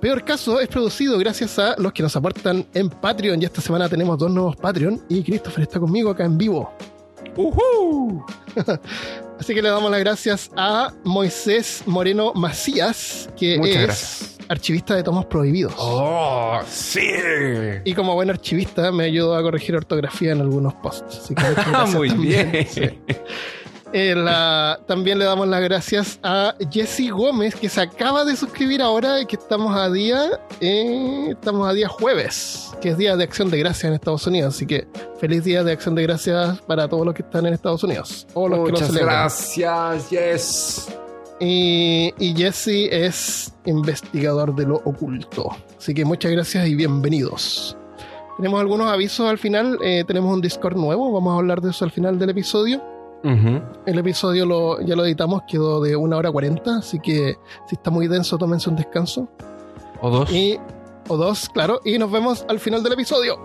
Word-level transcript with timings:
Peor 0.00 0.24
Caso 0.24 0.60
es 0.60 0.68
producido 0.68 1.18
gracias 1.18 1.58
a 1.58 1.74
los 1.78 1.92
que 1.92 2.02
nos 2.02 2.14
aportan 2.14 2.64
en 2.74 2.88
Patreon. 2.88 3.42
Y 3.42 3.44
esta 3.44 3.60
semana 3.60 3.88
tenemos 3.88 4.16
dos 4.18 4.30
nuevos 4.30 4.56
Patreon. 4.56 5.02
Y 5.08 5.22
Christopher 5.24 5.62
está 5.62 5.80
conmigo 5.80 6.10
acá 6.10 6.24
en 6.24 6.38
vivo. 6.38 6.72
¡Uhú! 7.36 8.24
Así 9.40 9.54
que 9.54 9.62
le 9.62 9.68
damos 9.68 9.90
las 9.90 10.00
gracias 10.00 10.50
a 10.56 10.92
Moisés 11.04 11.82
Moreno 11.86 12.32
Macías, 12.34 13.28
que 13.36 13.58
Muchas 13.58 13.74
es 13.76 13.82
gracias. 13.82 14.38
archivista 14.48 14.94
de 14.96 15.02
tomos 15.04 15.26
prohibidos. 15.26 15.74
¡Oh, 15.78 16.58
sí! 16.68 17.00
Y 17.84 17.94
como 17.94 18.14
buen 18.14 18.30
archivista 18.30 18.90
me 18.90 19.04
ayudó 19.04 19.36
a 19.36 19.42
corregir 19.42 19.76
ortografía 19.76 20.32
en 20.32 20.40
algunos 20.40 20.74
posts. 20.74 21.18
Así 21.24 21.34
que 21.34 21.44
Muy 21.96 22.08
bien. 22.10 22.66
Sí. 22.68 22.82
Eh, 23.92 24.14
la- 24.14 24.78
también 24.86 25.18
le 25.18 25.24
damos 25.24 25.48
las 25.48 25.62
gracias 25.62 26.20
a 26.22 26.54
Jesse 26.70 27.10
Gómez, 27.10 27.54
que 27.54 27.70
se 27.70 27.80
acaba 27.80 28.24
de 28.26 28.36
suscribir 28.36 28.82
ahora 28.82 29.20
y 29.22 29.24
que 29.26 29.36
estamos 29.36 29.74
a 29.74 29.88
día, 29.90 30.28
eh, 30.60 31.28
estamos 31.30 31.66
a 31.66 31.72
día 31.72 31.88
jueves, 31.88 32.70
que 32.82 32.90
es 32.90 32.98
día 32.98 33.16
de 33.16 33.24
acción 33.24 33.48
de 33.50 33.58
gracias 33.58 33.84
en 33.84 33.94
Estados 33.94 34.26
Unidos. 34.26 34.54
Así 34.54 34.66
que 34.66 34.86
feliz 35.18 35.42
día 35.42 35.64
de 35.64 35.72
acción 35.72 35.94
de 35.94 36.02
gracias 36.02 36.60
para 36.62 36.86
todos 36.86 37.06
los 37.06 37.14
que 37.14 37.22
están 37.22 37.46
en 37.46 37.54
Estados 37.54 37.82
Unidos. 37.82 38.26
O 38.34 38.46
los 38.46 38.58
que 38.66 38.72
Muchas 38.72 38.92
gracias, 38.92 40.10
yes. 40.10 40.88
Y, 41.40 42.12
y 42.18 42.34
Jesse 42.36 42.88
es 42.92 43.54
investigador 43.64 44.54
de 44.54 44.66
lo 44.66 44.76
oculto. 44.84 45.48
Así 45.78 45.94
que 45.94 46.04
muchas 46.04 46.30
gracias 46.32 46.66
y 46.68 46.74
bienvenidos. 46.74 47.74
Tenemos 48.36 48.60
algunos 48.60 48.88
avisos 48.92 49.26
al 49.30 49.38
final. 49.38 49.78
eh, 49.82 50.04
tenemos 50.06 50.32
un 50.34 50.40
Discord 50.42 50.76
nuevo. 50.76 51.10
Vamos 51.12 51.32
a 51.32 51.38
hablar 51.38 51.60
de 51.62 51.70
eso 51.70 51.84
al 51.86 51.90
final 51.90 52.18
del 52.18 52.30
episodio. 52.30 52.82
El 53.22 53.98
episodio 53.98 54.46
lo, 54.46 54.80
ya 54.80 54.94
lo 54.94 55.04
editamos, 55.04 55.42
quedó 55.48 55.80
de 55.80 55.96
una 55.96 56.16
hora 56.16 56.30
40. 56.30 56.78
Así 56.78 57.00
que 57.00 57.36
si 57.66 57.74
está 57.74 57.90
muy 57.90 58.06
denso, 58.06 58.38
tómense 58.38 58.70
un 58.70 58.76
descanso. 58.76 59.28
O 60.00 60.10
dos. 60.10 60.30
Y, 60.32 60.58
o 61.08 61.16
dos, 61.16 61.48
claro. 61.48 61.80
Y 61.84 61.98
nos 61.98 62.10
vemos 62.10 62.44
al 62.48 62.60
final 62.60 62.82
del 62.82 62.92
episodio. 62.92 63.42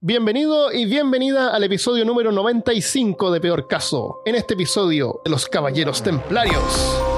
Bienvenido 0.00 0.70
y 0.70 0.84
bienvenida 0.84 1.54
al 1.54 1.64
episodio 1.64 2.04
número 2.04 2.30
95 2.30 3.30
de 3.30 3.40
Peor 3.40 3.66
Caso. 3.66 4.20
En 4.26 4.34
este 4.34 4.52
episodio 4.52 5.22
de 5.24 5.30
los 5.30 5.48
Caballeros 5.48 6.02
Templarios. 6.02 7.13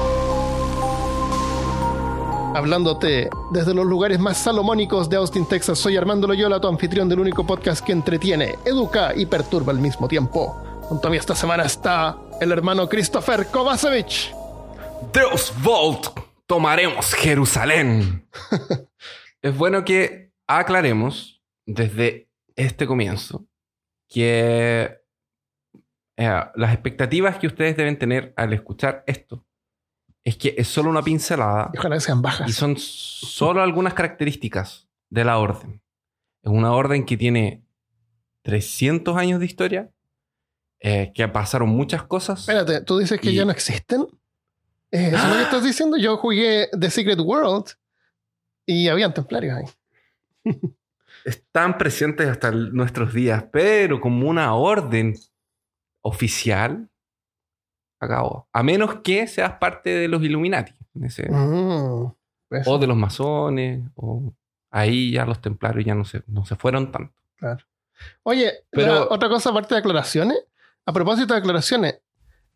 Hablándote 2.56 3.28
desde 3.50 3.74
los 3.74 3.84
lugares 3.84 4.18
más 4.18 4.38
salomónicos 4.38 5.10
de 5.10 5.16
Austin, 5.16 5.46
Texas, 5.46 5.78
soy 5.78 5.98
Armando 5.98 6.26
Loyola, 6.26 6.58
tu 6.58 6.66
anfitrión 6.68 7.06
del 7.06 7.20
único 7.20 7.46
podcast 7.46 7.84
que 7.84 7.92
entretiene, 7.92 8.54
educa 8.64 9.12
y 9.14 9.26
perturba 9.26 9.74
al 9.74 9.78
mismo 9.78 10.08
tiempo. 10.08 10.54
Junto 10.84 11.06
a 11.06 11.10
mí 11.10 11.18
esta 11.18 11.34
semana 11.34 11.64
está 11.64 12.16
el 12.40 12.50
hermano 12.52 12.88
Christopher 12.88 13.48
Kovacevic. 13.48 14.32
Deus 15.12 15.52
Volt, 15.62 16.06
tomaremos 16.46 17.12
Jerusalén. 17.12 18.26
es 19.42 19.54
bueno 19.54 19.84
que 19.84 20.32
aclaremos 20.46 21.42
desde 21.66 22.30
este 22.54 22.86
comienzo 22.86 23.46
que 24.08 24.98
eh, 26.16 26.44
las 26.54 26.72
expectativas 26.72 27.36
que 27.36 27.48
ustedes 27.48 27.76
deben 27.76 27.98
tener 27.98 28.32
al 28.34 28.54
escuchar 28.54 29.04
esto 29.06 29.45
es 30.26 30.36
que 30.36 30.54
es 30.58 30.66
solo 30.66 30.90
una 30.90 31.02
pincelada 31.02 31.70
Y 31.72 31.78
ojalá 31.78 32.00
sean 32.00 32.18
y 32.18 32.22
bajas. 32.22 32.52
son 32.54 32.76
solo 32.76 33.62
algunas 33.62 33.94
características 33.94 34.88
de 35.08 35.24
la 35.24 35.38
orden. 35.38 35.80
Es 36.42 36.50
una 36.50 36.72
orden 36.72 37.04
que 37.06 37.16
tiene 37.16 37.62
300 38.42 39.16
años 39.16 39.38
de 39.40 39.46
historia, 39.46 39.90
eh, 40.80 41.12
que 41.14 41.26
pasaron 41.28 41.68
muchas 41.68 42.02
cosas. 42.02 42.40
Espérate, 42.40 42.80
¿tú 42.82 42.98
dices 42.98 43.20
que 43.20 43.30
Y- 43.30 43.34
ya 43.36 43.44
no 43.44 43.52
existen? 43.52 44.06
¿Es 44.90 45.12
¿Eso 45.12 45.16
es 45.16 45.28
lo 45.28 45.34
que 45.36 45.42
estás 45.42 45.64
diciendo? 45.64 45.96
Yo 45.96 46.16
jugué 46.16 46.68
The 46.78 46.90
Secret 46.90 47.18
World 47.20 47.66
y 48.66 48.88
habían 48.88 49.14
templarios 49.14 49.56
ahí. 49.56 49.64
están 51.24 51.76
presentes 51.78 52.28
hasta 52.28 52.50
nuestros 52.50 53.12
días, 53.14 53.44
pero 53.52 54.00
como 54.00 54.28
una 54.28 54.54
orden 54.54 55.14
oficial, 56.02 56.88
acabó. 58.06 58.48
A 58.52 58.62
menos 58.62 58.96
que 59.04 59.26
seas 59.26 59.52
parte 59.58 59.90
de 59.90 60.08
los 60.08 60.22
Illuminati, 60.22 60.72
ese- 61.02 61.30
Mm, 61.30 62.12
o 62.66 62.78
de 62.78 62.86
los 62.86 62.96
masones, 62.96 63.82
o 63.96 64.32
ahí 64.70 65.12
ya 65.12 65.24
los 65.26 65.40
templarios 65.40 65.84
ya 65.84 65.94
no 65.94 66.04
se, 66.04 66.22
no 66.26 66.44
se 66.46 66.56
fueron 66.56 66.90
tanto. 66.92 67.12
claro. 67.36 67.64
Oye, 68.24 68.52
Pero- 68.70 69.08
otra 69.10 69.28
cosa 69.28 69.48
aparte 69.50 69.74
de 69.74 69.78
aclaraciones. 69.80 70.38
A 70.84 70.92
propósito 70.92 71.32
de 71.32 71.40
aclaraciones, 71.40 71.98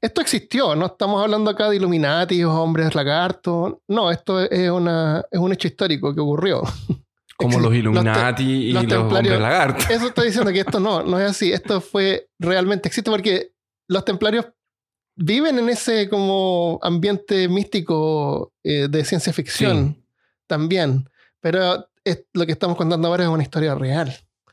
esto 0.00 0.20
existió, 0.20 0.76
no 0.76 0.86
estamos 0.86 1.22
hablando 1.22 1.50
acá 1.50 1.68
de 1.70 1.76
Illuminati 1.76 2.44
o 2.44 2.52
hombres 2.62 2.94
lagartos. 2.94 3.76
No, 3.88 4.10
esto 4.10 4.38
es, 4.40 4.70
una, 4.70 5.24
es 5.30 5.40
un 5.40 5.52
hecho 5.52 5.66
histórico 5.66 6.14
que 6.14 6.20
ocurrió. 6.20 6.62
Como 7.36 7.58
los 7.58 7.74
Illuminati 7.74 8.42
y 8.44 8.72
los 8.74 8.92
hombres 8.92 9.40
lagartos. 9.40 9.88
Eso 9.88 10.08
está 10.08 10.22
diciendo 10.22 10.52
que 10.52 10.60
esto 10.60 10.78
no, 10.78 11.02
no 11.02 11.18
es 11.18 11.30
así. 11.30 11.50
Esto 11.52 11.80
fue 11.80 12.28
realmente 12.38 12.86
existe 12.88 13.10
porque 13.10 13.52
los 13.88 14.04
templarios 14.04 14.46
viven 15.16 15.58
en 15.58 15.68
ese 15.68 16.08
como 16.08 16.78
ambiente 16.82 17.48
místico 17.48 18.52
eh, 18.64 18.88
de 18.88 19.04
ciencia 19.04 19.32
ficción 19.32 19.94
Sí. 19.96 20.04
también. 20.46 21.08
Pero 21.40 21.86
es- 22.04 22.24
lo 22.32 22.46
que 22.46 22.52
estamos 22.52 22.76
contando 22.76 23.08
ahora 23.08 23.24
es 23.24 23.30
una 23.30 23.42
historia 23.42 23.74
real. 23.74 24.12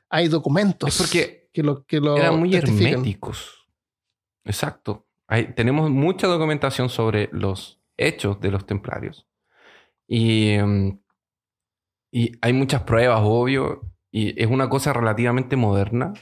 Hay 0.09 0.27
documentos 0.29 0.89
Es 0.89 0.97
porque 0.97 1.49
que 1.53 1.63
lo, 1.63 1.83
que 1.85 1.99
lo 1.99 2.17
eran 2.17 2.39
muy 2.39 2.55
herméticos. 2.55 3.67
Exacto. 4.45 5.05
Hay- 5.27 5.53
tenemos 5.53 5.89
mucha 5.89 6.27
documentación 6.27 6.89
sobre 6.89 7.29
los 7.31 7.79
hechos 7.97 8.39
de 8.39 8.51
los 8.51 8.65
templarios. 8.65 9.25
Y, 10.07 10.49
em, 10.51 10.99
y 12.11 12.31
hay 12.41 12.53
muchas 12.53 12.83
pruebas, 12.83 13.19
obvio. 13.23 13.81
Y 14.11 14.41
es 14.41 14.49
una 14.49 14.69
cosa 14.69 14.93
relativamente 14.93 15.55
moderna. 15.57 16.13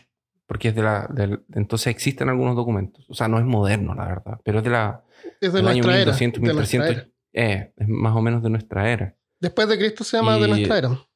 Porque 0.47 0.69
es 0.69 0.75
de 0.75 0.83
la. 0.83 1.09
entonces 1.53 1.87
existen 1.87 2.29
algunos 2.29 2.55
documentos. 2.55 3.05
O 3.09 3.13
sea, 3.13 3.27
no 3.27 3.39
es 3.39 3.45
moderno, 3.45 3.95
la 3.95 4.07
verdad. 4.07 4.39
Pero 4.43 4.59
es 4.59 4.63
de 4.63 4.69
la. 4.69 5.03
Es 5.41 5.53
de 5.53 5.59
del 5.59 5.67
año 5.67 5.83
nuestra 5.83 6.01
era. 6.01 6.11
1200, 6.11 6.41
de 6.41 6.53
nuestra 6.53 6.79
1300. 6.79 7.13
era. 7.33 7.47
eh, 7.47 7.73
es 7.75 7.87
más 7.87 8.15
o 8.15 8.21
menos 8.21 8.43
de 8.43 8.49
nuestra 8.49 8.91
era. 8.91 9.15
Después 9.39 9.67
de 9.67 9.77
Cristo 9.77 10.03
se 10.03 10.17
llama 10.17 10.37
de 10.37 10.47
nuestra 10.47 10.77
era. 10.77 11.07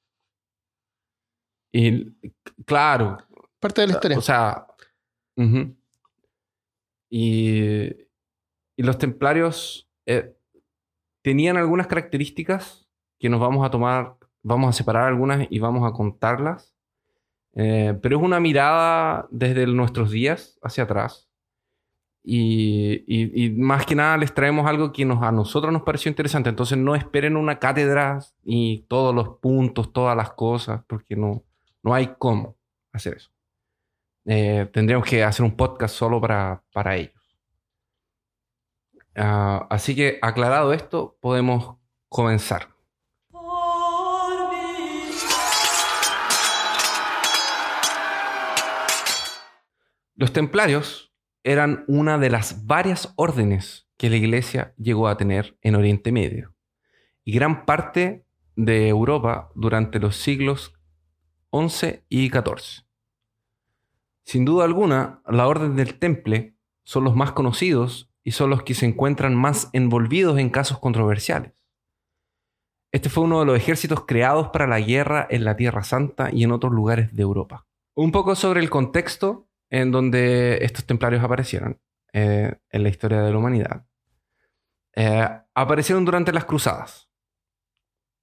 Y 1.71 2.11
claro, 2.65 3.17
Parte 3.59 3.81
de 3.81 3.87
la 3.87 3.93
historia. 3.93 4.17
O 4.17 4.21
sea, 4.21 4.65
y, 7.09 7.89
y 8.77 8.83
los 8.83 8.97
templarios 8.97 9.89
eh, 10.05 10.35
tenían 11.23 11.57
algunas 11.57 11.87
características 11.87 12.89
que 13.19 13.29
nos 13.29 13.39
vamos 13.39 13.65
a 13.65 13.69
tomar, 13.69 14.15
vamos 14.41 14.69
a 14.69 14.77
separar 14.77 15.07
algunas 15.07 15.47
y 15.49 15.59
vamos 15.59 15.89
a 15.89 15.93
contarlas. 15.93 16.75
Eh, 17.61 17.99
pero 18.01 18.17
es 18.17 18.23
una 18.23 18.39
mirada 18.39 19.27
desde 19.31 19.67
nuestros 19.67 20.11
días 20.11 20.57
hacia 20.63 20.85
atrás. 20.85 21.29
Y, 22.23 23.53
más 23.57 23.85
que 23.85 23.95
nada 23.95 24.15
les 24.15 24.33
traemos 24.33 24.65
algo 24.65 24.93
que 24.93 25.03
a 25.03 25.31
nosotros 25.33 25.73
nos 25.73 25.81
pareció 25.81 26.07
interesante. 26.07 26.49
Entonces 26.49 26.77
no 26.77 26.95
esperen 26.95 27.35
una 27.35 27.59
cátedra 27.59 28.19
y 28.45 28.85
todos 28.87 29.13
los 29.13 29.39
puntos, 29.39 29.91
todas 29.91 30.15
las 30.15 30.31
cosas, 30.31 30.83
porque 30.87 31.17
no, 31.17 31.43
no 31.83 31.93
hay 31.93 32.15
cómo 32.17 32.55
hacer 32.93 33.17
eso. 33.17 33.29
Eh, 34.23 34.69
tendríamos 34.71 35.05
que 35.05 35.21
hacer 35.25 35.43
un 35.43 35.57
podcast 35.57 35.95
solo 35.95 36.21
para, 36.21 36.63
para 36.71 36.95
ellos. 36.95 37.37
Ah, 39.15 39.67
así 39.69 39.97
que 39.97 40.17
aclarado 40.21 40.71
esto, 40.71 41.17
podemos 41.19 41.75
comenzar. 42.07 42.69
Los 50.19 50.33
templarios 50.33 51.13
eran 51.45 51.85
una 51.87 52.17
de 52.17 52.29
las 52.29 52.65
varias 52.67 53.13
órdenes 53.15 53.87
que 53.95 54.09
la 54.09 54.17
iglesia 54.17 54.73
llegó 54.75 55.07
a 55.07 55.15
tener 55.15 55.57
en 55.61 55.75
Oriente 55.75 56.11
Medio 56.11 56.53
y 57.23 57.31
gran 57.31 57.65
parte 57.65 58.25
de 58.57 58.89
Europa 58.89 59.49
durante 59.55 59.97
los 59.97 60.17
siglos 60.17 60.73
XI 61.53 62.01
y 62.09 62.29
XIV. 62.29 62.85
Sin 64.25 64.43
duda 64.43 64.65
alguna, 64.65 65.21
la 65.25 65.47
Orden 65.47 65.77
del 65.77 65.97
Temple 65.97 66.53
son 66.83 67.05
los 67.05 67.15
más 67.15 67.31
conocidos 67.31 68.11
y 68.21 68.31
son 68.31 68.49
los 68.49 68.63
que 68.63 68.73
se 68.73 68.87
encuentran 68.87 69.35
más 69.35 69.69
envolvidos 69.71 70.37
en 70.37 70.49
casos 70.49 70.79
controversiales. 70.79 71.53
Este 72.91 73.07
fue 73.07 73.23
uno 73.23 73.39
de 73.39 73.45
los 73.45 73.55
ejércitos 73.55 74.05
creados 74.05 74.49
para 74.49 74.67
la 74.67 74.81
guerra 74.81 75.25
en 75.29 75.45
la 75.45 75.55
Tierra 75.55 75.85
Santa 75.85 76.29
y 76.29 76.43
en 76.43 76.51
otros 76.51 76.73
lugares 76.73 77.15
de 77.15 77.21
Europa. 77.21 77.67
Un 77.95 78.11
poco 78.11 78.35
sobre 78.35 78.59
el 78.59 78.69
contexto 78.69 79.48
en 79.69 79.91
donde 79.91 80.63
estos 80.63 80.85
templarios 80.85 81.23
aparecieron 81.23 81.79
eh, 82.13 82.55
en 82.69 82.83
la 82.83 82.89
historia 82.89 83.21
de 83.21 83.31
la 83.31 83.37
humanidad. 83.37 83.85
Eh, 84.95 85.27
aparecieron 85.53 86.05
durante 86.05 86.33
las 86.33 86.45
cruzadas. 86.45 87.09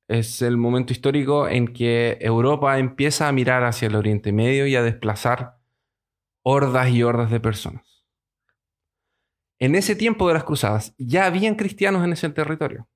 Es 0.08 0.42
el 0.42 0.56
momento 0.56 0.92
histórico 0.92 1.48
en 1.48 1.68
que 1.68 2.18
Europa 2.20 2.78
empieza 2.78 3.28
a 3.28 3.32
mirar 3.32 3.64
hacia 3.64 3.88
el 3.88 3.96
Oriente 3.96 4.32
Medio 4.32 4.66
y 4.66 4.76
a 4.76 4.82
desplazar 4.82 5.58
hordas 6.42 6.90
y 6.90 7.02
hordas 7.02 7.30
de 7.30 7.40
personas. 7.40 7.84
en 9.58 9.74
ese 9.74 9.96
tiempo 9.96 10.28
de 10.28 10.34
las 10.34 10.44
cruzadas 10.44 10.94
ya 10.98 11.24
habían 11.24 11.54
cristianos 11.54 12.04
en 12.04 12.12
ese 12.12 12.28
territorio. 12.28 12.86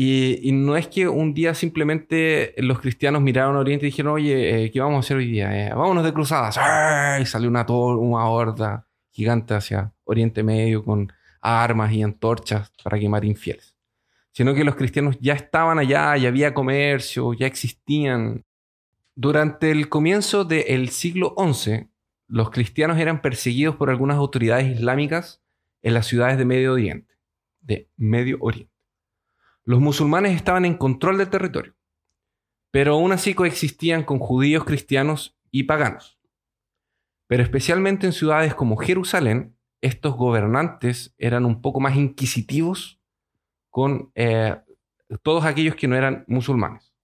Y, 0.00 0.52
no 0.52 0.76
es 0.76 0.86
que 0.86 1.08
un 1.08 1.34
día 1.34 1.54
simplemente 1.54 2.54
los 2.58 2.78
cristianos 2.78 3.20
miraron 3.20 3.56
a 3.56 3.58
Oriente 3.58 3.84
y 3.84 3.90
dijeron, 3.90 4.12
oye, 4.12 4.66
eh, 4.66 4.70
¿qué 4.70 4.78
vamos 4.78 4.94
a 4.94 5.00
hacer 5.00 5.16
hoy 5.16 5.26
día? 5.26 5.50
Eh, 5.66 5.74
vámonos 5.74 6.04
de 6.04 6.12
cruzadas. 6.12 6.56
Y 7.20 7.26
salió 7.26 7.48
una, 7.48 7.66
una 7.68 8.26
horda 8.26 8.86
gigante 9.10 9.54
hacia 9.54 9.92
Oriente 10.04 10.44
Medio 10.44 10.84
con 10.84 11.12
armas 11.40 11.92
y 11.92 12.04
antorchas 12.04 12.70
para 12.84 12.96
quemar 12.96 13.24
infieles. 13.24 13.74
Sino 14.30 14.54
que 14.54 14.62
los 14.62 14.76
cristianos 14.76 15.18
ya 15.20 15.34
estaban 15.34 15.80
allá, 15.80 16.16
ya 16.16 16.28
había 16.28 16.54
comercio, 16.54 17.34
ya 17.34 17.48
existían. 17.48 18.44
Durante 19.16 19.72
el 19.72 19.88
comienzo 19.88 20.44
del 20.44 20.90
siglo 20.90 21.34
XI, 21.36 21.88
los 22.28 22.50
cristianos 22.50 22.98
eran 22.98 23.20
perseguidos 23.20 23.74
por 23.74 23.90
algunas 23.90 24.18
autoridades 24.18 24.76
islámicas 24.76 25.42
en 25.82 25.94
las 25.94 26.06
ciudades 26.06 26.38
de 26.38 26.44
Medio 26.44 26.74
Oriente. 26.74 27.14
De 27.60 27.90
Medio 27.96 28.36
Oriente. 28.38 28.77
Los 29.68 29.80
musulmanes 29.80 30.34
estaban 30.34 30.64
en 30.64 30.78
control 30.78 31.18
del 31.18 31.28
territorio, 31.28 31.74
pero 32.70 32.94
aún 32.94 33.12
así 33.12 33.34
coexistían 33.34 34.02
con 34.02 34.18
judíos, 34.18 34.64
cristianos 34.64 35.38
y 35.50 35.64
paganos. 35.64 36.18
Pero 37.26 37.42
especialmente 37.42 38.06
en 38.06 38.14
ciudades 38.14 38.54
como 38.54 38.78
Jerusalén, 38.78 39.58
estos 39.82 40.16
gobernantes 40.16 41.14
eran 41.18 41.44
un 41.44 41.60
poco 41.60 41.80
más 41.80 41.96
inquisitivos 41.96 42.98
con 43.68 44.10
eh, 44.14 44.56
todos 45.20 45.44
aquellos 45.44 45.76
que 45.76 45.86
no 45.86 45.96
eran 45.96 46.24
musulmanes. 46.28 46.94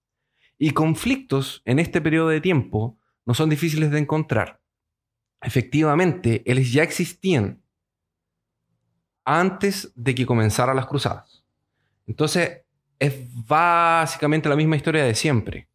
Y 0.57 0.71
conflictos 0.71 1.61
en 1.67 1.79
este 1.79 2.01
periodo 2.01 2.29
de 2.29 2.41
tiempo 2.41 2.99
no 3.27 3.35
son 3.35 3.51
difíciles 3.51 3.91
de 3.91 3.99
encontrar. 3.99 4.63
Efectivamente, 5.43 6.43
ellos 6.47 6.73
ya 6.73 6.83
existían 6.83 7.63
antes 9.23 9.93
de 9.95 10.15
que 10.15 10.25
comenzaran 10.25 10.77
las 10.77 10.87
cruzadas. 10.87 11.44
Entonces, 12.07 12.63
es 12.99 13.15
básicamente 13.47 14.49
la 14.49 14.57
misma 14.57 14.77
historia 14.77 15.05
de 15.05 15.15
siempre. 15.15 15.69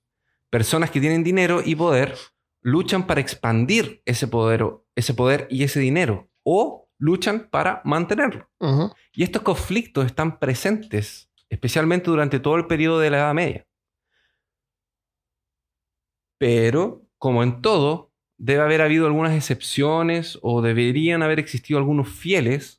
Personas 0.50 0.92
que 0.92 1.00
tienen 1.00 1.24
dinero 1.24 1.62
y 1.64 1.76
poder 1.76 2.16
luchan 2.62 3.08
para 3.08 3.22
expandir 3.22 4.02
ese 4.06 4.28
poder, 4.28 4.66
ese 4.96 5.14
poder 5.14 5.48
y 5.50 5.64
ese 5.64 5.80
dinero, 5.80 6.30
o 6.44 6.90
luchan 6.98 7.50
para 7.50 7.82
mantenerlo. 7.86 8.50
Y 9.14 9.24
estos 9.24 9.42
conflictos 9.42 10.06
están 10.06 10.40
presentes, 10.40 11.32
especialmente 11.50 12.10
durante 12.10 12.40
todo 12.40 12.56
el 12.56 12.68
periodo 12.68 13.00
de 13.00 13.10
la 13.10 13.18
Edad 13.18 13.34
Media. 13.34 13.68
Pero, 16.38 17.06
como 17.18 17.44
en 17.44 17.62
todo, 17.62 18.12
debe 18.38 18.62
haber 18.62 18.82
habido 18.82 19.06
algunas 19.06 19.36
excepciones 19.36 20.40
o 20.42 20.62
deberían 20.62 21.22
haber 21.22 21.40
existido 21.40 21.78
algunos 21.78 22.10
fieles 22.10 22.79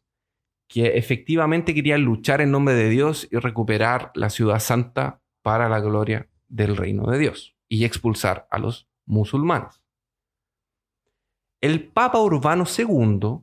que 0.70 0.96
efectivamente 0.96 1.74
querían 1.74 2.02
luchar 2.02 2.40
en 2.40 2.52
nombre 2.52 2.74
de 2.74 2.88
Dios 2.88 3.26
y 3.28 3.36
recuperar 3.38 4.12
la 4.14 4.30
ciudad 4.30 4.60
santa 4.60 5.20
para 5.42 5.68
la 5.68 5.80
gloria 5.80 6.30
del 6.46 6.76
reino 6.76 7.10
de 7.10 7.18
Dios 7.18 7.56
y 7.68 7.84
expulsar 7.84 8.46
a 8.52 8.58
los 8.60 8.88
musulmanes. 9.04 9.82
El 11.60 11.88
Papa 11.88 12.20
Urbano 12.20 12.66
II 12.66 13.40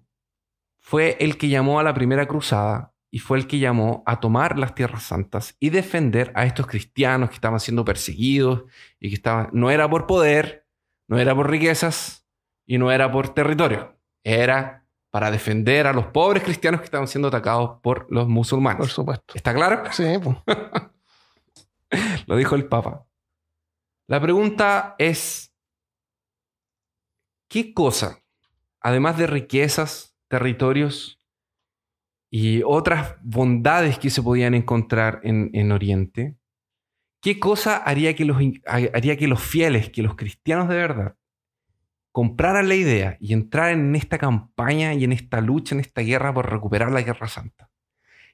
fue 0.79 1.17
el 1.19 1.37
que 1.37 1.49
llamó 1.49 1.81
a 1.81 1.83
la 1.83 1.93
primera 1.93 2.29
cruzada 2.29 2.93
y 3.11 3.19
fue 3.19 3.37
el 3.39 3.47
que 3.47 3.59
llamó 3.59 4.03
a 4.05 4.21
tomar 4.21 4.57
las 4.57 4.73
tierras 4.73 5.03
santas 5.03 5.57
y 5.59 5.69
defender 5.69 6.31
a 6.33 6.45
estos 6.45 6.65
cristianos 6.65 7.29
que 7.29 7.35
estaban 7.35 7.59
siendo 7.59 7.83
perseguidos 7.83 8.63
y 9.01 9.09
que 9.09 9.15
estaban 9.15 9.49
no 9.51 9.69
era 9.69 9.89
por 9.89 10.07
poder, 10.07 10.65
no 11.09 11.19
era 11.19 11.35
por 11.35 11.49
riquezas 11.49 12.25
y 12.65 12.77
no 12.77 12.89
era 12.89 13.11
por 13.11 13.33
territorio, 13.33 13.99
era 14.23 14.86
para 15.11 15.31
defender 15.31 15.87
a 15.87 15.93
los 15.93 16.07
pobres 16.07 16.43
cristianos 16.43 16.81
que 16.81 16.85
estaban 16.85 17.07
siendo 17.07 17.29
atacados 17.29 17.79
por 17.81 18.07
los 18.09 18.27
musulmanes. 18.27 18.79
Por 18.79 18.89
supuesto. 18.89 19.33
¿Está 19.35 19.53
claro? 19.53 19.83
Sí, 19.91 20.05
pues. 20.21 20.37
Lo 22.27 22.35
dijo 22.35 22.55
el 22.55 22.65
Papa. 22.65 23.05
La 24.07 24.21
pregunta 24.21 24.95
es, 24.97 25.53
¿qué 27.49 27.73
cosa, 27.73 28.23
además 28.79 29.17
de 29.17 29.27
riquezas, 29.27 30.15
territorios 30.27 31.19
y 32.29 32.61
otras 32.63 33.15
bondades 33.21 33.99
que 33.99 34.09
se 34.09 34.21
podían 34.21 34.53
encontrar 34.53 35.21
en, 35.23 35.49
en 35.53 35.71
Oriente, 35.71 36.37
qué 37.21 37.39
cosa 37.39 37.77
haría 37.77 38.15
que, 38.15 38.25
los, 38.25 38.37
haría 38.65 39.17
que 39.17 39.27
los 39.27 39.41
fieles, 39.41 39.89
que 39.89 40.03
los 40.03 40.15
cristianos 40.15 40.69
de 40.69 40.75
verdad, 40.75 41.15
compraran 42.17 42.67
la 42.67 42.73
idea 42.73 43.15
y 43.19 43.33
entraran 43.33 43.79
en 43.79 43.95
esta 43.95 44.17
campaña 44.17 44.95
y 44.95 45.03
en 45.03 45.11
esta 45.11 45.39
lucha, 45.39 45.75
en 45.75 45.81
esta 45.81 46.01
guerra 46.01 46.33
por 46.33 46.49
recuperar 46.49 46.91
la 46.91 47.03
Guerra 47.03 47.27
Santa? 47.27 47.69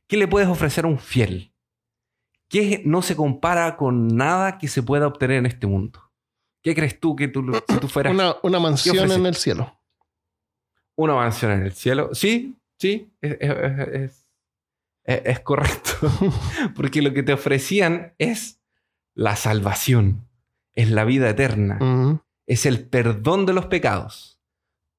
¿Qué 0.08 0.16
le 0.16 0.26
puedes 0.26 0.48
ofrecer 0.48 0.86
a 0.86 0.88
un 0.88 1.00
fiel? 1.00 1.52
¿Qué 2.48 2.82
no 2.86 3.02
se 3.02 3.18
compara 3.18 3.76
con 3.76 4.16
nada 4.16 4.58
que 4.58 4.70
se 4.70 4.82
pueda 4.84 5.06
obtener 5.06 5.36
en 5.40 5.48
este 5.48 5.68
mundo? 5.68 6.00
¿Qué 6.62 6.74
crees 6.74 6.98
tú 6.98 7.14
que 7.18 7.28
tú, 7.28 7.44
si 7.68 7.78
tú 7.78 7.90
fueras 7.90 8.14
Una, 8.14 8.36
una 8.42 8.60
mansión 8.60 9.12
en 9.12 9.26
el 9.26 9.36
cielo. 9.36 9.78
una 10.96 11.16
mansión 11.16 11.52
en 11.52 11.64
el 11.64 11.74
cielo? 11.74 12.12
Sí, 12.14 12.56
sí, 12.80 13.12
es, 13.20 13.36
es- 13.42 13.50
es- 13.52 14.28
es- 15.04 15.22
es 15.26 15.40
correcto. 15.42 15.92
Porque 16.78 17.02
lo 17.02 17.14
que 17.14 17.24
te 17.24 17.34
ofrecían 17.34 18.14
es 18.18 18.62
la 19.14 19.36
salvación, 19.36 20.26
es 20.74 20.90
la 20.90 21.04
vida 21.04 21.28
eterna. 21.30 21.80
Es 22.48 22.66
el 22.66 22.88
perdón 22.88 23.46
de 23.46 23.54
los 23.54 23.66
pecados. 23.68 24.40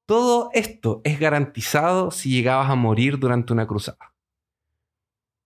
Todo 0.05 0.49
esto 0.53 1.01
es 1.03 1.19
garantizado 1.19 2.11
si 2.11 2.29
llegabas 2.29 2.69
a 2.69 2.75
morir 2.75 3.17
durante 3.19 3.53
una 3.53 3.65
cruzada. 3.67 4.13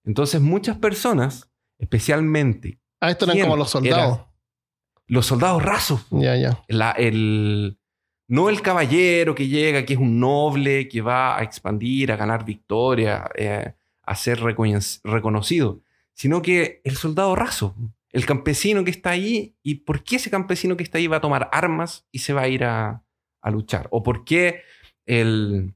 Entonces 0.04 0.42
muchas 0.42 0.78
personas, 0.78 1.50
especialmente 1.78 2.80
Ah, 3.02 3.12
estos 3.12 3.28
eran 3.30 3.36
¿Quién 3.38 3.46
como 3.48 3.56
los 3.58 3.70
soldados. 3.70 4.20
los 5.08 5.26
soldados 5.26 5.64
rasos, 5.64 6.06
Ya, 6.12 6.36
ya. 6.36 6.62
la- 6.68 6.92
el, 6.92 7.80
no 8.28 8.50
el 8.50 8.62
caballero 8.62 9.34
que 9.36 9.48
llega, 9.48 9.86
que 9.86 9.94
es 9.94 10.00
un 10.00 10.20
noble, 10.20 10.88
que 10.90 11.02
va 11.02 11.38
a 11.38 11.44
expandir, 11.44 12.12
a 12.12 12.18
ganar 12.18 12.44
victoria, 12.44 13.30
eh, 13.36 13.74
a 14.04 14.16
ser 14.16 14.40
recono- 14.42 15.00
reconocido, 15.04 15.80
sino 16.14 16.42
que 16.42 16.82
el 16.84 16.98
soldado 16.98 17.36
raso, 17.36 17.74
el 18.12 18.26
campesino 18.26 18.84
que 18.84 18.92
está 18.92 19.12
ahí, 19.12 19.56
y 19.64 19.76
por 19.76 20.04
qué 20.04 20.16
ese 20.16 20.30
campesino 20.30 20.78
que 20.78 20.84
está 20.84 20.98
ahí 20.98 21.08
va 21.08 21.18
a 21.18 21.22
tomar 21.22 21.50
armas 21.52 22.08
y 22.12 22.20
se 22.20 22.34
va 22.34 22.42
a 22.42 22.48
ir 22.48 22.64
a, 22.64 23.04
a 23.42 23.52
luchar, 23.52 23.88
o 23.92 24.04
por 24.04 24.26
qué 24.26 24.62
el, 25.06 25.76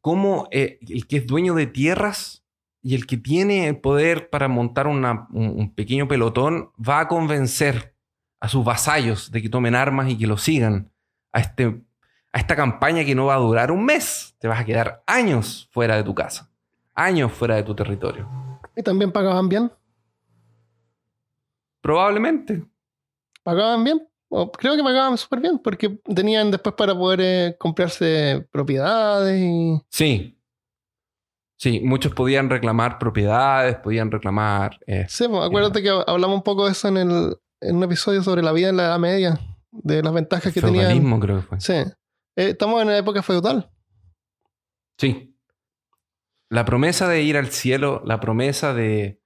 cómo 0.00 0.48
eh, 0.50 0.78
el 0.88 1.06
que 1.06 1.18
es 1.18 1.26
dueño 1.26 1.54
de 1.54 1.66
tierras 1.66 2.44
y 2.82 2.94
el 2.94 3.06
que 3.06 3.16
tiene 3.16 3.68
el 3.68 3.78
poder 3.78 4.30
para 4.30 4.48
montar 4.48 4.86
un, 4.86 5.04
un 5.32 5.74
pequeño 5.74 6.06
pelotón 6.08 6.70
va 6.78 7.00
a 7.00 7.08
convencer 7.08 7.94
a 8.40 8.48
sus 8.48 8.64
vasallos 8.64 9.30
de 9.30 9.42
que 9.42 9.48
tomen 9.48 9.74
armas 9.74 10.08
y 10.08 10.16
que 10.16 10.26
lo 10.26 10.36
sigan 10.36 10.90
a, 11.32 11.40
este, 11.40 11.82
a 12.32 12.38
esta 12.38 12.56
campaña 12.56 13.04
que 13.04 13.14
no 13.14 13.26
va 13.26 13.34
a 13.34 13.38
durar 13.38 13.70
un 13.70 13.84
mes. 13.84 14.36
Te 14.38 14.48
vas 14.48 14.60
a 14.60 14.64
quedar 14.64 15.02
años 15.06 15.68
fuera 15.72 15.96
de 15.96 16.04
tu 16.04 16.14
casa, 16.14 16.50
años 16.94 17.32
fuera 17.32 17.56
de 17.56 17.64
tu 17.64 17.74
territorio. 17.74 18.28
Y 18.76 18.82
también 18.82 19.10
pagaban 19.10 19.48
bien. 19.48 19.72
Probablemente. 21.80 22.64
¿Pagaban 23.42 23.84
bien? 23.84 24.06
O 24.30 24.52
creo 24.52 24.76
que 24.76 24.82
pagaban 24.82 25.16
súper 25.16 25.40
bien 25.40 25.58
porque 25.58 25.98
tenían 26.14 26.50
después 26.50 26.74
para 26.74 26.94
poder 26.94 27.20
eh, 27.22 27.56
comprarse 27.58 28.46
propiedades 28.50 29.40
y... 29.40 29.80
Sí. 29.90 30.34
Sí, 31.56 31.80
muchos 31.80 32.12
podían 32.14 32.50
reclamar 32.50 32.98
propiedades, 32.98 33.76
podían 33.76 34.10
reclamar... 34.10 34.78
eh, 34.86 35.06
Sí, 35.08 35.26
pues, 35.28 35.42
acuérdate 35.44 35.82
que 35.82 35.90
hablamos 36.06 36.36
un 36.36 36.42
poco 36.42 36.66
de 36.66 36.72
eso 36.72 36.88
en, 36.88 36.98
el, 36.98 37.36
en 37.60 37.76
un 37.76 37.82
episodio 37.82 38.22
sobre 38.22 38.42
la 38.42 38.52
vida 38.52 38.68
en 38.68 38.76
la 38.76 38.84
Edad 38.84 38.98
Media, 38.98 39.40
de 39.72 40.02
las 40.02 40.12
ventajas 40.12 40.52
que 40.52 40.60
tenían. 40.60 40.84
feudalismo, 40.84 41.18
creo 41.18 41.36
que 41.36 41.42
fue. 41.42 41.60
Sí. 41.60 41.72
Eh, 41.72 41.92
estamos 42.50 42.80
en 42.82 42.88
la 42.88 42.98
época 42.98 43.22
feudal. 43.22 43.70
Sí. 44.98 45.34
La 46.50 46.64
promesa 46.64 47.08
de 47.08 47.22
ir 47.22 47.36
al 47.36 47.48
cielo, 47.48 48.02
la 48.04 48.20
promesa 48.20 48.72
de, 48.72 49.20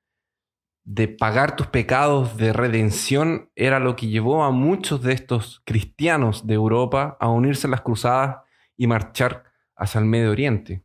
de 0.84 1.08
pagar 1.08 1.56
tus 1.56 1.68
pecados 1.68 2.36
de 2.36 2.52
redención 2.52 3.50
era 3.54 3.78
lo 3.78 3.94
que 3.94 4.08
llevó 4.08 4.42
a 4.42 4.50
muchos 4.50 5.02
de 5.02 5.12
estos 5.12 5.62
cristianos 5.64 6.46
de 6.46 6.54
Europa 6.54 7.16
a 7.20 7.28
unirse 7.28 7.66
a 7.66 7.70
las 7.70 7.82
cruzadas 7.82 8.38
y 8.76 8.86
marchar 8.86 9.44
hacia 9.76 10.00
el 10.00 10.06
Medio 10.06 10.30
Oriente. 10.30 10.84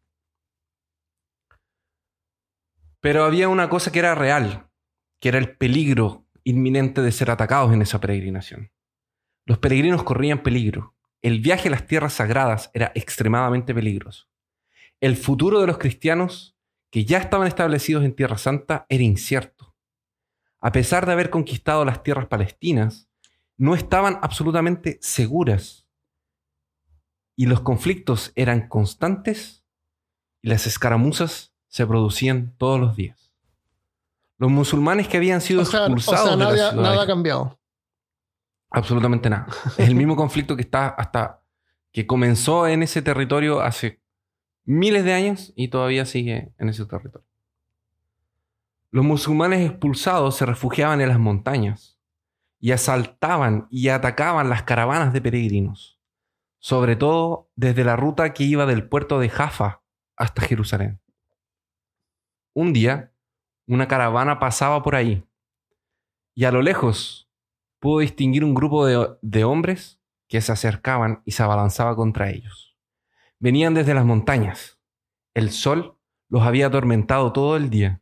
Pero 3.00 3.24
había 3.24 3.50
una 3.50 3.70
cosa 3.70 3.92
que 3.92 4.00
era 4.00 4.16
real, 4.16 4.70
que 5.20 5.30
era 5.30 5.38
el 5.38 5.58
peligro 5.58 6.25
inminente 6.44 7.01
de 7.01 7.12
ser 7.12 7.32
atacados 7.32 7.74
en 7.74 7.82
esa 7.82 8.00
peregrinación. 8.00 8.72
Los 9.46 9.60
peregrinos 9.60 10.04
corrían 10.04 10.44
peligro. 10.44 10.96
El 11.22 11.39
viaje 11.39 11.70
a 11.70 11.72
las 11.72 11.88
tierras 11.88 12.13
sagradas 12.13 12.70
era 12.74 12.92
extremadamente 12.96 13.74
peligroso. 13.74 14.27
El 15.00 15.16
futuro 15.16 15.60
de 15.60 15.68
los 15.68 15.77
cristianos 15.77 16.58
que 16.92 17.06
ya 17.06 17.18
estaban 17.18 17.48
establecidos 17.48 18.04
en 18.04 18.16
Tierra 18.16 18.38
Santa 18.38 18.86
era 18.89 19.04
incierto. 19.04 19.66
A 20.67 20.71
pesar 20.74 21.05
de 21.05 21.13
haber 21.13 21.29
conquistado 21.29 21.86
las 21.86 22.03
tierras 22.03 22.27
palestinas, 22.27 23.07
no 23.55 23.74
estaban 23.74 24.19
absolutamente 24.21 25.00
seguras. 25.01 25.88
Y 27.38 27.45
los 27.45 27.62
conflictos 27.62 28.33
eran 28.36 28.67
constantes 28.67 29.63
y 30.41 30.50
las 30.50 30.67
escaramuzas 30.67 31.53
se 31.69 31.88
producían 31.88 32.53
todos 32.57 32.81
los 32.81 32.97
días. 32.97 33.33
Los 34.38 34.51
musulmanes 34.51 35.07
que 35.07 35.15
habían 35.15 35.39
sido 35.39 35.62
O 35.62 35.65
sea, 35.65 35.83
o 35.83 35.86
expulsados 35.86 36.38
sea, 36.38 36.51
de 36.51 36.57
la 36.57 36.71
nada 36.74 37.03
ha 37.03 37.07
cambiado. 37.07 37.57
Absolutamente 38.69 39.29
nada. 39.29 39.47
Es 39.77 39.88
el 39.88 39.95
mismo 39.95 40.17
conflicto 40.17 40.57
que 40.57 40.63
está 40.63 40.89
hasta 40.89 41.45
que 41.93 42.05
comenzó 42.05 42.67
en 42.67 42.83
ese 42.83 43.01
territorio 43.01 43.62
hace 43.62 44.01
miles 44.65 45.05
de 45.05 45.13
años 45.13 45.53
y 45.55 45.69
todavía 45.69 46.03
sigue 46.03 46.53
en 46.57 46.67
ese 46.67 46.86
territorio. 46.86 47.26
Los 48.89 49.03
musulmanes 49.03 49.70
expulsados 49.70 50.36
se 50.38 50.46
refugiaban 50.46 51.01
en 51.01 51.10
las 51.10 51.20
montañas 51.20 52.00
y 52.60 52.72
asaltaban 52.72 53.67
y 53.70 53.89
atacaban 53.89 54.50
las 54.50 54.63
caravanas 54.63 55.13
de 55.13 55.22
peregrinos, 55.22 56.00
sobre 56.60 56.96
todo 56.96 57.50
desde 57.56 57.84
la 57.84 57.96
ruta 57.96 58.34
que 58.34 58.44
iba 58.44 58.65
del 58.65 58.88
puerto 58.88 59.20
de 59.20 59.29
Jaffa 59.29 59.84
hasta 60.15 60.41
Jerusalén. 60.41 61.01
Un 62.53 62.74
día, 62.74 63.13
una 63.67 63.88
caravana 63.88 64.39
pasaba 64.39 64.82
por 64.82 64.96
ahí 64.96 65.24
y 66.34 66.46
a 66.46 66.51
lo 66.51 66.62
lejos 66.62 67.29
pudo 67.79 68.00
distinguir 68.00 68.44
un 68.44 68.53
grupo 68.53 68.86
de, 68.86 69.17
de 69.22 69.44
hombres 69.44 70.01
que 70.27 70.41
se 70.41 70.51
acercaban 70.51 71.22
y 71.25 71.32
se 71.32 71.44
abalanzaba 71.44 71.96
contra 71.96 72.29
ellos. 72.29 72.77
Venían 73.39 73.74
desde 73.74 73.94
las 73.94 74.06
montañas. 74.06 74.79
El 75.34 75.51
sol 75.51 75.98
los 76.29 76.44
había 76.44 76.67
atormentado 76.67 77.32
todo 77.34 77.56
el 77.58 77.70
día. 77.70 78.01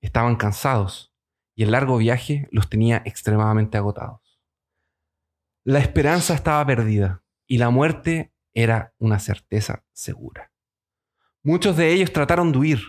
Estaban 0.00 0.36
cansados 0.36 1.12
y 1.54 1.62
el 1.62 1.72
largo 1.72 1.96
viaje 1.96 2.48
los 2.50 2.68
tenía 2.68 3.02
extremadamente 3.04 3.78
agotados. 3.78 4.40
La 5.64 5.78
esperanza 5.80 6.34
estaba 6.34 6.64
perdida 6.64 7.24
y 7.46 7.58
la 7.58 7.70
muerte 7.70 8.32
era 8.54 8.94
una 8.98 9.18
certeza 9.18 9.84
segura. 9.92 10.52
Muchos 11.42 11.76
de 11.76 11.92
ellos 11.92 12.12
trataron 12.12 12.52
de 12.52 12.58
huir, 12.58 12.80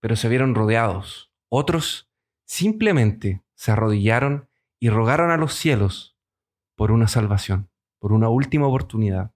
pero 0.00 0.16
se 0.16 0.28
vieron 0.28 0.54
rodeados. 0.54 1.32
Otros 1.48 2.10
simplemente 2.44 3.42
se 3.54 3.72
arrodillaron 3.72 4.48
y 4.78 4.90
rogaron 4.90 5.30
a 5.30 5.36
los 5.36 5.54
cielos 5.54 6.16
por 6.74 6.92
una 6.92 7.08
salvación, 7.08 7.70
por 7.98 8.12
una 8.12 8.28
última 8.28 8.66
oportunidad. 8.66 9.32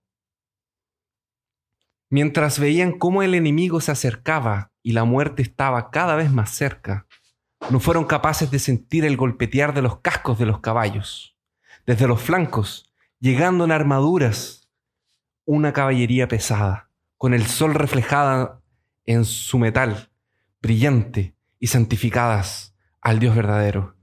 Mientras 2.08 2.58
veían 2.58 2.98
cómo 2.98 3.22
el 3.22 3.34
enemigo 3.34 3.80
se 3.80 3.92
acercaba 3.92 4.69
y 4.82 4.92
la 4.92 5.04
muerte 5.04 5.42
estaba 5.42 5.90
cada 5.90 6.16
vez 6.16 6.30
más 6.30 6.50
cerca, 6.50 7.06
no 7.68 7.78
fueron 7.78 8.04
capaces 8.04 8.50
de 8.50 8.58
sentir 8.58 9.04
el 9.04 9.16
golpetear 9.16 9.74
de 9.74 9.82
los 9.82 9.98
cascos 10.00 10.38
de 10.38 10.46
los 10.46 10.60
caballos. 10.60 11.36
Desde 11.86 12.08
los 12.08 12.20
flancos, 12.20 12.92
llegando 13.20 13.64
en 13.64 13.72
armaduras, 13.72 14.68
una 15.44 15.72
caballería 15.72 16.26
pesada, 16.26 16.90
con 17.16 17.34
el 17.34 17.46
sol 17.46 17.74
reflejada 17.74 18.60
en 19.04 19.24
su 19.24 19.58
metal, 19.58 20.10
brillante 20.62 21.34
y 21.58 21.68
santificadas 21.68 22.74
al 23.00 23.18
Dios 23.18 23.36
verdadero. 23.36 23.96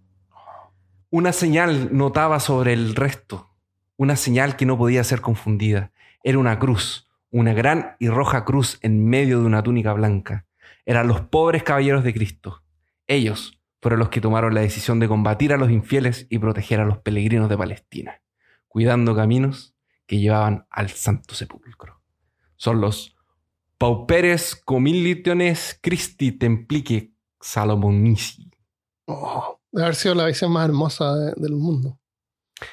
Una 1.10 1.34
señal 1.34 1.96
notaba 1.96 2.40
sobre 2.40 2.74
el 2.74 2.96
resto, 2.96 3.50
una 3.96 4.16
señal 4.16 4.56
que 4.56 4.66
no 4.66 4.78
podía 4.78 5.04
ser 5.04 5.22
confundida. 5.22 5.92
Era 6.24 6.38
una 6.38 6.60
cruz, 6.60 7.10
una 7.32 7.54
gran 7.54 7.96
y 8.00 8.10
roja 8.10 8.46
cruz 8.46 8.78
en 8.82 9.08
medio 9.08 9.40
de 9.40 9.46
una 9.46 9.64
túnica 9.64 9.94
blanca. 9.94 10.47
Eran 10.88 11.08
los 11.08 11.22
pobres 11.22 11.62
caballeros 11.64 12.04
de 12.04 12.14
Cristo. 12.14 12.64
Ellos 13.06 13.62
fueron 13.82 14.00
los 14.00 14.10
que 14.10 14.22
tomaron 14.22 14.56
la 14.56 14.62
decisión 14.62 15.00
de 15.00 15.08
combatir 15.08 15.54
a 15.54 15.58
los 15.58 15.70
infieles 15.70 16.26
y 16.30 16.40
proteger 16.40 16.80
a 16.80 16.86
los 16.86 16.98
peregrinos 17.00 17.50
de 17.50 17.58
Palestina, 17.58 18.22
cuidando 18.68 19.16
caminos 19.16 19.76
que 20.08 20.18
llevaban 20.20 20.66
al 20.72 20.90
Santo 20.90 21.36
Sepulcro. 21.36 22.02
Son 22.56 22.82
los 22.82 23.16
Pauperes 23.78 24.56
Comilitones 24.56 25.78
Christi 25.84 26.32
Templique 26.32 27.12
Salomonici. 27.40 28.50
Oh, 29.06 29.60
debe 29.72 29.84
haber 29.86 29.96
sido 29.96 30.16
la 30.16 30.26
visión 30.26 30.52
más 30.52 30.66
hermosa 30.66 31.14
de- 31.16 31.34
del 31.36 31.52
mundo. 31.54 32.00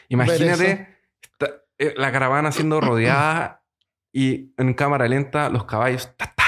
Imagínate 0.08 0.88
esta- 1.20 1.62
eh, 1.78 1.92
la 1.96 2.10
caravana 2.12 2.52
siendo 2.52 2.80
rodeada 2.80 3.62
y 4.12 4.54
en 4.56 4.72
cámara 4.74 5.06
lenta 5.08 5.50
los 5.50 5.64
caballos 5.64 6.08
ta, 6.16 6.32
ta, 6.34 6.44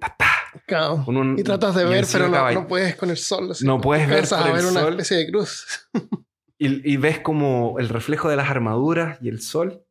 ta, 0.00 0.14
ta, 0.16 0.30
Claro. 0.68 1.02
con 1.04 1.16
un- 1.16 1.36
Y 1.38 1.42
tratas 1.42 1.74
de 1.74 1.82
y 1.82 1.86
ver, 1.88 2.06
pero 2.12 2.28
no, 2.28 2.50
no 2.52 2.66
puedes 2.68 2.94
con 2.94 3.10
el 3.10 3.16
sol. 3.16 3.50
así. 3.50 3.64
No 3.66 3.80
puedes 3.80 4.06
ver 4.08 4.28
por 4.28 4.38
a 4.38 4.46
el 4.46 4.52
ver 4.52 4.66
una 4.66 4.80
sol. 4.80 4.92
especie 4.92 5.16
de 5.16 5.26
cruz. 5.30 5.66
y, 6.58 6.92
y 6.92 6.96
ves 6.98 7.18
como 7.20 7.76
el 7.78 7.88
reflejo 7.88 8.28
de 8.28 8.36
las 8.36 8.48
armaduras 8.50 9.18
y 9.20 9.28
el 9.28 9.40
sol. 9.40 9.82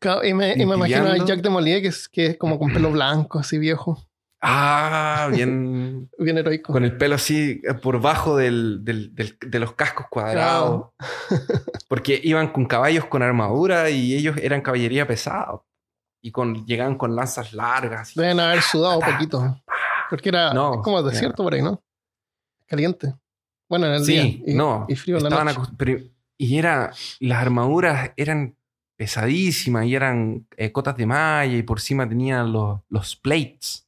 Claro, 0.00 0.24
y 0.24 0.32
me, 0.34 0.52
y 0.54 0.64
me 0.66 0.74
imagino 0.76 1.06
a. 1.08 1.16
Jack 1.24 1.40
de 1.40 1.50
Mollier, 1.50 1.82
que 1.82 1.88
es, 1.88 2.08
que 2.08 2.26
es 2.26 2.36
como 2.38 2.58
con 2.58 2.72
pelo 2.72 2.90
blanco, 2.90 3.38
así 3.38 3.58
viejo, 3.58 4.02
Ah, 4.42 5.28
bien. 5.32 6.10
bien 6.18 6.38
heroico. 6.38 6.72
con 6.72 6.84
el 6.84 6.96
pelo 6.96 7.14
así 7.14 7.60
eh, 7.68 7.74
por 7.74 8.00
bajo 8.00 8.36
del- 8.36 8.84
del- 8.84 9.14
del- 9.14 9.38
de 9.40 9.58
los 9.58 9.72
cascos 9.72 10.06
cuadrados. 10.10 10.90
Porque 11.88 12.20
iban 12.22 12.52
con 12.52 12.66
caballos 12.66 13.06
con 13.06 13.22
armadura 13.22 13.90
y 13.90 14.14
ellos 14.14 14.36
eran 14.42 14.60
caballería 14.60 15.06
pesada. 15.06 15.60
Y 16.22 16.32
con, 16.32 16.66
llegaban 16.66 16.96
con 16.96 17.14
lanzas 17.14 17.52
largas. 17.52 18.12
Deben 18.14 18.40
haber 18.40 18.60
sudado 18.60 18.98
un 18.98 19.04
poquito. 19.04 19.62
Porque 20.10 20.28
era 20.30 20.52
No, 20.52 20.74
es 20.74 20.80
como 20.82 21.02
desierto 21.02 21.42
por 21.42 21.54
ahí, 21.54 21.62
¿no? 21.62 21.82
Caliente. 22.66 23.14
Bueno, 23.68 23.86
en 23.86 23.94
el 23.94 24.06
día. 24.06 24.22
Sí, 24.22 24.42
Y, 24.46 24.54
no. 24.54 24.86
y 24.88 24.96
frío 24.96 25.16
en 25.18 25.24
la 25.24 25.44
noche. 25.44 25.60
pero- 25.76 26.00
y 26.38 26.58
era, 26.58 26.92
las 27.20 27.38
armaduras 27.42 28.12
eran 28.16 28.56
pesadísimas 28.96 29.86
y 29.86 29.94
eran 29.94 30.46
eh, 30.56 30.70
cotas 30.72 30.96
de 30.96 31.06
malla 31.06 31.54
y 31.56 31.62
por 31.62 31.78
encima 31.78 32.08
tenían 32.08 32.52
los, 32.52 32.80
los 32.88 33.16
plates. 33.16 33.86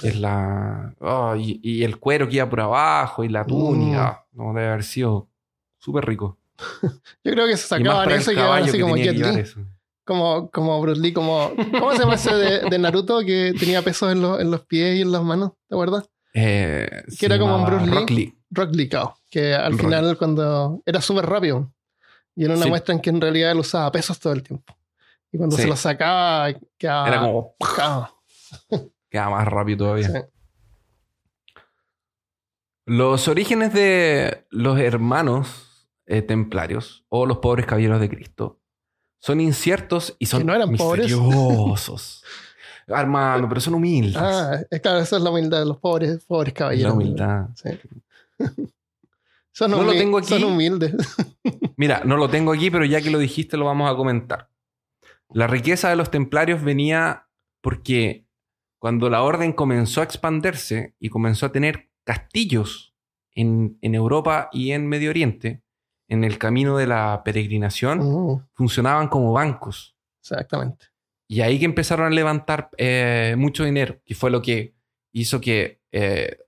que 0.00 0.08
es 0.08 0.16
la, 0.18 0.94
oh, 1.00 1.36
y, 1.36 1.60
y 1.62 1.84
el 1.84 1.98
cuero 2.00 2.28
que 2.28 2.36
iba 2.36 2.48
por 2.50 2.60
abajo 2.60 3.22
y 3.24 3.28
la 3.28 3.44
Mm. 3.44 3.46
túnica. 3.46 4.26
No, 4.32 4.52
debe 4.52 4.66
haber 4.68 4.82
sido 4.84 5.28
súper 5.78 6.04
rico. 6.06 6.38
Yo 7.24 7.32
creo 7.32 7.46
que 7.46 7.56
se 7.56 7.68
sacaban 7.68 8.10
eso 8.10 8.32
y 8.32 8.34
quedaban 8.34 8.62
así 8.64 8.72
que 8.72 8.80
como 8.80 8.94
tenía 8.94 9.12
Jet 9.12 9.56
Como, 10.06 10.50
como 10.52 10.80
Bruce 10.80 11.00
Lee, 11.00 11.12
como... 11.12 11.50
¿Cómo 11.72 11.92
se 11.92 11.98
llama 11.98 12.14
ese 12.14 12.32
de, 12.34 12.70
de 12.70 12.78
Naruto 12.78 13.18
que 13.20 13.52
tenía 13.58 13.82
pesos 13.82 14.12
en, 14.12 14.22
los- 14.22 14.40
en 14.40 14.50
los 14.52 14.64
pies 14.64 14.96
y 14.96 15.00
en 15.02 15.10
las 15.10 15.22
manos? 15.22 15.52
¿Te 15.68 15.74
acuerdas? 15.74 16.08
Eh, 16.32 16.88
Que 17.18 17.26
era 17.26 17.38
como 17.38 17.56
un 17.56 17.64
Bruce 17.66 17.86
Lee. 17.86 17.92
Rock 17.94 18.10
Lee. 18.10 18.38
Rock 18.50 18.74
Lee, 18.74 18.88
claro, 18.88 19.16
Que 19.30 19.54
al 19.54 19.72
Rock 19.72 19.80
final 19.82 20.16
cuando... 20.16 20.80
Era 20.86 21.00
súper 21.00 21.26
rápido. 21.26 21.72
Y 22.36 22.44
en 22.44 22.52
una 22.52 22.62
Sí. 22.62 22.68
muestran 22.68 23.00
que 23.00 23.10
en 23.10 23.20
realidad 23.20 23.50
él 23.50 23.58
usaba 23.58 23.90
pesos 23.90 24.20
todo 24.20 24.32
el 24.32 24.42
tiempo. 24.44 24.76
Y 25.32 25.38
cuando 25.38 25.56
Sí. 25.56 25.62
se 25.62 25.68
los 25.68 25.80
sacaba, 25.80 26.54
quedaba... 26.78 27.08
Era 27.08 27.20
como, 27.22 27.56
claro, 27.58 28.08
queda 29.10 29.28
más 29.28 29.48
rápido 29.48 29.78
todavía. 29.78 30.08
sí. 30.08 30.18
Los 32.84 33.26
orígenes 33.26 33.72
de 33.72 34.46
los 34.50 34.78
hermanos 34.78 35.88
eh, 36.06 36.22
templarios 36.22 37.04
o 37.08 37.26
los 37.26 37.38
pobres 37.38 37.66
caballeros 37.66 37.98
de 38.00 38.08
Cristo 38.08 38.60
son 39.26 39.40
inciertos 39.40 40.14
y 40.20 40.26
son 40.26 40.40
Que 40.40 40.44
no 40.46 40.54
eran 40.54 40.76
pobres. 40.76 41.10
misteriosos. 41.10 42.22
Hermano, 42.86 43.48
pero 43.48 43.60
son 43.60 43.74
humildes. 43.74 44.16
Ah, 44.16 44.60
es 44.70 44.80
claro, 44.80 45.00
esa 45.00 45.16
es 45.16 45.22
la 45.22 45.30
humildad 45.30 45.58
de 45.58 45.66
los 45.66 45.78
pobres, 45.78 46.24
pobres 46.24 46.52
la 46.54 46.58
caballeros. 46.58 46.92
humildad. 46.92 47.48
Sí. 47.56 47.70
Son, 49.50 49.70
No 49.70 49.82
lo 49.82 49.92
tengo 49.92 50.18
aquí. 50.18 50.28
son 50.28 50.44
humildes. 50.44 50.94
Mira, 51.78 52.02
no 52.04 52.18
lo 52.18 52.28
tengo 52.28 52.52
aquí, 52.52 52.70
pero 52.70 52.84
ya 52.84 53.00
que 53.00 53.10
lo 53.10 53.18
dijiste, 53.18 53.56
lo 53.56 53.64
vamos 53.64 53.90
a 53.90 53.96
comentar. 53.96 54.50
La 55.30 55.46
riqueza 55.46 55.88
de 55.88 55.96
los 55.96 56.10
templarios 56.10 56.62
venía 56.62 57.26
porque 57.62 58.26
cuando 58.78 59.08
la 59.08 59.22
orden 59.22 59.54
comenzó 59.54 60.02
a 60.02 60.04
expandirse 60.04 60.94
y 61.00 61.08
comenzó 61.08 61.46
a 61.46 61.52
tener 61.52 61.88
castillos 62.04 62.94
en, 63.34 63.78
en 63.80 63.94
Europa 63.94 64.50
y 64.52 64.72
en 64.72 64.86
Medio 64.88 65.08
Oriente, 65.08 65.62
en 66.08 66.24
el 66.24 66.38
camino 66.38 66.76
de 66.76 66.86
la 66.86 67.22
peregrinación, 67.24 67.98
Mm, 68.00 68.46
funcionaban 68.54 69.08
como 69.08 69.32
bancos. 69.32 69.94
exactamente. 70.20 70.86
Y 71.28 71.40
ahí 71.40 71.58
que 71.58 71.64
empezaron 71.64 72.06
a 72.06 72.10
levantar 72.10 72.70
eh, 72.78 73.34
mucho 73.36 73.64
dinero, 73.64 73.98
que 74.04 74.14
fue 74.14 74.30
lo 74.30 74.40
que 74.42 74.74
hizo 75.12 75.40
que 75.40 75.80
eh, 75.92 76.38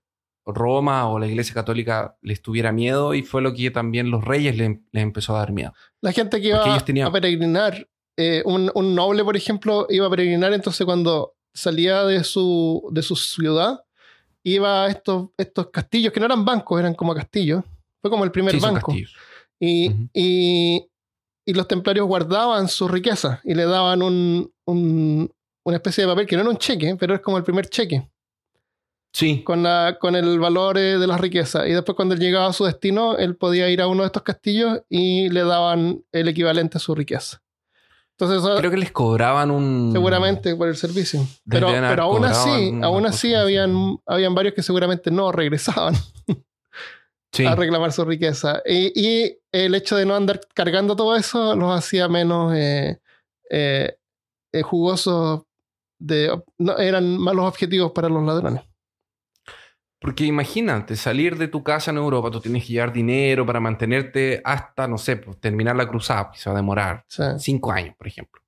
Roma 0.46 1.08
o 1.08 1.18
la 1.18 1.26
Iglesia 1.26 1.52
Católica 1.54 2.16
les 2.22 2.40
tuviera 2.40 2.70
miedo 2.72 3.12
y 3.14 3.22
fue 3.22 3.42
lo 3.42 3.52
que 3.54 3.70
también 3.70 4.10
los 4.10 4.24
reyes 4.24 4.56
les, 4.56 4.78
les 4.92 5.02
empezó 5.02 5.34
a 5.36 5.40
dar 5.40 5.52
miedo. 5.52 5.72
La 6.00 6.12
gente 6.12 6.40
que 6.40 6.48
iba 6.48 6.78
tenían- 6.84 7.08
a 7.08 7.12
peregrinar, 7.12 7.86
eh, 8.16 8.42
un, 8.44 8.70
un 8.74 8.94
noble, 8.94 9.24
por 9.24 9.36
ejemplo, 9.36 9.86
iba 9.90 10.06
a 10.06 10.10
peregrinar, 10.10 10.52
entonces 10.52 10.84
cuando 10.84 11.34
salía 11.52 12.04
de 12.04 12.22
su, 12.24 12.88
de 12.92 13.02
su 13.02 13.16
ciudad, 13.16 13.80
iba 14.44 14.84
a 14.84 14.88
estos, 14.88 15.30
estos 15.36 15.68
castillos, 15.70 16.12
que 16.12 16.20
no 16.20 16.26
eran 16.26 16.44
bancos, 16.44 16.78
eran 16.80 16.94
como 16.94 17.14
castillos. 17.14 17.64
Fue 18.00 18.10
como 18.10 18.24
el 18.24 18.30
primer 18.30 18.54
Sí, 18.54 18.60
banco. 18.60 18.86
castillos. 18.92 19.14
Y, 19.60 19.90
y, 20.12 20.86
y 21.44 21.52
los 21.54 21.66
templarios 21.66 22.06
guardaban 22.06 22.68
su 22.68 22.86
riqueza 22.88 23.40
y 23.44 23.54
le 23.54 23.64
daban 23.64 24.02
un, 24.02 24.52
un- 24.66 25.30
una 25.64 25.76
especie 25.76 26.04
de 26.04 26.10
papel 26.10 26.26
que 26.26 26.36
no 26.36 26.42
era 26.42 26.50
un 26.50 26.56
cheque, 26.58 26.96
pero 26.98 27.14
es 27.14 27.20
como 27.20 27.36
el 27.36 27.44
primer 27.44 27.68
cheque, 27.68 28.08
Sí, 29.12 29.42
con, 29.42 29.62
la, 29.62 29.96
con 29.98 30.14
el 30.14 30.38
valor 30.38 30.76
eh, 30.78 30.98
de 30.98 31.06
las 31.06 31.20
riquezas. 31.20 31.66
Y 31.66 31.72
después 31.72 31.96
cuando 31.96 32.14
él 32.14 32.20
llegaba 32.20 32.46
a 32.46 32.52
su 32.52 32.64
destino, 32.64 33.16
él 33.16 33.36
podía 33.36 33.68
ir 33.68 33.80
a 33.80 33.88
uno 33.88 34.02
de 34.02 34.06
estos 34.06 34.22
castillos 34.22 34.80
y 34.88 35.28
le 35.30 35.42
daban 35.44 36.04
el 36.12 36.28
equivalente 36.28 36.76
a 36.76 36.80
su 36.80 36.94
riqueza. 36.94 37.42
Entonces, 38.18 38.48
Creo 38.58 38.70
que 38.70 38.76
les 38.76 38.92
cobraban 38.92 39.50
un. 39.50 39.90
seguramente 39.92 40.54
por 40.56 40.68
el 40.68 40.76
servicio. 40.76 41.26
Pero, 41.48 41.68
pero 41.68 42.02
aún 42.04 42.24
así, 42.24 42.72
aún 42.82 43.06
así. 43.06 43.32
habían, 43.34 43.96
habían 44.06 44.34
varios 44.34 44.54
que 44.54 44.62
seguramente 44.62 45.10
no 45.10 45.32
regresaban 45.32 45.94
Sí. 47.32 47.44
a 47.44 47.54
reclamar 47.54 47.92
su 47.92 48.04
riqueza. 48.04 48.62
Y, 48.64 48.92
y 48.94 49.38
el 49.52 49.74
hecho 49.74 49.96
de 49.96 50.06
no 50.06 50.14
andar 50.14 50.40
cargando 50.54 50.96
todo 50.96 51.14
eso 51.14 51.54
los 51.54 51.76
hacía 51.76 52.08
menos 52.08 52.54
eh, 52.56 53.00
eh, 53.50 53.98
eh, 54.52 54.62
jugosos. 54.62 55.42
De, 56.00 56.40
no, 56.58 56.78
eran 56.78 57.18
malos 57.18 57.44
objetivos 57.46 57.92
para 57.92 58.08
los 58.08 58.24
ladrones. 58.24 58.62
Porque 60.00 60.24
imagínate, 60.24 60.94
salir 60.94 61.36
de 61.36 61.48
tu 61.48 61.64
casa 61.64 61.90
en 61.90 61.96
Europa, 61.96 62.30
tú 62.30 62.40
tienes 62.40 62.64
que 62.64 62.72
llevar 62.74 62.92
dinero 62.92 63.44
para 63.44 63.58
mantenerte 63.58 64.40
hasta, 64.44 64.86
no 64.86 64.96
sé, 64.96 65.16
pues, 65.16 65.40
terminar 65.40 65.74
la 65.74 65.88
cruzada, 65.88 66.30
que 66.30 66.38
se 66.38 66.48
va 66.48 66.54
a 66.54 66.58
demorar 66.58 67.04
cinco 67.38 67.72
años, 67.72 67.96
por 67.96 68.06
ejemplo. 68.06 68.40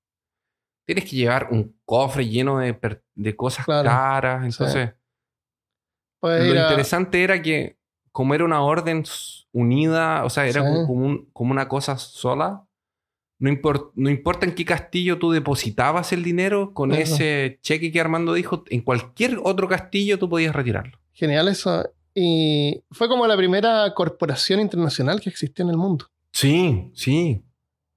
Tienes 0.87 1.05
que 1.11 1.17
llevar 1.17 1.49
un 1.51 1.77
cofre 1.85 2.29
lleno 2.29 2.59
de, 2.61 2.79
de 3.17 3.37
cosas 3.37 3.65
Claro. 3.65 3.89
caras. 3.89 4.45
Entonces, 4.45 4.91
lo 6.23 6.55
interesante 6.55 7.23
era 7.25 7.43
que, 7.43 7.80
como 8.13 8.35
era 8.35 8.45
una 8.45 8.63
orden 8.63 9.05
unida, 9.53 10.25
o 10.25 10.31
sea, 10.31 10.47
era 10.47 10.63
Sí. 10.63 10.67
como, 10.69 10.87
como 10.87 11.07
un- 11.07 11.29
como 11.33 11.51
una 11.53 11.69
cosa 11.69 11.97
sola, 11.99 12.65
no, 13.39 13.51
impor- 13.51 13.91
no 13.95 14.11
importa 14.11 14.45
en 14.47 14.55
qué 14.55 14.65
castillo 14.65 15.19
tú 15.19 15.31
depositabas 15.33 16.13
el 16.13 16.23
dinero, 16.23 16.73
con 16.75 16.93
Ajá. 16.93 17.01
ese 17.01 17.59
cheque 17.63 17.91
que 17.91 18.01
Armando 18.01 18.35
dijo, 18.35 18.65
en 18.69 18.83
cualquier 18.83 19.39
otro 19.43 19.67
castillo 19.69 20.19
tú 20.19 20.29
podías 20.29 20.55
retirarlo. 20.55 20.99
Genial 21.13 21.49
eso. 21.49 21.89
Y 22.15 22.83
fue 22.91 23.09
como 23.09 23.27
la 23.27 23.37
primera 23.37 23.93
corporación 23.95 24.61
internacional 24.61 25.21
que 25.21 25.31
existió 25.31 25.65
en 25.65 25.71
el 25.71 25.77
mundo. 25.77 26.07
Sí, 26.33 26.91
sí. 26.95 27.43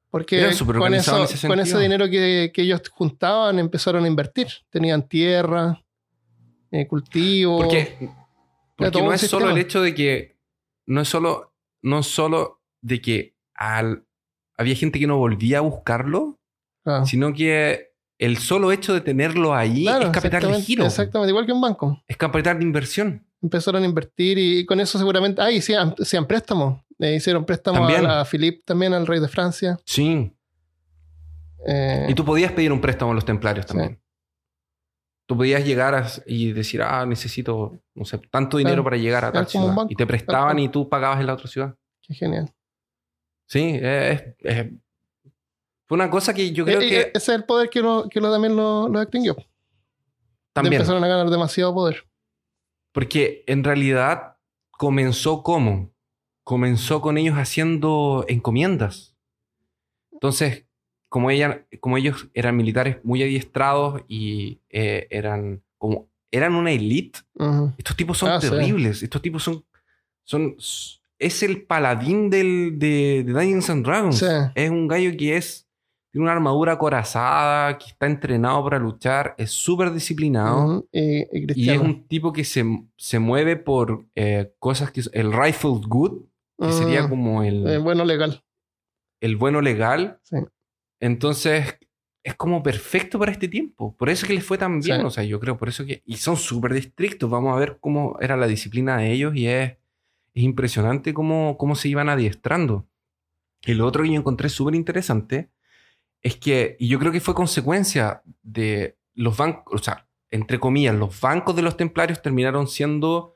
Porque 0.10 0.52
con, 0.78 0.94
eso, 0.94 1.24
ese 1.24 1.48
con 1.48 1.60
ese 1.60 1.80
dinero 1.80 2.08
que, 2.08 2.52
que 2.54 2.62
ellos 2.62 2.82
juntaban 2.92 3.58
empezaron 3.58 4.06
a 4.06 4.08
invertir. 4.08 4.48
Tenían 4.70 5.08
tierra, 5.08 5.84
eh, 6.70 6.88
cultivo. 6.88 7.58
Porque, 7.58 8.10
porque 8.76 9.02
no 9.02 9.14
es 9.14 9.22
solo 9.22 9.50
el 9.50 9.58
hecho 9.58 9.82
de 9.82 9.94
que. 9.94 10.38
No 10.86 11.02
es 11.02 11.08
solo, 11.08 11.54
no 11.82 12.00
es 12.00 12.08
solo 12.08 12.62
de 12.82 13.02
que 13.02 13.36
al, 13.56 14.06
había 14.58 14.76
gente 14.76 15.00
que 15.00 15.08
no 15.08 15.18
volvía 15.18 15.60
a 15.60 15.62
buscarlo, 15.62 16.40
Ah, 16.86 17.06
sino 17.06 17.32
que 17.34 17.94
el 18.18 18.38
solo 18.38 18.74
hecho 18.74 18.94
de 18.94 19.00
tenerlo 19.00 19.56
ahí 19.56 19.84
claro, 19.84 20.06
es 20.08 20.12
capital 20.12 20.52
de 20.52 20.62
giro. 20.62 20.86
Exactamente, 20.86 21.30
igual 21.30 21.46
que 21.46 21.54
un 21.54 21.62
banco. 21.62 22.04
Es 22.08 22.18
capital 22.18 22.60
de 22.60 22.66
inversión. 22.66 23.26
Empezaron 23.42 23.84
a 23.84 23.86
invertir 23.86 24.38
y 24.38 24.66
con 24.66 24.80
eso 24.82 24.98
seguramente. 24.98 25.42
Ah, 25.42 25.50
y 25.52 25.60
hacían, 25.60 25.96
hacían 25.98 26.28
préstamos. 26.28 26.82
Le 26.98 27.16
hicieron 27.16 27.46
préstamos 27.46 27.90
a, 27.90 28.22
a 28.22 28.26
Philippe 28.26 28.64
también, 28.66 28.94
al 28.94 29.08
rey 29.08 29.20
de 29.22 29.28
Francia. 29.30 29.80
Sí. 29.86 30.34
Eh, 31.66 32.08
Y 32.10 32.14
tú 32.14 32.26
podías 32.26 32.52
pedir 32.52 32.72
un 32.72 32.82
préstamo 32.82 33.12
a 33.12 33.16
los 33.16 33.26
templarios 33.26 33.66
también. 33.66 34.00
Tú 35.26 35.38
podías 35.38 35.66
llegar 35.66 35.96
a- 35.96 36.08
y 36.26 36.52
decir, 36.52 36.82
ah, 36.82 37.06
necesito, 37.06 37.80
no 37.96 38.04
sé, 38.06 38.18
tanto 38.30 38.58
dinero 38.58 38.76
Claro. 38.76 38.84
para 38.84 38.98
llegar 38.98 39.26
a 39.26 39.32
tal 39.32 39.48
ciudad. 39.48 39.68
banco, 39.74 39.88
Y 39.92 39.96
te 39.96 40.06
prestaban 40.06 40.60
y 40.60 40.70
tú 40.70 40.90
pagabas 40.90 41.20
en 41.22 41.28
la 41.28 41.34
otra 41.34 41.48
ciudad. 41.48 41.76
Qué 42.02 42.14
genial. 42.14 42.54
Sí, 43.48 43.80
es, 43.82 44.22
es- 44.40 44.72
fue 45.86 45.96
una 45.96 46.10
cosa 46.10 46.34
que 46.34 46.52
yo 46.52 46.66
creo 46.66 46.82
Eh, 46.82 46.86
eh, 46.86 46.90
que 46.90 47.00
ese 47.18 47.32
es 47.32 47.38
el 47.38 47.46
poder 47.46 47.70
que, 47.70 47.82
lo, 47.82 48.08
que 48.10 48.20
lo 48.20 48.32
también 48.32 48.56
lo, 48.56 48.88
lo 48.90 49.02
extinguió. 49.02 49.36
también. 50.54 50.74
Empezaron 50.76 51.04
a 51.04 51.08
ganar 51.08 51.30
demasiado 51.30 51.74
poder. 51.74 52.06
Porque 52.92 53.44
en 53.48 53.64
realidad 53.64 54.38
comenzó 54.72 55.42
como? 55.42 55.92
Comenzó 56.44 57.02
con 57.02 57.18
ellos 57.18 57.36
haciendo 57.38 58.26
encomiendas. 58.28 59.16
Entonces, 60.12 60.63
como, 61.14 61.30
ella, 61.30 61.64
como 61.80 61.98
ellos 62.00 62.28
eran 62.34 62.58
militares 62.58 62.98
muy 63.04 63.22
adiestrados 63.22 64.02
y 64.08 64.62
eh, 64.72 65.06
eran 65.12 65.62
como 65.78 66.10
eran 66.32 66.56
una 66.56 66.72
elite, 66.72 67.20
estos 67.78 67.96
tipos 67.96 68.18
son 68.18 68.32
Ah, 68.32 68.42
sí. 68.42 68.50
terribles. 68.50 69.04
Estos 69.04 69.22
tipos 69.22 69.44
son, 69.44 69.64
son. 70.24 70.56
Es 71.20 71.44
el 71.44 71.66
paladín 71.68 72.32
del, 72.32 72.80
de, 72.80 73.24
de 73.28 73.32
Dungeons 73.32 73.70
and 73.70 73.86
Dragons. 73.86 74.18
Sí. 74.18 74.26
Es 74.56 74.72
un 74.72 74.88
gallo 74.88 75.16
que 75.16 75.38
es. 75.38 75.68
Tiene 76.12 76.24
una 76.24 76.32
armadura 76.34 76.80
corazada, 76.80 77.78
que 77.78 77.86
está 77.86 78.08
entrenado 78.08 78.64
para 78.64 78.80
luchar, 78.80 79.36
es 79.38 79.52
súper 79.52 79.94
disciplinado. 79.94 80.88
Y, 80.92 81.70
es 81.72 81.80
un 81.80 82.08
tipo 82.08 82.34
que 82.34 82.44
se, 82.44 82.64
se 82.98 83.20
mueve 83.20 83.56
por 83.56 84.08
eh, 84.16 84.52
cosas 84.58 84.90
que... 84.92 85.02
El 85.12 85.32
rifle 85.32 85.80
good, 85.88 86.24
que 86.60 86.72
sería 86.72 87.08
como 87.08 87.44
el, 87.44 87.68
eh, 87.68 87.78
bueno, 87.78 88.04
legal. 88.06 88.44
el 89.22 89.38
bueno 89.38 89.62
legal. 89.62 90.20
Sí. 90.24 90.38
Entonces, 91.04 91.78
es 92.24 92.36
como 92.36 92.64
perfecto 92.64 93.20
para 93.20 93.34
este 93.34 93.50
tiempo. 93.50 93.94
Por 93.98 94.10
eso 94.10 94.26
que 94.26 94.34
les 94.34 94.46
fue 94.46 94.58
tan 94.58 94.80
bien. 94.80 95.02
Sí. 95.02 95.06
O 95.06 95.10
sea, 95.10 95.26
yo 95.26 95.38
creo, 95.38 95.58
por 95.58 95.68
eso 95.68 95.86
que... 95.86 96.02
Y 96.06 96.16
son 96.16 96.38
súper 96.38 96.72
estrictos. 96.78 97.30
Vamos 97.30 97.54
a 97.54 97.60
ver 97.60 97.78
cómo 97.82 98.18
era 98.22 98.38
la 98.38 98.48
disciplina 98.48 98.96
de 98.96 99.12
ellos 99.12 99.36
y 99.36 99.48
es, 99.48 99.74
es 100.34 100.44
impresionante 100.44 101.14
cómo, 101.14 101.58
cómo 101.58 101.76
se 101.76 101.90
iban 101.90 102.08
adiestrando. 102.08 102.88
Y 103.66 103.74
lo 103.74 103.86
otro 103.86 104.04
que 104.04 104.14
yo 104.14 104.16
encontré 104.16 104.48
súper 104.48 104.76
interesante 104.76 105.50
es 106.22 106.38
que, 106.38 106.78
y 106.80 106.88
yo 106.88 107.00
creo 107.00 107.12
que 107.12 107.20
fue 107.20 107.36
consecuencia 107.36 108.24
de 108.42 108.98
los 109.14 109.36
bancos, 109.36 109.82
o 109.82 109.84
sea, 109.84 110.08
entre 110.32 110.58
comillas, 110.58 110.96
los 110.96 111.20
bancos 111.20 111.54
de 111.54 111.64
los 111.64 111.76
templarios 111.76 112.22
terminaron 112.22 112.70
siendo 112.70 113.36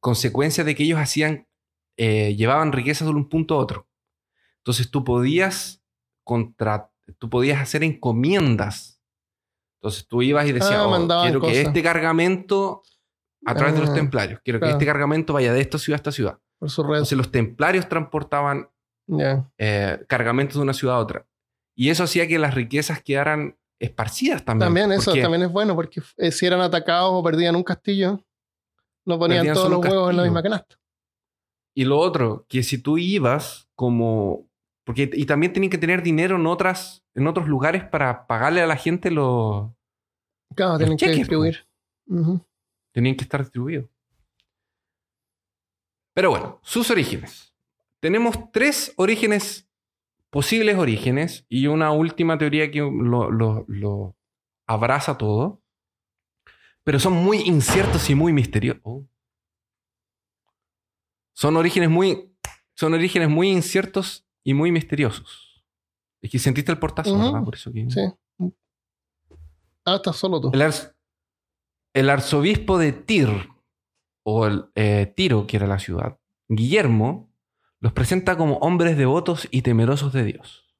consecuencia 0.00 0.64
de 0.64 0.74
que 0.74 0.82
ellos 0.82 0.98
hacían, 0.98 1.46
eh, 1.96 2.34
llevaban 2.34 2.72
riquezas 2.72 3.06
de 3.06 3.14
un 3.14 3.28
punto 3.28 3.54
a 3.54 3.58
otro. 3.58 3.86
Entonces 4.58 4.90
tú 4.90 5.04
podías 5.04 5.80
contra, 6.24 6.90
tú 7.18 7.28
podías 7.30 7.60
hacer 7.60 7.82
encomiendas. 7.84 9.00
Entonces 9.80 10.06
tú 10.08 10.22
ibas 10.22 10.46
y 10.46 10.52
decías, 10.52 10.72
Ah, 10.76 10.86
"Oh, 10.86 10.90
mandaban 10.90 11.24
quiero 11.26 11.40
que 11.40 11.60
este 11.60 11.82
cargamento, 11.82 12.82
a 13.44 13.54
través 13.54 13.74
de 13.74 13.80
los 13.80 13.90
Ah, 13.90 13.94
templarios, 13.94 14.40
quiero 14.42 14.58
claro. 14.58 14.72
que 14.72 14.74
este 14.78 14.86
cargamento 14.86 15.32
vaya 15.34 15.52
de 15.52 15.60
esta 15.60 15.78
ciudad 15.78 15.96
a 15.96 16.00
esta 16.00 16.12
ciudad. 16.12 16.38
Por 16.58 16.70
su 16.70 16.82
red. 16.82 16.94
Entonces 16.94 17.18
los 17.18 17.30
templarios 17.30 17.88
transportaban 17.88 18.70
eh, 19.58 20.02
cargamentos 20.08 20.56
de 20.56 20.62
una 20.62 20.72
ciudad 20.72 20.96
a 20.96 21.00
otra. 21.00 21.26
Y 21.76 21.90
eso 21.90 22.04
hacía 22.04 22.26
que 22.26 22.38
las 22.38 22.54
riquezas 22.54 23.02
quedaran 23.02 23.58
esparcidas 23.78 24.44
también. 24.44 24.66
También 24.68 24.92
eso 24.92 25.10
porque 25.10 25.20
también 25.22 25.42
es 25.42 25.52
bueno 25.52 25.74
porque 25.74 26.00
eh, 26.16 26.30
si 26.32 26.46
eran 26.46 26.60
atacados 26.62 27.10
o 27.12 27.22
perdían 27.22 27.54
un 27.56 27.64
castillo, 27.64 28.24
no 29.04 29.18
ponían 29.18 29.52
todos 29.52 29.68
los 29.70 29.80
huevos 29.84 30.10
en 30.10 30.16
la 30.16 30.22
misma 30.22 30.42
canasta. 30.42 30.76
Y 31.76 31.84
lo 31.84 31.98
otro, 31.98 32.46
que 32.48 32.62
si 32.62 32.78
tú 32.78 32.96
ibas 32.96 33.68
como... 33.74 34.48
Porque, 34.84 35.10
y 35.12 35.24
también 35.24 35.52
tenían 35.52 35.70
que 35.70 35.78
tener 35.78 36.02
dinero 36.02 36.36
en, 36.36 36.46
otras, 36.46 37.02
en 37.14 37.26
otros 37.26 37.48
lugares 37.48 37.84
para 37.84 38.26
pagarle 38.26 38.60
a 38.60 38.66
la 38.66 38.76
gente 38.76 39.10
los... 39.10 39.70
Claro, 40.54 40.76
tienen 40.76 40.96
que 40.98 41.06
cheques, 41.06 41.18
distribuir. 41.18 41.66
Ujú. 42.06 42.44
Tenían 42.92 43.16
que 43.16 43.24
estar 43.24 43.40
distribuidos. 43.42 43.86
Pero 46.12 46.30
bueno, 46.30 46.60
sus 46.62 46.90
orígenes. 46.90 47.54
Tenemos 48.00 48.36
tres 48.52 48.92
orígenes, 48.96 49.66
posibles 50.30 50.76
orígenes, 50.76 51.46
y 51.48 51.66
una 51.66 51.90
última 51.90 52.36
teoría 52.38 52.70
que 52.70 52.80
lo, 52.80 53.30
lo- 53.30 53.64
lo 53.66 54.14
abraza 54.66 55.16
todo. 55.16 55.60
Pero 56.84 57.00
son 57.00 57.14
muy 57.14 57.38
inciertos 57.38 58.10
y 58.10 58.14
muy 58.14 58.32
misteriosos. 58.34 58.82
Oh. 58.84 59.06
Son 61.32 61.56
orígenes 61.56 61.88
muy. 61.88 62.30
Son 62.74 62.92
orígenes 62.92 63.30
muy 63.30 63.48
inciertos 63.50 64.26
y 64.44 64.54
muy 64.54 64.70
misteriosos. 64.70 65.64
Es 66.22 66.30
que 66.30 66.38
sentiste 66.38 66.70
el 66.70 66.78
portazo. 66.78 67.16
Por 67.44 67.54
eso 67.54 67.72
que. 67.72 67.90
Sí. 67.90 68.00
Ah, 69.84 69.96
estás 69.96 70.16
solo 70.16 70.40
tú. 70.40 70.50
El, 70.54 70.62
arz- 70.62 70.94
el 71.94 72.08
arzobispo 72.10 72.78
de 72.78 72.92
Tir, 72.92 73.28
o 74.22 74.46
el, 74.46 74.64
eh, 74.74 75.12
Tiro, 75.16 75.46
que 75.46 75.56
era 75.58 75.66
la 75.66 75.78
ciudad, 75.78 76.18
Guillermo, 76.48 77.30
los 77.80 77.92
presenta 77.92 78.36
como 78.38 78.56
hombres 78.58 78.96
devotos 78.96 79.46
y 79.50 79.60
temerosos 79.62 80.12
de 80.14 80.24
Dios. 80.24 80.74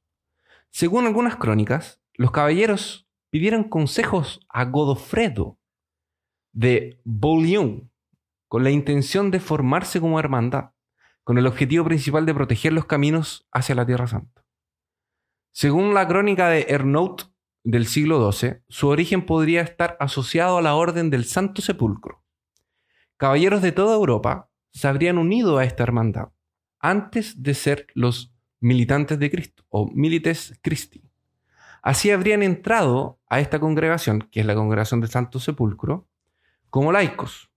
Según 0.70 1.04
algunas 1.06 1.36
crónicas, 1.36 2.00
los 2.14 2.30
caballeros 2.30 3.06
pidieron 3.30 3.64
consejos 3.64 4.40
a 4.48 4.64
Godofredo 4.64 5.58
de 6.52 7.00
Bouillon 7.04 7.90
con 8.48 8.64
la 8.64 8.70
intención 8.70 9.30
de 9.30 9.40
formarse 9.40 10.00
como 10.00 10.18
hermandad, 10.18 10.70
con 11.24 11.38
el 11.38 11.46
objetivo 11.46 11.84
principal 11.84 12.26
de 12.26 12.34
proteger 12.34 12.72
los 12.72 12.84
caminos 12.84 13.48
hacia 13.50 13.74
la 13.74 13.86
Tierra 13.86 14.06
Santa. 14.06 14.44
Según 15.52 15.94
la 15.94 16.06
crónica 16.06 16.48
de 16.48 16.66
Ernout 16.68 17.32
del 17.64 17.86
siglo 17.86 18.30
XII, 18.30 18.58
su 18.68 18.88
origen 18.88 19.24
podría 19.24 19.62
estar 19.62 19.96
asociado 20.00 20.58
a 20.58 20.62
la 20.62 20.74
Orden 20.74 21.10
del 21.10 21.24
Santo 21.24 21.62
Sepulcro. 21.62 22.22
Caballeros 23.16 23.62
de 23.62 23.72
toda 23.72 23.94
Europa 23.96 24.50
se 24.72 24.86
habrían 24.86 25.18
unido 25.18 25.58
a 25.58 25.64
esta 25.64 25.82
hermandad 25.82 26.28
antes 26.78 27.42
de 27.42 27.54
ser 27.54 27.86
los 27.94 28.34
militantes 28.60 29.18
de 29.18 29.30
Cristo 29.30 29.64
o 29.70 29.90
milites 29.90 30.58
Christi. 30.62 31.02
Así 31.82 32.10
habrían 32.10 32.42
entrado 32.42 33.20
a 33.28 33.40
esta 33.40 33.60
congregación, 33.60 34.28
que 34.30 34.40
es 34.40 34.46
la 34.46 34.54
congregación 34.54 35.00
del 35.00 35.10
Santo 35.10 35.38
Sepulcro, 35.38 36.08
como 36.70 36.92
laicos. 36.92 37.50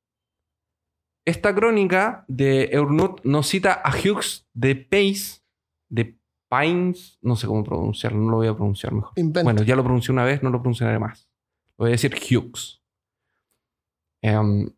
Esta 1.28 1.54
crónica 1.54 2.24
de 2.30 2.70
Eurnut 2.72 3.20
nos 3.26 3.48
cita 3.48 3.74
a 3.74 3.92
Hughes 3.92 4.48
de 4.54 4.78
Pace, 4.78 5.42
de 5.90 6.18
Pines, 6.50 7.20
no 7.22 7.36
sé 7.36 7.48
cómo 7.48 7.66
pronunciarlo, 7.66 8.18
no 8.18 8.32
lo 8.32 8.38
voy 8.38 8.48
a 8.48 8.56
pronunciar 8.56 8.94
mejor. 8.94 9.12
Inventa. 9.18 9.44
Bueno, 9.44 9.62
ya 9.64 9.76
lo 9.76 9.84
pronuncié 9.84 10.14
una 10.14 10.24
vez, 10.24 10.42
no 10.42 10.50
lo 10.50 10.62
pronunciaré 10.62 10.98
más. 11.00 11.30
Voy 11.78 11.90
a 11.90 11.92
decir 11.92 12.16
Hughes. 12.16 12.82
Em, 14.22 14.70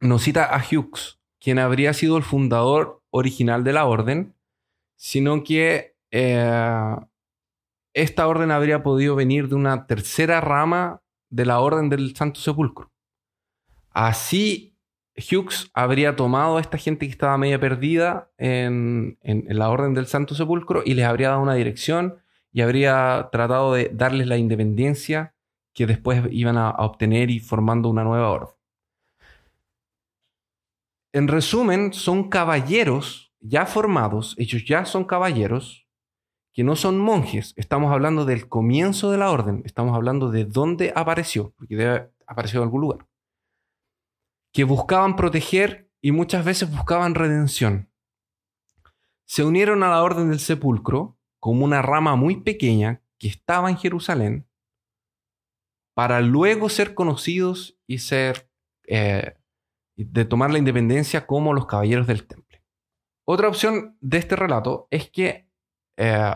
nos 0.00 0.22
cita 0.22 0.46
a 0.46 0.64
Hughes, 0.64 1.20
quien 1.38 1.58
habría 1.58 1.92
sido 1.92 2.16
el 2.16 2.22
fundador 2.22 3.02
original 3.10 3.62
de 3.62 3.74
la 3.74 3.84
orden, 3.84 4.34
sino 4.96 5.44
que 5.44 5.94
eh, 6.10 6.96
esta 7.92 8.28
orden 8.28 8.50
habría 8.50 8.82
podido 8.82 9.14
venir 9.14 9.46
de 9.48 9.56
una 9.56 9.86
tercera 9.86 10.40
rama 10.40 11.02
de 11.28 11.44
la 11.44 11.60
orden 11.60 11.90
del 11.90 12.16
Santo 12.16 12.40
Sepulcro. 12.40 12.90
Así, 13.90 14.71
Hughes 15.16 15.70
habría 15.74 16.16
tomado 16.16 16.56
a 16.56 16.60
esta 16.60 16.78
gente 16.78 17.06
que 17.06 17.12
estaba 17.12 17.36
media 17.36 17.60
perdida 17.60 18.30
en, 18.38 19.18
la 19.22 19.68
orden 19.68 19.94
del 19.94 20.06
Santo 20.06 20.34
Sepulcro 20.34 20.82
y 20.84 20.94
les 20.94 21.04
habría 21.04 21.28
dado 21.28 21.42
una 21.42 21.54
dirección 21.54 22.18
y 22.50 22.62
habría 22.62 23.28
tratado 23.30 23.74
de 23.74 23.90
darles 23.92 24.26
la 24.26 24.38
independencia 24.38 25.34
que 25.74 25.86
después 25.86 26.22
iban 26.30 26.56
a, 26.56 26.70
obtener 26.70 27.30
y 27.30 27.40
formando 27.40 27.88
una 27.88 28.04
nueva 28.04 28.30
orden. 28.30 28.54
En 31.12 31.28
resumen, 31.28 31.92
son 31.92 32.30
caballeros 32.30 33.34
ya 33.40 33.66
formados, 33.66 34.34
ellos 34.38 34.64
ya 34.64 34.84
son 34.86 35.04
caballeros, 35.04 35.86
que 36.54 36.64
no 36.64 36.76
son 36.76 36.98
monjes. 36.98 37.54
Estamos 37.56 37.92
hablando 37.92 38.24
del 38.24 38.48
comienzo 38.48 39.10
de 39.10 39.18
la 39.18 39.30
orden, 39.30 39.62
estamos 39.64 39.94
hablando 39.94 40.30
de 40.30 40.44
dónde 40.44 40.92
apareció, 40.94 41.52
porque 41.56 41.76
debe 41.76 42.10
aparecer 42.26 42.58
en 42.58 42.64
algún 42.64 42.82
lugar. 42.82 43.06
Que 44.52 44.64
buscaban 44.64 45.16
proteger 45.16 45.90
y 46.00 46.12
muchas 46.12 46.44
veces 46.44 46.70
buscaban 46.70 47.14
redención. 47.14 47.90
Se 49.24 49.44
unieron 49.44 49.82
a 49.82 49.88
la 49.88 50.02
orden 50.02 50.30
del 50.30 50.40
sepulcro 50.40 51.18
como 51.40 51.64
una 51.64 51.82
rama 51.82 52.16
muy 52.16 52.42
pequeña 52.42 53.02
que 53.18 53.28
estaba 53.28 53.70
en 53.70 53.76
Jerusalén 53.76 54.46
para 55.94 56.20
luego 56.20 56.68
ser 56.68 56.94
conocidos 56.94 57.78
y 57.86 57.98
ser 57.98 58.50
eh, 58.86 59.34
de 59.96 60.24
tomar 60.24 60.50
la 60.50 60.58
independencia 60.58 61.26
como 61.26 61.52
los 61.52 61.66
caballeros 61.66 62.06
del 62.06 62.26
temple. 62.26 62.62
Otra 63.24 63.48
opción 63.48 63.96
de 64.00 64.18
este 64.18 64.36
relato 64.36 64.88
es 64.90 65.10
que 65.10 65.48
eh, 65.96 66.34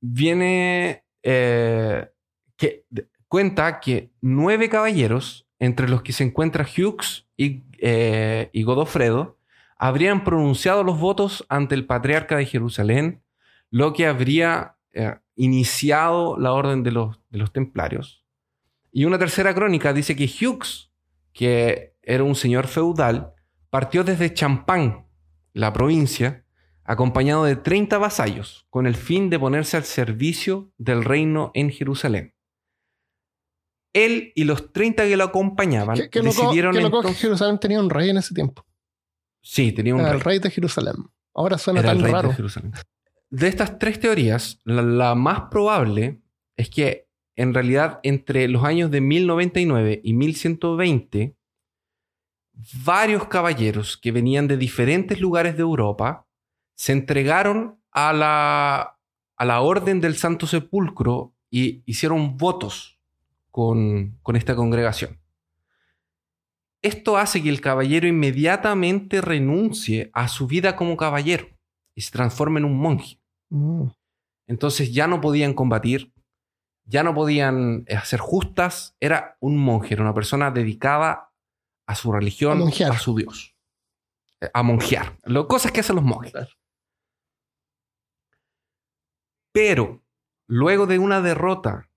viene 0.00 1.04
eh, 1.22 2.10
que 2.56 2.86
cuenta 3.28 3.80
que 3.80 4.12
nueve 4.20 4.68
caballeros, 4.68 5.48
entre 5.60 5.88
los 5.88 6.02
que 6.02 6.12
se 6.12 6.24
encuentra 6.24 6.66
Hughes 6.66 7.28
y, 7.36 7.62
eh, 7.78 8.50
y 8.52 8.64
Godofredo, 8.64 9.38
habrían 9.76 10.24
pronunciado 10.24 10.82
los 10.82 10.98
votos 10.98 11.46
ante 11.48 11.74
el 11.74 11.86
patriarca 11.86 12.36
de 12.36 12.46
Jerusalén, 12.46 13.22
lo 13.70 13.92
que 13.92 14.06
habría 14.06 14.76
eh, 14.92 15.14
iniciado 15.36 16.36
la 16.38 16.52
orden 16.52 16.82
de 16.82 16.90
los, 16.90 17.18
templarios. 17.52 18.24
Y 18.92 19.04
una 19.06 19.18
tercera 19.18 19.54
crónica 19.54 19.94
dice 19.94 20.14
que 20.14 20.26
Hughes, 20.26 20.90
que 21.32 21.94
era 22.02 22.24
un 22.24 22.34
señor 22.34 22.66
feudal, 22.66 23.32
partió 23.70 24.04
desde 24.04 24.34
Champagne, 24.34 25.06
la 25.54 25.72
provincia, 25.72 26.44
acompañado 26.84 27.44
de 27.44 27.56
30 27.56 27.96
vasallos, 27.98 28.66
con 28.68 28.86
el 28.86 28.96
fin 28.96 29.30
de 29.30 29.38
ponerse 29.38 29.76
al 29.78 29.84
servicio 29.84 30.72
del 30.76 31.04
reino 31.04 31.52
en 31.54 31.70
Jerusalén. 31.70 32.34
Él 33.92 34.32
y 34.36 34.44
los 34.44 34.72
30 34.72 35.04
que 35.08 35.16
lo 35.16 35.24
acompañaban 35.24 35.96
Que, 35.96 36.10
que 36.10 36.20
decidieron 36.20 36.72
que 36.74 36.80
loco 36.80 36.98
que 37.00 37.08
entonces- 37.08 37.20
Jerusalén 37.22 37.58
tenía 37.58 37.80
un 37.80 37.90
rey 37.90 38.10
en 38.10 38.18
ese 38.18 38.34
tiempo. 38.34 38.64
Sí, 39.42 39.72
tenía 39.72 39.94
un 39.94 40.00
Era 40.00 40.10
rey. 40.10 40.18
el 40.18 40.24
rey 40.24 40.38
de 40.38 40.50
Jerusalén. 40.50 40.94
Ahora 41.34 41.58
suena 41.58 41.80
Era 41.80 41.92
el 41.92 41.96
tan 41.98 42.04
rey 42.04 42.12
raro. 42.12 42.28
de 42.28 42.34
Jerusalén. 42.34 42.72
De 43.30 43.48
estas 43.48 43.78
tres 43.78 43.98
teorías, 44.00 44.60
la, 44.64 44.82
la 44.82 45.14
más 45.14 45.42
probable 45.50 46.20
es 46.56 46.68
que 46.70 47.08
en 47.36 47.54
realidad 47.54 48.00
entre 48.02 48.46
los 48.48 48.64
años 48.64 48.90
de 48.90 49.00
1099 49.00 50.00
y 50.04 50.12
1120, 50.12 51.36
varios 52.84 53.26
caballeros 53.28 53.96
que 53.96 54.12
venían 54.12 54.46
de 54.48 54.56
diferentes 54.56 55.20
lugares 55.20 55.56
de 55.56 55.62
Europa 55.62 56.26
se 56.74 56.92
entregaron 56.92 57.80
a 57.92 58.12
la, 58.12 58.98
a 59.36 59.44
la 59.44 59.60
orden 59.62 60.00
del 60.00 60.16
Santo 60.16 60.46
Sepulcro 60.46 61.34
y 61.50 61.82
hicieron 61.86 62.36
votos 62.36 62.99
con, 63.60 64.18
con 64.22 64.36
esta 64.36 64.56
congregación. 64.56 65.20
Esto 66.80 67.18
hace 67.18 67.42
que 67.42 67.50
el 67.50 67.60
caballero 67.60 68.08
inmediatamente 68.08 69.20
renuncie 69.20 70.10
a 70.14 70.28
su 70.28 70.46
vida 70.46 70.76
como 70.76 70.96
caballero 70.96 71.46
y 71.94 72.00
se 72.00 72.10
transforme 72.10 72.60
en 72.60 72.64
un 72.64 72.78
monje. 72.78 73.20
Mm. 73.50 73.88
Entonces 74.46 74.94
ya 74.94 75.06
no 75.06 75.20
podían 75.20 75.52
combatir, 75.52 76.10
ya 76.84 77.02
no 77.02 77.14
podían 77.14 77.84
eh, 77.86 77.96
hacer 77.96 78.18
justas, 78.18 78.96
era 78.98 79.36
un 79.40 79.58
monje, 79.58 79.92
era 79.92 80.02
una 80.02 80.14
persona 80.14 80.50
dedicada 80.50 81.30
a 81.86 81.94
su 81.94 82.12
religión, 82.12 82.62
A 82.62 82.92
a 82.92 82.98
su 82.98 83.14
Dios, 83.14 83.54
Eh, 84.40 84.48
a 84.54 84.62
monjear, 84.62 85.18
lo, 85.24 85.46
cosas 85.48 85.70
que 85.70 85.80
hacen 85.80 85.96
los 85.96 86.04
monjes. 86.04 86.32
Pero 89.52 90.02
luego 90.46 90.86
de 90.86 90.98
una 90.98 91.20
derrota 91.20 91.90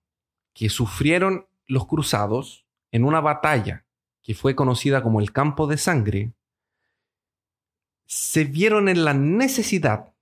que 0.54 0.68
sufrieron 0.70 1.48
los 1.68 1.88
cruzados 1.88 2.66
en 2.92 3.04
una 3.06 3.22
batalla 3.22 3.86
que 4.22 4.34
fue 4.36 4.56
conocida 4.56 5.04
como 5.04 5.20
el 5.20 5.32
Campo 5.32 5.68
de 5.68 5.78
Sangre, 5.78 6.34
se 8.06 8.44
vieron 8.46 8.90
en 8.90 9.06
la 9.06 9.14
necesidad 9.14 10.14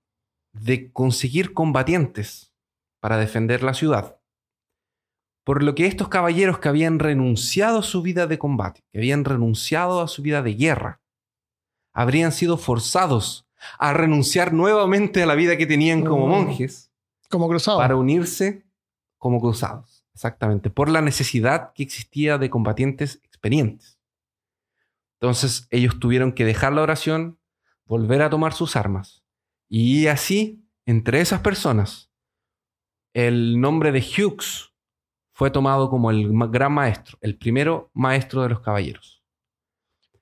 de 0.52 0.90
conseguir 0.92 1.52
combatientes 1.54 2.52
para 3.00 3.16
defender 3.16 3.62
la 3.62 3.74
ciudad. 3.74 4.18
Por 5.44 5.62
lo 5.62 5.74
que 5.74 5.86
estos 5.86 6.08
caballeros 6.08 6.58
que 6.58 6.68
habían 6.68 6.98
renunciado 6.98 7.80
a 7.80 7.82
su 7.82 8.02
vida 8.02 8.26
de 8.26 8.38
combate, 8.38 8.82
que 8.92 8.98
habían 8.98 9.24
renunciado 9.24 10.00
a 10.00 10.08
su 10.08 10.22
vida 10.22 10.42
de 10.42 10.54
guerra, 10.54 11.00
habrían 11.92 12.32
sido 12.32 12.56
forzados 12.56 13.46
a 13.78 13.92
renunciar 13.92 14.52
nuevamente 14.52 15.22
a 15.22 15.26
la 15.26 15.34
vida 15.34 15.56
que 15.56 15.66
tenían 15.66 16.04
como 16.04 16.26
Mm. 16.26 16.30
monjes 16.30 16.90
Como 17.28 17.48
cruzado. 17.48 17.78
para 17.78 17.96
unirse 17.96 18.64
como 19.18 19.40
cruzados. 19.40 19.91
Exactamente, 20.14 20.68
por 20.70 20.88
la 20.90 21.00
necesidad 21.00 21.72
que 21.74 21.82
existía 21.82 22.38
de 22.38 22.50
combatientes 22.50 23.20
experientes. 23.24 23.98
Entonces 25.20 25.66
ellos 25.70 25.98
tuvieron 26.00 26.32
que 26.32 26.44
dejar 26.44 26.72
la 26.72 26.82
oración, 26.82 27.38
volver 27.86 28.22
a 28.22 28.30
tomar 28.30 28.52
sus 28.52 28.76
armas. 28.76 29.24
Y 29.68 30.06
así, 30.08 30.64
entre 30.84 31.20
esas 31.20 31.40
personas, 31.40 32.10
el 33.14 33.60
nombre 33.60 33.92
de 33.92 34.00
Hughes 34.00 34.72
fue 35.32 35.50
tomado 35.50 35.88
como 35.88 36.10
el 36.10 36.30
gran 36.50 36.72
maestro, 36.72 37.18
el 37.20 37.38
primero 37.38 37.90
maestro 37.94 38.42
de 38.42 38.50
los 38.50 38.60
caballeros. 38.60 39.22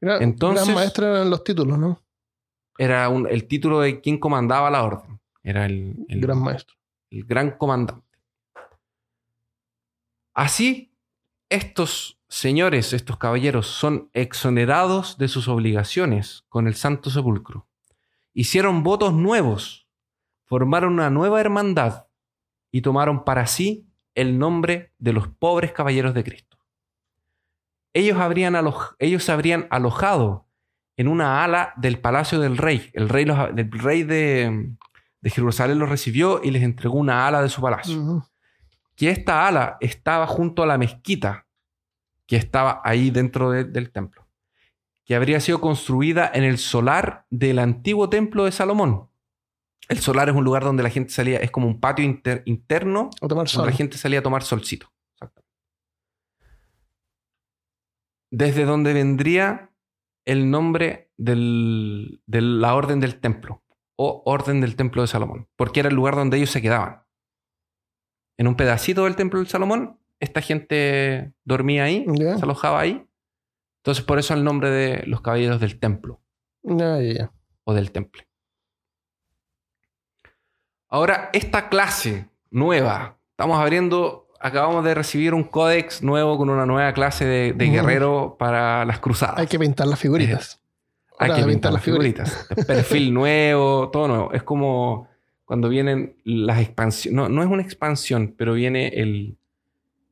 Gran, 0.00 0.22
entonces- 0.22 0.64
gran 0.66 0.74
maestro 0.76 1.07
eran 1.07 1.31
los 1.31 1.42
títulos, 1.44 1.79
¿no? 1.79 2.00
Era 2.79 3.09
un- 3.09 3.26
el 3.26 3.46
título 3.46 3.81
de 3.81 4.00
quien 4.00 4.18
comandaba 4.18 4.70
la 4.70 4.83
orden. 4.85 5.20
Era 5.42 5.66
el, 5.66 5.96
el- 6.09 6.20
Gran 6.20 6.38
maestro. 6.40 6.76
el 7.11 7.24
gran 7.24 7.50
comandante. 7.53 8.10
Así, 10.34 10.94
estos 11.48 12.20
señores, 12.28 12.92
estos 12.92 13.16
caballeros, 13.16 13.66
son 13.66 14.08
exonerados 14.12 15.18
de 15.18 15.28
sus 15.28 15.48
obligaciones 15.48 16.44
con 16.48 16.66
el 16.66 16.74
Santo 16.74 17.10
Sepulcro. 17.10 17.66
Hicieron 18.32 18.82
votos 18.82 19.12
nuevos, 19.12 19.88
formaron 20.44 20.92
una 20.94 21.10
nueva 21.10 21.40
hermandad 21.40 22.06
y 22.70 22.82
tomaron 22.82 23.24
para 23.24 23.46
sí 23.46 23.88
el 24.14 24.38
nombre 24.38 24.92
de 24.98 25.12
los 25.12 25.28
pobres 25.28 25.72
caballeros 25.72 26.14
de 26.14 26.24
Cristo. 26.24 26.58
Ellos, 27.92 28.18
habrían 28.18 28.54
ellos 29.00 29.24
se 29.24 29.32
habrían 29.32 29.66
alojado 29.70 30.46
en 30.96 31.08
una 31.08 31.42
ala 31.42 31.72
del 31.76 31.98
palacio 31.98 32.38
del 32.38 32.56
rey. 32.56 32.90
El 32.92 33.08
rey, 33.08 33.24
los- 33.24 33.38
rey 33.54 34.04
de, 34.04 34.70
de 35.20 35.30
Jerusalén 35.30 35.78
los 35.80 35.88
recibió 35.88 36.40
y 36.44 36.52
les 36.52 36.62
entregó 36.62 36.98
una 36.98 37.26
ala 37.26 37.42
de 37.42 37.48
su 37.48 37.60
palacio. 37.60 38.22
Que 39.00 39.08
esta 39.08 39.48
ala 39.48 39.78
estaba 39.80 40.26
junto 40.26 40.62
a 40.62 40.66
la 40.66 40.76
mezquita 40.76 41.46
que 42.26 42.36
estaba 42.36 42.82
ahí 42.84 43.10
dentro 43.10 43.50
de- 43.50 43.64
del 43.64 43.90
templo, 43.92 44.28
que 45.06 45.14
habría 45.14 45.40
sido 45.40 45.58
construida 45.58 46.30
en 46.34 46.44
el 46.44 46.58
solar 46.58 47.24
del 47.30 47.60
antiguo 47.60 48.10
templo 48.10 48.44
de 48.44 48.52
Salomón. 48.52 49.08
El 49.88 50.00
solar 50.00 50.28
es 50.28 50.34
un 50.34 50.44
lugar 50.44 50.64
donde 50.64 50.82
la 50.82 50.90
gente 50.90 51.14
salía, 51.14 51.38
es 51.38 51.50
como 51.50 51.66
un 51.66 51.80
patio 51.80 52.04
inter- 52.04 52.42
interno 52.44 53.08
A 53.22 53.26
tomar 53.26 53.48
sol. 53.48 53.60
donde 53.62 53.70
la 53.72 53.76
gente 53.78 53.96
salía 53.96 54.18
a 54.18 54.22
tomar 54.22 54.42
solcito. 54.42 54.92
Desde 58.30 58.66
donde 58.66 58.92
vendría 58.92 59.70
el 60.26 60.50
nombre 60.50 61.10
del- 61.16 62.20
de 62.26 62.42
la 62.42 62.74
orden 62.74 63.00
del 63.00 63.18
templo 63.18 63.62
o 63.96 64.22
orden 64.26 64.60
del 64.60 64.76
templo 64.76 65.00
de 65.00 65.08
Salomón, 65.08 65.48
porque 65.56 65.80
era 65.80 65.88
el 65.88 65.94
lugar 65.96 66.16
donde 66.16 66.36
ellos 66.36 66.50
se 66.50 66.60
quedaban. 66.60 67.02
En 68.40 68.48
un 68.48 68.55
pedacito 68.55 69.05
del 69.05 69.16
templo 69.16 69.38
de 69.38 69.44
Salomón, 69.44 69.98
esta 70.18 70.40
gente 70.40 71.35
dormía 71.44 71.85
ahí, 71.85 72.07
se 72.16 72.42
alojaba 72.42 72.81
ahí. 72.81 73.07
Entonces, 73.83 74.03
por 74.03 74.18
eso 74.18 74.33
el 74.33 74.44
nombre 74.44 74.70
de 74.70 75.03
los 75.07 75.20
caballeros 75.20 75.61
del 75.61 75.79
templo 75.79 76.22
o 76.62 77.74
del 77.74 77.92
temple. 77.92 78.26
Ahora, 80.88 81.29
esta 81.35 81.68
clase 81.68 82.31
nueva, 82.50 83.18
estamos 83.33 83.61
abriendo, 83.61 84.29
acabamos 84.40 84.87
de 84.87 84.94
recibir 84.94 85.35
un 85.35 85.44
códex 85.44 86.03
nuevo 86.03 86.38
con 86.38 86.48
una 86.48 86.64
nueva 86.64 86.94
clase 86.94 87.26
de, 87.26 87.53
de 87.53 87.64
Ujú. 87.66 87.74
guerrero 87.74 88.37
para 88.38 88.87
las 88.87 89.00
cruzadas. 89.00 89.38
Hay 89.38 89.48
que 89.48 89.59
pintar 89.59 89.87
las 89.87 89.98
figuritas. 89.98 90.62
Hay 91.18 91.35
que 91.35 91.44
pintar 91.44 91.74
las 91.74 91.83
figuritas. 91.83 92.48
Perfil 92.66 93.12
nuevo, 93.12 93.90
todo 93.90 94.09
nuevo. 94.09 94.33
Es 94.33 94.42
como 94.42 95.10
cuando 95.50 95.68
vienen 95.68 96.14
las 96.22 96.60
expansiones. 96.60 97.16
No, 97.16 97.28
no 97.28 97.42
es 97.42 97.48
una 97.48 97.60
expansión, 97.60 98.36
pero 98.38 98.54
viene 98.54 98.86
el. 98.86 99.36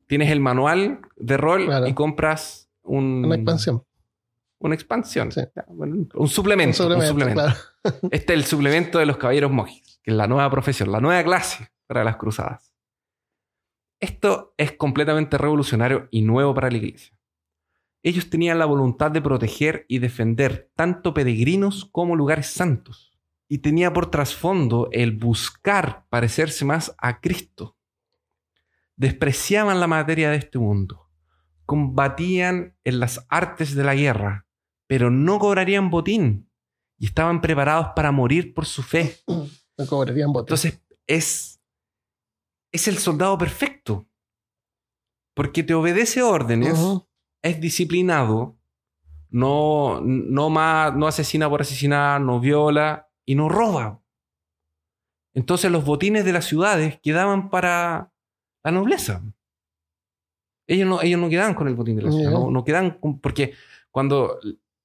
Tienes 0.05 0.31
el 0.31 0.41
manual 0.41 0.99
de 1.15 1.37
rol 1.37 1.63
Claro. 1.63 1.87
y 1.87 1.93
compras 1.93 2.69
un, 2.83 3.23
Una 3.23 3.35
expansión. 3.35 3.81
Una 4.57 4.75
expansión. 4.75 5.31
Sí. 5.31 5.39
Bueno, 5.69 6.07
un 6.13 6.27
suplemento. 6.27 6.85
Un 6.87 6.91
un 6.91 6.99
suplemento, 7.01 7.07
suplemento. 7.07 7.41
claro. 7.41 7.55
Este 8.11 8.33
es 8.33 8.39
el 8.39 8.43
suplemento 8.45 8.99
de 8.99 9.05
los 9.05 9.15
caballeros 9.15 9.49
monjes, 9.49 10.01
que 10.03 10.11
es 10.11 10.17
la 10.17 10.27
nueva 10.27 10.51
profesión, 10.51 10.91
la 10.91 10.99
nueva 10.99 11.23
clase 11.23 11.69
para 11.87 12.03
las 12.03 12.17
cruzadas. 12.17 12.73
Esto 14.01 14.53
es 14.57 14.73
completamente 14.73 15.37
revolucionario 15.37 16.09
y 16.11 16.21
nuevo 16.21 16.53
para 16.53 16.69
la 16.69 16.75
iglesia. 16.75 17.17
Ellos 18.03 18.29
tenían 18.29 18.59
la 18.59 18.65
voluntad 18.65 19.09
de 19.09 19.21
proteger 19.21 19.85
y 19.87 19.99
defender 19.99 20.69
tanto 20.75 21.13
peregrinos 21.13 21.85
como 21.93 22.17
lugares 22.17 22.47
santos. 22.47 23.08
Y 23.51 23.57
tenía 23.57 23.91
por 23.91 24.11
trasfondo 24.11 24.87
el 24.91 25.11
buscar 25.17 26.05
parecerse 26.09 26.63
más 26.65 26.95
a 26.99 27.19
Cristo. 27.19 27.75
Despreciaban 28.95 29.79
la 29.79 29.87
materia 29.87 30.29
de 30.29 30.37
este 30.37 30.59
mundo. 30.59 31.09
Combatían 31.65 32.77
en 32.83 32.99
las 32.99 33.25
artes 33.29 33.75
de 33.75 33.83
la 33.83 33.95
guerra, 33.95 34.47
pero 34.87 35.09
no 35.09 35.39
cobrarían 35.39 35.89
botín 35.89 36.49
y 36.97 37.05
estaban 37.07 37.41
preparados 37.41 37.87
para 37.95 38.11
morir 38.11 38.53
por 38.53 38.65
su 38.65 38.83
fe. 38.83 39.17
Me 39.77 39.85
cobrarían 39.87 40.31
botes. 40.33 40.47
Entonces 40.65 40.81
es, 41.07 41.61
es 42.71 42.87
el 42.87 42.97
soldado 42.97 43.37
perfecto. 43.37 44.07
Porque 45.33 45.63
te 45.63 45.73
obedece 45.73 46.21
órdenes, 46.21 46.77
es 47.41 47.61
disciplinado, 47.61 48.59
no, 49.29 50.01
no, 50.03 50.49
ma- 50.49 50.91
no 50.91 51.07
asesina 51.07 51.49
por 51.49 51.61
asesinar, 51.61 52.19
no 52.19 52.39
viola 52.41 53.08
y 53.29 53.35
no 53.35 53.47
roba. 53.47 54.01
Entonces 55.35 55.69
los 55.71 55.85
botines 55.85 56.25
de 56.25 56.33
las 56.33 56.45
ciudades 56.45 56.99
quedaban 57.03 57.51
para 57.51 58.11
la 58.63 58.71
nobleza. 58.71 59.21
Ellos 60.67 60.87
no, 60.89 60.99
ellos 61.03 61.21
no 61.21 61.29
quedaban 61.29 61.53
con 61.53 61.67
el 61.67 61.75
botín 61.75 61.95
de 61.97 62.01
la 62.01 62.11
ciudad, 62.11 62.31
no, 62.31 62.49
no 62.49 62.63
quedaban 62.63 62.91
con- 62.99 63.19
porque 63.19 63.53
cuando, 63.91 64.39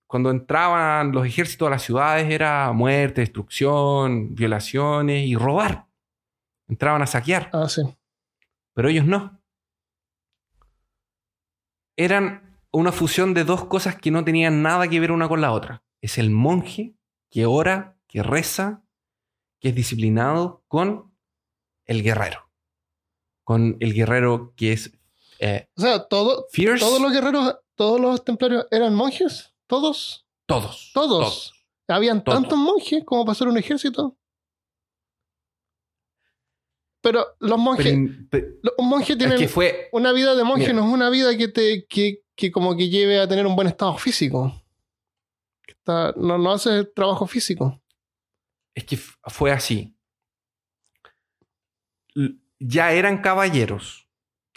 cuando 0.07 0.31
entraban 0.31 1.13
los 1.13 1.27
ejércitos 1.27 1.67
a 1.69 1.71
las 1.71 1.83
ciudades 1.83 2.31
era 2.31 2.71
muerte, 2.73 3.23
destrucción, 3.23 4.35
violaciones 4.35 5.27
y 5.27 5.37
robar. 5.37 5.87
Entraban 6.69 7.01
a 7.01 7.07
saquear, 7.07 7.49
Ah, 7.51 7.67
sí. 7.69 7.81
pero 8.75 8.91
ellos 8.91 9.07
no. 9.07 9.41
Eran 11.97 12.59
una 12.73 12.93
fusión 12.93 13.33
de 13.33 13.45
dos 13.45 13.65
cosas 13.65 13.97
que 13.97 14.11
no 14.11 14.23
tenían 14.23 14.61
nada 14.63 14.87
que 14.89 15.01
ver 15.01 15.13
una 15.13 15.29
con 15.29 15.41
la 15.41 15.53
otra. 15.53 15.83
Es 16.03 16.19
el 16.19 16.31
monje 16.31 16.95
que 17.31 17.47
ora, 17.47 17.94
que 18.15 18.23
reza, 18.23 18.81
que 19.61 19.71
es 19.71 19.75
disciplinado 19.75 20.63
con 20.69 21.13
el 21.85 22.05
guerrero. 22.05 22.49
Con 23.43 23.77
el 23.81 23.93
guerrero 23.93 24.55
que 24.57 24.73
es 24.73 24.93
eh, 25.41 25.69
O 25.77 25.81
sea, 25.81 26.07
todo, 26.07 26.47
fierce. 26.53 26.85
todos 26.85 27.01
los 27.01 27.11
guerreros, 27.13 27.57
todos 27.75 28.01
los 28.01 28.25
templarios 28.25 28.67
eran 28.71 28.95
monjes. 28.95 29.53
Todos. 29.67 30.25
Todos. 30.47 30.93
Todos. 30.95 31.53
Habían 31.89 32.23
Todos. 32.23 32.41
tantos 32.41 32.57
monjes 32.57 33.03
como 33.05 33.25
para 33.25 33.35
ser 33.35 33.49
un 33.49 33.59
ejército. 33.59 34.17
Pero 37.03 37.27
los 37.41 37.59
monjes, 37.59 37.93
Pero- 37.93 38.27
pero- 38.31 38.47
los 38.63 38.87
monjes 38.87 39.11
es 39.11 39.19
tienen 39.19 39.39
que 39.39 39.49
fue. 39.49 39.89
una 39.93 40.13
vida 40.13 40.37
de 40.37 40.45
monje, 40.45 40.69
Mira. 40.69 40.75
no 40.75 40.87
es 40.87 40.93
una 40.95 41.11
vida 41.11 41.37
que 41.37 41.49
te, 41.49 41.85
que, 41.87 42.23
que 42.37 42.53
como 42.53 42.77
que 42.77 42.89
lleve 42.89 43.19
a 43.19 43.27
tener 43.27 43.45
un 43.45 43.57
buen 43.57 43.67
estado 43.67 43.99
físico. 43.99 44.53
Que 45.67 45.73
está- 45.73 46.15
no, 46.17 46.39
no 46.39 46.53
hace 46.53 46.85
trabajo 46.85 47.27
físico. 47.27 47.81
Es 48.75 48.85
que 48.85 48.97
fue 48.97 49.53
así. 49.53 49.97
Ya 52.61 52.93
eran 52.93 53.19
caballeros. 53.21 54.09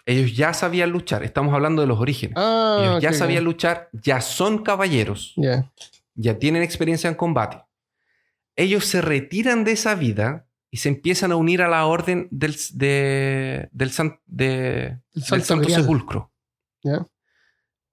Ellos 0.06 0.36
ya 0.36 0.54
sabían 0.54 0.92
luchar. 0.92 1.24
Estamos 1.24 1.54
hablando 1.54 1.82
de 1.82 1.88
los 1.88 2.00
orígenes. 2.00 2.36
Ah, 2.38 2.80
Ellos 2.82 3.02
ya 3.02 3.12
sabían 3.14 3.44
luchar, 3.44 3.90
ya 3.92 4.22
son 4.22 4.64
caballeros, 4.64 5.34
Ya. 5.36 5.72
ya 6.16 6.38
tienen 6.40 6.64
experiencia 6.64 7.10
en 7.10 7.16
combate. 7.16 7.62
Ellos 8.56 8.86
se 8.86 9.02
retiran 9.02 9.64
de 9.66 9.74
esa 9.74 9.96
vida 9.96 10.48
y 10.72 10.78
se 10.78 10.90
empiezan 10.90 11.32
a 11.32 11.36
unir 11.36 11.62
a 11.62 11.68
la 11.68 11.86
orden 11.86 12.28
del, 12.32 12.56
de- 12.74 13.68
del, 13.72 13.92
san- 13.92 14.20
de- 14.26 14.86
El 14.86 15.02
del 15.14 15.44
Santo 15.44 15.58
Grial. 15.66 15.82
Sepulcro. 15.82 16.32
Ya. 16.84 17.06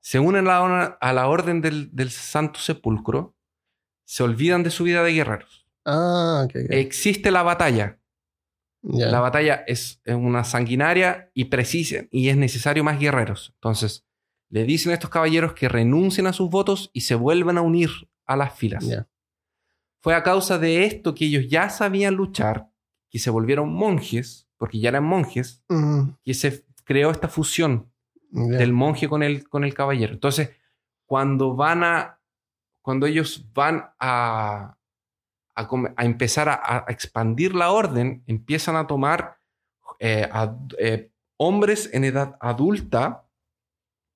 Se 0.00 0.18
unen 0.20 0.46
a 0.48 0.60
la, 0.60 0.84
a 1.00 1.12
la 1.12 1.26
orden 1.28 1.60
del, 1.60 1.94
del 1.94 2.10
Santo 2.10 2.60
Sepulcro, 2.60 3.34
se 4.04 4.22
olvidan 4.22 4.62
de 4.62 4.70
su 4.70 4.84
vida 4.84 5.02
de 5.02 5.12
guerreros. 5.12 5.63
Ah. 5.84 6.46
Existe 6.70 7.30
la 7.30 7.42
batalla. 7.42 7.98
La 8.82 9.20
batalla 9.20 9.64
es 9.66 10.02
una 10.06 10.44
sanguinaria 10.44 11.30
y 11.32 11.46
precisa 11.46 12.04
y 12.10 12.28
es 12.28 12.36
necesario 12.36 12.84
más 12.84 13.00
guerreros. 13.00 13.52
Entonces, 13.54 14.04
le 14.50 14.64
dicen 14.64 14.92
a 14.92 14.94
estos 14.94 15.08
caballeros 15.08 15.54
que 15.54 15.70
renuncien 15.70 16.26
a 16.26 16.34
sus 16.34 16.50
votos 16.50 16.90
y 16.92 17.00
se 17.00 17.14
vuelvan 17.14 17.56
a 17.56 17.62
unir 17.62 17.90
a 18.26 18.36
las 18.36 18.54
filas. 18.54 18.86
Ya. 18.86 19.08
Fue 20.02 20.14
a 20.14 20.22
causa 20.22 20.58
de 20.58 20.84
esto 20.84 21.14
que 21.14 21.24
ellos 21.24 21.46
ya 21.48 21.70
sabían 21.70 22.14
luchar, 22.14 22.68
que 23.08 23.18
se 23.18 23.30
volvieron 23.30 23.72
monjes, 23.72 24.46
porque 24.58 24.78
ya 24.78 24.90
eran 24.90 25.04
monjes, 25.04 25.64
que 26.22 26.34
se 26.34 26.66
creó 26.84 27.10
esta 27.10 27.28
fusión 27.28 27.90
del 28.30 28.74
monje 28.74 29.08
con 29.08 29.22
el, 29.22 29.48
con 29.48 29.64
el 29.64 29.72
caballero. 29.72 30.12
Entonces, 30.12 30.50
cuando 31.06 31.56
van 31.56 31.84
a, 31.84 32.20
cuando 32.82 33.06
ellos 33.06 33.48
van 33.54 33.92
a, 33.98 34.76
a, 35.54 36.04
empezar 36.04 36.48
a, 36.48 36.54
a 36.62 36.84
expandir 36.88 37.54
la 37.54 37.70
orden, 37.70 38.22
empiezan 38.26 38.76
a 38.76 38.86
tomar 38.86 39.38
eh, 40.00 40.28
a- 40.32 40.56
eh, 40.78 41.10
hombres 41.36 41.90
en 41.92 42.04
edad 42.04 42.36
adulta 42.40 43.24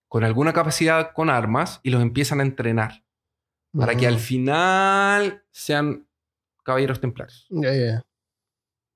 con 0.09 0.25
alguna 0.25 0.53
capacidad 0.53 1.13
con 1.13 1.31
armas 1.31 1.81
y 1.83 1.91
los 1.91 2.03
empiezan 2.03 2.41
a 2.41 2.43
entrenar 2.43 3.05
para 3.73 3.95
que 3.97 4.07
al 4.07 4.19
final 4.19 5.45
sean 5.51 6.09
caballeros 6.65 7.01
templarios. 7.01 7.47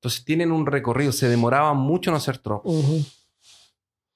Entonces 0.00 0.24
tienen 0.24 0.50
un 0.50 0.66
recorrido, 0.66 1.12
se 1.12 1.28
demoraban 1.28 1.76
mucho 1.76 2.11
en 2.11 2.16
hacer 2.16 2.38
tropas. 2.38 2.72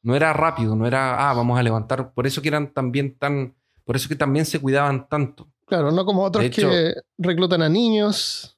No 0.02 0.14
era 0.16 0.32
rápido, 0.32 0.74
no 0.76 0.86
era, 0.86 1.28
ah, 1.30 1.34
vamos 1.34 1.58
a 1.58 1.62
levantar. 1.62 2.12
Por 2.12 2.26
eso 2.26 2.40
que 2.42 2.48
eran 2.48 2.72
también 2.72 3.16
tan, 3.18 3.54
por 3.84 3.96
eso 3.96 4.08
que 4.08 4.16
también 4.16 4.46
se 4.46 4.58
cuidaban 4.60 5.08
tanto. 5.08 5.48
Claro, 5.66 5.90
no 5.90 6.04
como 6.04 6.22
otros 6.22 6.44
hecho- 6.44 6.70
que 6.70 6.94
reclutan 7.18 7.60
a 7.62 7.68
niños 7.68 8.56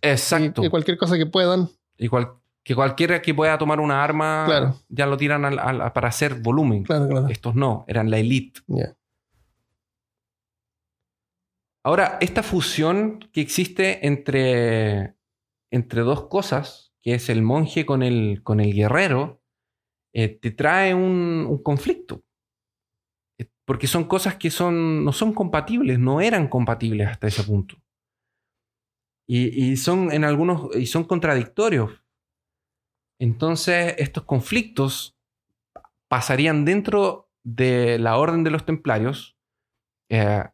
Exacto. 0.00 0.64
y 0.64 0.68
cualquier 0.70 0.96
cosa 0.96 1.16
que 1.18 1.26
puedan. 1.26 1.68
Y 1.98 2.08
cual- 2.08 2.32
que 2.62 2.74
cualquiera 2.74 3.20
que 3.20 3.34
pueda 3.34 3.58
tomar 3.58 3.78
una 3.80 4.02
arma 4.02 4.44
Claro. 4.46 4.74
ya 4.88 5.04
lo 5.06 5.16
tiran 5.16 5.44
al- 5.44 5.58
al- 5.58 5.92
para 5.92 6.08
hacer 6.08 6.34
volumen. 6.36 6.84
Claro, 6.84 7.08
claro. 7.08 7.28
Estos 7.28 7.54
no, 7.54 7.84
eran 7.88 8.08
la 8.10 8.18
elite. 8.18 8.60
Ahora, 11.84 12.16
esta 12.20 12.42
fusión 12.42 13.18
que 13.32 13.40
existe 13.42 14.06
entre, 14.06 15.14
entre 15.70 16.00
dos 16.00 16.28
cosas, 16.28 16.94
que 17.02 17.14
es 17.14 17.28
el 17.28 17.42
monje 17.42 17.84
con 17.84 18.02
el, 18.02 18.42
con 18.42 18.60
el 18.60 18.72
guerrero, 18.72 19.42
eh, 20.14 20.28
te 20.28 20.50
trae 20.50 20.94
un, 20.94 21.46
un 21.48 21.62
conflicto. 21.62 22.22
Porque 23.66 23.86
son 23.86 24.04
cosas 24.04 24.36
que 24.36 24.50
son, 24.50 25.04
no 25.04 25.12
son 25.12 25.32
compatibles, 25.32 25.98
no 25.98 26.20
eran 26.20 26.48
compatibles 26.48 27.08
hasta 27.08 27.28
ese 27.28 27.42
punto. 27.44 27.76
Y, 29.26 29.76
son 29.78 30.12
en 30.12 30.24
algunos, 30.24 30.74
y 30.76 30.84
son 30.84 31.04
contradictorios. 31.04 32.04
Entonces, 33.18 33.94
estos 33.96 34.24
conflictos 34.24 35.16
pasarían 36.08 36.66
dentro 36.66 37.30
de 37.42 37.98
la 37.98 38.18
orden 38.18 38.44
de 38.44 38.50
los 38.50 38.66
templarios 38.66 39.38
eh, 40.10 40.44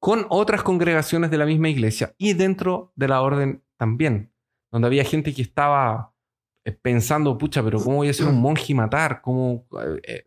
con 0.00 0.26
otras 0.28 0.62
congregaciones 0.62 1.30
de 1.30 1.38
la 1.38 1.46
misma 1.46 1.68
iglesia 1.68 2.14
y 2.18 2.32
dentro 2.32 2.92
de 2.96 3.08
la 3.08 3.22
orden 3.22 3.62
también, 3.76 4.32
donde 4.70 4.86
había 4.86 5.04
gente 5.04 5.32
que 5.34 5.42
estaba 5.42 6.14
eh, 6.64 6.72
pensando, 6.72 7.36
pucha, 7.38 7.62
pero 7.62 7.78
¿cómo 7.82 7.96
voy 7.96 8.08
a 8.08 8.14
ser 8.14 8.26
un 8.26 8.40
monje 8.40 8.72
y 8.72 8.74
matar? 8.74 9.20
¿Cómo, 9.22 9.66
eh, 10.02 10.26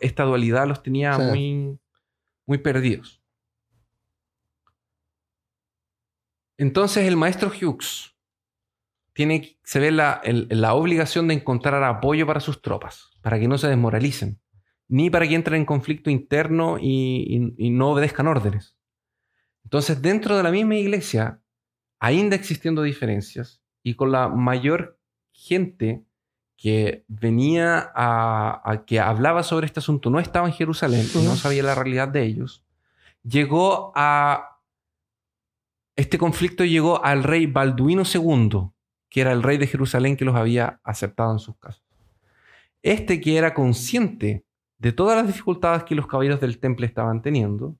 esta 0.00 0.24
dualidad 0.24 0.66
los 0.66 0.82
tenía 0.82 1.14
Sí. 1.14 1.22
muy, 1.22 1.78
muy 2.46 2.58
perdidos. 2.58 3.22
Entonces 6.58 7.06
el 7.06 7.16
maestro 7.16 7.48
Hughes 7.50 8.14
tiene, 9.12 9.58
se 9.64 9.80
ve 9.80 9.90
la, 9.90 10.20
el- 10.24 10.46
la 10.50 10.74
obligación 10.74 11.28
de 11.28 11.34
encontrar 11.34 11.82
apoyo 11.82 12.26
para 12.26 12.40
sus 12.40 12.62
tropas, 12.62 13.10
para 13.22 13.38
que 13.38 13.48
no 13.48 13.58
se 13.58 13.68
desmoralicen, 13.68 14.40
ni 14.88 15.10
para 15.10 15.26
que 15.26 15.34
entren 15.34 15.60
en 15.60 15.66
conflicto 15.66 16.10
interno 16.10 16.78
y, 16.78 17.54
y- 17.58 17.66
y 17.66 17.70
no 17.70 17.90
obedezcan 17.92 18.26
órdenes. 18.26 18.76
Entonces, 19.64 20.00
dentro 20.02 20.36
de 20.36 20.42
la 20.42 20.50
misma 20.50 20.76
iglesia, 20.76 21.40
ainda 21.98 22.36
existiendo 22.36 22.82
diferencias, 22.82 23.62
y 23.82 23.94
con 23.94 24.12
la 24.12 24.28
mayor 24.28 24.98
gente 25.32 26.04
que 26.60 27.04
venía 27.08 27.90
a, 27.94 28.60
a- 28.70 28.84
que 28.84 29.00
hablaba 29.00 29.42
sobre 29.42 29.64
este 29.64 29.80
asunto, 29.80 30.10
no 30.10 30.20
estaba 30.20 30.46
en 30.46 30.52
Jerusalén 30.52 31.06
y 31.14 31.18
no 31.24 31.34
sabía 31.34 31.62
la 31.62 31.74
realidad 31.74 32.08
de 32.08 32.22
ellos, 32.24 32.62
llegó 33.22 33.92
a... 33.96 34.58
Este 35.96 36.18
conflicto 36.18 36.64
llegó 36.64 37.02
al 37.04 37.24
rey 37.24 37.46
Balduino 37.46 38.02
II, 38.04 38.70
que 39.08 39.20
era 39.22 39.32
el 39.32 39.42
rey 39.42 39.56
de 39.58 39.66
Jerusalén 39.66 40.16
que 40.16 40.24
los 40.24 40.36
había 40.36 40.80
aceptado 40.84 41.32
en 41.32 41.38
sus 41.38 41.56
casas. 41.56 41.82
Este 42.82 43.20
que 43.20 43.36
era 43.38 43.54
consciente 43.54 44.44
de 44.78 44.92
todas 44.92 45.16
las 45.16 45.26
dificultades 45.26 45.84
que 45.84 45.94
los 45.94 46.06
caballeros 46.06 46.40
del 46.40 46.58
temple 46.58 46.86
estaban 46.86 47.20
teniendo, 47.22 47.76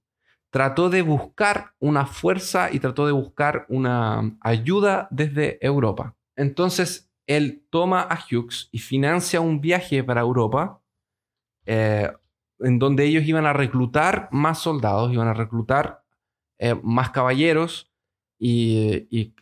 trató 0.50 0.88
de 0.90 1.02
buscar 1.02 1.74
una 1.78 2.06
fuerza 2.06 2.70
y 2.72 2.80
trató 2.80 3.06
de 3.06 3.12
buscar 3.12 3.66
una 3.68 4.36
ayuda 4.40 5.06
desde 5.10 5.64
Europa. 5.64 6.14
Entonces, 6.34 7.09
él 7.30 7.64
toma 7.70 8.02
a 8.02 8.18
Hughes 8.18 8.68
y 8.72 8.80
financia 8.80 9.40
un 9.40 9.60
viaje 9.60 10.02
para 10.02 10.22
Europa, 10.22 10.82
eh, 11.64 12.10
en 12.58 12.80
donde 12.80 13.04
ellos 13.04 13.24
iban 13.24 13.46
a 13.46 13.52
reclutar 13.52 14.28
más 14.32 14.58
soldados, 14.58 15.12
iban 15.12 15.28
a 15.28 15.34
reclutar 15.34 16.02
eh, 16.58 16.74
más 16.82 17.10
caballeros 17.10 17.92
y, 18.36 19.32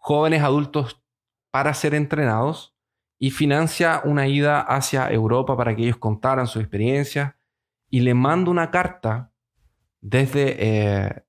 jóvenes 0.00 0.42
adultos 0.42 1.02
para 1.50 1.74
ser 1.74 1.94
entrenados 1.94 2.74
y 3.18 3.30
financia 3.30 4.00
una 4.04 4.26
ida 4.26 4.62
hacia 4.62 5.12
Europa 5.12 5.58
para 5.58 5.76
que 5.76 5.82
ellos 5.82 5.98
contaran 5.98 6.46
sus 6.46 6.62
experiencias 6.62 7.34
y 7.90 8.00
le 8.00 8.14
manda 8.14 8.50
una 8.50 8.70
carta 8.70 9.30
desde, 10.00 10.56
eh, 10.58 11.24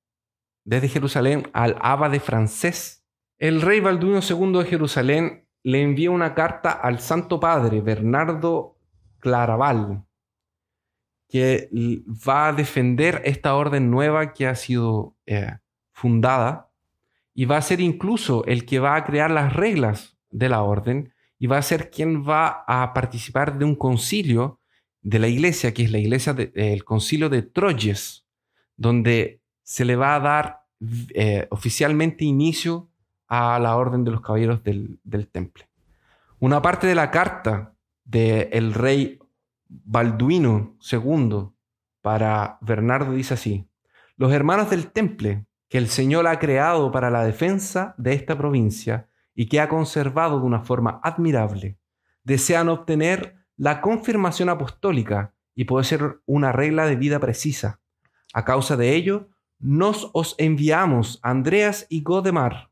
desde 0.63 0.87
Jerusalén 0.87 1.49
al 1.51 1.75
abade 1.81 2.21
francés. 2.21 2.98
El 3.39 3.61
rey 3.61 3.79
Balduino 3.79 4.19
II 4.19 4.59
de 4.59 4.65
Jerusalén 4.65 5.47
le 5.63 5.81
envía 5.81 6.11
una 6.11 6.35
carta 6.35 6.71
al 6.71 6.99
Santo 6.99 7.39
Padre 7.39 7.79
Bernardo 7.79 8.77
Claraval, 9.19 10.03
que 11.29 11.69
va 12.27 12.49
a 12.49 12.53
defender 12.53 13.21
esta 13.23 13.55
orden 13.55 13.89
nueva 13.89 14.33
que 14.33 14.45
ha 14.45 14.55
sido 14.55 15.15
eh, 15.25 15.57
fundada 15.93 16.69
y 17.33 17.45
va 17.45 17.55
a 17.55 17.61
ser 17.61 17.79
incluso 17.79 18.43
el 18.43 18.65
que 18.65 18.79
va 18.79 18.97
a 18.97 19.05
crear 19.05 19.31
las 19.31 19.53
reglas 19.53 20.17
de 20.31 20.49
la 20.49 20.61
orden 20.61 21.13
y 21.37 21.47
va 21.47 21.59
a 21.59 21.61
ser 21.61 21.91
quien 21.91 22.27
va 22.27 22.65
a 22.67 22.93
participar 22.93 23.57
de 23.57 23.63
un 23.63 23.75
concilio 23.75 24.59
de 25.01 25.19
la 25.19 25.29
iglesia, 25.29 25.73
que 25.73 25.83
es 25.83 25.91
la 25.91 25.99
iglesia 25.99 26.33
del 26.33 26.83
concilio 26.83 27.29
de 27.29 27.43
Troyes, 27.43 28.27
donde 28.75 29.41
se 29.63 29.85
le 29.85 29.95
va 29.95 30.15
a 30.15 30.19
dar 30.19 30.65
eh, 31.13 31.47
oficialmente 31.51 32.25
inicio 32.25 32.88
a 33.29 33.57
la 33.59 33.77
orden 33.77 34.03
de 34.03 34.11
los 34.11 34.21
caballeros 34.21 34.63
del, 34.63 34.99
del 35.03 35.27
temple. 35.27 35.69
Una 36.39 36.61
parte 36.61 36.87
de 36.87 36.95
la 36.95 37.11
carta 37.11 37.73
del 38.03 38.73
rey 38.73 39.19
Balduino 39.67 40.75
II 40.91 41.49
para 42.01 42.57
Bernardo 42.61 43.13
dice 43.13 43.35
así, 43.35 43.69
los 44.17 44.33
hermanos 44.33 44.69
del 44.69 44.91
temple 44.91 45.45
que 45.69 45.77
el 45.77 45.87
Señor 45.87 46.27
ha 46.27 46.39
creado 46.39 46.91
para 46.91 47.11
la 47.11 47.23
defensa 47.23 47.93
de 47.97 48.13
esta 48.13 48.37
provincia 48.37 49.07
y 49.35 49.47
que 49.47 49.61
ha 49.61 49.69
conservado 49.69 50.39
de 50.39 50.45
una 50.45 50.61
forma 50.61 50.99
admirable, 51.03 51.77
desean 52.23 52.67
obtener 52.67 53.35
la 53.55 53.79
confirmación 53.79 54.49
apostólica 54.49 55.33
y 55.53 55.65
poder 55.65 55.85
ser 55.85 56.21
una 56.25 56.51
regla 56.51 56.85
de 56.85 56.95
vida 56.95 57.19
precisa. 57.19 57.79
A 58.33 58.43
causa 58.43 58.75
de 58.75 58.95
ello, 58.95 59.29
nos 59.59 60.09
os 60.13 60.35
enviamos 60.37 61.19
Andreas 61.21 61.85
y 61.89 62.01
Godemar, 62.01 62.68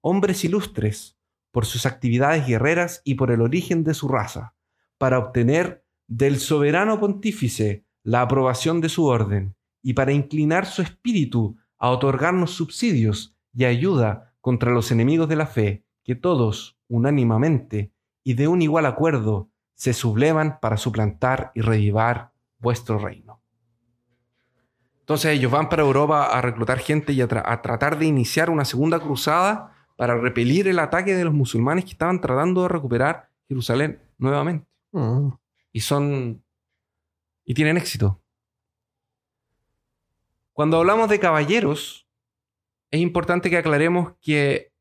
hombres 0.00 0.44
ilustres, 0.44 1.18
por 1.50 1.66
sus 1.66 1.86
actividades 1.86 2.46
guerreras 2.46 3.02
y 3.04 3.14
por 3.14 3.30
el 3.30 3.40
origen 3.40 3.84
de 3.84 3.94
su 3.94 4.08
raza, 4.08 4.54
para 4.98 5.18
obtener 5.18 5.84
del 6.06 6.38
soberano 6.38 6.98
pontífice 7.00 7.84
la 8.02 8.22
aprobación 8.22 8.80
de 8.80 8.88
su 8.88 9.06
orden 9.06 9.56
y 9.82 9.94
para 9.94 10.12
inclinar 10.12 10.66
su 10.66 10.82
espíritu 10.82 11.56
a 11.78 11.90
otorgarnos 11.90 12.52
subsidios 12.52 13.36
y 13.54 13.64
ayuda 13.64 14.34
contra 14.40 14.70
los 14.70 14.90
enemigos 14.90 15.28
de 15.28 15.36
la 15.36 15.46
fe, 15.46 15.84
que 16.04 16.14
todos, 16.14 16.78
unánimamente 16.88 17.92
y 18.22 18.34
de 18.34 18.48
un 18.48 18.62
igual 18.62 18.86
acuerdo, 18.86 19.50
se 19.74 19.92
sublevan 19.92 20.60
para 20.60 20.76
suplantar 20.76 21.52
y 21.54 21.62
revivar 21.62 22.32
vuestro 22.58 22.98
reino. 22.98 23.40
Entonces 25.00 25.32
ellos 25.32 25.50
van 25.50 25.68
para 25.68 25.82
Europa 25.82 26.26
a 26.26 26.40
reclutar 26.40 26.78
gente 26.78 27.12
y 27.12 27.20
a, 27.22 27.28
a 27.44 27.62
tratar 27.62 27.98
de 27.98 28.06
iniciar 28.06 28.50
una 28.50 28.64
segunda 28.64 29.00
cruzada 29.00 29.69
para 30.00 30.16
repelir 30.16 30.66
el 30.66 30.78
ataque 30.78 31.14
de 31.14 31.24
los 31.24 31.34
musulmanes 31.34 31.84
que 31.84 31.90
estaban 31.90 32.22
tratando 32.22 32.62
de 32.62 32.68
recuperar 32.68 33.28
Jerusalén 33.46 34.00
nuevamente. 34.16 34.66
Mm. 34.92 35.28
Y 35.72 35.80
son... 35.80 36.42
y 37.44 37.52
tienen 37.52 37.76
éxito. 37.76 38.18
Cuando 40.54 40.78
hablamos 40.78 41.10
de 41.10 41.20
caballeros, 41.20 42.08
es 42.90 42.98
importante 42.98 43.50
que 43.50 43.58
aclaremos 43.58 44.14
que 44.22 44.72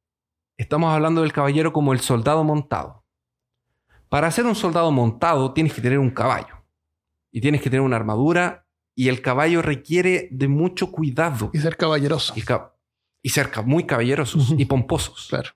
estamos 0.55 0.89
hablando 0.93 1.19
del 1.19 1.33
caballero 1.33 1.73
como 1.73 1.91
el 1.91 1.99
soldado 1.99 2.45
montado. 2.45 3.03
Para 4.07 4.31
ser 4.31 4.45
un 4.45 4.55
soldado 4.55 4.89
montado 4.89 5.53
tienes 5.53 5.73
que 5.73 5.81
tener 5.81 5.99
un 5.99 6.11
caballo. 6.11 6.63
Y 7.29 7.41
tienes 7.41 7.61
que 7.61 7.69
tener 7.69 7.81
una 7.81 7.97
armadura. 7.97 8.65
Y 8.95 9.09
el 9.09 9.21
caballo 9.21 9.61
requiere 9.61 10.29
de 10.31 10.47
mucho 10.47 10.93
cuidado. 10.93 11.49
Y 11.51 11.59
ser 11.59 11.75
caballeroso. 11.75 12.33
Y, 12.37 12.43
y 13.21 13.29
ser 13.29 13.49
muy 13.65 13.85
caballerosos 13.85 14.53
y 14.57 14.65
pomposos. 14.65 15.27
Claro. 15.29 15.49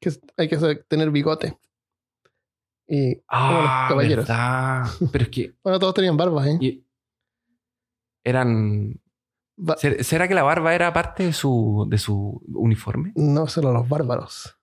Que 0.00 0.10
hay 0.36 0.48
que 0.48 0.56
tener 0.88 1.10
bigote. 1.10 1.58
Y 2.86 3.20
Ah, 3.28 3.50
los 3.82 3.88
caballeros. 3.90 4.26
verdad. 4.28 4.86
Pero 5.12 5.24
es 5.24 5.30
que 5.30 5.54
Bueno, 5.62 5.78
todos 5.78 5.94
tenían 5.94 6.16
barbas, 6.16 6.46
¿eh? 6.46 6.58
y- 6.60 6.84
eran... 8.24 9.00
Ba- 9.56 9.76
¿Ser- 9.76 10.04
¿Será 10.04 10.28
que 10.28 10.34
la 10.34 10.42
barba 10.44 10.74
era 10.74 10.92
parte 10.92 11.24
de 11.24 11.32
su, 11.32 11.86
de 11.90 11.98
su 11.98 12.40
uniforme? 12.54 13.12
no 13.16 13.46
solo 13.48 13.72
los 13.72 13.88
bárbaros. 13.88 14.56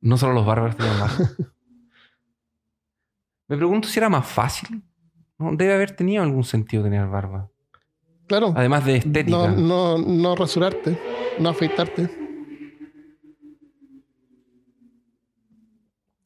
No 0.00 0.16
solo 0.16 0.32
los 0.32 0.46
bárbaros 0.46 0.76
tenían 0.76 0.98
barba. 0.98 1.16
Me 3.48 3.56
pregunto 3.56 3.88
si 3.88 3.98
era 3.98 4.08
más 4.08 4.26
fácil. 4.26 4.82
No, 5.38 5.54
debe 5.54 5.74
haber 5.74 5.94
tenido 5.94 6.22
algún 6.22 6.44
sentido 6.44 6.82
tener 6.84 7.06
barba. 7.06 7.50
Claro. 8.26 8.52
Además 8.56 8.84
de 8.86 8.96
estética. 8.96 9.50
No, 9.52 9.98
no, 9.98 9.98
no 9.98 10.36
rasurarte, 10.36 10.96
no 11.38 11.48
afeitarte. 11.50 12.08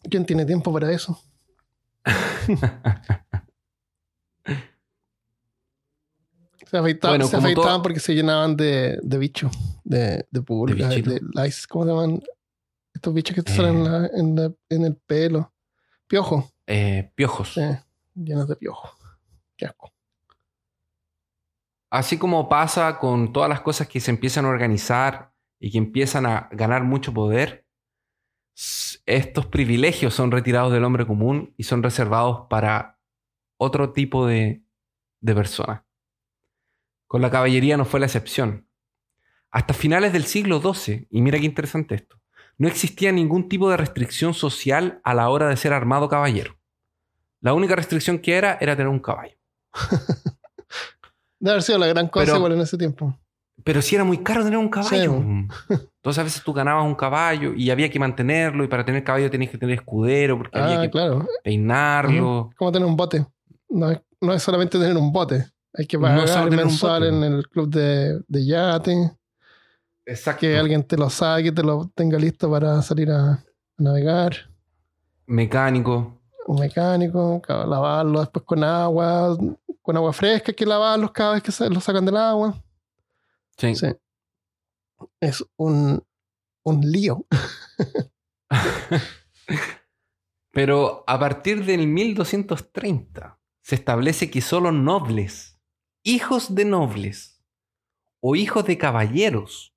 ¿Quién 0.08 0.24
tiene 0.24 0.44
tiempo 0.46 0.72
para 0.72 0.92
eso? 0.92 1.20
se 6.66 6.76
afeitaban, 6.78 7.12
Bueno, 7.18 7.26
se 7.28 7.36
afeitaban 7.36 7.54
todo- 7.74 7.82
porque 7.82 8.00
se 8.00 8.14
llenaban 8.14 8.56
de, 8.56 8.98
de 9.02 9.18
bichos, 9.18 9.52
de, 9.84 10.26
de 10.30 10.42
pulgas, 10.42 10.90
bichito. 10.90 11.10
de, 11.10 11.20
lice, 11.44 11.66
¿cómo 11.68 11.84
se 11.84 11.90
llaman? 11.90 12.22
Estos 12.94 13.14
bichos 13.14 13.34
que 13.34 13.42
te 13.42 13.52
salen 13.54 13.76
en, 13.76 13.84
la- 13.84 14.06
en, 14.14 14.36
la- 14.36 14.52
en 14.68 14.84
el 14.84 14.96
pelo. 14.96 15.52
Piojo, 16.06 16.50
Eh, 16.66 17.10
piojos. 17.14 17.54
sí, 17.54 17.60
llenos 18.14 18.48
de 18.48 18.56
piojo. 18.56 18.90
Qué 19.56 19.66
asco. 19.66 19.92
Así 21.96 22.18
como 22.18 22.50
pasa 22.50 22.98
con 22.98 23.32
todas 23.32 23.48
las 23.48 23.62
cosas 23.62 23.88
que 23.88 24.00
se 24.00 24.10
empiezan 24.10 24.44
a 24.44 24.50
organizar 24.50 25.32
y 25.58 25.70
que 25.70 25.78
empiezan 25.78 26.26
a 26.26 26.50
ganar 26.52 26.84
mucho 26.84 27.14
poder, 27.14 27.66
estos 29.06 29.46
privilegios 29.46 30.12
son 30.12 30.30
retirados 30.30 30.74
del 30.74 30.84
hombre 30.84 31.06
común 31.06 31.54
y 31.56 31.62
son 31.62 31.82
reservados 31.82 32.48
para 32.50 33.00
otro 33.56 33.94
tipo 33.94 34.26
de, 34.26 34.62
de 35.22 35.34
personas. 35.34 35.84
Con 37.06 37.22
la 37.22 37.30
caballería 37.30 37.78
no 37.78 37.86
fue 37.86 38.00
la 38.00 38.06
excepción. 38.06 38.68
Hasta 39.50 39.72
finales 39.72 40.12
del 40.12 40.26
siglo 40.26 40.60
XII, 40.60 41.06
y 41.08 41.22
mira 41.22 41.38
qué 41.38 41.46
interesante 41.46 41.94
esto, 41.94 42.20
no 42.58 42.68
existía 42.68 43.10
ningún 43.10 43.48
tipo 43.48 43.70
de 43.70 43.78
restricción 43.78 44.34
social 44.34 45.00
a 45.02 45.14
la 45.14 45.30
hora 45.30 45.48
de 45.48 45.56
ser 45.56 45.72
armado 45.72 46.10
caballero. 46.10 46.58
La 47.40 47.54
única 47.54 47.74
restricción 47.74 48.18
que 48.18 48.34
era 48.34 48.58
era 48.60 48.76
tener 48.76 48.88
un 48.88 49.00
caballo. 49.00 49.38
Debe 51.38 51.52
haber 51.52 51.62
sido 51.62 51.78
la 51.78 51.86
gran 51.88 52.08
cosa 52.08 52.24
Pero- 52.26 52.36
igual 52.38 52.52
en 52.52 52.60
ese 52.60 52.76
tiempo. 52.78 53.16
Pero 53.64 53.80
si 53.82 53.94
era 53.94 54.04
muy 54.04 54.18
caro 54.18 54.44
tener 54.44 54.58
un 54.58 54.68
caballo. 54.68 55.14
Sí. 55.18 55.48
Entonces 55.70 56.18
a 56.18 56.22
veces 56.22 56.42
tú 56.44 56.52
ganabas 56.52 56.84
un 56.84 56.94
caballo 56.94 57.54
y 57.54 57.70
había 57.70 57.90
que 57.90 57.98
mantenerlo 57.98 58.62
y 58.62 58.68
para 58.68 58.84
tener 58.84 59.02
caballo 59.02 59.30
tenías 59.30 59.50
que 59.50 59.58
tener 59.58 59.76
escudero 59.78 60.36
porque 60.36 60.58
había 60.58 60.78
Ah, 60.78 60.82
que 60.82 60.90
claro. 60.90 61.26
peinarlo. 61.42 62.50
como 62.56 62.70
tener 62.70 62.86
un 62.86 62.96
bote. 62.96 63.26
No 63.70 63.90
es, 63.90 64.00
no 64.20 64.32
es 64.34 64.42
solamente 64.42 64.78
tener 64.78 64.96
un 64.96 65.10
bote. 65.10 65.46
Hay 65.74 65.86
que 65.86 65.96
No 65.96 66.02
pagar 66.02 66.48
un 66.48 66.54
mensual 66.56 67.04
en 67.04 67.22
el 67.24 67.48
club 67.48 67.68
de, 67.70 68.20
de 68.28 68.44
yate. 68.46 69.12
Exacto. 70.04 70.40
Que 70.40 70.58
alguien 70.58 70.84
te 70.84 70.96
lo 70.96 71.10
saque, 71.10 71.50
te 71.50 71.62
lo 71.62 71.90
tenga 71.94 72.18
listo 72.18 72.50
para 72.50 72.80
salir 72.82 73.10
a, 73.10 73.32
a 73.32 73.44
navegar. 73.78 74.36
Mecánico. 75.26 76.20
Un 76.46 76.60
mecánico, 76.60 77.42
lavarlo 77.48 78.20
después 78.20 78.44
con 78.44 78.62
agua, 78.62 79.36
con 79.86 79.96
agua 79.96 80.12
fresca, 80.12 80.50
hay 80.50 80.54
que 80.54 80.66
lavarlos 80.66 81.12
cada 81.12 81.34
vez 81.34 81.42
que 81.42 81.52
se- 81.52 81.70
lo 81.70 81.80
sacan 81.80 82.04
del 82.04 82.16
agua. 82.18 82.62
Sí. 83.56 83.74
Sí. 83.74 83.86
Es 85.20 85.44
un, 85.56 86.02
un 86.64 86.80
lío. 86.80 87.24
Pero 90.52 91.04
a 91.06 91.18
partir 91.18 91.64
del 91.64 91.86
1230 91.86 93.38
se 93.62 93.74
establece 93.74 94.30
que 94.30 94.40
solo 94.40 94.72
nobles, 94.72 95.58
hijos 96.02 96.54
de 96.54 96.64
nobles 96.64 97.42
o 98.20 98.36
hijos 98.36 98.64
de 98.64 98.78
caballeros 98.78 99.74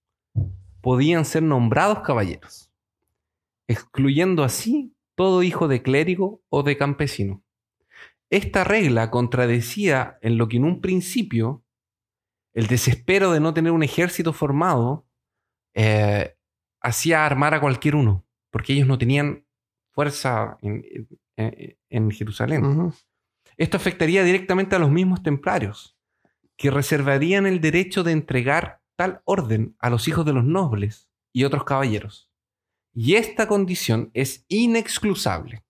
podían 0.82 1.26
ser 1.26 1.44
nombrados 1.44 2.00
caballeros, 2.02 2.72
excluyendo 3.68 4.44
así 4.44 4.96
todo 5.16 5.44
hijo 5.44 5.68
de 5.68 5.82
clérigo 5.82 6.42
o 6.50 6.64
de 6.64 6.78
campesino. 6.78 7.44
Esta 8.30 8.64
regla 8.64 9.10
contradecía 9.10 10.18
en 10.22 10.38
lo 10.38 10.48
que 10.48 10.58
en 10.58 10.66
un 10.66 10.82
principio 10.82 11.64
el 12.54 12.68
desespero 12.68 13.32
de 13.32 13.40
no 13.40 13.54
tener 13.54 13.72
un 13.72 13.84
ejército 13.84 14.34
formado 14.34 15.08
eh, 15.74 16.36
hacía 16.82 17.26
armar 17.26 17.54
a 17.54 17.62
cualquier 17.62 17.96
uno, 17.96 18.26
porque 18.52 18.74
ellos 18.74 18.88
no 18.88 18.98
tenían 18.98 19.46
fuerza 19.92 20.58
en, 20.62 22.12
Jerusalén. 22.12 22.94
Esto 23.58 23.78
afectaría 23.78 24.24
directamente 24.24 24.76
a 24.76 24.80
los 24.80 24.92
mismos 24.92 25.24
templarios, 25.24 25.98
que 26.58 26.72
reservarían 26.72 27.46
el 27.46 27.62
derecho 27.62 28.04
de 28.04 28.12
entregar 28.12 28.82
tal 28.96 29.22
orden 29.26 29.76
a 29.80 29.90
los 29.90 30.08
hijos 30.08 30.26
de 30.26 30.34
los 30.34 30.44
nobles 30.44 31.10
y 31.34 31.46
otros 31.46 31.64
caballeros. 31.64 32.30
Y 32.94 33.16
esta 33.16 33.48
condición 33.48 34.12
es 34.14 34.46
inexcusable. 34.50 35.64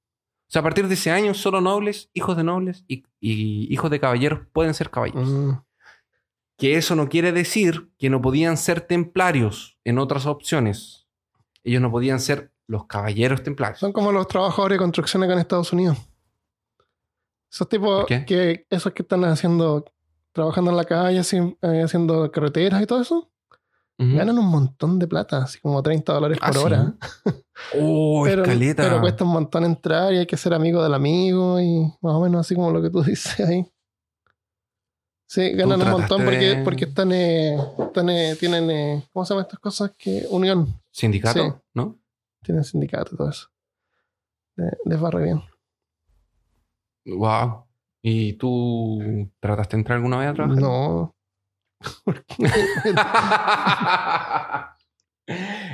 O 0.49 0.51
sea, 0.51 0.61
a 0.61 0.63
partir 0.63 0.87
de 0.87 0.95
ese 0.95 1.11
año, 1.11 1.35
solo 1.35 1.61
nobles, 1.61 2.09
hijos 2.15 2.35
de 2.35 2.43
nobles 2.43 2.83
y, 2.87 3.03
hijos 3.21 3.91
de 3.91 3.99
caballeros 3.99 4.39
pueden 4.51 4.73
ser 4.73 4.89
caballeros. 4.89 5.59
Que 6.57 6.75
eso 6.75 6.95
no 6.95 7.07
quiere 7.07 7.31
decir 7.31 7.91
que 7.99 8.09
no 8.09 8.19
podían 8.19 8.57
ser 8.57 8.81
templarios 8.81 9.77
en 9.83 9.99
otras 9.99 10.25
opciones. 10.25 11.07
Ellos 11.63 11.83
no 11.83 11.91
podían 11.91 12.19
ser 12.19 12.51
los 12.65 12.87
caballeros 12.87 13.43
templarios. 13.43 13.79
Son 13.79 13.93
como 13.93 14.11
los 14.11 14.27
trabajadores 14.27 14.77
de 14.77 14.79
construcción 14.79 15.21
acá 15.21 15.33
en 15.33 15.39
Estados 15.39 15.71
Unidos. 15.71 15.99
Esos 17.51 17.69
tipos 17.69 18.07
que 18.07 18.65
esos 18.71 18.91
que 18.93 19.03
están 19.03 19.23
haciendo 19.25 19.85
trabajando 20.31 20.71
en 20.71 20.77
la 20.77 20.85
calle, 20.85 21.21
eh, 21.21 21.83
haciendo 21.83 22.31
carreteras 22.31 22.81
y 22.81 22.87
todo 22.87 23.01
eso, 23.01 23.31
ganan 23.99 24.39
un 24.39 24.45
montón 24.45 24.97
de 24.97 25.07
plata, 25.07 25.43
así 25.43 25.59
como 25.59 25.83
30 25.83 26.13
dólares 26.13 26.39
por 26.39 26.57
ah, 26.57 26.61
hora. 26.61 26.93
Oh, 27.75 28.21
pero, 28.23 28.43
escaleta. 28.43 28.83
Pero 28.83 29.01
cuesta 29.01 29.25
un 29.25 29.31
montón 29.31 29.65
entrar 29.65 30.13
y 30.13 30.17
hay 30.19 30.25
que 30.25 30.37
ser 30.37 30.53
amigo 30.53 30.81
del 30.81 30.93
amigo 30.93 31.59
y 31.59 31.81
más 31.99 32.13
o 32.13 32.21
menos 32.21 32.39
así 32.39 32.55
como 32.55 32.71
lo 32.71 32.81
que 32.81 32.89
tú 32.89 33.03
dices 33.03 33.37
ahí. 33.41 33.69
Sí, 35.27 35.51
ganan 35.51 35.81
un 35.81 35.89
montón 35.89 36.23
porque, 36.23 36.61
porque 36.63 36.85
están, 36.85 37.11
eh, 37.11 37.57
están 37.77 38.09
eh, 38.09 38.37
tienen, 38.39 39.03
¿cómo 39.11 39.25
se 39.25 39.33
llaman 39.33 39.45
estas 39.45 39.59
cosas? 39.59 39.91
que 39.97 40.25
Unión. 40.29 40.73
Sindicato, 40.89 41.61
¿no? 41.73 41.99
Tienen 42.41 42.63
sindicato 42.63 43.13
y 43.13 43.17
todo 43.17 43.29
eso. 43.29 43.49
Les 44.85 45.03
va 45.03 45.11
re 45.11 45.23
bien. 45.25 45.41
Wow. 47.05 47.65
¿Y 48.01 48.33
tú 48.33 48.99
trataste 49.41 49.75
de 49.75 49.81
entrar 49.81 49.97
alguna 49.97 50.17
vez 50.17 50.29
a 50.29 50.33
trabajar? 50.33 50.61
No. 50.61 51.13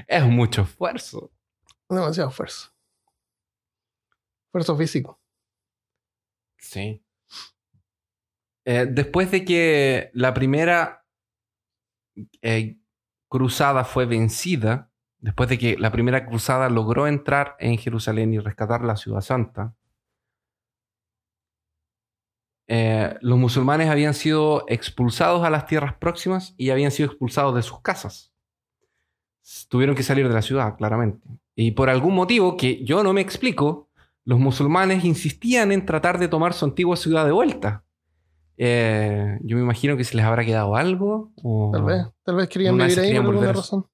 Es 0.07 0.23
mucho 0.25 0.61
esfuerzo. 0.63 1.31
Demasiado 1.89 2.29
esfuerzo. 2.29 2.71
Esfuerzo 4.47 4.77
físico. 4.77 5.19
Sí. 6.57 7.03
Eh, 8.65 8.87
después 8.89 9.29
de 9.31 9.45
que 9.45 10.09
la 10.13 10.33
primera 10.33 11.05
eh, 12.41 12.79
cruzada 13.27 13.83
fue 13.83 14.05
vencida, 14.05 14.91
después 15.19 15.49
de 15.49 15.57
que 15.57 15.77
la 15.77 15.91
primera 15.91 16.25
cruzada 16.25 16.69
logró 16.69 17.07
entrar 17.07 17.55
en 17.59 17.77
Jerusalén 17.77 18.33
y 18.33 18.39
rescatar 18.39 18.83
la 18.83 18.95
ciudad 18.95 19.21
santa, 19.21 19.75
eh, 22.68 23.16
los 23.22 23.38
musulmanes 23.38 23.89
habían 23.89 24.13
sido 24.13 24.66
expulsados 24.68 25.43
a 25.43 25.49
las 25.49 25.68
tierras 25.68 25.95
próximas 25.95 26.55
y 26.57 26.72
habían 26.72 26.91
sido 26.91 27.07
expulsados 27.07 27.55
de 27.55 27.61
sus 27.61 27.82
casas. 27.82 28.34
Tuvieron 29.70 29.95
que 29.95 30.03
salir 30.03 30.28
de 30.28 30.34
la 30.34 30.41
ciudad, 30.41 30.76
claramente. 30.76 31.28
Y 31.55 31.72
por 31.72 31.89
algún 31.89 32.16
motivo 32.16 32.57
que 32.57 32.84
yo 32.84 33.03
no 33.03 33.13
me 33.13 33.22
explico, 33.22 33.89
los 34.24 34.39
musulmanes 34.39 35.05
insistían 35.05 35.72
en 35.72 35.86
tratar 35.86 36.18
de 36.18 36.28
tomar 36.28 36.53
su 36.53 36.66
antigua 36.66 36.95
ciudad 36.95 37.26
de 37.26 37.32
vuelta. 37.32 37.84
Eh, 38.57 39.38
yo 39.43 39.57
me 39.57 39.63
imagino 39.63 39.95
que 39.97 40.03
se 40.03 40.16
les 40.16 40.26
habrá 40.26 40.43
quedado 40.43 40.76
algo. 40.76 41.32
O 41.43 41.70
tal 41.72 41.84
vez, 41.84 42.07
tal 42.24 42.36
vez 42.36 42.49
querían 42.49 42.78
vivir 42.78 42.99
ahí 42.99 43.16
por 43.16 43.26
alguna 43.26 43.53
razón. 43.53 43.86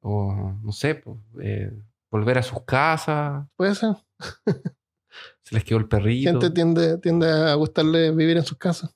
O 0.00 0.54
no 0.62 0.72
sé, 0.72 0.96
pues, 0.96 1.18
eh, 1.42 1.72
volver 2.10 2.38
a 2.38 2.42
sus 2.42 2.64
casas. 2.64 3.46
Puede 3.56 3.74
ser. 3.74 3.94
Se 5.50 5.56
les 5.56 5.64
quedó 5.64 5.78
el 5.78 5.88
perrito. 5.88 6.30
Gente 6.30 6.50
tiende, 6.50 6.98
tiende 6.98 7.28
a 7.28 7.54
gustarle 7.54 8.12
vivir 8.12 8.36
en 8.36 8.44
sus 8.44 8.56
casas. 8.56 8.94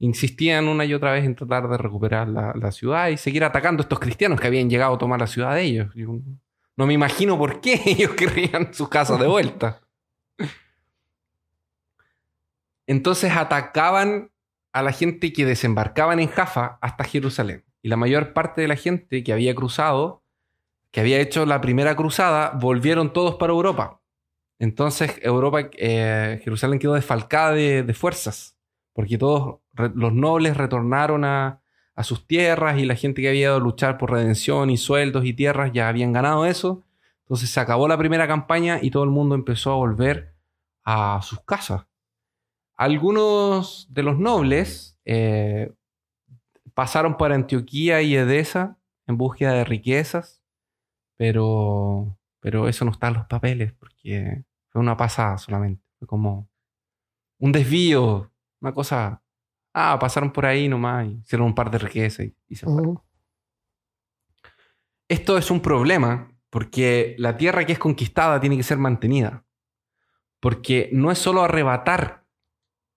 Insistían 0.00 0.66
una 0.66 0.84
y 0.84 0.92
otra 0.92 1.12
vez 1.12 1.24
en 1.24 1.36
tratar 1.36 1.68
de 1.68 1.78
recuperar 1.78 2.26
la, 2.26 2.72
ciudad 2.72 3.10
y 3.10 3.16
seguir 3.16 3.44
atacando 3.44 3.80
a 3.80 3.84
estos 3.84 4.00
cristianos 4.00 4.40
que 4.40 4.48
habían 4.48 4.68
llegado 4.68 4.96
a 4.96 4.98
tomar 4.98 5.20
la 5.20 5.28
ciudad 5.28 5.54
de 5.54 5.62
ellos. 5.62 5.94
no 5.94 6.86
me 6.86 6.94
imagino 6.94 7.38
por 7.38 7.60
qué 7.60 7.80
ellos 7.86 8.10
querrían 8.10 8.74
sus 8.74 8.88
casas 8.88 9.20
de 9.20 9.28
vuelta. 9.28 9.82
Entonces 12.88 13.30
atacaban 13.30 14.32
a 14.72 14.82
la 14.82 14.90
gente 14.90 15.32
que 15.32 15.46
desembarcaban 15.46 16.18
en 16.18 16.26
Jaffa 16.26 16.78
hasta 16.80 17.04
Jerusalén. 17.04 17.64
Y 17.82 17.88
la 17.88 17.96
mayor 17.96 18.32
parte 18.32 18.62
de 18.62 18.66
la 18.66 18.74
gente 18.74 19.22
que 19.22 19.32
había 19.32 19.54
cruzado, 19.54 20.24
que 20.90 20.98
había 20.98 21.20
hecho 21.20 21.46
la 21.46 21.60
primera 21.60 21.94
cruzada, 21.94 22.50
volvieron 22.50 23.12
todos 23.12 23.36
para 23.36 23.52
Europa. 23.52 24.01
Entonces 24.62 25.18
Europa, 25.22 25.70
eh, 25.76 26.40
Jerusalén 26.44 26.78
quedó 26.78 26.94
desfalcada 26.94 27.50
de, 27.50 27.94
fuerzas, 27.94 28.56
porque 28.92 29.18
todos 29.18 29.58
los 29.72 30.12
nobles 30.12 30.56
retornaron 30.56 31.24
a, 31.24 31.58
sus 32.04 32.28
tierras 32.28 32.78
y 32.78 32.84
la 32.84 32.94
gente 32.94 33.22
que 33.22 33.28
había 33.28 33.40
ido 33.40 33.56
a 33.56 33.60
luchar 33.60 33.98
por 33.98 34.12
redención 34.12 34.70
y 34.70 34.76
sueldos 34.76 35.24
y 35.24 35.32
tierras 35.32 35.72
ya 35.72 35.88
habían 35.88 36.12
ganado 36.12 36.46
eso. 36.46 36.84
Entonces 37.24 37.50
se 37.50 37.58
acabó 37.58 37.88
la 37.88 37.98
primera 37.98 38.28
campaña 38.28 38.78
y 38.80 38.92
todo 38.92 39.02
el 39.02 39.10
mundo 39.10 39.34
empezó 39.34 39.72
a 39.72 39.76
volver 39.76 40.36
a 40.84 41.20
sus 41.22 41.40
casas. 41.40 41.84
Algunos 42.76 43.88
de 43.90 44.02
los 44.04 44.16
nobles 44.16 44.96
eh, 45.04 45.72
pasaron 46.72 47.16
por 47.16 47.32
Antioquía 47.32 48.00
y 48.02 48.14
Edesa 48.14 48.78
en 49.08 49.16
búsqueda 49.18 49.54
de 49.54 49.64
riquezas, 49.64 50.40
pero, 51.16 52.16
pero 52.38 52.68
eso 52.68 52.84
no 52.84 52.92
está 52.92 53.08
en 53.08 53.14
los 53.14 53.26
papeles, 53.26 53.72
porque 53.72 54.44
fue 54.72 54.80
una 54.80 54.96
pasada 54.96 55.38
solamente. 55.38 55.84
Fue 55.98 56.08
como 56.08 56.50
un 57.38 57.52
desvío, 57.52 58.32
una 58.60 58.72
cosa. 58.72 59.22
Ah, 59.74 59.98
pasaron 59.98 60.32
por 60.32 60.46
ahí 60.46 60.68
nomás 60.68 61.06
y 61.06 61.20
hicieron 61.22 61.48
un 61.48 61.54
par 61.54 61.70
de 61.70 61.78
riquezas 61.78 62.26
y, 62.48 62.56
se 62.56 62.66
fueron. 62.66 63.00
Esto 65.08 65.36
es 65.36 65.50
un 65.50 65.60
problema 65.60 66.30
porque 66.50 67.14
la 67.18 67.36
tierra 67.36 67.64
que 67.64 67.72
es 67.72 67.78
conquistada 67.78 68.40
tiene 68.40 68.56
que 68.56 68.62
ser 68.62 68.78
mantenida. 68.78 69.44
Porque 70.40 70.88
no 70.92 71.10
es 71.10 71.18
solo 71.18 71.42
arrebatar 71.42 72.26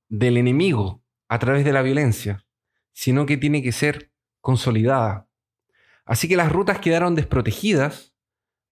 del 0.10 0.38
enemigo 0.38 1.04
a 1.28 1.40
través 1.40 1.66
de 1.66 1.74
la 1.74 1.82
violencia, 1.82 2.46
sino 2.94 3.26
que 3.26 3.38
tiene 3.38 3.62
que 3.62 3.72
ser 3.72 4.12
consolidada. 4.42 5.28
Así 6.06 6.28
que 6.28 6.38
las 6.38 6.52
rutas 6.52 6.80
quedaron 6.80 7.16
desprotegidas 7.16 8.15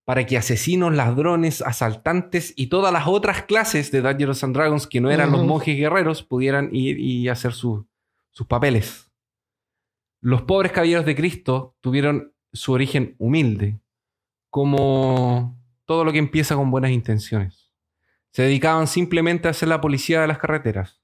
para 0.06 0.26
que 0.26 0.38
asesinos, 0.38 0.94
ladrones, 0.94 1.62
asaltantes 1.62 2.54
y 2.56 2.68
todas 2.68 2.92
las 2.92 3.08
otras 3.08 3.44
clases 3.44 3.92
de 3.92 4.02
Dungeons 4.02 4.44
and 4.44 4.56
Dragons 4.56 4.88
que 4.88 5.00
no 5.00 5.10
eran 5.10 5.32
los 5.32 5.44
monjes 5.46 5.78
guerreros 5.78 6.24
pudieran 6.24 6.70
ir 6.74 7.00
y 7.00 7.30
hacer 7.30 7.54
sus 7.54 7.86
papeles. 8.48 9.10
Los 10.20 10.44
pobres 10.44 10.72
caballeros 10.72 11.06
de 11.06 11.16
Cristo 11.16 11.76
tuvieron 11.82 12.34
su 12.52 12.72
origen 12.72 13.16
humilde, 13.18 13.82
como 14.50 15.58
todo 15.86 16.06
lo 16.06 16.12
que 16.12 16.20
empieza 16.20 16.56
con 16.56 16.72
buenas 16.72 16.92
intenciones. 16.92 17.72
Se 18.32 18.44
dedicaban 18.44 18.88
simplemente 18.88 19.48
a 19.48 19.52
hacer 19.52 19.68
la 19.68 19.82
policía 19.82 20.22
de 20.22 20.28
las 20.28 20.38
carreteras, 20.38 21.02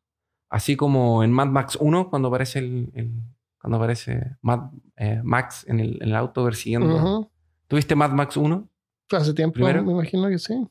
así 0.49 0.75
como 0.75 1.23
en 1.23 1.31
Mad 1.31 1.47
Max 1.47 1.77
1 1.79 2.09
cuando 2.09 2.27
aparece 2.27 2.59
el, 2.59 3.11
cuando 3.59 3.77
aparece 3.77 4.37
Mad, 4.41 4.71
eh, 4.95 5.21
Max 5.23 5.65
en 5.67 5.79
el, 5.79 6.15
auto 6.15 6.45
persiguiendo. 6.45 7.29
¿Tuviste 7.67 7.95
Mad 7.95 8.11
Max 8.11 8.37
1? 8.37 8.68
Hace 9.11 9.33
tiempo, 9.33 9.59
me 9.59 9.91
imagino 9.91 10.27
que 10.29 10.39
sí. 10.39 10.67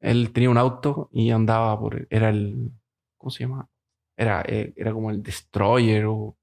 Él 0.00 0.32
tenía 0.32 0.50
un 0.50 0.58
auto 0.58 1.08
y 1.12 1.30
andaba 1.30 1.78
por. 1.78 2.06
Era 2.10 2.28
el. 2.28 2.72
¿Cómo 3.16 3.30
se 3.30 3.44
llama? 3.44 3.68
Era, 4.16 4.42
eh, 4.46 4.72
era 4.76 4.92
como 4.92 5.10
el 5.10 5.22
Destroyer 5.22 6.06
o. 6.06 6.36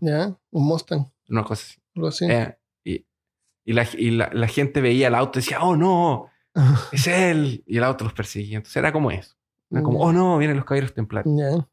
ya, 0.00 0.36
un 0.50 0.64
Mustang. 0.64 1.06
Una 1.28 1.44
cosa 1.44 1.64
así. 1.64 1.80
Algo 1.94 2.08
así. 2.08 2.26
Eh, 2.30 2.56
y, 2.84 3.06
y, 3.64 3.72
la, 3.72 3.86
y 3.96 4.10
la, 4.10 4.48
gente 4.48 4.80
veía 4.80 5.08
el 5.08 5.14
auto 5.14 5.38
y 5.38 5.42
decía, 5.42 5.62
oh 5.62 5.76
no, 5.76 6.30
es 6.92 7.06
él. 7.06 7.62
Y 7.66 7.78
el 7.78 7.84
auto 7.84 8.04
los 8.04 8.12
perseguía. 8.12 8.58
Entonces 8.58 8.76
era 8.76 8.92
como 8.92 9.10
eso. 9.10 9.36
Era 9.70 9.82
como, 9.82 10.00
oh 10.00 10.12
no, 10.12 10.38
vienen 10.38 10.56
los 10.56 10.66
caballeros 10.66 10.94
templarios. 10.94 11.34
Ya. 11.38 11.68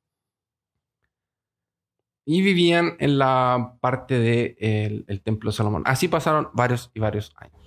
Y 2.26 2.42
vivían 2.42 2.96
en 3.00 3.18
la 3.18 3.78
parte 3.82 4.16
del 4.20 4.56
de 4.56 4.86
el, 4.86 5.06
el 5.08 5.22
templo 5.22 5.50
de 5.50 5.58
Salomón. 5.58 5.84
Así 5.86 6.08
pasaron 6.08 6.50
varios 6.54 6.92
y 6.94 7.00
varios 7.00 7.34
años. 7.38 7.59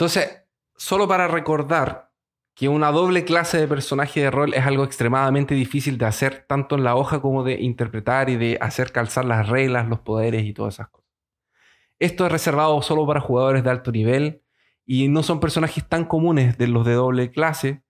Entonces, 0.00 0.46
solo 0.76 1.06
para 1.06 1.28
recordar 1.28 2.10
que 2.54 2.70
una 2.70 2.90
doble 2.90 3.26
clase 3.26 3.58
de 3.58 3.68
personaje 3.68 4.20
de 4.20 4.30
rol 4.30 4.54
es 4.54 4.64
algo 4.64 4.82
extremadamente 4.82 5.54
difícil 5.54 5.98
de 5.98 6.06
hacer, 6.06 6.46
tanto 6.48 6.74
en 6.76 6.84
la 6.84 6.96
hoja 6.96 7.20
como 7.20 7.44
de 7.44 7.60
interpretar 7.60 8.30
y 8.30 8.36
de 8.36 8.56
hacer 8.62 8.92
calzar 8.92 9.26
las 9.26 9.50
reglas, 9.50 9.88
los 9.88 10.00
poderes 10.00 10.46
y 10.46 10.54
todas 10.54 10.76
esas 10.76 10.88
cosas. 10.88 11.10
Esto 11.98 12.24
es 12.24 12.32
reservado 12.32 12.80
solo 12.80 13.06
para 13.06 13.20
jugadores 13.20 13.62
de 13.62 13.68
alto 13.68 13.92
nivel 13.92 14.42
y 14.86 15.08
no 15.08 15.22
son 15.22 15.38
personajes 15.38 15.86
tan 15.86 16.06
comunes 16.06 16.56
de 16.56 16.66
los 16.66 16.86
de 16.86 16.94
doble 16.94 17.30
clase 17.30 17.82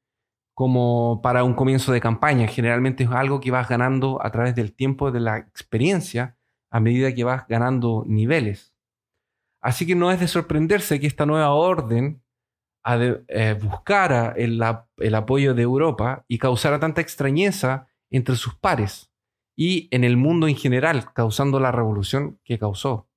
como 0.52 1.20
para 1.22 1.44
un 1.44 1.54
comienzo 1.54 1.92
de 1.92 2.00
campaña. 2.00 2.48
Generalmente 2.48 3.04
es 3.04 3.10
algo 3.12 3.38
que 3.38 3.52
vas 3.52 3.68
ganando 3.68 4.18
a 4.20 4.32
través 4.32 4.56
del 4.56 4.74
tiempo, 4.74 5.12
de 5.12 5.20
la 5.20 5.38
experiencia, 5.38 6.36
a 6.70 6.80
medida 6.80 7.14
que 7.14 7.22
vas 7.22 7.46
ganando 7.46 8.02
niveles. 8.04 8.74
Así 9.60 9.86
que 9.86 9.94
no 9.94 10.10
es 10.10 10.20
de 10.20 10.28
sorprenderse 10.28 11.00
que 11.00 11.06
esta 11.06 11.26
nueva 11.26 11.50
orden 11.50 12.22
eh, 12.86 13.58
buscara 13.60 14.32
el, 14.36 14.62
apoyo 15.14 15.54
de 15.54 15.62
Europa 15.62 16.24
y 16.28 16.38
causara 16.38 16.80
tanta 16.80 17.02
extrañeza 17.02 17.88
entre 18.10 18.36
sus 18.36 18.54
pares 18.54 19.10
y 19.54 19.88
en 19.90 20.04
el 20.04 20.16
mundo 20.16 20.48
en 20.48 20.56
general, 20.56 21.12
causando 21.12 21.60
la 21.60 21.72
revolución 21.72 22.40
que 22.42 22.58
causó. 22.58 23.08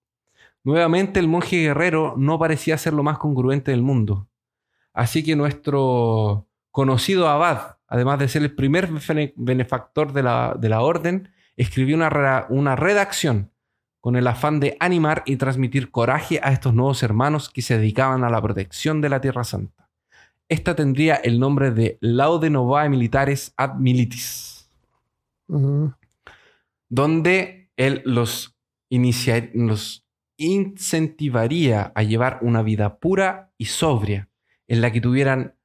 Nuevamente 0.65 1.19
el 1.19 1.29
monje 1.29 1.57
guerrero 1.57 2.15
no 2.17 2.37
parecía 2.39 2.77
ser 2.77 2.93
lo 2.93 3.03
más 3.03 3.17
congruente 3.17 3.71
del 3.71 3.81
mundo. 3.81 4.27
Así 4.93 5.23
que 5.23 5.35
nuestro 5.35 6.47
conocido 6.71 7.29
abad, 7.29 7.77
además 7.87 8.19
de 8.19 8.27
ser 8.27 8.41
el 8.43 8.53
primer 8.55 8.89
benefactor 9.35 10.11
de 10.11 10.23
la, 10.23 10.81
orden, 10.81 11.31
escribió 11.55 11.95
una 11.95 12.75
redacción 12.75 13.52
con 14.03 14.17
el 14.17 14.27
afán 14.27 14.59
de 14.59 14.75
animar 14.81 15.23
y 15.25 15.37
transmitir 15.37 15.89
coraje 15.89 16.41
a 16.43 16.51
estos 16.51 16.73
nuevos 16.73 17.01
hermanos 17.03 17.49
que 17.49 17.61
se 17.61 17.77
dedicaban 17.77 18.25
a 18.25 18.29
la 18.29 18.41
protección 18.41 18.99
de 18.99 19.07
la 19.07 19.21
Tierra 19.21 19.45
Santa. 19.45 19.89
Esta 20.49 20.75
tendría 20.75 21.15
el 21.15 21.39
nombre 21.39 21.71
de 21.71 21.99
Laude 22.01 22.49
Novae 22.49 22.89
Militares 22.89 23.53
ad 23.55 23.75
Militis, 23.75 24.69
donde 26.89 27.71
él 27.77 28.01
los, 28.03 28.57
los 28.89 30.05
incentivaría 30.35 31.93
a 31.95 32.03
llevar 32.03 32.39
una 32.41 32.61
vida 32.61 32.97
pura 32.97 33.53
y 33.57 33.67
sobria, 33.67 34.27
en 34.67 34.81
la 34.81 34.91
que 34.91 34.99
tuvieran 34.99 35.55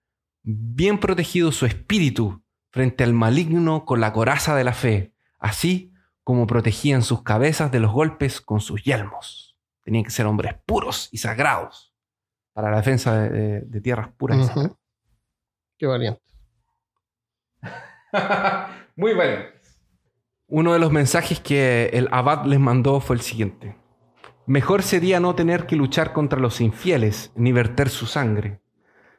bien 0.44 0.98
protegido 0.98 1.50
su 1.50 1.66
espíritu 1.66 2.44
frente 2.70 3.02
al 3.02 3.14
maligno 3.14 3.84
con 3.84 4.00
la 4.00 4.12
coraza 4.12 4.54
de 4.54 4.62
la 4.62 4.74
fe, 4.74 5.12
así 5.40 5.92
como 6.28 6.46
protegían 6.46 7.00
sus 7.00 7.22
cabezas 7.22 7.72
de 7.72 7.80
los 7.80 7.90
golpes 7.90 8.42
con 8.42 8.60
sus 8.60 8.84
yelmos. 8.84 9.56
Tenían 9.82 10.04
que 10.04 10.10
ser 10.10 10.26
hombres 10.26 10.56
puros 10.66 11.08
y 11.10 11.16
sagrados 11.16 11.94
para 12.52 12.70
la 12.70 12.76
defensa 12.76 13.18
de, 13.18 13.80
tierras 13.80 14.10
puras 14.12 14.36
y 14.36 14.44
sagradas. 14.44 14.76
Qué 15.78 15.86
valiente. 15.86 16.20
Muy 18.96 19.14
valiente. 19.14 19.58
Uno 20.48 20.74
de 20.74 20.78
los 20.78 20.92
mensajes 20.92 21.40
que 21.40 21.88
el 21.94 22.10
abad 22.12 22.44
les 22.44 22.60
mandó 22.60 23.00
fue 23.00 23.16
el 23.16 23.22
siguiente. 23.22 23.78
Mejor 24.44 24.82
sería 24.82 25.20
no 25.20 25.34
tener 25.34 25.64
que 25.64 25.76
luchar 25.76 26.12
contra 26.12 26.38
los 26.38 26.60
infieles 26.60 27.32
ni 27.36 27.52
verter 27.52 27.88
su 27.88 28.04
sangre. 28.04 28.60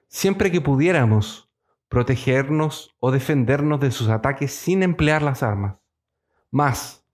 Siempre 0.10 0.51
que 0.51 0.62
pudiéramos, 0.62 1.49
protegernos 1.88 2.95
o 2.99 3.10
defendernos 3.10 3.80
de 3.80 3.89
sus 3.89 4.10
ataques 4.10 4.53
sin 4.53 4.84
emplear 4.84 5.24
las 5.24 5.41
armas. 5.41 5.78
Más, 6.52 7.06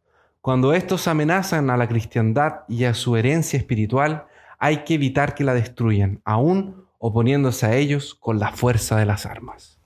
cuando 0.41 0.73
estos 0.73 1.07
amenazan 1.07 1.69
a 1.69 1.77
la 1.77 1.87
cristiandad 1.87 2.61
y 2.67 2.85
a 2.85 2.93
su 2.93 3.15
herencia 3.15 3.57
espiritual, 3.57 4.27
hay 4.59 4.83
que 4.83 4.93
evitar 4.93 5.35
que 5.35 5.43
la 5.43 5.53
destruyan, 5.53 6.21
aún 6.23 6.85
oponiéndose 6.99 7.65
a 7.65 7.75
ellos 7.75 8.15
con 8.15 8.39
la 8.39 8.51
fuerza 8.51 8.97
de 8.97 9.05
las 9.05 9.25
armas. 9.25 9.79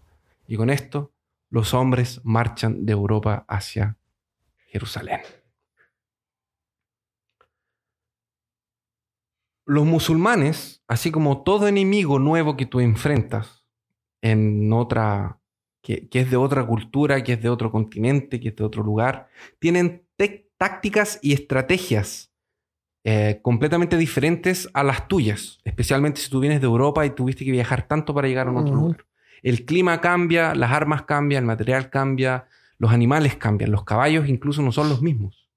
Y 0.47 0.55
con 0.57 0.69
esto, 0.69 1.11
los 1.49 1.73
hombres 1.73 2.21
marchan 2.23 2.85
de 2.85 2.93
Europa 2.93 3.45
hacia 3.47 3.97
Jerusalén. 4.67 5.21
Los 9.65 9.85
musulmanes, 9.85 10.83
así 10.87 11.11
como 11.11 11.43
todo 11.43 11.67
enemigo 11.67 12.19
nuevo 12.19 12.57
que 12.57 12.65
tú 12.65 12.79
enfrentas 12.79 13.65
en 14.21 14.71
otra, 14.73 15.38
que, 15.81 16.07
es 16.11 16.29
de 16.29 16.37
otra 16.37 16.65
cultura, 16.65 17.23
que 17.23 17.33
es 17.33 17.41
de 17.41 17.49
otro 17.49 17.71
continente, 17.71 18.39
que 18.39 18.49
es 18.49 18.55
de 18.55 18.63
otro 18.63 18.83
lugar, 18.83 19.29
tienen 19.59 20.03
tácticas 20.57 21.19
y 21.21 21.33
estrategias 21.33 22.31
eh, 23.05 23.39
completamente 23.41 23.97
diferentes 23.97 24.69
a 24.73 24.83
las 24.83 25.07
tuyas, 25.07 25.59
especialmente 25.63 26.19
si 26.19 26.29
tú 26.29 26.41
vienes 26.41 26.59
de 26.59 26.67
Europa 26.67 27.05
y 27.05 27.11
tuviste 27.11 27.45
que 27.45 27.51
viajar 27.51 27.87
tanto 27.87 28.13
para 28.13 28.27
llegar 28.27 28.47
a 28.47 28.51
un 28.51 28.57
otro 28.57 28.75
lugar. 28.75 29.05
El 29.41 29.65
clima 29.65 30.01
cambia, 30.01 30.53
las 30.53 30.71
armas 30.71 31.03
cambian, 31.03 31.43
el 31.43 31.47
material 31.47 31.89
cambia, 31.89 32.47
los 32.77 32.91
animales 32.91 33.37
cambian, 33.37 33.71
los 33.71 33.85
caballos 33.85 34.27
incluso 34.27 34.61
no 34.61 34.73
son 34.73 34.89
los 34.89 35.01
mismos. 35.01 35.49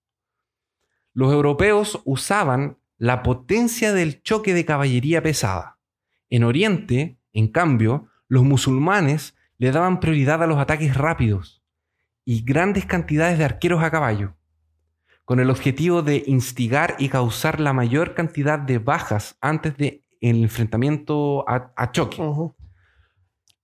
Los 1.14 1.32
europeos 1.32 2.00
usaban 2.04 2.78
la 2.96 3.24
potencia 3.24 3.92
del 3.92 4.22
choque 4.22 4.54
de 4.54 4.64
caballería 4.64 5.22
pesada. 5.22 5.78
En 6.30 6.44
Oriente, 6.44 7.18
en 7.32 7.48
cambio, 7.48 8.06
los 8.28 8.44
musulmanes 8.44 9.34
le 9.62 9.70
daban 9.70 10.00
prioridad 10.00 10.42
a 10.42 10.48
los 10.48 10.58
ataques 10.58 10.96
rápidos 10.96 11.62
y 12.24 12.42
grandes 12.42 12.84
cantidades 12.84 13.38
de 13.38 13.44
arqueros 13.44 13.80
a 13.84 13.92
caballo, 13.92 14.34
con 15.24 15.38
el 15.38 15.50
objetivo 15.50 16.02
de 16.02 16.24
instigar 16.26 16.96
y 16.98 17.08
causar 17.08 17.60
la 17.60 17.72
mayor 17.72 18.14
cantidad 18.14 18.58
de 18.58 18.78
bajas 18.78 19.36
antes 19.40 19.76
del 19.76 20.02
enfrentamiento 20.20 21.44
a, 21.48 21.92
choque. 21.92 22.20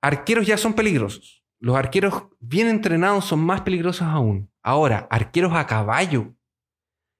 Arqueros 0.00 0.46
ya 0.46 0.56
son 0.56 0.74
peligrosos. 0.74 1.42
Los 1.58 1.74
arqueros 1.74 2.28
bien 2.38 2.68
entrenados 2.68 3.24
son 3.24 3.40
más 3.40 3.62
peligrosos 3.62 4.06
aún. 4.06 4.52
Ahora, 4.62 5.08
arqueros 5.10 5.52
a 5.52 5.66
caballo 5.66 6.32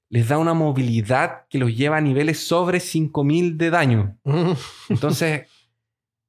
les 0.09 0.29
da 0.29 0.39
una 0.39 0.55
movilidad 0.55 1.49
que 1.51 1.59
los 1.59 1.77
lleva 1.77 1.97
a 1.97 2.01
niveles 2.01 2.47
sobre 2.47 2.79
5000 2.79 3.59
de 3.59 3.71
daño. 3.71 4.19
Entonces, 4.89 5.49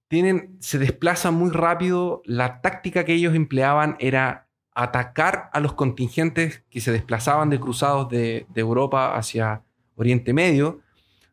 tienen, 0.10 0.58
se 0.60 0.78
desplazan 0.78 1.36
muy 1.36 1.52
rápido. 1.52 2.22
La 2.26 2.60
táctica 2.62 3.06
que 3.06 3.14
ellos 3.14 3.36
empleaban 3.36 3.96
era 4.00 4.48
atacar 4.74 5.50
a 5.54 5.62
los 5.62 5.74
contingentes 5.74 6.64
que 6.70 6.82
se 6.82 6.92
desplazaban 6.92 7.50
de 7.50 7.60
cruzados 7.60 8.10
de, 8.10 8.46
de 8.50 8.62
Europa 8.62 9.16
hacia 9.16 9.64
Oriente 9.96 10.34
Medio. 10.34 10.82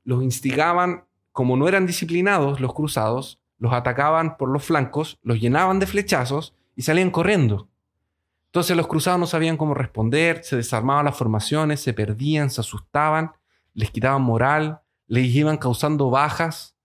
Los 0.04 0.22
instigaban, 0.22 1.04
como 1.32 1.56
no 1.56 1.66
eran 1.66 1.86
disciplinados 1.86 2.60
los 2.60 2.72
cruzados, 2.74 3.40
los 3.58 3.72
atacaban 3.72 4.36
por 4.36 4.50
los 4.50 4.64
flancos, 4.64 5.18
los 5.22 5.40
llenaban 5.40 5.78
de 5.78 5.86
flechazos 5.86 6.54
y 6.76 6.82
salían 6.82 7.10
corriendo. 7.10 7.68
Entonces 8.46 8.76
los 8.76 8.86
cruzados 8.86 9.18
no 9.18 9.26
sabían 9.26 9.56
cómo 9.56 9.74
responder, 9.74 10.44
se 10.44 10.56
desarmaban 10.56 11.06
las 11.06 11.16
formaciones, 11.16 11.80
se 11.80 11.94
perdían, 11.94 12.50
se 12.50 12.60
asustaban, 12.60 13.32
les 13.74 13.90
quitaban 13.90 14.22
moral, 14.22 14.80
les 15.06 15.26
iban 15.26 15.56
causando 15.56 16.10
bajas. 16.10 16.75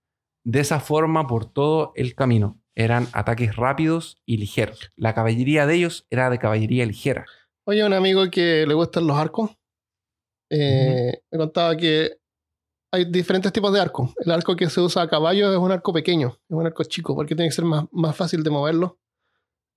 De 0.44 0.60
esa 0.60 0.80
forma 0.80 1.26
por 1.26 1.46
todo 1.46 1.92
el 1.94 2.14
camino. 2.14 2.60
Eran 2.74 3.08
ataques 3.12 3.56
rápidos 3.56 4.16
y 4.24 4.38
ligeros. 4.38 4.90
La 4.96 5.14
caballería 5.14 5.66
de 5.66 5.74
ellos 5.74 6.06
era 6.10 6.30
de 6.30 6.38
caballería 6.38 6.86
ligera. 6.86 7.26
Oye, 7.64 7.84
un 7.84 7.92
amigo 7.92 8.30
que 8.30 8.66
le 8.66 8.74
gustan 8.74 9.06
los 9.06 9.16
arcos, 9.16 9.50
eh, 10.50 11.22
me 11.30 11.38
contaba 11.38 11.76
que 11.76 12.18
hay 12.90 13.04
diferentes 13.04 13.52
tipos 13.52 13.72
de 13.72 13.80
arcos. 13.80 14.10
El 14.24 14.32
arco 14.32 14.56
que 14.56 14.68
se 14.68 14.80
usa 14.80 15.02
a 15.02 15.08
caballo 15.08 15.52
es 15.52 15.58
un 15.58 15.70
arco 15.70 15.92
pequeño, 15.92 16.38
es 16.48 16.56
un 16.56 16.66
arco 16.66 16.82
chico, 16.84 17.14
porque 17.14 17.34
tiene 17.34 17.50
que 17.50 17.54
ser 17.54 17.64
más, 17.64 17.84
más 17.92 18.16
fácil 18.16 18.42
de 18.42 18.50
moverlo 18.50 18.98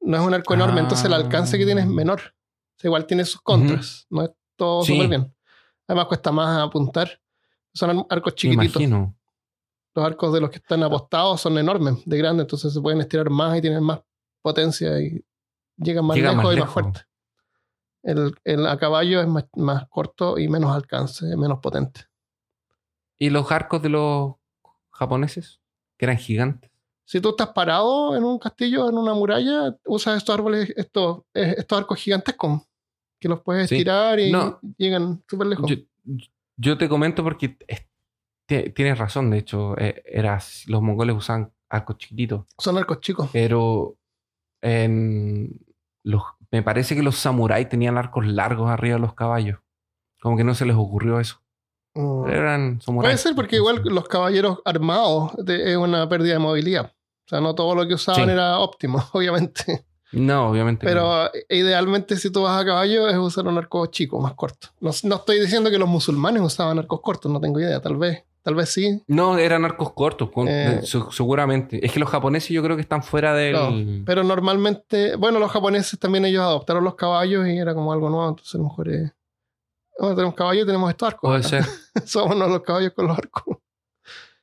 no 0.05 0.18
es 0.18 0.24
un 0.24 0.34
arco 0.34 0.53
enorme, 0.53 0.80
entonces 0.80 1.05
el 1.05 1.13
alcance 1.13 1.57
que 1.57 1.66
tiene 1.66 1.82
es 1.82 1.88
ah. 1.88 1.91
menor. 1.91 2.36
igual 2.84 3.05
tiene 3.05 3.26
sus 3.26 3.41
contras, 3.41 4.05
no 4.09 4.24
es 4.24 4.32
todo 4.55 4.84
súper 4.84 5.09
bien. 5.09 5.36
Además 5.88 6.05
cuesta 6.07 6.32
más 6.32 6.59
apuntar. 6.59 7.20
Son 7.74 8.05
arcos 8.09 8.36
chiquititos. 8.36 8.82
Los 9.96 10.06
arcos 10.06 10.34
de 10.34 10.41
los 10.41 10.50
que 10.50 10.58
están 10.58 10.84
apostados 10.84 11.39
son 11.41 11.58
enormes, 11.58 12.04
de 12.06 12.18
grande, 12.18 12.43
entonces 12.43 12.74
se 12.74 12.82
pueden 12.82 13.00
estirar 13.00 13.30
más 13.30 13.58
y 13.58 13.62
tienen 13.62 13.82
más 13.82 14.02
potencia 14.41 15.00
y 15.00 15.24
llegan 15.78 16.06
más 16.06 16.18
lejos 16.18 16.54
y 16.54 16.60
más 16.60 16.70
fuerte. 16.70 17.02
El, 18.04 18.68
a 18.68 18.78
caballo 18.78 19.22
es 19.22 19.28
más, 19.28 19.46
más 19.56 19.88
corto 19.89 20.38
y 20.38 20.48
menos 20.48 20.76
alcance, 20.76 21.26
menos 21.38 21.60
potente. 21.60 22.02
¿Y 23.18 23.30
los 23.30 23.52
arcos 23.52 23.82
de 23.82 23.89
los 23.89 24.36
japoneses? 24.91 25.62
Que 25.98 26.06
eran 26.06 26.18
gigantes. 26.18 26.70
Si 27.06 27.22
tú 27.22 27.30
estás 27.30 27.50
parado 27.50 28.16
en 28.16 28.24
un 28.24 28.38
castillo, 28.38 28.89
en 28.89 28.98
una 28.98 29.14
muralla, 29.14 29.78
usas 29.86 30.18
estos 30.18 30.36
árboles, 30.36 30.74
estos, 30.76 31.22
estos 31.34 31.78
arcos 31.78 32.00
gigantescos 32.00 32.64
que 33.20 33.30
los 33.30 33.41
puedes 33.41 33.72
estirar 33.72 34.20
y 34.20 34.32
llegan 34.78 35.24
súper 35.28 35.48
lejos. 35.48 35.72
Yo, 36.58 36.78
te 36.78 36.89
comento 36.89 37.24
porque 37.24 37.58
tienes 38.48 38.98
razón, 38.98 39.30
de 39.32 39.38
hecho, 39.39 39.78
eh, 39.78 40.04
eras, 40.06 40.64
los 40.68 40.82
mongoles 40.82 41.16
usan 41.16 41.52
arcos 41.70 41.98
chiquititos. 41.98 42.46
Son 42.58 42.78
arcos 42.78 43.00
chicos. 43.02 43.30
Pero 43.34 43.98
los, 44.62 46.24
me 46.52 46.64
parece 46.64 46.96
que 46.96 47.04
los 47.04 47.16
samuráis 47.18 47.70
tenían 47.70 47.98
arcos 47.98 48.26
largos 48.26 48.70
arriba 48.70 48.96
de 48.96 49.02
los 49.02 49.14
caballos. 49.14 49.60
Como 50.22 50.38
que 50.38 50.43
no 50.43 50.56
se 50.56 50.66
les 50.66 50.76
ocurrió 50.76 51.20
eso. 51.20 51.41
Mm. 51.96 52.28
Eran 52.30 52.80
Puede 52.86 53.18
ser 53.18 53.36
porque 53.36 53.56
igual 53.58 53.82
los 53.86 54.08
caballeros 54.08 54.60
armados 54.66 55.32
de- 55.38 55.72
es 55.72 55.78
una 55.78 56.08
pérdida 56.10 56.34
de 56.34 56.39
movilidad. 56.39 56.91
O 57.26 57.28
sea, 57.30 57.41
no 57.41 57.56
todo 57.56 57.74
lo 57.74 57.88
que 57.88 57.93
usaban 57.96 58.26
Sí. 58.26 58.32
era 58.32 58.60
óptimo, 58.60 59.02
obviamente. 59.14 59.86
No, 60.12 60.50
obviamente. 60.50 60.86
no. 60.86 60.89
Pero 60.91 61.32
idealmente 61.50 62.16
si 62.18 62.32
tú 62.32 62.43
vas 62.43 62.62
a 62.62 62.66
caballo 62.66 63.08
es 63.08 63.18
usar 63.18 63.48
un 63.48 63.58
arco 63.58 63.86
chico, 63.88 64.20
más 64.20 64.34
corto. 64.34 64.70
No, 64.80 64.91
no 65.04 65.16
estoy 65.16 65.39
diciendo 65.39 65.70
que 65.72 65.78
los 65.80 65.89
musulmanes 65.89 66.41
usaban 66.41 66.78
arcos 66.80 67.02
cortos, 67.02 67.32
no 67.32 67.39
tengo 67.41 67.60
idea. 67.60 67.82
Tal 67.82 67.98
vez, 67.98 68.24
tal 68.46 68.54
vez 68.56 68.70
sí. 68.72 69.02
No, 69.08 69.38
eran 69.39 69.66
arcos 69.66 69.91
cortos, 69.93 70.30
con- 70.32 70.48
Eh. 70.48 70.82
se- 70.84 71.02
seguramente. 71.12 71.84
Es 71.84 71.91
que 71.91 72.00
los 72.00 72.10
japoneses 72.10 72.50
yo 72.52 72.62
creo 72.62 72.76
que 72.76 72.84
están 72.84 73.02
fuera 73.02 73.34
del... 73.34 73.54
No, 73.54 74.06
pero 74.06 74.24
normalmente, 74.24 75.16
bueno, 75.16 75.39
los 75.39 75.52
japoneses 75.52 75.98
también 76.00 76.26
ellos 76.26 76.43
adoptaron 76.43 76.84
los 76.84 76.93
caballos 76.96 77.48
y 77.48 77.58
era 77.58 77.74
como 77.74 77.91
algo 77.91 78.10
nuevo, 78.10 78.30
entonces 78.30 78.54
a 78.56 78.58
lo 78.60 78.66
mejor. 78.66 78.88
Bueno, 79.98 80.16
tenemos 80.16 80.36
caballos 80.36 80.64
y 80.64 80.68
tenemos 80.68 80.89
estos 80.91 81.08
arcos. 81.08 81.30
Puede 81.30 81.43
ser. 81.43 81.64
Somos 82.06 82.38
los 82.38 82.62
caballos 82.62 82.93
con 82.96 83.08
los 83.08 83.18
arcos. 83.18 83.58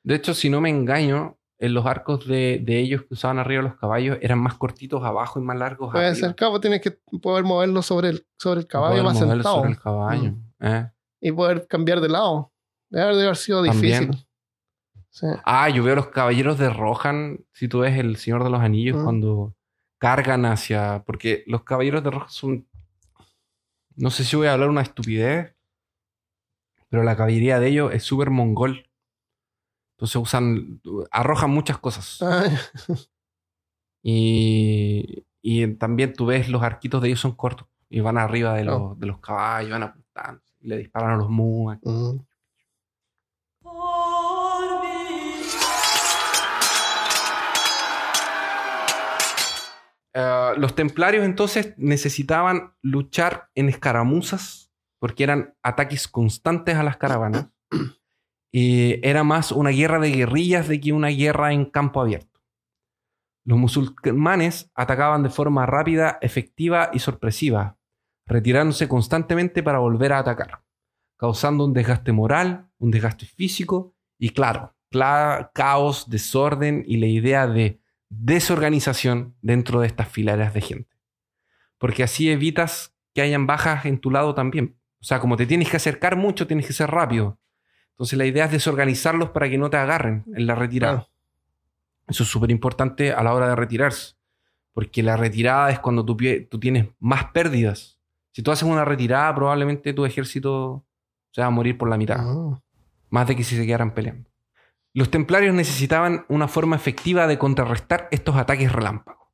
De 0.02 0.16
hecho, 0.16 0.34
si 0.34 0.50
no 0.50 0.60
me 0.60 0.68
engaño, 0.70 1.38
en 1.58 1.74
los 1.74 1.86
arcos 1.86 2.26
de, 2.26 2.58
de 2.60 2.80
ellos 2.80 3.02
que 3.02 3.14
usaban 3.14 3.38
arriba 3.38 3.62
los 3.62 3.76
caballos 3.76 4.18
eran 4.20 4.40
más 4.40 4.54
cortitos 4.54 5.04
abajo 5.04 5.38
y 5.38 5.44
más 5.44 5.56
largos 5.56 5.92
Puede 5.92 6.06
arriba. 6.08 6.26
ser 6.26 6.34
cabo, 6.34 6.58
tienes 6.60 6.80
que 6.80 6.98
poder 7.22 7.44
moverlo 7.44 7.82
sobre 7.82 8.08
el, 8.08 8.26
sobre 8.36 8.60
el 8.60 8.66
caballo 8.66 8.94
Poder 9.02 9.04
más 9.04 9.18
sentado 9.18 9.56
sobre 9.58 9.70
el 9.70 9.78
caballo. 9.78 10.34
eh. 10.60 10.90
y 11.20 11.30
poder 11.30 11.68
cambiar 11.68 12.00
de 12.00 12.08
lado. 12.08 12.51
Debe 12.92 13.02
haber- 13.04 13.14
debe 13.16 13.26
haber 13.28 13.36
sido 13.36 13.64
También. 13.64 14.00
difícil. 14.10 14.26
Sí. 15.08 15.26
Ah, 15.44 15.68
yo 15.68 15.82
veo 15.82 15.94
los 15.96 16.08
caballeros 16.08 16.58
de 16.58 16.70
Rohan, 16.70 17.44
si 17.52 17.66
tú 17.68 17.80
ves 17.80 17.98
el 17.98 18.16
Señor 18.16 18.44
de 18.44 18.50
los 18.50 18.60
Anillos, 18.60 18.98
Mm. 18.98 19.04
cuando 19.04 19.54
cargan 19.98 20.44
hacia... 20.46 21.02
Porque 21.06 21.42
los 21.46 21.64
caballeros 21.64 22.02
de 22.04 22.10
Rohan 22.10 22.28
son... 22.30 22.68
No 23.96 24.10
sé 24.10 24.24
si 24.24 24.36
voy 24.36 24.46
a 24.46 24.54
hablar 24.54 24.68
una 24.70 24.80
estupidez, 24.82 25.54
pero 26.88 27.02
la 27.02 27.16
caballería 27.16 27.58
de 27.60 27.68
ellos 27.68 27.92
es 27.94 28.02
súper 28.04 28.30
mongol. 28.30 28.88
Entonces 29.96 30.16
usan... 30.16 30.80
Arrojan 31.10 31.50
muchas 31.50 31.78
cosas. 31.78 32.18
Y, 34.02 35.24
y 35.42 35.66
también 35.74 36.12
tú 36.14 36.26
ves 36.26 36.48
los 36.48 36.62
arquitos 36.62 37.00
de 37.02 37.08
ellos 37.08 37.20
son 37.20 37.32
cortos. 37.36 37.68
Y 37.88 38.00
van 38.00 38.16
arriba 38.18 38.54
de, 38.54 38.64
los, 38.64 38.80
Oh. 38.80 38.94
de 38.98 39.06
los 39.06 39.18
caballos, 39.18 39.70
van 39.70 39.82
apuntando. 39.82 40.42
Y 40.60 40.68
le 40.68 40.78
disparan 40.78 41.10
a 41.12 41.16
los 41.16 41.28
muas. 41.28 41.78
mm. 41.82 42.16
Eh, 50.14 50.52
los 50.56 50.74
templarios 50.74 51.24
entonces 51.24 51.74
necesitaban 51.76 52.74
luchar 52.82 53.48
en 53.54 53.68
escaramuzas 53.68 54.70
porque 55.00 55.24
eran 55.24 55.54
ataques 55.62 56.06
constantes 56.06 56.76
a 56.76 56.82
las 56.82 56.96
caravanas. 56.96 57.48
y 58.52 59.06
era 59.06 59.24
más 59.24 59.50
una 59.50 59.70
guerra 59.70 59.98
de 59.98 60.10
guerrillas 60.10 60.68
de 60.68 60.80
que 60.80 60.92
una 60.92 61.08
guerra 61.08 61.52
en 61.52 61.64
campo 61.64 62.00
abierto. 62.00 62.40
Los 63.44 63.58
musulmanes 63.58 64.70
atacaban 64.74 65.22
de 65.24 65.30
forma 65.30 65.66
rápida, 65.66 66.18
efectiva 66.20 66.90
y 66.92 67.00
sorpresiva, 67.00 67.76
retirándose 68.26 68.86
constantemente 68.86 69.64
para 69.64 69.80
volver 69.80 70.12
a 70.12 70.20
atacar, 70.20 70.62
causando 71.18 71.64
un 71.64 71.72
desgaste 71.72 72.12
moral, 72.12 72.70
un 72.78 72.92
desgaste 72.92 73.26
físico 73.26 73.96
y 74.16 74.28
claro, 74.30 74.76
cla- 74.92 75.50
caos, 75.54 76.08
desorden 76.08 76.84
y 76.86 76.98
la 76.98 77.06
idea 77.06 77.48
de 77.48 77.81
desorganización 78.14 79.34
dentro 79.40 79.80
de 79.80 79.86
estas 79.86 80.08
fileras 80.08 80.52
de 80.54 80.60
gente. 80.60 80.90
Porque 81.78 82.02
así 82.02 82.30
evitas 82.30 82.94
que 83.14 83.22
hayan 83.22 83.46
bajas 83.46 83.86
en 83.86 83.98
tu 83.98 84.10
lado 84.10 84.34
también. 84.34 84.76
O 85.00 85.04
sea, 85.04 85.18
como 85.18 85.36
te 85.36 85.46
tienes 85.46 85.70
que 85.70 85.76
acercar 85.76 86.16
mucho, 86.16 86.46
tienes 86.46 86.66
que 86.66 86.72
ser 86.72 86.90
rápido. 86.90 87.38
Entonces 87.92 88.18
la 88.18 88.26
idea 88.26 88.44
es 88.44 88.52
desorganizarlos 88.52 89.30
para 89.30 89.48
que 89.48 89.58
no 89.58 89.70
te 89.70 89.76
agarren 89.76 90.24
en 90.34 90.46
la 90.46 90.54
retirada. 90.54 90.94
Claro. 90.98 91.10
Eso 92.08 92.22
es 92.22 92.28
súper 92.28 92.50
importante 92.50 93.12
a 93.12 93.22
la 93.22 93.34
hora 93.34 93.48
de 93.48 93.56
retirarse. 93.56 94.14
Porque 94.72 95.02
la 95.02 95.16
retirada 95.16 95.70
es 95.70 95.80
cuando 95.80 96.04
tú, 96.04 96.16
tienes 96.60 96.88
más 96.98 97.26
pérdidas. 97.32 97.98
Si 98.32 98.42
tú 98.42 98.50
haces 98.50 98.68
una 98.68 98.84
retirada, 98.84 99.34
probablemente 99.34 99.92
tu 99.92 100.04
ejército 100.04 100.86
se 101.30 101.40
va 101.40 101.48
a 101.48 101.50
morir 101.50 101.76
por 101.76 101.88
la 101.88 101.96
mitad 101.96 102.18
Mm. 102.18 102.60
más 103.10 103.26
de 103.26 103.36
que 103.36 103.44
si 103.44 103.56
se 103.56 103.66
quedaran 103.66 103.94
peleando. 103.94 104.31
Los 104.94 105.10
templarios 105.10 105.54
necesitaban 105.54 106.26
una 106.28 106.48
forma 106.48 106.76
efectiva 106.76 107.26
de 107.26 107.38
contrarrestar 107.38 108.08
estos 108.10 108.36
ataques 108.36 108.72
relámpagos. 108.72 109.28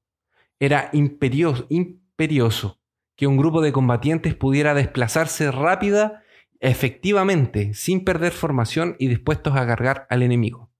Era 0.60 0.90
imperioso, 0.92 2.80
que 3.16 3.26
un 3.26 3.36
grupo 3.36 3.60
de 3.60 3.72
combatientes 3.72 4.34
pudiera 4.34 4.74
desplazarse 4.74 5.50
rápida, 5.50 6.22
efectivamente, 6.60 7.74
sin 7.74 8.04
perder 8.04 8.32
formación 8.32 8.94
y 8.98 9.08
dispuestos 9.08 9.56
a 9.56 9.66
cargar 9.66 10.06
al 10.10 10.22
enemigo. 10.22 10.70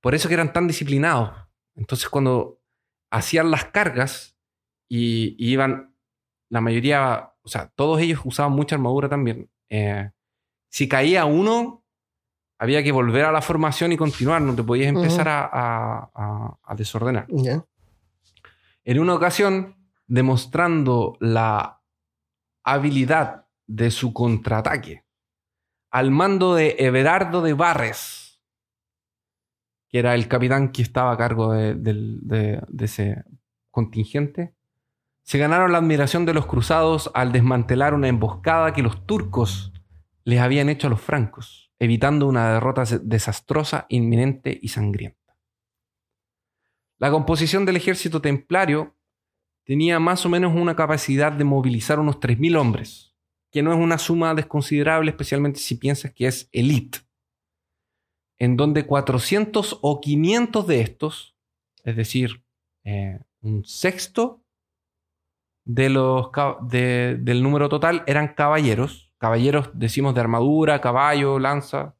Por 0.00 0.14
eso 0.14 0.28
eran 0.28 0.52
tan 0.52 0.66
disciplinados. 0.66 1.32
Entonces 1.74 2.08
cuando 2.08 2.60
hacían 3.10 3.50
las 3.50 3.66
cargas 3.66 4.36
y, 4.88 5.34
y 5.38 5.52
iban, 5.52 5.94
la 6.50 6.60
mayoría, 6.60 7.32
o 7.42 7.48
sea, 7.48 7.68
todos 7.74 8.00
ellos 8.00 8.20
usaban 8.24 8.52
mucha 8.52 8.76
armadura 8.76 9.08
también. 9.08 9.50
eh, 9.70 10.10
si 10.70 10.88
caía 10.88 11.24
uno, 11.24 11.79
había 12.60 12.82
que 12.82 12.92
volver 12.92 13.24
a 13.24 13.32
la 13.32 13.40
formación 13.42 13.90
y 13.92 13.96
continuar, 13.96 14.42
no 14.42 14.54
te 14.54 14.62
podías 14.62 14.88
empezar 14.88 15.26
a, 15.28 15.44
a- 15.50 16.10
a- 16.14 16.58
a 16.62 16.74
desordenar. 16.76 17.26
En 18.84 18.98
una 19.00 19.14
ocasión, 19.14 19.76
demostrando 20.06 21.16
la 21.20 21.80
habilidad 22.62 23.46
de 23.66 23.90
su 23.90 24.12
contraataque, 24.12 25.04
al 25.90 26.10
mando 26.10 26.54
de 26.54 26.76
Everardo 26.78 27.40
de 27.42 27.54
Barres, 27.54 28.40
que 29.88 29.98
era 29.98 30.14
el 30.14 30.28
capitán 30.28 30.70
que 30.70 30.82
estaba 30.82 31.12
a 31.12 31.16
cargo 31.16 31.52
de, 31.52 31.74
del- 31.74 32.20
de- 32.22 32.62
de 32.68 32.84
ese 32.84 33.24
contingente, 33.70 34.54
se 35.22 35.38
ganaron 35.38 35.72
la 35.72 35.78
admiración 35.78 36.26
de 36.26 36.34
los 36.34 36.46
cruzados 36.46 37.10
al 37.14 37.32
desmantelar 37.32 37.94
una 37.94 38.08
emboscada 38.08 38.72
que 38.72 38.82
los 38.82 39.06
turcos 39.06 39.72
les 40.24 40.40
habían 40.40 40.68
hecho 40.68 40.86
a 40.88 40.90
los 40.90 41.00
francos, 41.00 41.69
evitando 41.80 42.28
una 42.28 42.52
derrota 42.52 42.84
desastrosa, 43.02 43.86
inminente 43.88 44.56
y 44.60 44.68
sangrienta. 44.68 45.36
La 46.98 47.10
composición 47.10 47.64
del 47.64 47.76
ejército 47.76 48.20
templario 48.20 48.94
tenía 49.64 49.98
más 49.98 50.26
o 50.26 50.28
menos 50.28 50.54
una 50.54 50.76
capacidad 50.76 51.32
de 51.32 51.44
movilizar 51.44 51.98
unos 51.98 52.20
3.000 52.20 52.58
hombres, 52.58 53.16
que 53.50 53.62
no 53.62 53.72
es 53.72 53.78
una 53.78 53.96
suma 53.96 54.34
desconsiderable, 54.34 55.10
especialmente 55.10 55.58
si 55.58 55.76
piensas 55.76 56.12
que 56.12 56.26
es 56.26 56.50
elite, 56.52 56.98
en 58.38 58.58
donde 58.58 58.84
400 58.84 59.78
o 59.80 60.00
500 60.00 60.66
de 60.66 60.80
estos, 60.82 61.36
es 61.82 61.96
decir, 61.96 62.44
eh, 62.84 63.20
un 63.40 63.64
sexto 63.64 64.44
de 65.64 65.88
los, 65.88 66.30
del 66.68 67.42
número 67.42 67.70
total 67.70 68.04
eran 68.06 68.34
caballeros, 68.34 69.09
caballeros 69.20 69.70
decimos 69.74 70.14
de 70.14 70.22
armadura, 70.22 70.80
caballo, 70.80 71.38
lanza, 71.38 71.94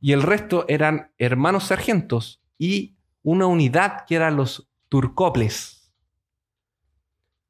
y 0.00 0.12
el 0.12 0.22
resto 0.22 0.64
eran 0.68 1.10
hermanos 1.18 1.64
sargentos 1.64 2.40
y 2.56 2.94
una 3.22 3.46
unidad 3.46 4.04
que 4.06 4.14
eran 4.14 4.36
los 4.36 4.70
turcoples. 4.88 5.92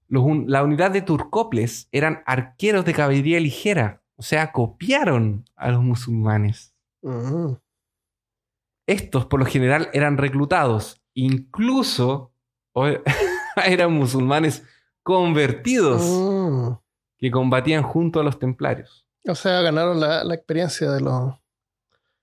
Los 0.09 0.23
un- 0.25 0.51
la 0.51 0.65
unidad 0.65 0.91
de 0.91 1.03
turcoples 1.03 1.89
eran 1.93 2.23
arqueros 2.25 2.87
de 2.87 2.95
caballería 2.95 3.39
ligera, 3.39 4.03
o 4.17 4.23
sea, 4.23 4.51
copiaron 4.53 5.45
a 5.55 5.71
los 5.71 5.83
musulmanes. 5.83 6.75
Estos 8.87 9.27
por 9.27 9.39
lo 9.41 9.45
general 9.47 9.91
eran 9.93 10.17
reclutados, 10.17 11.03
incluso 11.13 12.33
eran 13.67 13.93
musulmanes 13.93 14.65
convertidos. 15.03 16.01
Que 17.19 17.31
combatían 17.31 17.83
junto 17.83 18.21
a 18.21 18.23
los 18.25 18.39
templarios. 18.39 19.07
O 19.27 19.35
sea, 19.35 19.61
ganaron 19.61 20.01
la, 20.01 20.25
la 20.25 20.35
experiencia 20.35 20.91
de 20.91 21.01
los. 21.01 21.35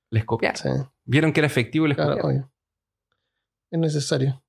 Les 0.09 0.25
copiaron. 0.25 0.57
Sí, 0.57 0.69
Vieron 1.03 1.31
que 1.33 1.41
era 1.41 1.47
efectivo 1.47 1.85
y 1.85 1.89
les 1.89 1.97
claro, 1.97 2.11
copiaron. 2.13 2.31
obvio. 2.41 2.51
Es 3.71 3.79
necesario. 3.79 4.41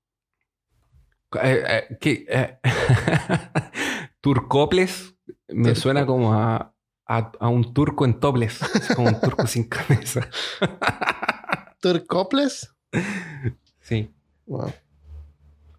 Eh, 1.43 1.87
eh. 2.01 2.27
Eh, 2.29 2.59
Turcoples 4.21 5.15
me 5.49 5.65
Turco. 5.71 5.81
suena 5.81 6.07
como 6.07 6.33
a, 6.35 6.73
a- 7.07 7.33
a 7.41 7.49
un 7.49 7.75
turco 7.75 8.05
en 8.05 8.19
toples, 8.21 8.61
como 8.95 9.09
un 9.09 9.21
turco 9.21 9.47
sin 9.47 9.65
camisa. 9.69 10.29
¿Turcoples? 11.81 12.73
Sí, 13.81 14.13
Wow. 14.47 14.73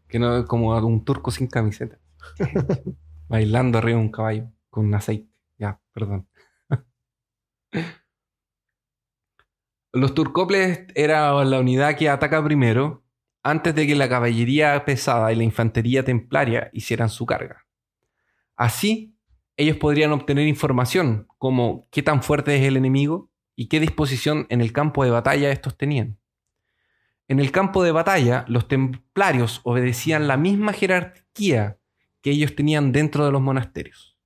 que 0.09 0.19
no 0.19 0.45
como 0.45 0.73
a 0.73 0.83
un 0.85 1.03
turco 1.05 1.31
sin 1.31 1.47
camiseta, 1.47 1.97
bailando 3.29 3.77
arriba 3.77 3.97
de 3.99 4.03
un 4.05 4.11
caballo 4.11 4.51
aceite. 4.93 5.29
Ya, 5.57 5.81
perdón. 5.91 6.27
Los 9.93 10.13
turcoples 10.13 10.85
era 10.95 11.43
la 11.43 11.59
unidad 11.59 11.95
que 11.95 12.09
ataca 12.09 12.43
primero 12.43 13.03
antes 13.43 13.73
de 13.73 13.87
que 13.87 13.95
la 13.95 14.09
caballería 14.09 14.83
pesada 14.85 15.31
y 15.31 15.35
la 15.35 15.43
infantería 15.43 16.03
templaria 16.03 16.69
hicieran 16.73 17.09
su 17.09 17.25
carga. 17.25 17.65
Así, 18.55 19.15
ellos 19.55 19.77
podrían 19.77 20.11
obtener 20.11 20.47
información 20.47 21.27
como 21.37 21.87
qué 21.91 22.03
tan 22.03 22.21
fuerte 22.21 22.55
es 22.57 22.63
el 22.63 22.77
enemigo 22.77 23.31
y 23.55 23.69
qué 23.69 23.79
disposición 23.79 24.45
en 24.49 24.61
el 24.61 24.73
campo 24.73 25.03
de 25.03 25.11
batalla 25.11 25.51
estos 25.51 25.77
tenían. 25.77 26.19
En 27.27 27.39
el 27.39 27.51
campo 27.51 27.83
de 27.83 27.91
batalla, 27.91 28.45
los 28.47 28.67
templarios 28.67 29.61
obedecían 29.63 30.27
la 30.27 30.37
misma 30.37 30.73
jerarquía 30.73 31.77
que 32.21 32.31
ellos 32.31 32.55
tenían 32.55 32.91
dentro 32.91 33.25
de 33.25 33.31
los 33.31 33.41
monasterios. 33.41 34.16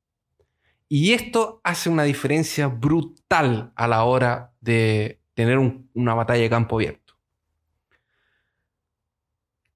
Y 0.93 1.13
esto 1.13 1.61
hace 1.63 1.89
una 1.89 2.03
diferencia 2.03 2.67
brutal 2.67 3.71
a 3.77 3.87
la 3.87 4.03
hora 4.03 4.51
de 4.59 5.21
tener 5.33 5.57
una 5.93 6.13
batalla 6.15 6.41
de 6.41 6.49
campo 6.49 6.75
abierto. 6.75 7.13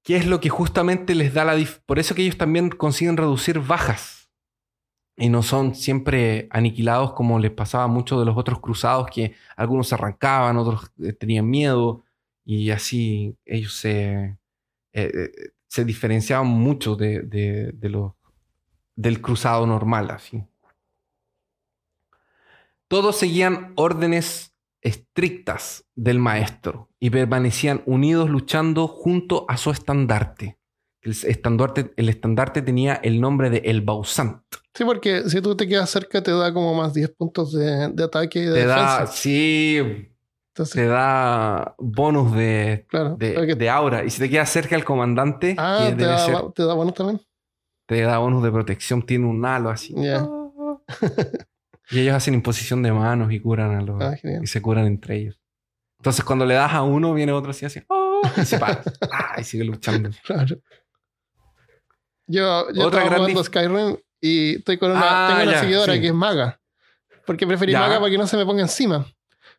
¿Qué 0.02 0.16
es 0.16 0.26
lo 0.26 0.40
que 0.40 0.50
justamente 0.50 1.14
les 1.14 1.32
da 1.32 1.46
la... 1.46 1.56
Por 1.86 1.98
eso 1.98 2.14
que 2.14 2.20
ellos 2.20 2.36
también 2.36 2.68
consiguen 2.68 3.16
reducir 3.16 3.60
bajas 3.60 4.28
y 5.16 5.30
no 5.30 5.42
son 5.42 5.74
siempre 5.74 6.48
aniquilados 6.50 7.14
como 7.14 7.38
les 7.38 7.50
pasaba 7.50 7.84
a 7.84 7.88
muchos 7.88 8.18
de 8.18 8.26
los 8.26 8.36
otros 8.36 8.60
cruzados 8.60 9.06
que 9.10 9.34
algunos 9.56 9.94
arrancaban, 9.94 10.58
otros 10.58 10.92
eh, 11.02 11.14
tenían 11.14 11.48
miedo 11.48 12.04
y 12.44 12.68
así 12.72 13.38
ellos 13.46 13.72
se, 13.72 14.12
eh, 14.12 14.36
eh, 14.92 15.30
se 15.66 15.86
diferenciaban 15.86 16.46
mucho 16.46 16.94
de, 16.94 17.22
de 17.22 17.88
los, 17.88 18.12
del 18.96 19.22
cruzado 19.22 19.66
normal. 19.66 20.10
Así. 20.10 20.44
Todos 22.88 23.16
seguían 23.16 23.72
órdenes 23.74 24.54
estrictas 24.80 25.84
del 25.96 26.20
maestro 26.20 26.88
y 27.00 27.10
permanecían 27.10 27.82
unidos 27.84 28.30
luchando 28.30 28.86
junto 28.86 29.44
a 29.48 29.56
su 29.56 29.70
estandarte. 29.70 30.58
El 31.00 31.10
estandarte, 31.10 31.92
el 31.96 32.08
estandarte 32.08 32.62
tenía 32.62 32.94
el 32.94 33.20
nombre 33.20 33.50
de 33.50 33.58
El 33.58 33.80
Bausant. 33.80 34.42
Sí, 34.74 34.84
porque 34.84 35.28
si 35.28 35.40
tú 35.40 35.56
te 35.56 35.66
quedas 35.66 35.90
cerca 35.90 36.22
te 36.22 36.30
da 36.30 36.52
como 36.52 36.74
más 36.74 36.94
10 36.94 37.10
puntos 37.16 37.52
de, 37.52 37.92
ataque 38.04 38.40
y 38.40 38.44
de 38.44 38.54
te 38.54 38.66
Da, 38.66 39.06
sí, 39.08 40.08
te 40.52 40.86
da 40.86 41.74
bonus 41.78 42.32
de, 42.36 42.86
de, 43.18 43.70
aura. 43.70 44.04
Y 44.04 44.10
si 44.10 44.20
te 44.20 44.30
quedas 44.30 44.50
cerca 44.50 44.76
del 44.76 44.84
comandante, 44.84 45.56
ah, 45.58 45.92
te, 45.96 46.04
da, 46.04 46.52
te 46.54 46.62
da 46.64 46.74
bonus 46.74 46.94
también. 46.94 47.20
Te 47.86 48.02
da 48.02 48.18
bonus 48.18 48.44
de 48.44 48.52
protección, 48.52 49.02
tiene 49.02 49.26
un 49.26 49.44
halo 49.44 49.70
así. 49.70 49.94
Y 51.90 52.00
ellos 52.00 52.14
hacen 52.14 52.34
imposición 52.34 52.82
de 52.82 52.92
manos 52.92 53.32
y 53.32 53.40
curan 53.40 53.76
a 53.76 53.82
los. 53.82 54.02
Ah, 54.02 54.16
y 54.42 54.46
se 54.46 54.60
curan 54.60 54.86
entre 54.86 55.16
ellos. 55.16 55.40
Entonces, 55.98 56.24
cuando 56.24 56.44
le 56.44 56.54
das 56.54 56.72
a 56.72 56.82
uno, 56.82 57.14
viene 57.14 57.32
otro 57.32 57.50
así, 57.50 57.64
así. 57.64 57.80
¡Oh! 57.88 58.22
Y 58.36 58.44
se 58.44 58.58
para. 58.58 58.82
¡Ah! 59.12 59.40
Y 59.40 59.44
sigue 59.44 59.64
luchando. 59.64 60.10
Claro. 60.24 60.56
Yo, 62.26 62.72
yo 62.72 62.86
Otra 62.86 63.04
estaba 63.04 63.18
jugando 63.18 63.44
Skyrim 63.44 63.96
y 64.20 64.56
estoy 64.56 64.78
con 64.78 64.90
una, 64.90 65.00
ah, 65.02 65.28
tengo 65.28 65.50
una 65.50 65.60
seguidora 65.60 66.00
que 66.00 66.08
es 66.08 66.14
maga. 66.14 66.60
Porque 67.24 67.46
preferí 67.46 67.72
maga 67.72 67.98
para 67.98 68.10
que 68.10 68.18
no 68.18 68.26
se 68.26 68.36
me 68.36 68.44
ponga 68.44 68.62
encima. 68.62 69.06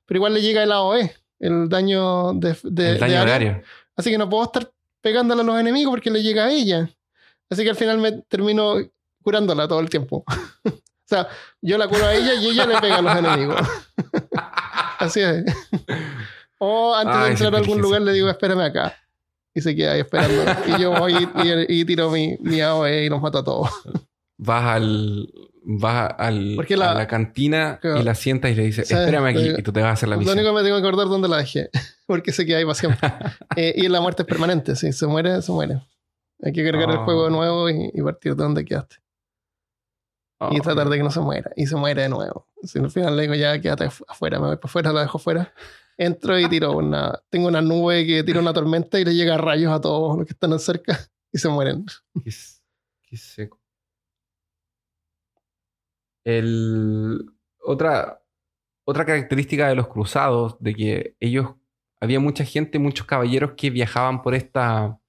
Pero 0.05 0.17
igual 0.17 0.33
le 0.33 0.41
llega 0.41 0.63
el 0.63 0.71
AOE, 0.71 1.13
el 1.39 1.69
daño 1.69 2.33
de, 2.33 2.57
de, 2.63 2.91
el 2.91 2.99
daño 2.99 3.25
de 3.25 3.31
área. 3.31 3.63
Así 3.95 4.09
que 4.09 4.17
no 4.17 4.29
puedo 4.29 4.43
estar 4.43 4.69
pegándole 5.01 5.41
a 5.41 5.45
los 5.45 5.59
enemigos 5.59 5.91
porque 5.91 6.11
le 6.11 6.21
llega 6.21 6.45
a 6.45 6.51
ella. 6.51 6.89
Así 7.49 7.63
que 7.63 7.69
al 7.69 7.75
final 7.75 7.97
me 7.99 8.11
termino 8.23 8.75
curándola 9.21 9.67
todo 9.67 9.79
el 9.79 9.89
tiempo. 9.89 10.23
O 11.07 11.09
sea, 11.09 11.29
yo 11.61 11.77
la 11.77 11.87
curo 11.87 12.05
a 12.05 12.13
ella 12.13 12.33
y 12.33 12.47
ella 12.47 12.65
le 12.65 12.81
pega 12.81 12.97
a 12.97 13.01
los 13.01 13.15
enemigos. 13.15 13.61
Así 14.99 15.21
es. 15.21 15.45
O 16.57 16.93
antes 16.93 17.17
de 17.21 17.27
entrar 17.29 17.55
a 17.55 17.59
algún 17.59 17.79
lugar 17.79 18.01
le 18.01 18.11
digo, 18.11 18.29
espérame 18.29 18.59
acá. 18.59 18.93
Y 19.53 19.61
se 19.61 19.73
queda 19.73 19.93
ahí 19.93 20.01
esperando. 20.01 20.43
Y 20.67 20.81
yo 20.81 20.91
voy 20.91 21.29
y, 21.69 21.85
tiro 21.85 22.11
mi, 22.11 22.35
mi 22.41 22.59
AOE 22.59 23.05
y 23.05 23.09
los 23.09 23.21
mato 23.21 23.37
a 23.37 23.43
todos. 23.43 23.69
Vas 24.37 24.65
al. 24.65 25.29
Vas 25.69 26.13
al, 26.17 26.57
a 26.81 26.93
la 26.93 27.07
cantina 27.07 27.79
y 27.81 28.03
la 28.03 28.13
sientas 28.13 28.51
y 28.51 28.55
le 28.55 28.63
dices, 28.63 28.89
espérame 28.89 29.27
aquí, 29.27 29.53
y 29.57 29.63
tú 29.63 29.73
te 29.73 29.81
vas 29.81 29.89
a 29.89 29.93
hacer 29.93 30.09
la 30.09 30.17
misión. 30.17 30.35
Lo 30.35 30.41
único 30.41 30.53
que 30.53 30.61
me 30.61 30.65
tengo 30.65 30.81
que 30.81 30.87
acordar 30.87 31.07
dónde 31.07 31.27
la 31.27 31.37
dejé, 31.37 31.69
porque 32.05 32.31
se 32.31 32.45
queda 32.45 32.59
ahí 32.59 32.63
para 32.63 32.75
siempre. 32.75 33.13
eh, 33.57 33.73
y 33.75 33.87
la 33.89 33.99
muerte 33.99 34.23
es 34.23 34.27
permanente, 34.27 34.77
si 34.77 34.93
se 34.93 35.07
muere, 35.07 35.41
se 35.41 35.51
muere. 35.51 35.81
Hay 36.41 36.53
que 36.53 36.63
cargar 36.63 36.89
el 36.89 36.97
juego 36.97 37.23
de 37.23 37.27
oh. 37.27 37.31
nuevo 37.31 37.69
y, 37.69 37.91
y 37.93 38.01
partir 38.01 38.35
de 38.35 38.43
donde 38.43 38.63
quedaste 38.63 38.97
y 40.51 40.59
tratar 40.59 40.87
de 40.89 40.97
que 40.97 41.03
no 41.03 41.11
se 41.11 41.19
muera. 41.19 41.51
Y 41.55 41.65
se 41.65 41.75
muere 41.75 42.03
de 42.03 42.09
nuevo. 42.09 42.47
Si 42.63 42.79
al 42.79 42.91
final 42.91 43.15
le 43.15 43.23
digo, 43.23 43.35
ya 43.35 43.59
quédate 43.59 43.85
afuera, 44.07 44.39
me 44.39 44.47
voy 44.47 44.55
para 44.57 44.69
afuera, 44.69 44.93
la 44.93 45.01
dejo 45.01 45.17
afuera. 45.17 45.53
Entro 45.97 46.39
y 46.39 46.47
tiro 46.47 46.73
una. 46.73 47.19
Tengo 47.29 47.47
una 47.47 47.61
nube 47.61 48.05
que 48.05 48.23
tira 48.23 48.39
una 48.39 48.53
tormenta 48.53 48.99
y 48.99 49.05
le 49.05 49.15
llega 49.15 49.37
rayos 49.37 49.73
a 49.73 49.81
todos 49.81 50.17
los 50.17 50.27
que 50.27 50.33
están 50.33 50.57
cerca 50.59 50.97
y 51.31 51.39
se 51.39 51.49
mueren. 51.49 51.85
Qué, 52.23 53.17
seco. 53.17 53.59
El, 56.23 57.25
otra, 57.59 58.21
otra 58.83 59.05
característica 59.05 59.69
de 59.69 59.75
los 59.75 59.87
cruzados, 59.87 60.57
de 60.59 60.75
que 60.75 61.15
ellos. 61.19 61.55
Había 61.99 62.19
mucha 62.19 62.45
gente, 62.45 62.77
muchos 62.77 63.07
caballeros 63.07 63.53
que 63.57 63.71
viajaban 63.71 64.21
por 64.21 64.35
esta. 64.35 64.99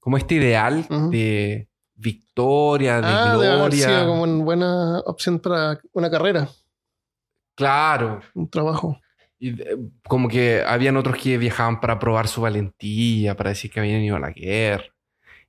como 0.00 0.16
este 0.16 0.34
ideal 0.34 0.84
de 1.12 1.68
victoria, 1.96 3.00
de 3.00 3.08
ah, 3.08 3.34
gloria. 3.34 3.88
Debe 3.88 4.06
como 4.06 4.22
una 4.22 4.44
buena 4.44 4.98
opción 5.00 5.38
para 5.38 5.80
una 5.92 6.10
carrera. 6.10 6.48
Claro. 7.54 8.20
Un 8.34 8.48
trabajo. 8.48 9.00
Y 9.38 9.54
como 10.06 10.28
que 10.28 10.62
habían 10.66 10.96
otros 10.96 11.16
que 11.16 11.38
viajaban 11.38 11.80
para 11.80 11.98
probar 11.98 12.28
su 12.28 12.40
valentía, 12.40 13.36
para 13.36 13.50
decir 13.50 13.70
que 13.70 13.80
habían 13.80 14.02
ido 14.02 14.16
a 14.16 14.20
la 14.20 14.30
guerra. 14.30 14.84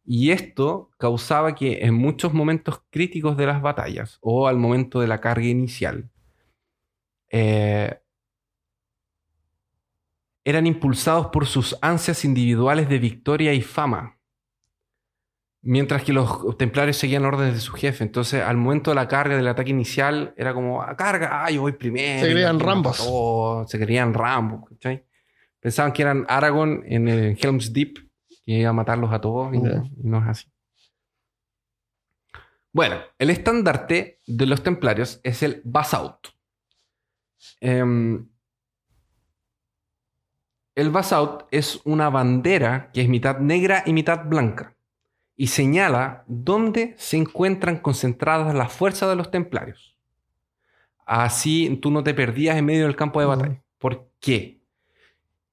Y 0.05 0.31
esto 0.31 0.89
causaba 0.97 1.53
que 1.53 1.79
en 1.85 1.93
muchos 1.93 2.33
momentos 2.33 2.81
críticos 2.89 3.35
de 3.35 3.45
las 3.45 3.61
batallas 3.61 4.17
o 4.21 4.47
al 4.47 4.57
momento 4.57 5.01
de 5.01 5.07
la 5.07 5.19
carga 5.19 5.47
inicial, 5.47 6.09
eh, 7.29 7.99
eran 10.45 10.65
impulsados 10.65 11.27
por 11.27 11.45
sus 11.45 11.77
ansias 11.81 12.23
individuales 12.23 12.87
de 12.87 12.99
victoria 12.99 13.53
y 13.53 13.61
fama 13.61 14.16
Mientras 15.61 16.03
que 16.03 16.13
los 16.13 16.57
templarios 16.57 16.97
seguían 16.97 17.25
órdenes 17.25 17.55
de 17.55 17.59
su 17.59 17.73
jefe. 17.73 18.03
Entonces, 18.03 18.43
al 18.43 18.57
momento 18.57 18.91
de 18.91 18.95
la 18.95 19.07
carga 19.07 19.35
del 19.35 19.47
ataque 19.47 19.71
inicial, 19.71 20.33
era 20.37 20.53
como, 20.53 20.81
ah, 20.81 20.95
carga, 20.95 21.43
ah, 21.43 21.51
yo 21.51 21.61
voy 21.61 21.73
primero. 21.73 22.25
Se 22.25 22.31
creían 22.31 22.59
rambos. 22.59 23.69
se 23.69 23.79
creían 23.79 24.13
rambos, 24.13 24.69
Pensaban 25.59 25.91
que 25.91 26.03
eran 26.03 26.25
Aragorn 26.29 26.83
en 26.85 27.07
el 27.07 27.37
Helm's 27.41 27.73
Deep, 27.73 27.97
que 28.45 28.53
iba 28.53 28.69
a 28.69 28.73
matarlos 28.73 29.11
a 29.11 29.19
todos, 29.19 29.53
y, 29.53 29.57
no 29.57 30.19
es 30.19 30.27
así. 30.27 30.51
Bueno, 32.71 32.97
el 33.17 33.31
estandarte 33.31 34.21
de 34.27 34.45
los 34.45 34.61
templarios 34.61 35.19
es 35.23 35.41
el 35.41 35.61
Basaut. 35.65 36.27
Em, 37.59 38.29
el 40.75 40.91
Basaut 40.91 41.47
es 41.49 41.81
una 41.85 42.09
bandera 42.09 42.91
que 42.93 43.01
es 43.01 43.09
mitad 43.09 43.39
negra 43.39 43.83
y 43.85 43.93
mitad 43.93 44.25
blanca 44.25 44.76
y 45.37 45.47
señala 45.47 46.23
dónde 46.27 46.95
se 46.97 47.15
encuentran 47.15 47.77
concentradas 47.77 48.53
las 48.55 48.73
fuerzas 48.73 49.07
de 49.07 49.15
los 49.15 49.29
templarios. 49.29 49.95
Así 51.05 51.77
tú 51.81 51.91
no 51.91 52.03
te 52.03 52.15
perdías 52.15 52.57
en 52.57 52.65
medio 52.65 52.83
del 52.83 52.95
campo 52.95 53.19
de 53.21 53.27
batalla. 53.27 53.63
¿Por 53.77 54.09
qué? 54.19 54.59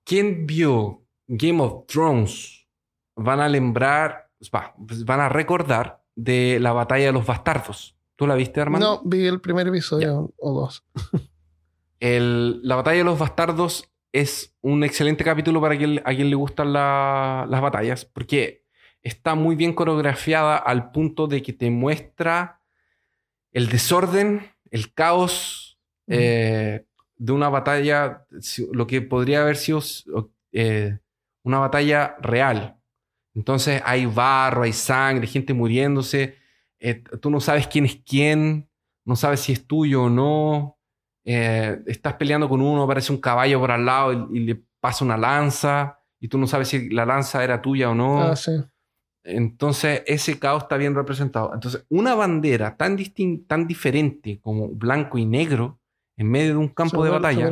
¿Quién 0.02 0.46
vio 0.46 1.02
Game 1.28 1.62
of 1.62 1.86
Thrones? 1.86 2.66
Van 3.14 3.40
a 3.40 3.48
lembrar, 3.48 4.30
pues 4.38 5.04
van 5.04 5.20
a 5.20 5.28
recordar 5.28 6.02
de 6.16 6.58
la 6.60 6.72
batalla 6.72 7.06
de 7.06 7.12
los 7.12 7.26
bastardos. 7.26 7.96
¿Tú 8.16 8.26
la 8.26 8.34
viste, 8.34 8.60
hermano? 8.60 8.84
No, 8.84 9.02
vi 9.04 9.26
el 9.26 9.40
primer 9.40 9.68
episodio 9.68 10.32
o 10.38 10.52
dos. 10.52 10.84
la 12.00 12.76
batalla 12.76 12.98
de 12.98 13.04
los 13.04 13.18
bastardos 13.18 13.92
es 14.12 14.56
un 14.60 14.82
excelente 14.82 15.24
capítulo 15.24 15.60
para 15.60 15.76
quien, 15.76 16.00
a 16.04 16.14
quien 16.14 16.30
le 16.30 16.36
gustan 16.36 16.72
las 16.72 17.60
batallas, 17.60 18.04
porque 18.04 18.63
está 19.04 19.34
muy 19.34 19.54
bien 19.54 19.74
coreografiada 19.74 20.56
al 20.56 20.90
punto 20.90 21.28
de 21.28 21.42
que 21.42 21.52
te 21.52 21.70
muestra 21.70 22.62
el 23.52 23.68
desorden, 23.68 24.50
el 24.70 24.92
caos 24.92 25.78
eh, 26.08 26.86
de 27.16 27.32
una 27.32 27.50
batalla, 27.50 28.26
lo 28.72 28.86
que 28.86 29.02
podría 29.02 29.42
haber 29.42 29.56
sido 29.56 29.80
eh, 30.52 30.98
una 31.44 31.58
batalla 31.58 32.16
real. 32.20 32.76
Entonces 33.34 33.82
hay 33.84 34.06
barro, 34.06 34.62
hay 34.62 34.72
sangre, 34.72 35.26
gente 35.26 35.52
muriéndose, 35.52 36.38
eh, 36.78 37.04
tú 37.20 37.30
no 37.30 37.40
sabes 37.40 37.68
quién 37.68 37.84
es 37.84 37.96
quién, 38.06 38.68
no 39.04 39.16
sabes 39.16 39.40
si 39.40 39.52
es 39.52 39.66
tuyo 39.66 40.04
o 40.04 40.10
no, 40.10 40.78
estás 41.24 42.14
peleando 42.14 42.48
con 42.48 42.60
uno, 42.60 42.82
aparece 42.82 43.12
un 43.12 43.20
caballo 43.20 43.60
por 43.60 43.70
al 43.70 43.84
lado 43.84 44.28
y, 44.32 44.40
le 44.40 44.62
pasa 44.80 45.04
una 45.04 45.16
lanza 45.16 45.98
y 46.20 46.28
tú 46.28 46.38
no 46.38 46.46
sabes 46.46 46.68
si 46.68 46.90
la 46.90 47.06
lanza 47.06 47.44
era 47.44 47.60
tuya 47.60 47.90
o 47.90 47.94
no. 47.94 48.22
Ah, 48.22 48.36
sí. 48.36 48.52
Entonces, 49.26 50.02
ese 50.06 50.38
caos 50.38 50.64
está 50.64 50.76
bien 50.76 50.94
representado. 50.94 51.52
Entonces, 51.54 51.84
una 51.88 52.14
bandera 52.14 52.76
tan, 52.76 52.98
tan 53.46 53.66
diferente 53.66 54.38
como 54.42 54.68
blanco 54.68 55.16
y 55.16 55.24
negro 55.24 55.78
en 56.16 56.30
medio 56.30 56.50
de 56.50 56.56
un 56.58 56.68
campo 56.68 57.02
de 57.04 57.10
batalla 57.10 57.48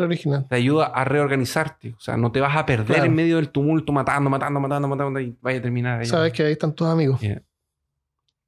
te 0.48 0.54
ayuda 0.54 0.86
a 0.86 1.04
reorganizarte. 1.04 1.94
O 1.96 2.00
sea, 2.00 2.16
no 2.18 2.30
te 2.30 2.40
vas 2.40 2.54
a 2.56 2.66
perder 2.66 3.04
en 3.06 3.14
medio 3.14 3.36
del 3.36 3.48
tumulto 3.48 3.90
matando, 3.92 4.28
matando, 4.30 4.60
matando, 4.60 4.86
matando 4.86 5.18
y 5.18 5.34
vaya 5.40 5.58
a 5.58 5.62
terminar 5.62 6.00
ahí. 6.00 6.06
Sabes 6.06 6.32
que 6.32 6.42
ahí 6.44 6.52
están 6.52 6.74
tus 6.74 6.86
amigos. 6.86 7.20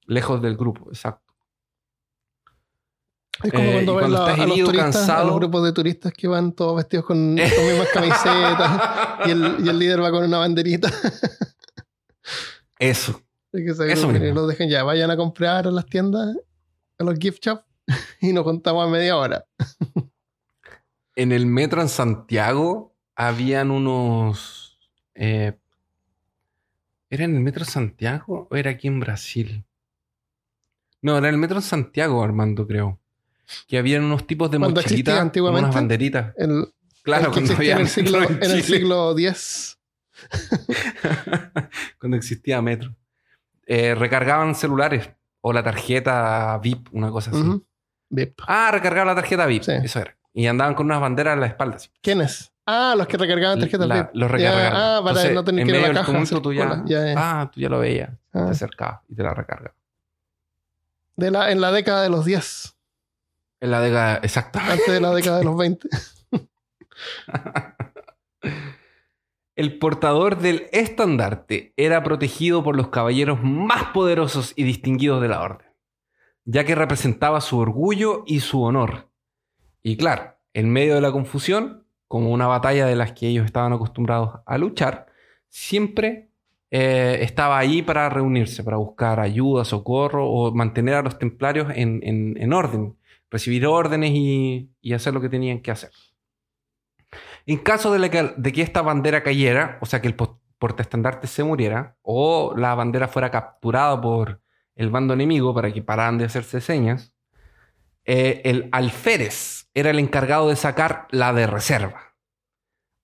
Lejos 0.07 0.41
del 0.43 0.57
grupo, 0.57 0.91
exacto. 0.91 1.22
Es 3.43 3.51
como 3.51 3.64
Eh, 3.64 3.72
cuando 3.72 3.95
ves 3.97 4.03
cuando 4.03 4.18
la- 4.18 4.25
a 4.35 4.47
los 4.47 4.97
a 5.33 5.35
grupos 5.35 5.64
de 5.64 5.72
turistas 5.72 6.12
que 6.12 6.29
van 6.29 6.53
todos 6.53 6.77
vestidos 6.77 7.07
con, 7.07 7.37
con 7.37 7.66
mismas 7.66 7.89
camisetas 7.93 8.81
y 9.27 9.31
el, 9.31 9.57
y 9.64 9.68
el 9.70 9.79
líder 9.79 10.03
va 10.03 10.11
con 10.11 10.25
una 10.25 10.39
banderita. 10.39 10.89
Eso. 12.79 13.22
Y 13.53 13.64
que 13.64 13.70
Eso 13.70 14.11
los 14.11 14.49
dejen 14.49 14.68
ya, 14.68 14.83
vayan 14.83 15.11
a 15.11 15.16
comprar 15.16 15.66
a 15.66 15.70
las 15.70 15.87
tiendas, 15.87 16.37
a 16.99 17.05
los 17.05 17.18
gift 17.18 17.45
shops 17.45 17.64
y 18.20 18.33
nos 18.33 18.45
contamos 18.45 18.87
a 18.87 18.91
media 18.91 19.16
hora. 19.16 19.45
En 21.14 21.31
el 21.31 21.47
metro 21.47 21.81
en 21.81 21.89
Santiago 21.89 22.95
habían 23.14 23.70
unos. 23.70 24.79
eh, 25.14 25.57
¿Era 27.11 27.25
en 27.25 27.37
el 27.37 27.41
metro 27.43 27.64
Santiago 27.64 28.49
o 28.51 28.57
era 28.57 28.72
aquí 28.72 28.89
en 28.89 28.99
Brasil? 28.99 29.64
No, 31.01 31.16
era 31.16 31.29
en 31.29 31.35
el 31.35 31.41
metro 31.41 31.59
en 31.59 31.62
Santiago, 31.62 32.25
Armando, 32.25 32.66
creo. 32.66 32.99
Que 33.68 33.79
habían 33.79 34.03
unos 34.03 34.27
tipos 34.27 34.51
de 34.51 34.59
mochilitas 34.59 35.20
antiguamente. 35.20 35.66
unas 35.66 35.75
banderitas. 35.75 36.35
El, 36.37 36.75
Claro, 37.05 37.27
el 37.27 37.33
que 37.33 37.35
cuando 37.35 37.55
había 37.55 37.75
en 37.77 37.81
el 37.83 37.89
siglo, 37.89 38.18
metro 38.20 38.37
en 38.43 38.51
el 38.51 38.62
siglo 38.62 39.18
X. 39.18 39.74
cuando 41.99 42.16
existía 42.16 42.61
metro. 42.62 42.95
Eh, 43.66 43.95
recargaban 43.95 44.55
celulares 44.55 45.11
o 45.41 45.53
la 45.53 45.62
tarjeta 45.62 46.59
VIP, 46.62 46.89
una 46.93 47.11
cosa 47.11 47.31
así. 47.31 47.62
Vip. 48.11 48.39
Ah, 48.47 48.70
recargaba 48.72 49.07
la 49.07 49.14
tarjeta 49.14 49.47
VIP, 49.47 49.62
Sí. 49.62 49.72
eso 49.83 50.01
era. 50.01 50.16
Y 50.33 50.47
andaban 50.47 50.75
con 50.75 50.87
unas 50.87 51.01
banderas 51.01 51.35
en 51.35 51.41
la 51.41 51.47
espalda. 51.47 51.77
así. 51.77 51.91
¿Quiénes? 52.03 52.53
Ah, 52.66 52.95
los 52.97 53.07
que 53.07 53.16
recargaban 53.16 53.59
tarjetas 53.61 53.87
La- 53.87 53.95
VIP. 54.05 54.11
Los 54.14 54.31
Ya, 54.31 54.37
recargaban. 54.37 54.72
ah, 54.75 54.99
para 55.03 55.11
Entonces, 55.11 55.35
no 55.35 55.45
tener 55.45 55.61
en 55.62 55.66
que 55.66 55.70
ir 55.79 55.85
a 55.85 55.89
la 55.89 55.95
caja. 56.05 56.41
tú 56.43 56.53
ya. 56.53 56.83
Ya, 56.87 57.07
ya. 57.07 57.14
Ah, 57.16 57.51
tú 57.53 57.61
ya 57.61 57.68
lo 57.68 57.79
veías. 57.79 58.11
Ah. 58.33 58.47
Te 58.47 58.51
acercabas 58.53 59.01
y 59.09 59.14
te 59.14 59.22
la 59.22 59.35
recargaba. 59.35 59.75
De 61.16 61.31
la, 61.31 61.51
en 61.53 61.61
la 61.61 61.70
década 61.72 62.03
de 62.03 62.11
los 62.11 62.25
10, 62.25 62.75
En 63.61 63.70
la 63.70 63.81
década, 63.81 64.16
exactamente. 64.22 64.72
antes 64.75 64.93
de 64.95 65.01
la 65.01 65.14
década 65.14 65.39
de 65.39 65.45
los 65.45 65.57
20. 65.57 65.89
El 69.57 69.79
portador 69.79 70.39
del 70.39 70.67
estandarte 70.73 71.73
era 71.77 72.03
protegido 72.03 72.65
por 72.65 72.77
los 72.77 72.89
caballeros 72.89 73.39
más 73.43 73.85
poderosos 73.93 74.53
y 74.57 74.65
distinguidos 74.65 75.23
de 75.23 75.29
la 75.29 75.43
orden, 75.43 75.69
ya 76.45 76.65
que 76.65 76.75
representaba 76.75 77.41
su 77.41 77.59
orgullo 77.59 78.25
y 78.27 78.41
su 78.41 78.63
honor. 78.63 79.11
Y 79.83 79.97
claro, 79.97 80.35
en 80.55 80.71
medio 80.73 80.97
de 80.97 81.01
la 81.01 81.13
confusión, 81.13 81.87
como 82.09 82.31
una 82.33 82.47
batalla 82.49 82.87
de 82.87 82.97
las 82.97 83.13
que 83.13 83.29
ellos 83.29 83.45
estaban 83.45 83.73
acostumbrados 83.73 84.41
a 84.45 84.59
luchar, 84.59 85.07
siempre 85.49 86.31
eh, 86.73 87.19
estaba 87.21 87.57
ahí 87.57 87.83
para 87.83 88.09
reunirse, 88.09 88.65
para 88.65 88.77
buscar 88.79 89.21
ayuda, 89.21 89.65
socorro 89.65 90.29
o 90.29 90.53
mantener 90.53 90.95
a 90.95 91.03
los 91.03 91.19
templarios 91.19 91.69
en, 91.77 92.01
en- 92.03 92.37
en 92.41 92.53
orden, 92.53 92.97
recibir 93.31 93.67
órdenes 93.67 94.11
y 94.13 94.93
hacer 94.93 95.15
lo 95.15 95.21
que 95.21 95.29
tenían 95.29 95.61
que 95.61 95.71
hacer. 95.71 95.91
En 97.47 97.59
caso 97.59 97.93
de, 97.93 98.11
que, 98.11 98.35
de 98.37 98.53
que 98.53 98.63
esta 98.63 98.83
bandera 98.83 99.23
cayera, 99.23 99.79
o 99.81 99.87
sea, 99.87 100.01
que 100.01 100.09
el 100.09 100.15
po- 100.15 100.41
portaestandarte 100.59 101.27
se 101.27 101.45
muriera, 101.45 101.97
o 102.03 102.55
la 102.57 102.75
bandera 102.75 103.09
fuera 103.09 103.31
capturada 103.31 104.01
por 104.01 104.41
el 104.77 104.91
bando 104.91 105.15
enemigo 105.15 105.55
para 105.55 105.73
que 105.73 105.83
pararan 105.83 106.17
de 106.19 106.25
hacerse 106.25 106.61
señas, 106.61 107.15
eh, 108.07 108.43
el 108.45 108.69
alférez 108.73 109.69
era 109.75 109.91
el 109.91 109.99
encargado 109.99 110.49
de 110.49 110.57
sacar 110.57 111.07
la 111.11 111.33
de 111.33 111.47
reserva, 111.47 112.15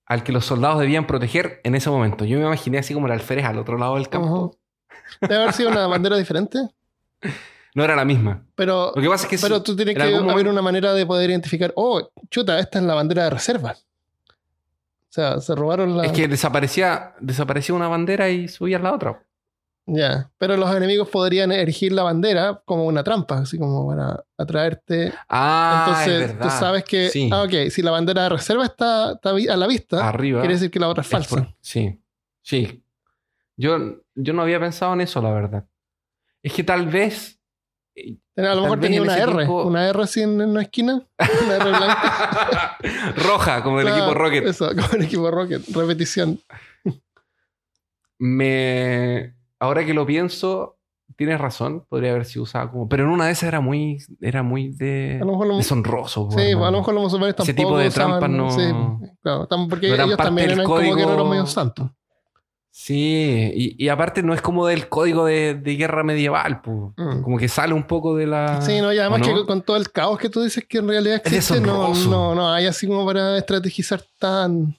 al 0.05 0.23
que 0.23 0.31
los 0.31 0.45
soldados 0.45 0.79
debían 0.79 1.07
proteger 1.07 1.61
en 1.63 1.75
ese 1.75 1.89
momento. 1.89 2.25
Yo 2.25 2.37
me 2.39 2.45
imaginé 2.45 2.79
así 2.79 2.93
como 2.93 3.05
el 3.07 3.13
alférez 3.13 3.45
al 3.45 3.57
otro 3.59 3.77
lado 3.77 3.95
del 3.95 4.09
campo. 4.09 4.27
Ujú. 4.27 4.57
Debe 5.21 5.35
haber 5.35 5.53
sido 5.53 5.69
una 5.69 5.87
bandera 5.87 6.17
diferente. 6.17 6.57
No 7.73 7.85
era 7.85 7.95
la 7.95 8.03
misma. 8.03 8.43
Pero, 8.55 8.91
Lo 8.93 9.01
que 9.01 9.07
pasa 9.07 9.23
es 9.23 9.29
que 9.29 9.37
pero 9.37 9.59
sí, 9.59 9.63
tú 9.63 9.75
tienes 9.77 9.95
en 9.95 10.01
que 10.01 10.03
haber 10.09 10.21
momento- 10.25 10.49
una 10.51 10.61
manera 10.61 10.93
de 10.93 11.05
poder 11.05 11.29
identificar, 11.29 11.71
oh, 11.77 12.11
chuta, 12.29 12.59
esta 12.59 12.79
es 12.79 12.83
la 12.83 12.95
bandera 12.95 13.23
de 13.23 13.29
reserva. 13.29 13.77
O 15.11 15.13
sea, 15.13 15.41
se 15.41 15.53
robaron 15.55 15.97
la... 15.97 16.05
es 16.05 16.13
que 16.13 16.27
desaparecía, 16.29 17.13
desaparecía 17.19 17.75
una 17.75 17.89
bandera 17.89 18.29
y 18.29 18.47
subía 18.47 18.79
la 18.79 18.93
otra. 18.93 19.21
Ya, 19.85 20.31
pero 20.37 20.55
los 20.55 20.73
enemigos 20.73 21.09
podrían 21.09 21.51
erigir 21.51 21.91
la 21.91 22.03
bandera 22.03 22.61
como 22.63 22.85
una 22.85 23.03
trampa, 23.03 23.39
así 23.39 23.57
como 23.57 23.85
para 23.89 24.23
atraerte. 24.37 25.11
Ah, 25.27 25.83
Entonces, 25.87 26.13
es 26.13 26.19
verdad. 26.29 26.41
tú 26.43 26.49
sabes 26.57 26.83
que, 26.85 27.09
Sí. 27.09 27.29
ah, 27.33 27.43
ok, 27.43 27.69
si 27.71 27.81
la 27.81 27.91
bandera 27.91 28.23
de 28.23 28.29
reserva 28.29 28.63
está, 28.63 29.09
a 29.09 29.57
la 29.57 29.67
vista, 29.67 30.07
Arriba. 30.07 30.39
quiere 30.39 30.53
decir 30.53 30.71
que 30.71 30.79
la 30.79 30.87
otra 30.87 31.01
es 31.01 31.07
Es 31.07 31.11
falsa. 31.11 31.35
por- 31.35 31.53
sí, 31.59 31.99
sí. 32.41 32.81
Yo, 33.57 33.77
yo 34.15 34.33
no 34.33 34.43
había 34.43 34.59
pensado 34.61 34.93
en 34.93 35.01
eso, 35.01 35.21
la 35.21 35.31
verdad. 35.31 35.65
Es 36.41 36.53
que 36.53 36.63
tal 36.63 36.87
vez. 36.87 37.37
A 38.37 38.55
lo 38.55 38.61
mejor 38.63 38.79
tenía 38.79 38.97
en 38.97 39.03
una 39.03 39.17
R, 39.17 39.47
una 39.49 39.87
R 39.89 40.03
así 40.03 40.21
en, 40.21 40.41
una 40.41 40.61
esquina, 40.61 41.05
una 41.43 41.55
R 41.55 41.65
blanca. 41.69 42.77
Roja, 43.17 43.61
como 43.63 43.77
del 43.79 43.87
Claro, 43.87 44.03
equipo 44.03 44.17
Rocket. 44.17 44.45
Eso, 44.47 44.69
como 44.75 44.87
el 44.93 45.03
equipo 45.03 45.29
Rocket, 45.31 45.61
repetición. 45.75 46.39
Me. 48.19 49.35
Ahora 49.59 49.85
que 49.85 49.93
lo 49.93 50.05
pienso, 50.05 50.77
tienes 51.15 51.39
razón, 51.39 51.85
podría 51.89 52.11
haber 52.11 52.25
sido 52.25 52.43
usada 52.43 52.69
como. 52.71 52.87
Pero 52.87 53.03
en 53.03 53.09
una 53.09 53.25
de 53.25 53.31
esas 53.33 53.47
era 53.47 53.61
muy. 53.61 53.97
Era 54.21 54.43
muy 54.43 54.69
de. 54.69 55.19
A 55.21 55.25
lo 55.25 55.31
mejor 55.31 55.47
lo- 55.47 55.57
deshonroso. 55.57 56.29
Sí, 56.31 56.41
hermano. 56.51 56.67
a 56.67 56.71
lo 56.71 56.77
mejor 56.79 56.93
los 56.95 57.03
musulmanes 57.03 57.35
tampoco 57.35 57.51
Ese 57.51 57.53
tipo 57.53 57.77
de 57.77 57.87
usaban- 57.87 58.19
trampas 58.19 58.29
no- 58.29 58.51
Sí, 58.51 59.15
claro, 59.21 59.47
porque 59.69 59.87
no 59.89 59.93
eran 59.95 60.07
ellos 60.07 60.17
también 60.17 60.49
eran 60.51 60.65
como 60.65 60.77
código- 60.79 60.95
guerreros 60.95 61.29
medio 61.29 61.45
santos. 61.45 61.91
Sí, 62.73 63.51
y, 63.53 63.83
y 63.85 63.89
aparte 63.89 64.23
no 64.23 64.33
es 64.33 64.41
como 64.41 64.65
del 64.65 64.87
código 64.87 65.25
de, 65.25 65.55
de 65.55 65.75
guerra 65.75 66.03
medieval. 66.03 66.61
Mm. 66.65 67.21
como 67.21 67.37
que 67.37 67.49
sale 67.49 67.73
un 67.73 67.83
poco 67.83 68.15
de 68.15 68.27
la. 68.27 68.61
Sí, 68.61 68.79
no, 68.81 68.93
y 68.93 68.97
además 68.97 69.27
¿o 69.27 69.31
no? 69.31 69.41
que 69.41 69.45
con 69.45 69.61
todo 69.61 69.75
el 69.77 69.91
caos 69.91 70.17
que 70.17 70.29
tú 70.29 70.41
dices 70.41 70.63
que 70.67 70.77
en 70.77 70.87
realidad 70.87 71.21
Es 71.25 71.33
existe, 71.33 71.59
no, 71.59 71.89
deshonroso. 71.89 72.09
no, 72.09 72.33
no 72.35 72.51
hay 72.53 72.67
así 72.67 72.87
como 72.87 73.05
para 73.05 73.37
estrategizar 73.37 74.01
tan... 74.19 74.77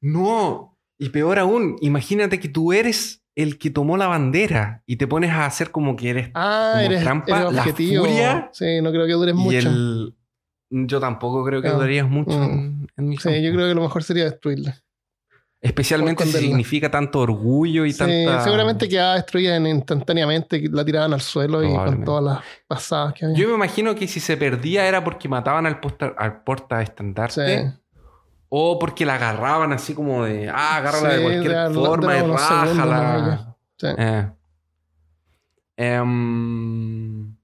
No, 0.00 0.76
y 0.98 1.08
peor 1.08 1.38
aún, 1.38 1.76
imagínate 1.80 2.38
que 2.40 2.48
tú 2.48 2.72
eres 2.74 3.22
el 3.34 3.58
que 3.58 3.70
tomó 3.70 3.96
la 3.96 4.06
bandera 4.06 4.82
y 4.86 4.96
te 4.96 5.06
pones 5.06 5.30
a 5.30 5.46
hacer 5.46 5.70
como 5.70 5.96
que 5.96 6.10
eres 6.10 6.30
Ah, 6.34 6.72
Como 6.74 6.84
eres, 6.86 7.02
trampa, 7.02 7.40
eres 7.40 7.52
la 7.54 7.62
furia 7.64 8.50
Sí, 8.52 8.80
no 8.82 8.90
creo 8.90 9.06
que 9.06 9.12
dures 9.14 9.34
y 9.34 9.38
mucho. 9.38 9.68
el... 9.68 10.14
Yo 10.72 11.00
tampoco 11.00 11.44
creo 11.44 11.62
que 11.62 11.68
Ah, 11.68 11.72
durarías 11.72 12.08
mucho 12.08 12.38
mm. 12.38 12.42
en, 12.42 12.88
en 12.96 13.08
mi 13.08 13.16
Sí, 13.16 13.24
campo. 13.24 13.38
yo 13.40 13.52
creo 13.52 13.68
que 13.68 13.74
lo 13.74 13.80
mejor 13.82 14.02
sería 14.04 14.24
destruirla. 14.24 14.76
Especialmente 15.62 16.24
si 16.24 16.32
significa 16.38 16.90
tanto 16.90 17.20
orgullo 17.20 17.84
y 17.84 17.92
Sí, 17.92 17.98
tanta... 17.98 18.42
seguramente 18.42 18.88
quedaba 18.88 19.16
destruida 19.16 19.56
en- 19.56 19.66
instantáneamente, 19.66 20.62
la 20.72 20.84
tiraban 20.84 21.12
al 21.12 21.20
suelo 21.20 21.62
y 21.62 21.68
con 21.74 22.02
todas 22.02 22.24
las 22.24 22.38
pasadas 22.66 23.12
que 23.12 23.26
había. 23.26 23.36
Yo 23.36 23.48
me 23.48 23.54
imagino 23.56 23.94
que 23.94 24.08
si 24.08 24.20
se 24.20 24.38
perdía 24.38 24.86
era 24.88 25.04
porque 25.04 25.28
mataban 25.28 25.66
al, 25.66 25.78
posta, 25.80 26.14
al 26.16 26.42
portaestandarte 26.44 27.58
Sí. 27.72 27.78
o 28.48 28.78
porque 28.78 29.04
la 29.04 29.16
agarraban 29.16 29.72
así 29.74 29.92
como 29.92 30.24
de, 30.24 30.48
ah, 30.48 30.76
agárrala 30.76 31.10
Sí, 31.10 31.16
de 31.16 31.22
cualquier 31.22 31.68
de 31.68 31.74
forma 31.74 32.14
dar 32.14 32.24
y 32.24 32.30
rájala. 32.30 33.56
Sí. 33.76 33.86
Eh. 33.98 34.28
Em, 35.76 37.34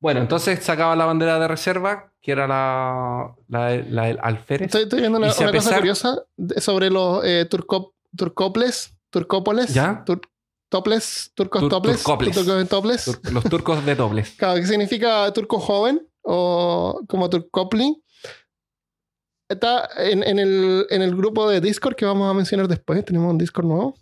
bueno, 0.00 0.20
entonces 0.20 0.62
sacaba 0.62 0.94
la 0.96 1.04
bandera 1.06 1.38
de 1.38 1.48
reserva, 1.48 2.12
que 2.20 2.32
era 2.32 2.46
la, 2.46 3.34
la, 3.48 3.76
la 3.88 4.02
del 4.06 4.18
alférez. 4.22 4.66
Estoy, 4.66 4.82
estoy 4.84 5.00
viendo 5.00 5.18
una, 5.18 5.30
si 5.30 5.44
cosa 5.44 5.76
curiosa 5.76 6.22
de- 6.36 6.60
sobre 6.60 6.90
los 6.90 7.24
eh, 7.24 7.46
turco- 7.50 7.94
turcoples, 8.16 8.96
turcópoles, 9.10 9.72
¿Ya? 9.74 10.04
tur- 10.04 10.20
toples, 10.70 11.30
turcos 11.34 11.62
Tur- 11.62 11.70
toples, 11.70 11.96
turcoples. 12.02 12.34
turcos 12.36 12.68
toples. 12.68 13.04
Tur- 13.06 13.30
los 13.32 13.44
turcos 13.44 13.84
de 13.86 13.94
dobles. 13.94 14.30
Claro, 14.38 14.56
que 14.60 14.66
significa 14.66 15.32
turco 15.32 15.58
joven 15.60 16.06
o 16.22 17.02
como 17.08 17.30
turcopli. 17.30 18.02
Está 19.48 19.88
en, 19.98 20.24
en 20.24 20.38
el, 20.40 20.86
en 20.90 21.02
el 21.02 21.14
grupo 21.14 21.48
de 21.48 21.60
Discord 21.60 21.94
que 21.94 22.04
vamos 22.04 22.28
a 22.28 22.34
mencionar 22.34 22.66
después. 22.66 23.04
Tenemos 23.04 23.30
un 23.30 23.38
Discord 23.38 23.66
nuevo. 23.66 23.94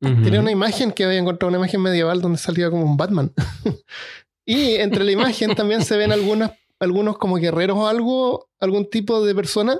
Tenía 0.00 0.40
una 0.40 0.50
imagen 0.50 0.92
que 0.92 1.04
había 1.04 1.18
encontrado, 1.18 1.48
una 1.48 1.58
imagen 1.58 1.80
medieval 1.80 2.20
donde 2.20 2.36
salía 2.38 2.68
como 2.68 2.82
un 2.84 2.96
Batman. 2.96 3.32
y 4.46 4.76
entre 4.76 5.04
la 5.04 5.12
imagen 5.12 5.54
también 5.54 5.84
se 5.84 5.96
ven 5.96 6.12
algunas, 6.12 6.52
algunos 6.78 7.18
como 7.18 7.36
guerreros 7.36 7.76
o 7.76 7.86
algo, 7.88 8.48
algún 8.60 8.88
tipo 8.88 9.24
de 9.24 9.34
persona 9.34 9.78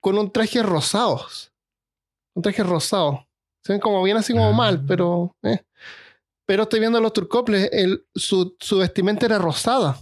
con 0.00 0.16
un 0.18 0.30
traje 0.30 0.62
rosados. 0.62 1.52
Un 2.34 2.42
traje 2.42 2.62
rosado. 2.62 3.26
Se 3.64 3.72
ven 3.72 3.80
como 3.80 4.02
bien 4.02 4.16
así 4.16 4.32
como 4.32 4.48
Ah. 4.50 4.52
mal, 4.52 4.84
pero... 4.86 5.34
eh. 5.42 5.64
Pero 6.46 6.62
estoy 6.62 6.80
viendo 6.80 6.96
a 6.98 7.00
los 7.02 7.12
turcoples, 7.12 7.68
el, 7.72 8.06
su, 8.14 8.56
su 8.60 8.78
vestimenta 8.78 9.26
era 9.26 9.38
rosada. 9.38 9.98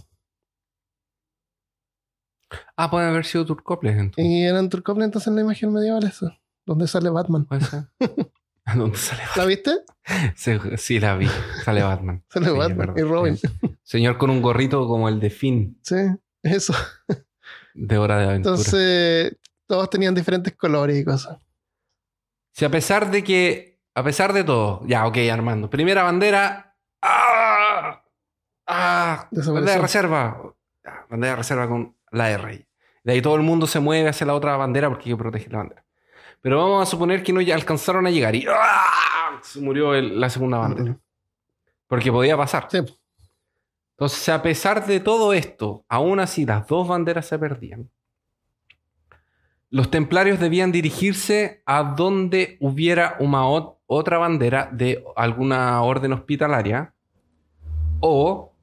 Ah, 2.77 2.89
pueden 2.89 3.09
haber 3.09 3.25
sido 3.25 3.45
turcoples 3.45 3.97
entonces. 3.97 4.23
Y 4.25 4.43
eran 4.43 4.69
turcoples 4.69 5.05
entonces 5.05 5.27
en 5.27 5.35
la 5.35 5.41
imagen 5.41 5.73
medieval 5.73 6.03
eso. 6.05 6.31
Donde 6.65 6.87
sale 6.87 7.09
Batman. 7.09 7.45
Puede 7.45 7.61
ser. 7.65 7.83
¿A 8.67 8.75
dónde 8.75 8.97
sale 8.97 9.23
¿La 9.35 9.45
viste? 9.45 9.71
Batman? 10.05 10.77
Sí, 10.77 10.99
la 10.99 11.15
vi. 11.15 11.27
Sale 11.63 11.83
Batman. 11.83 12.23
Sale 12.29 12.47
Sí, 12.47 12.51
Batman 12.53 12.93
y 12.97 13.01
Robin. 13.01 13.37
Señor 13.83 14.17
con 14.17 14.29
un 14.29 14.41
gorrito 14.41 14.87
como 14.87 15.07
el 15.09 15.19
de 15.19 15.29
Finn 15.29 15.79
Sí, 15.81 15.95
eso. 16.43 16.73
de 17.73 17.97
Hora 17.97 18.17
de 18.17 18.25
Aventura. 18.25 18.55
Entonces, 18.55 19.37
todos 19.65 19.89
tenían 19.89 20.13
diferentes 20.13 20.53
colores 20.55 20.97
y 20.97 21.05
cosas. 21.05 21.39
Si 22.51 22.65
a 22.65 22.69
pesar 22.69 23.09
de 23.09 23.23
que, 23.23 23.79
a 23.95 24.03
pesar 24.03 24.33
de 24.33 24.43
todo, 24.43 24.81
ya, 24.85 25.05
ok, 25.07 25.17
Armando, 25.31 25.69
primera 25.69 26.03
bandera, 26.03 26.75
¡ah! 27.01 28.03
¡ah! 28.67 29.29
Bandera 29.31 29.73
de 29.75 29.81
reserva, 29.81 30.55
bandera 31.09 31.31
de 31.33 31.37
reserva 31.37 31.67
con 31.69 31.95
la 32.11 32.35
rey. 32.37 32.67
De 33.03 33.13
ahí 33.13 33.21
todo 33.21 33.35
el 33.35 33.43
mundo 33.43 33.67
se 33.67 33.79
mueve 33.79 34.09
hacia 34.09 34.27
la 34.27 34.33
otra 34.33 34.57
bandera 34.57 34.89
porque 34.89 35.05
hay 35.05 35.11
que 35.15 35.17
proteger 35.17 35.51
la 35.53 35.57
bandera. 35.59 35.85
Pero 36.41 36.57
vamos 36.57 36.83
a 36.87 36.89
suponer 36.89 37.23
que 37.23 37.33
no 37.33 37.41
ya 37.41 37.55
alcanzaron 37.55 38.05
a 38.07 38.11
llegar 38.11 38.35
y 38.35 38.45
¡ah! 38.49 39.39
se 39.41 39.59
murió 39.61 39.93
el- 39.95 40.19
la 40.19 40.29
segunda 40.29 40.57
bandera. 40.59 40.97
Porque 41.87 42.11
podía 42.11 42.35
pasar. 42.37 42.67
Sí. 42.69 42.79
Entonces, 43.91 44.29
a 44.29 44.41
pesar 44.41 44.85
de 44.85 44.99
todo 44.99 45.33
esto, 45.33 45.83
aún 45.89 46.19
así 46.19 46.45
las 46.45 46.67
dos 46.67 46.87
banderas 46.87 47.25
se 47.27 47.39
perdían. 47.39 47.89
Los 49.69 49.89
templarios 49.91 50.39
debían 50.39 50.71
dirigirse 50.71 51.61
a 51.65 51.83
donde 51.83 52.57
hubiera 52.61 53.17
una 53.19 53.43
ot- 53.43 53.77
otra 53.85 54.17
bandera 54.17 54.69
de 54.71 55.03
alguna 55.15 55.81
orden 55.81 56.13
hospitalaria 56.13 56.93
o 57.99 58.53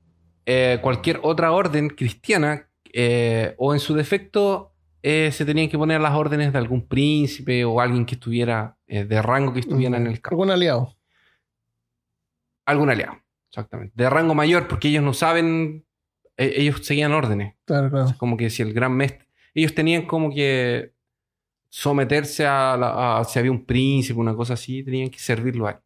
eh, 0.46 0.78
cualquier 0.82 1.20
otra 1.22 1.52
orden 1.52 1.88
cristiana 1.90 2.68
eh, 2.92 3.54
o 3.58 3.74
en 3.74 3.80
su 3.80 3.94
defecto 3.94 4.72
eh, 5.06 5.30
se 5.32 5.44
tenían 5.44 5.68
que 5.68 5.76
poner 5.76 6.00
las 6.00 6.14
órdenes 6.14 6.50
de 6.52 6.58
algún 6.58 6.88
príncipe 6.88 7.62
o 7.64 7.78
alguien 7.80 8.06
que 8.06 8.14
estuviera 8.14 8.78
eh, 8.86 9.04
de 9.04 9.20
rango 9.20 9.52
que 9.52 9.60
estuviera 9.60 9.96
en 9.98 10.06
el 10.06 10.20
campo 10.22 10.36
Algún 10.36 10.50
aliado. 10.50 10.96
algún 12.66 12.88
aliado, 12.90 13.18
exactamente. 13.50 13.92
De 13.96 14.08
rango 14.08 14.34
mayor, 14.34 14.66
porque 14.66 14.88
ellos 14.88 15.02
no 15.04 15.12
saben, 15.12 15.84
eh, 16.38 16.54
ellos 16.56 16.80
seguían 16.86 17.12
órdenes. 17.12 17.54
Claro, 17.66 17.90
claro. 17.90 18.14
Como 18.16 18.36
que 18.38 18.48
si 18.48 18.62
el 18.62 18.72
gran 18.72 18.92
mestre, 18.96 19.28
ellos 19.52 19.74
tenían 19.74 20.06
como 20.06 20.32
que 20.34 20.94
someterse 21.68 22.46
a, 22.46 22.76
la- 22.78 23.18
a- 23.18 23.24
si 23.24 23.38
había 23.38 23.50
un 23.50 23.66
príncipe, 23.66 24.18
una 24.18 24.34
cosa 24.34 24.54
así, 24.54 24.82
tenían 24.82 25.10
que 25.10 25.18
servirlo 25.18 25.66
a 25.66 25.72
él. 25.72 25.76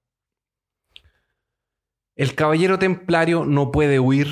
El 2.15 2.35
caballero 2.37 2.79
templario 2.79 3.45
no 3.45 3.73
puede 3.73 3.99
huir. 3.99 4.29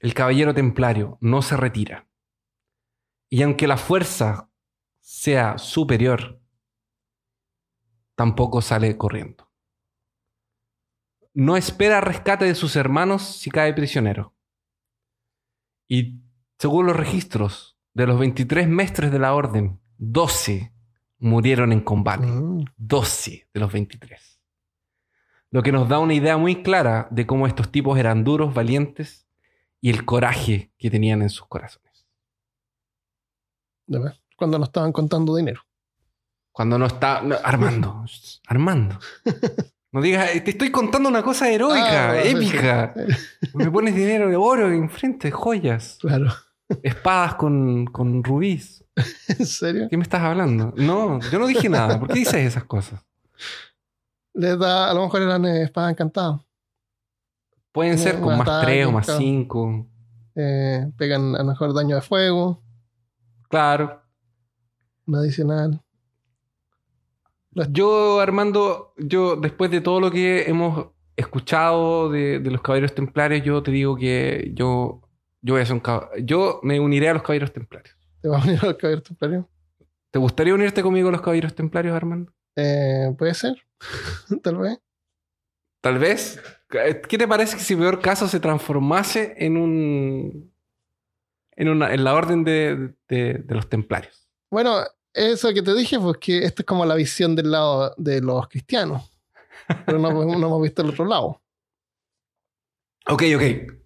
El 0.00 0.14
caballero 0.14 0.52
templario 0.54 1.16
no 1.20 1.42
se 1.42 1.56
retira. 1.56 2.07
Y 3.30 3.42
aunque 3.42 3.66
la 3.66 3.76
fuerza 3.76 4.50
sea 5.00 5.58
superior, 5.58 6.40
tampoco 8.14 8.62
sale 8.62 8.96
corriendo. 8.96 9.50
No 11.34 11.56
espera 11.56 12.00
rescate 12.00 12.46
de 12.46 12.54
sus 12.54 12.74
hermanos 12.76 13.22
si 13.22 13.50
cae 13.50 13.74
prisionero. 13.74 14.34
Y 15.86 16.20
según 16.58 16.86
los 16.86 16.96
registros, 16.96 17.78
de 17.94 18.06
los 18.06 18.18
23 18.18 18.68
mestres 18.68 19.10
de 19.10 19.18
la 19.18 19.34
orden, 19.34 19.80
12 19.98 20.72
murieron 21.18 21.72
en 21.72 21.80
combate. 21.80 22.26
Mm. 22.26 22.64
12 22.76 23.48
de 23.52 23.60
los 23.60 23.72
23. 23.72 24.40
Lo 25.50 25.62
que 25.62 25.72
nos 25.72 25.88
da 25.88 25.98
una 25.98 26.14
idea 26.14 26.36
muy 26.36 26.62
clara 26.62 27.08
de 27.10 27.26
cómo 27.26 27.46
estos 27.46 27.72
tipos 27.72 27.98
eran 27.98 28.22
duros, 28.22 28.54
valientes 28.54 29.26
y 29.80 29.90
el 29.90 30.04
coraje 30.04 30.72
que 30.78 30.90
tenían 30.90 31.22
en 31.22 31.30
sus 31.30 31.46
corazones. 31.46 31.87
Cuando 34.36 34.58
nos 34.58 34.68
estaban 34.68 34.92
contando 34.92 35.34
dinero. 35.36 35.62
Cuando 36.52 36.78
no 36.78 36.86
está... 36.86 37.20
no, 37.22 37.36
Armando, 37.42 38.04
Armando. 38.46 38.98
No 39.90 40.02
digas, 40.02 40.30
te 40.44 40.50
estoy 40.50 40.70
contando 40.70 41.08
una 41.08 41.22
cosa 41.22 41.48
heroica, 41.50 42.10
Ah, 42.10 42.22
épica. 42.22 42.92
sí. 42.94 43.48
Me 43.54 43.70
pones 43.70 43.94
dinero 43.94 44.28
de 44.28 44.36
oro 44.36 44.70
enfrente, 44.70 45.30
joyas, 45.30 45.96
Claro. 46.02 46.30
espadas 46.82 47.36
con, 47.36 47.86
con 47.86 48.22
rubíes. 48.22 48.84
¿En 49.28 49.46
serio? 49.46 49.86
¿Qué 49.88 49.96
me 49.96 50.02
estás 50.02 50.20
hablando? 50.20 50.74
No, 50.76 51.20
yo 51.30 51.38
no 51.38 51.46
dije 51.46 51.70
nada. 51.70 51.98
¿Por 51.98 52.08
qué 52.08 52.18
dices 52.18 52.34
esas 52.34 52.64
cosas? 52.64 53.02
Les 54.34 54.58
da, 54.58 54.90
a 54.90 54.94
lo 54.94 55.04
mejor 55.04 55.22
eran 55.22 55.46
eh, 55.46 55.62
espadas 55.62 55.92
encantadas. 55.92 56.42
Pueden 57.72 57.96
No, 57.96 58.02
ser 58.02 58.20
con 58.20 58.36
más 58.36 58.46
ataque, 58.46 58.66
3 58.66 58.86
o 58.88 58.92
más 58.92 59.06
claro. 59.06 59.20
5. 59.20 59.86
Eh, 60.34 60.90
pegan 60.98 61.34
a 61.34 61.38
lo 61.38 61.44
mejor 61.46 61.72
daño 61.72 61.96
de 61.96 62.02
fuego, 62.02 62.62
Claro. 63.48 64.02
un 65.06 65.16
adicional. 65.16 65.82
Yo, 67.70 68.20
Armando, 68.20 68.92
yo 68.98 69.36
después 69.36 69.70
de 69.70 69.80
todo 69.80 70.00
lo 70.00 70.10
que 70.10 70.42
hemos 70.48 70.88
escuchado 71.16 72.08
de, 72.10 72.38
de 72.38 72.50
los 72.50 72.60
caballeros 72.60 72.94
templarios, 72.94 73.42
yo 73.44 73.62
te 73.62 73.70
digo 73.72 73.96
que 73.96 74.52
yo, 74.54 75.02
yo 75.42 75.54
voy 75.54 75.62
a 75.62 75.66
ser 75.66 75.74
un 75.74 75.82
cab- 75.82 76.08
Yo 76.24 76.60
me 76.62 76.78
uniré 76.78 77.08
a 77.08 77.14
los 77.14 77.22
caballeros 77.22 77.52
templarios. 77.52 77.96
¿Te 78.20 78.28
va 78.28 78.38
a 78.38 78.44
venir 78.44 78.60
al 78.64 78.76
caballero 78.76 79.02
templario? 79.02 79.48
¿Te 80.10 80.18
gustaría 80.18 80.54
unirte 80.54 80.82
conmigo 80.82 81.08
a 81.08 81.12
los 81.12 81.20
caballeros 81.20 81.54
templarios, 81.54 81.94
Armando? 81.96 82.32
Eh, 82.54 83.12
Puede 83.18 83.34
ser. 83.34 83.56
Tal 84.42 84.56
vez. 84.58 84.78
Tal 85.80 85.98
vez. 85.98 86.40
¿Qué 86.68 87.18
te 87.18 87.26
parece 87.28 87.56
que 87.56 87.62
si 87.62 87.74
peor 87.74 88.00
caso 88.00 88.28
se 88.28 88.40
transformase 88.40 89.34
en 89.38 89.56
un. 89.56 90.47
En, 91.58 91.68
una, 91.68 91.92
en 91.92 92.04
la 92.04 92.14
orden 92.14 92.44
de, 92.44 92.94
de- 93.08 93.34
de 93.44 93.54
los 93.54 93.68
templarios? 93.68 94.28
Bueno, 94.50 94.78
eso 95.12 95.52
que 95.52 95.62
te 95.62 95.74
dije, 95.74 95.98
pues 95.98 96.16
que 96.18 96.38
esta 96.44 96.62
es 96.62 96.66
como 96.66 96.86
la 96.86 96.94
visión 96.94 97.34
del 97.36 97.50
lado 97.50 97.94
de 97.98 98.20
los 98.20 98.48
cristianos. 98.48 99.10
Pero 99.84 99.98
no, 99.98 100.12
no 100.12 100.32
hemos 100.46 100.62
visto 100.62 100.80
el 100.82 100.90
otro 100.90 101.04
lado. 101.04 101.42
Ok, 103.06 103.22
ok. 103.36 103.42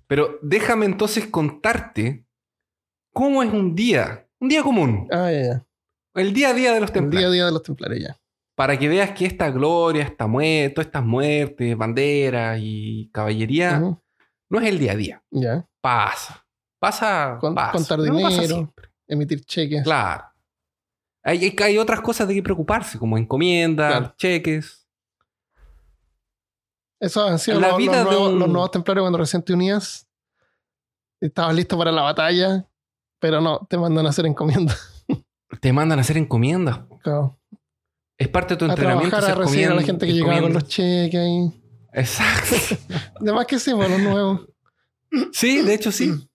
Pero 0.07 0.39
déjame 0.43 0.87
entonces 0.87 1.27
contarte 1.27 2.27
cómo 3.13 3.43
es 3.43 3.53
un 3.53 3.75
día. 3.75 4.29
Un 4.41 4.49
día 4.49 4.63
común. 4.63 5.09
Ah, 5.11 5.31
ya, 5.33 5.43
ya. 5.43 5.67
El 6.15 6.33
día 6.35 6.51
a 6.51 6.55
día 6.55 6.73
de 6.75 6.81
los 6.81 6.91
El 6.91 6.95
día 6.95 7.01
a 7.01 7.03
templarios. 7.05 7.33
día 7.33 7.47
de 7.47 7.53
los 7.53 7.63
templarios, 7.63 8.01
ya. 8.09 8.17
Para 8.55 8.79
que 8.79 8.89
veas 8.89 9.13
que 9.13 9.25
esta 9.25 9.51
gloria, 9.51 10.03
esta 10.05 10.27
muerte, 10.27 10.75
todas 10.75 10.87
estas 10.87 11.05
muertes, 11.05 11.77
banderas 11.77 12.59
y 12.61 13.09
caballería, 13.13 13.79
no 13.81 14.61
es 14.61 14.67
el 14.69 14.79
día 14.79 14.93
a 14.93 14.97
día. 14.97 15.25
Ya. 15.31 15.67
Pasa. 15.81 16.42
Pasa. 16.83 17.39
Con- 17.41 17.55
pasa. 17.55 17.71
contar 17.71 17.99
no 18.01 18.05
dinero. 18.29 18.75
Emitir 19.07 19.45
cheques. 19.45 19.85
Claro. 19.85 20.25
Hay, 21.23 21.55
hay, 21.63 21.79
otras 21.79 22.01
cosas 22.01 22.27
de 22.27 22.35
que 22.35 22.43
preocuparse, 22.43 22.99
como 22.99 23.17
encomiendas, 23.17 23.93
Claro. 23.99 24.15
cheques. 24.19 24.85
Eso 26.99 27.25
han 27.25 27.39
sido 27.39 27.61
La 27.61 27.69
los, 27.69 27.79
vida 27.79 27.93
los 28.03 28.05
de 28.05 28.11
nuevos, 28.11 28.33
un- 28.33 28.39
los 28.41 28.49
nuevos 28.49 28.71
templarios 28.73 29.05
cuando 29.05 29.19
recién 29.19 29.43
te 29.45 29.53
unías. 29.53 30.09
Estabas 31.21 31.55
listo 31.55 31.79
para 31.79 31.93
la 31.93 32.03
batalla, 32.03 32.67
pero 33.21 33.41
no, 33.41 33.65
te 33.71 33.79
mandan 33.79 34.07
a 34.07 34.09
hacer 34.09 34.27
encomiendas. 34.27 35.05
Te 35.61 35.73
mandan 35.73 35.99
a 35.99 36.03
hacer 36.03 36.17
encomiendas. 36.17 36.81
Claro. 37.03 37.39
Es 38.19 38.27
parte 38.27 38.55
de 38.55 38.59
tu 38.59 38.65
A 38.65 38.69
entrenamiento. 38.71 39.11
trabajar, 39.17 39.39
a 39.39 39.45
recibir 39.45 39.69
a 39.69 39.75
la 39.75 39.83
gente 39.83 40.07
que 40.07 40.15
llegaba 40.15 40.41
con 40.41 40.53
los 40.55 40.65
cheques 40.67 41.21
ahí. 41.21 41.53
Exacto. 41.93 42.57
Además 43.21 43.47
que 43.47 43.59
sí, 43.61 43.73
pues, 43.73 43.89
los 43.91 44.01
nuevos. 44.01 44.41
Sí, 45.33 45.61
de 45.63 45.75
hecho 45.75 45.93
sí. 45.93 46.11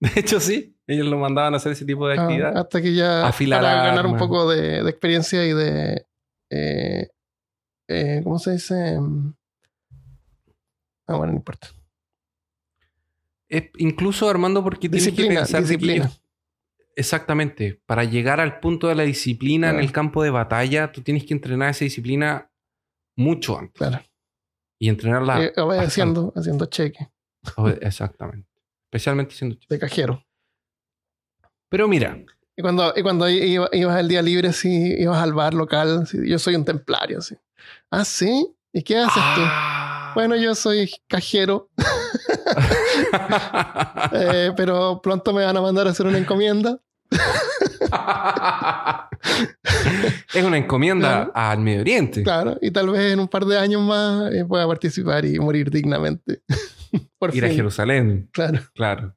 De 0.00 0.10
hecho 0.20 0.40
sí. 0.40 0.76
Ellos 0.86 1.06
lo 1.06 1.18
mandaban 1.18 1.54
a 1.54 1.56
hacer 1.56 1.72
ese 1.72 1.84
tipo 1.84 2.06
de 2.08 2.16
Ah, 2.18 2.22
actividad. 2.22 2.56
hasta 2.56 2.80
que 2.80 2.94
ya 2.94 3.26
Afilar 3.26 3.60
para 3.60 3.86
ganar 3.86 4.06
un 4.06 4.16
poco 4.16 4.48
de, 4.48 4.82
de 4.84 4.90
experiencia 4.90 5.44
y 5.44 5.52
de 5.52 6.06
eh, 6.50 7.08
eh, 7.88 8.20
¿cómo 8.22 8.38
se 8.38 8.52
dice? 8.52 8.98
Ah, 11.08 11.16
bueno, 11.16 11.32
no 11.32 11.38
importa. 11.38 11.68
Es- 13.48 13.70
incluso 13.78 14.28
Armando, 14.28 14.62
porque 14.62 14.88
tienes 14.88 15.04
que 15.06 15.10
Disciplina, 15.10 15.40
pensar 15.40 15.60
que 15.62 15.66
disciplina. 15.68 16.04
ellos- 16.06 16.22
Exactamente. 16.98 17.80
Para 17.86 18.04
llegar 18.04 18.40
al 18.40 18.58
punto 18.60 18.88
de 18.88 18.94
la 18.94 19.02
disciplina 19.02 19.68
en 19.70 19.80
el 19.80 19.92
campo 19.92 20.22
de 20.22 20.30
batalla, 20.30 20.90
tú 20.92 21.02
tienes 21.02 21.24
que 21.26 21.34
entrenar 21.34 21.70
esa 21.70 21.84
disciplina 21.84 22.50
mucho 23.16 23.58
antes. 23.58 23.74
Claro. 23.74 24.02
Y 24.78 24.88
entrenarla. 24.88 25.44
Eh, 25.44 25.52
obedeciendo, 25.58 26.32
haciendo 26.34 26.64
cheque. 26.66 27.08
Exactamente. 27.82 28.48
Especialmente 28.96 29.34
siendo 29.34 29.56
de 29.68 29.78
cajero. 29.78 30.24
Pero 31.68 31.86
mira, 31.86 32.18
Y 32.56 32.62
cuando, 32.62 32.94
y 32.96 33.02
cuando 33.02 33.28
iba- 33.28 33.68
ibas 33.72 34.00
el 34.00 34.08
día 34.08 34.22
libre, 34.22 34.52
sí, 34.54 34.94
ibas 34.98 35.18
al 35.22 35.34
bar 35.34 35.52
local, 35.52 36.06
sí, 36.06 36.16
yo 36.26 36.38
soy 36.38 36.54
un 36.54 36.64
templario, 36.64 37.20
sí. 37.20 37.36
Ah, 37.90 38.04
sí. 38.06 38.48
¿Y 38.72 38.82
qué 38.82 38.96
haces 38.98 39.22
tú? 39.34 39.40
Ah. 39.44 40.12
Bueno, 40.14 40.34
yo 40.36 40.54
soy 40.54 40.90
cajero, 41.08 41.68
eh, 44.12 44.52
pero 44.56 45.00
pronto 45.02 45.34
me 45.34 45.44
van 45.44 45.56
a 45.56 45.60
mandar 45.60 45.86
a 45.86 45.90
hacer 45.90 46.06
una 46.06 46.16
encomienda. 46.16 46.78
es 50.34 50.42
una 50.44 50.56
encomienda 50.56 51.08
Claro. 51.26 51.32
al 51.34 51.58
Medio 51.60 51.80
Oriente. 51.82 52.22
Claro, 52.22 52.56
y 52.62 52.70
tal 52.70 52.88
vez 52.90 53.12
en 53.12 53.20
un 53.20 53.28
par 53.28 53.44
de 53.44 53.58
años 53.58 53.82
más 53.82 54.32
eh, 54.32 54.44
pueda 54.46 54.66
participar 54.66 55.26
y 55.26 55.38
morir 55.38 55.70
dignamente. 55.70 56.40
Por 57.18 57.34
Ir 57.34 57.44
a. 57.44 57.48
Jerusalén, 57.48 58.28
Claro, 58.32 58.60
claro. 58.74 59.16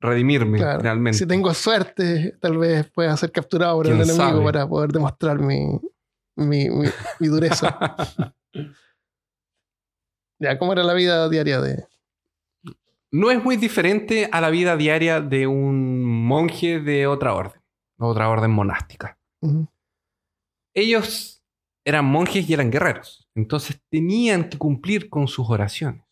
Redimirme, 0.00 0.58
claro. 0.58 0.80
finalmente. 0.80 1.18
Si 1.18 1.26
tengo 1.26 1.54
suerte, 1.54 2.36
tal 2.40 2.58
vez 2.58 2.90
pueda 2.90 3.16
ser 3.16 3.30
capturado 3.30 3.76
por 3.76 3.86
el 3.86 3.92
¿Quién 3.92 4.02
enemigo 4.02 4.30
sabe? 4.30 4.44
para 4.44 4.68
poder 4.68 4.90
demostrar 4.90 5.38
mi, 5.38 5.78
mi, 6.36 6.68
mi- 6.70 6.88
mi 7.20 7.28
dureza. 7.28 7.78
ya, 10.40 10.58
¿cómo 10.58 10.72
era 10.72 10.82
la 10.82 10.94
vida 10.94 11.28
diaria 11.28 11.60
de...? 11.60 11.86
no 13.14 13.30
es 13.30 13.44
muy 13.44 13.56
diferente 13.58 14.28
a 14.32 14.40
la 14.40 14.48
vida 14.48 14.74
diaria 14.76 15.20
de 15.20 15.46
un 15.46 16.02
monje 16.02 16.80
de 16.80 17.06
otra 17.06 17.34
orden, 17.34 17.60
otra 17.98 18.28
orden 18.30 18.50
monástica. 18.50 19.18
Ellos 20.74 21.44
eran 21.84 22.06
monjes 22.06 22.48
y 22.48 22.54
eran 22.54 22.70
guerreros, 22.70 23.28
entonces 23.34 23.78
tenían 23.90 24.48
que 24.48 24.56
cumplir 24.56 25.10
con 25.10 25.28
sus 25.28 25.50
oraciones. 25.50 26.02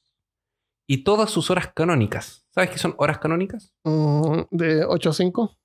Y 0.90 1.04
todas 1.04 1.30
sus 1.30 1.52
horas 1.52 1.70
canónicas. 1.72 2.44
¿Sabes 2.50 2.70
qué 2.70 2.78
son 2.78 2.96
horas 2.98 3.20
canónicas? 3.20 3.72
Mm, 3.84 4.40
de 4.50 4.84
8 4.84 5.10
a 5.10 5.12
5. 5.12 5.56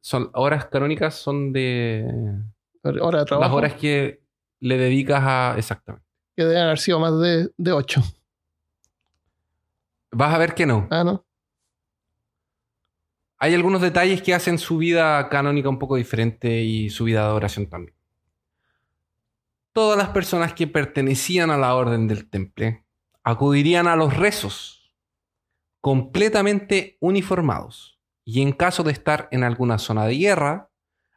Son 0.00 0.30
horas 0.34 0.66
canónicas 0.66 1.16
son 1.16 1.52
de 1.52 2.06
Hora 2.84 3.18
de 3.18 3.24
trabajo. 3.24 3.48
las 3.48 3.52
horas 3.52 3.74
que 3.80 4.22
le 4.60 4.78
dedicas 4.78 5.24
a 5.24 5.54
exactamente. 5.58 6.06
Que 6.36 6.44
deben 6.44 6.62
haber 6.62 6.78
sido 6.78 7.00
más 7.00 7.18
de, 7.18 7.50
de 7.56 7.72
8. 7.72 8.00
Vas 10.12 10.32
a 10.32 10.38
ver 10.38 10.54
que 10.54 10.66
no. 10.66 10.86
Ah, 10.88 11.02
¿no? 11.02 11.26
Hay 13.38 13.54
algunos 13.54 13.82
detalles 13.82 14.22
que 14.22 14.34
hacen 14.34 14.56
su 14.56 14.78
vida 14.78 15.28
canónica 15.30 15.68
un 15.68 15.80
poco 15.80 15.96
diferente 15.96 16.62
y 16.62 16.90
su 16.90 17.02
vida 17.02 17.22
de 17.22 17.26
adoración 17.26 17.66
también. 17.66 17.96
Todas 19.72 19.98
las 19.98 20.10
personas 20.10 20.52
que 20.54 20.68
pertenecían 20.68 21.50
a 21.50 21.58
la 21.58 21.74
orden 21.74 22.06
del 22.06 22.30
temple 22.30 22.84
acudirían 23.24 23.86
a 23.86 23.96
los 23.96 24.16
rezos 24.16 24.94
completamente 25.80 26.96
uniformados 27.00 28.00
y 28.24 28.42
en 28.42 28.52
caso 28.52 28.82
de 28.84 28.92
estar 28.92 29.28
en 29.32 29.42
alguna 29.44 29.78
zona 29.78 30.06
de 30.06 30.16
guerra, 30.16 30.70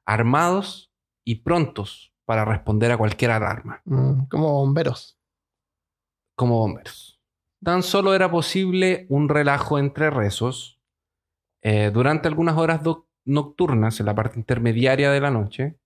armados 0.05 0.91
y 1.23 1.35
prontos 1.35 2.13
para 2.25 2.45
responder 2.45 2.91
a 2.91 2.97
cualquier 2.97 3.31
alarma, 3.31 3.81
Mm, 3.85 4.25
como 4.29 4.51
bomberos. 4.53 5.19
como 6.35 6.59
bomberos. 6.59 7.21
Tan 7.63 7.81
solo 7.83 8.13
era 8.13 8.29
posible 8.29 9.05
un 9.09 9.29
relajo 9.29 9.79
entre 9.79 10.09
rezos 10.09 10.81
eh, 11.63 11.91
durante 11.93 12.27
algunas 12.27 12.57
horas 12.57 12.81
nocturnas 13.23 13.99
en 13.99 14.05
la 14.05 14.13
parte 14.15 14.37
intermediaria 14.37 15.11
de 15.11 15.21
la 15.21 15.31
noche 15.31 15.79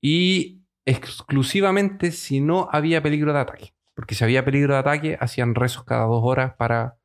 y 0.00 0.62
exclusivamente 0.86 2.12
si 2.12 2.40
no 2.40 2.68
había 2.70 3.02
peligro 3.02 3.32
de 3.32 3.40
ataque. 3.40 3.74
Porque 3.94 4.14
si 4.14 4.24
había 4.24 4.44
peligro 4.44 4.74
de 4.74 4.80
ataque, 4.80 5.16
hacían 5.20 5.54
rezos 5.54 5.84
cada 5.84 6.04
dos 6.04 6.20
horas 6.24 6.54
para 6.56 6.96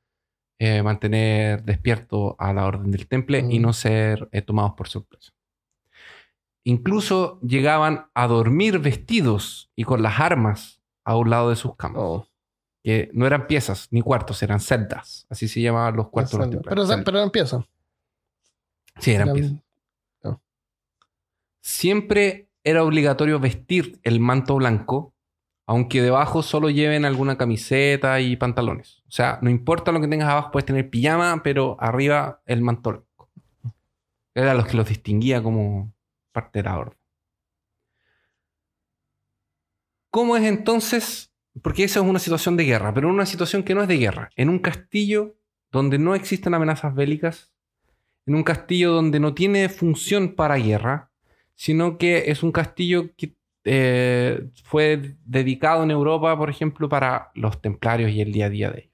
eh, 0.59 0.81
mantener 0.81 1.63
despierto 1.63 2.35
a 2.39 2.51
la 2.53 2.65
orden 2.65 2.89
del 2.91 3.07
temple 3.07 3.45
y 3.49 3.59
Mm. 3.59 3.61
no 3.61 3.73
ser 3.73 4.27
eh, 4.31 4.41
tomados 4.41 4.73
por 4.73 4.88
sorpresa. 4.88 5.31
Incluso 6.63 7.39
llegaban 7.41 8.07
a 8.13 8.27
dormir 8.27 8.79
vestidos 8.79 9.69
y 9.75 9.83
con 9.83 10.01
las 10.01 10.19
armas 10.19 10.81
a 11.05 11.15
un 11.15 11.29
lado 11.29 11.49
de 11.49 11.55
sus 11.55 11.75
camas. 11.75 12.01
Oh, 12.03 12.27
Que 12.83 13.09
no 13.13 13.27
eran 13.27 13.47
piezas 13.47 13.88
ni 13.91 14.01
cuartos, 14.01 14.41
eran 14.43 14.59
celdas. 14.59 15.25
Así 15.29 15.47
se 15.47 15.61
llamaban 15.61 15.95
los 15.95 16.09
cuartos 16.09 16.39
de 16.39 16.45
los 16.45 16.49
pero, 16.63 16.63
pero, 16.63 16.85
Celdas. 16.88 17.23
empieza. 17.25 17.65
Sí, 18.99 19.11
eran 19.11 19.27
Eran- 19.29 19.35
piezas. 19.35 19.63
Siempre 21.61 22.49
era 22.63 22.83
obligatorio 22.83 23.39
vestir 23.39 23.99
el 24.03 24.19
manto 24.19 24.55
blanco, 24.55 25.13
aunque 25.68 26.01
debajo 26.01 26.41
solo 26.41 26.70
lleven 26.70 27.03
alguna 27.03 27.38
camiseta 27.38 28.22
y 28.22 28.38
pantalones. 28.38 29.03
O 29.07 29.11
sea, 29.11 29.38
no 29.41 29.49
importa 29.49 29.91
lo 29.91 29.99
que 29.99 30.07
tengas 30.07 30.30
abajo, 30.30 30.51
puedes 30.51 30.65
tener 30.65 30.89
pijama, 30.89 31.43
pero 31.43 31.76
arriba 31.80 32.41
el 32.45 32.61
blanco. 32.61 33.05
Era 34.34 34.53
los 34.53 34.65
que 34.65 34.78
los 34.78 34.88
distinguía 34.88 35.43
como 35.43 35.93
parte 36.32 36.59
de 36.59 36.63
la 36.63 36.78
orden. 36.78 36.97
¿Cómo 40.09 40.38
es 40.38 40.43
entonces? 40.43 41.34
Porque 41.61 41.84
esa 41.84 41.99
es 41.99 42.05
una 42.05 42.20
situación 42.20 42.55
de 42.55 42.63
guerra, 42.63 42.93
pero 42.93 43.09
una 43.09 43.26
situación 43.26 43.63
que 43.63 43.76
no 43.76 43.82
es 43.82 43.89
de 43.89 43.97
guerra. 43.97 44.30
En 44.38 44.47
un 44.47 44.59
castillo 44.59 45.36
donde 45.70 45.99
no 45.99 46.15
existen 46.15 46.53
amenazas 46.53 46.95
bélicas, 46.95 47.51
en 48.26 48.36
un 48.36 48.43
castillo 48.43 48.93
donde 48.93 49.20
no 49.20 49.34
tiene 49.34 49.68
función 49.68 50.34
para 50.36 50.55
guerra, 50.55 51.11
sino 51.55 51.97
que 51.97 52.32
es 52.32 52.41
un 52.41 52.51
castillo 52.51 53.15
que 53.18 53.36
eh, 53.70 54.49
fue 54.63 55.18
dedicado 55.26 55.84
en 55.84 55.91
Europa, 55.91 56.38
por 56.38 56.49
ejemplo, 56.49 56.88
para 56.88 57.32
los 57.36 57.61
templarios 57.61 58.11
y 58.11 58.22
el 58.22 58.32
día 58.32 58.45
a 58.45 58.49
día 58.49 58.72
de 58.72 58.80
ellos. 58.80 58.93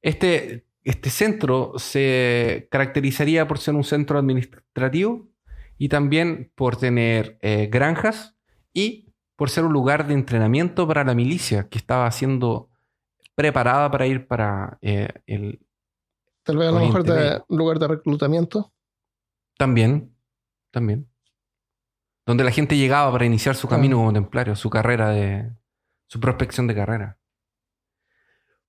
Este, 0.00 0.64
este 0.82 1.10
centro 1.10 1.74
se 1.76 2.68
caracterizaría 2.70 3.46
por 3.46 3.58
ser 3.58 3.74
un 3.74 3.84
centro 3.84 4.18
administrativo 4.18 5.28
y 5.78 5.88
también 5.88 6.50
por 6.54 6.76
tener 6.76 7.38
eh, 7.42 7.68
granjas 7.70 8.34
y 8.72 9.12
por 9.36 9.50
ser 9.50 9.64
un 9.64 9.72
lugar 9.72 10.06
de 10.06 10.14
entrenamiento 10.14 10.88
para 10.88 11.04
la 11.04 11.14
milicia 11.14 11.68
que 11.68 11.78
estaba 11.78 12.10
siendo 12.10 12.70
preparada 13.34 13.90
para 13.90 14.06
ir 14.06 14.26
para 14.26 14.78
eh, 14.80 15.08
el... 15.26 15.60
Tal 16.44 16.56
vez 16.56 16.68
a 16.68 16.72
lo 16.72 16.80
mejor 16.80 17.04
de 17.04 17.42
un 17.48 17.58
lugar 17.58 17.78
de 17.78 17.88
reclutamiento. 17.88 18.72
También, 19.56 20.12
también. 20.70 21.11
Donde 22.32 22.44
la 22.44 22.50
gente 22.50 22.78
llegaba 22.78 23.12
para 23.12 23.26
iniciar 23.26 23.54
su 23.56 23.68
camino 23.68 23.96
Ah. 23.96 24.00
como 24.00 24.12
templario, 24.14 24.56
su 24.56 24.70
carrera 24.70 25.10
de... 25.10 25.50
su 26.06 26.18
prospección 26.18 26.66
de 26.66 26.74
carrera. 26.74 27.18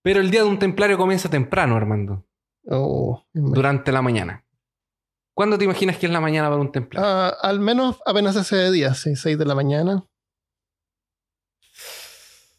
Pero 0.01 0.20
el 0.20 0.30
día 0.32 0.41
de 0.41 0.49
un 0.49 0.59
templario 0.59 0.97
comienza 0.97 1.30
temprano, 1.30 1.78
Armando. 1.78 2.26
Oh, 2.68 3.24
Durante 3.32 3.93
la 3.93 4.01
mañana. 4.01 4.43
¿Cuándo 5.34 5.57
te 5.57 5.64
imaginas 5.64 5.97
que 5.97 6.07
es 6.07 6.11
la 6.11 6.20
mañana 6.20 6.49
para 6.49 6.59
un 6.59 6.74
templario? 6.74 7.09
Ah, 7.09 7.30
al 7.41 7.61
menos 7.61 8.01
apenas 8.05 8.36
ese 8.36 8.70
día, 8.70 8.93
sí, 8.95 9.16
6 9.16 9.38
de 9.38 9.45
la 9.45 9.55
mañana. 9.55 10.03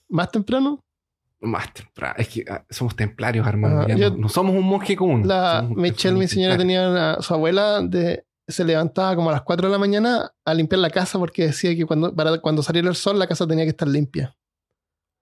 ¿Más 0.09 0.31
temprano? 0.31 0.83
Más 1.41 1.71
temprano. 1.75 2.15
Es 2.17 2.29
que 2.29 2.45
ah, 2.49 2.65
somos 2.71 2.97
templarios, 2.97 3.47
Armando. 3.47 3.87
Yo- 3.89 4.09
no, 4.11 4.17
no 4.17 4.29
somos 4.31 4.55
un 4.57 4.65
monje 4.65 4.97
común. 4.97 5.29
La 5.29 5.67
un- 5.69 5.77
Michelle, 5.77 6.17
mi 6.19 6.27
señora, 6.29 6.57
templario. 6.57 6.59
tenía 6.83 6.91
una- 6.91 7.21
su 7.21 7.35
abuela 7.35 7.83
de 7.83 8.25
se 8.47 8.65
levantaba 8.65 9.15
como 9.17 9.31
a 9.31 9.33
las 9.33 9.43
4 9.43 9.69
de 9.69 9.73
la 9.73 9.79
mañana 9.79 10.33
a 10.45 10.55
limpiar 10.55 10.81
la 10.81 10.91
casa 10.91 11.19
porque 11.19 11.47
decía 11.47 11.75
que 11.75 11.87
cuando, 11.87 12.15
para 12.15 12.39
cuando 12.41 12.63
saliera 12.63 12.89
el 12.89 12.95
sol 12.97 13.19
la 13.19 13.27
casa 13.27 13.47
tenía 13.47 13.65
que 13.65 13.71
estar 13.71 13.89
limpia. 13.89 14.37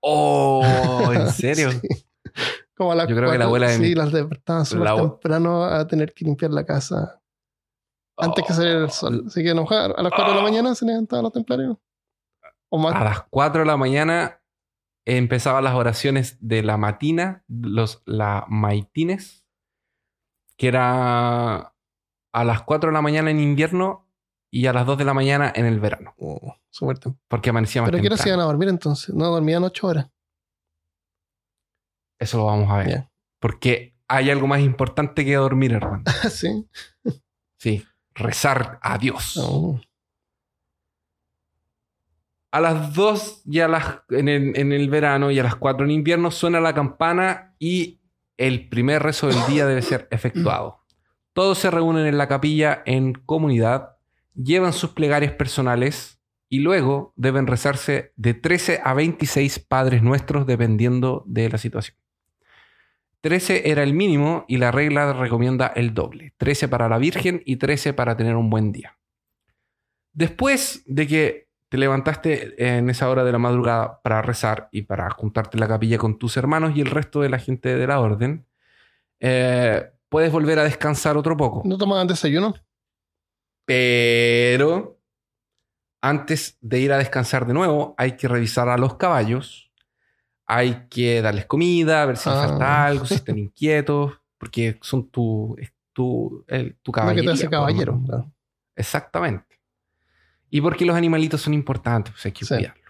Oh, 0.02 1.10
¿en 1.12 1.28
serio? 1.32 1.70
Sí. 1.70 1.80
Como 2.76 2.92
a 2.92 2.94
las 2.96 3.08
Yo 3.08 3.14
creo 3.16 3.30
que 3.30 3.38
la 3.38 3.44
abuela 3.44 3.68
Sí, 3.70 3.80
mi- 3.80 3.94
las 3.94 4.10
despertaban 4.12 4.64
súper 4.66 4.84
la 4.84 4.96
temprano 4.96 5.64
a 5.64 5.86
tener 5.86 6.12
que 6.12 6.24
limpiar 6.24 6.50
la 6.50 6.64
casa 6.64 7.20
antes 8.18 8.44
que 8.46 8.52
saliera 8.52 8.80
el 8.84 8.90
sol. 8.90 9.24
Así 9.26 9.42
que 9.42 9.50
a 9.50 9.54
las 9.54 9.66
4 9.66 10.28
de 10.28 10.34
la 10.34 10.40
Oh. 10.40 10.42
mañana 10.42 10.74
se 10.74 10.84
levantaban 10.86 11.22
los 11.24 11.32
templarios. 11.32 11.76
O 12.70 12.78
más. 12.78 12.94
A 12.94 13.04
las 13.04 13.22
4 13.30 13.60
de 13.60 13.66
la 13.66 13.76
mañana 13.76 14.40
empezaban 15.06 15.64
las 15.64 15.74
oraciones 15.74 16.36
de 16.40 16.62
la 16.62 16.76
matina, 16.76 17.44
los 17.48 18.02
la 18.06 18.44
maitines, 18.48 19.44
que 20.56 20.68
era 20.68 21.71
a 22.32 22.44
las 22.44 22.62
4 22.62 22.90
de 22.90 22.94
la 22.94 23.02
mañana 23.02 23.30
en 23.30 23.40
invierno 23.40 24.08
y 24.50 24.66
a 24.66 24.72
las 24.72 24.86
2 24.86 24.98
de 24.98 25.04
la 25.04 25.14
mañana 25.14 25.52
en 25.54 25.66
el 25.66 25.80
verano, 25.80 26.14
Oh, 26.18 26.56
súper 26.70 26.98
temprano. 26.98 27.22
porque 27.28 27.50
amanecía 27.50 27.82
más 27.82 27.90
Pero 27.90 28.00
¿qué 28.02 28.08
hora 28.08 28.16
se 28.16 28.28
iban 28.28 28.38
temprano. 28.38 28.42
a 28.42 28.52
dormir 28.52 28.68
entonces? 28.68 29.14
No, 29.14 29.26
dormían 29.26 29.64
8 29.64 29.86
horas. 29.86 30.06
Eso 32.18 32.38
lo 32.38 32.44
vamos 32.46 32.70
a 32.70 32.78
ver. 32.78 33.08
Porque 33.40 33.94
hay 34.08 34.30
algo 34.30 34.46
más 34.46 34.60
importante 34.60 35.24
que 35.24 35.34
dormir, 35.34 35.72
hermano. 35.72 36.04
sí. 36.30 36.68
Sí, 37.58 37.84
rezar 38.14 38.78
a 38.82 38.98
Dios. 38.98 39.36
Oh. 39.38 39.80
A 42.52 42.60
las 42.60 42.92
2 42.94 43.42
y 43.46 43.60
a 43.60 43.68
las, 43.68 44.00
en, 44.10 44.28
el, 44.28 44.56
en 44.58 44.72
el 44.72 44.90
verano 44.90 45.30
y 45.30 45.38
a 45.38 45.42
las 45.42 45.56
4 45.56 45.84
en 45.86 45.90
invierno 45.92 46.30
suena 46.30 46.60
la 46.60 46.74
campana 46.74 47.54
y 47.58 48.00
el 48.36 48.68
primer 48.68 49.02
rezo 49.02 49.28
del 49.28 49.38
día 49.46 49.64
debe 49.66 49.80
ser 49.82 50.06
efectuado. 50.10 50.81
Todos 51.32 51.58
se 51.58 51.70
reúnen 51.70 52.06
en 52.06 52.18
la 52.18 52.28
capilla 52.28 52.82
en 52.84 53.14
comunidad, 53.14 53.96
llevan 54.34 54.72
sus 54.72 54.90
plegarias 54.90 55.32
personales 55.32 56.20
y 56.48 56.58
luego 56.58 57.14
deben 57.16 57.46
rezarse 57.46 58.12
de 58.16 58.34
13 58.34 58.80
a 58.84 58.92
26 58.92 59.60
Padres 59.60 60.02
Nuestros 60.02 60.46
dependiendo 60.46 61.24
de 61.26 61.48
la 61.48 61.56
situación. 61.56 61.96
13 63.22 63.70
era 63.70 63.82
el 63.82 63.94
mínimo 63.94 64.44
y 64.48 64.58
la 64.58 64.72
regla 64.72 65.12
recomienda 65.12 65.68
el 65.68 65.94
doble. 65.94 66.34
13 66.36 66.68
para 66.68 66.88
la 66.88 66.98
Virgen 66.98 67.42
y 67.46 67.56
13 67.56 67.94
para 67.94 68.16
tener 68.16 68.36
un 68.36 68.50
buen 68.50 68.72
día. 68.72 68.98
Después 70.12 70.82
de 70.86 71.06
que 71.06 71.48
te 71.70 71.78
levantaste 71.78 72.76
en 72.76 72.90
esa 72.90 73.08
hora 73.08 73.24
de 73.24 73.32
la 73.32 73.38
madrugada 73.38 74.02
para 74.02 74.20
rezar 74.20 74.68
y 74.72 74.82
para 74.82 75.08
juntarte 75.08 75.56
en 75.56 75.60
la 75.60 75.68
capilla 75.68 75.96
con 75.96 76.18
tus 76.18 76.36
hermanos 76.36 76.72
y 76.76 76.82
el 76.82 76.90
resto 76.90 77.22
de 77.22 77.30
la 77.30 77.38
gente 77.38 77.76
de 77.76 77.86
la 77.86 78.00
orden, 78.00 78.44
eh, 79.20 79.90
puedes 80.12 80.30
volver 80.30 80.58
a 80.60 80.64
descansar 80.64 81.16
otro 81.16 81.36
poco. 81.36 81.62
¿No 81.64 81.76
tomaban 81.76 82.06
desayuno? 82.06 82.54
Pero 83.64 84.98
antes 86.00 86.58
de 86.60 86.80
ir 86.80 86.92
a 86.92 86.98
descansar 86.98 87.46
de 87.46 87.54
nuevo, 87.54 87.94
hay 87.96 88.12
que 88.16 88.28
revisar 88.28 88.68
a 88.68 88.76
los 88.76 88.96
caballos. 88.96 89.70
Hay 90.46 90.86
que 90.90 91.22
darles 91.22 91.46
comida, 91.46 92.04
ver 92.06 92.16
si 92.16 92.28
les 92.28 92.38
Ah. 92.38 92.48
falta 92.48 92.86
algo, 92.86 93.06
si 93.06 93.14
están 93.14 93.38
inquietos, 93.38 94.20
porque 94.38 94.78
son 94.82 95.08
tu, 95.10 95.56
es 95.58 95.72
tu, 95.92 96.44
el- 96.48 96.76
tu 96.82 96.92
Lo 96.94 97.14
que 97.14 97.22
te 97.22 97.30
hace 97.30 97.48
caballero. 97.48 98.00
Exactamente. 98.76 99.60
Y 100.50 100.60
porque 100.60 100.84
los 100.84 100.96
animalitos 100.96 101.40
son 101.40 101.54
importantes, 101.54 102.12
pues 102.12 102.26
hay 102.26 102.32
que 102.32 102.44
Sí. 102.44 102.54
cuidarlos. 102.54 102.82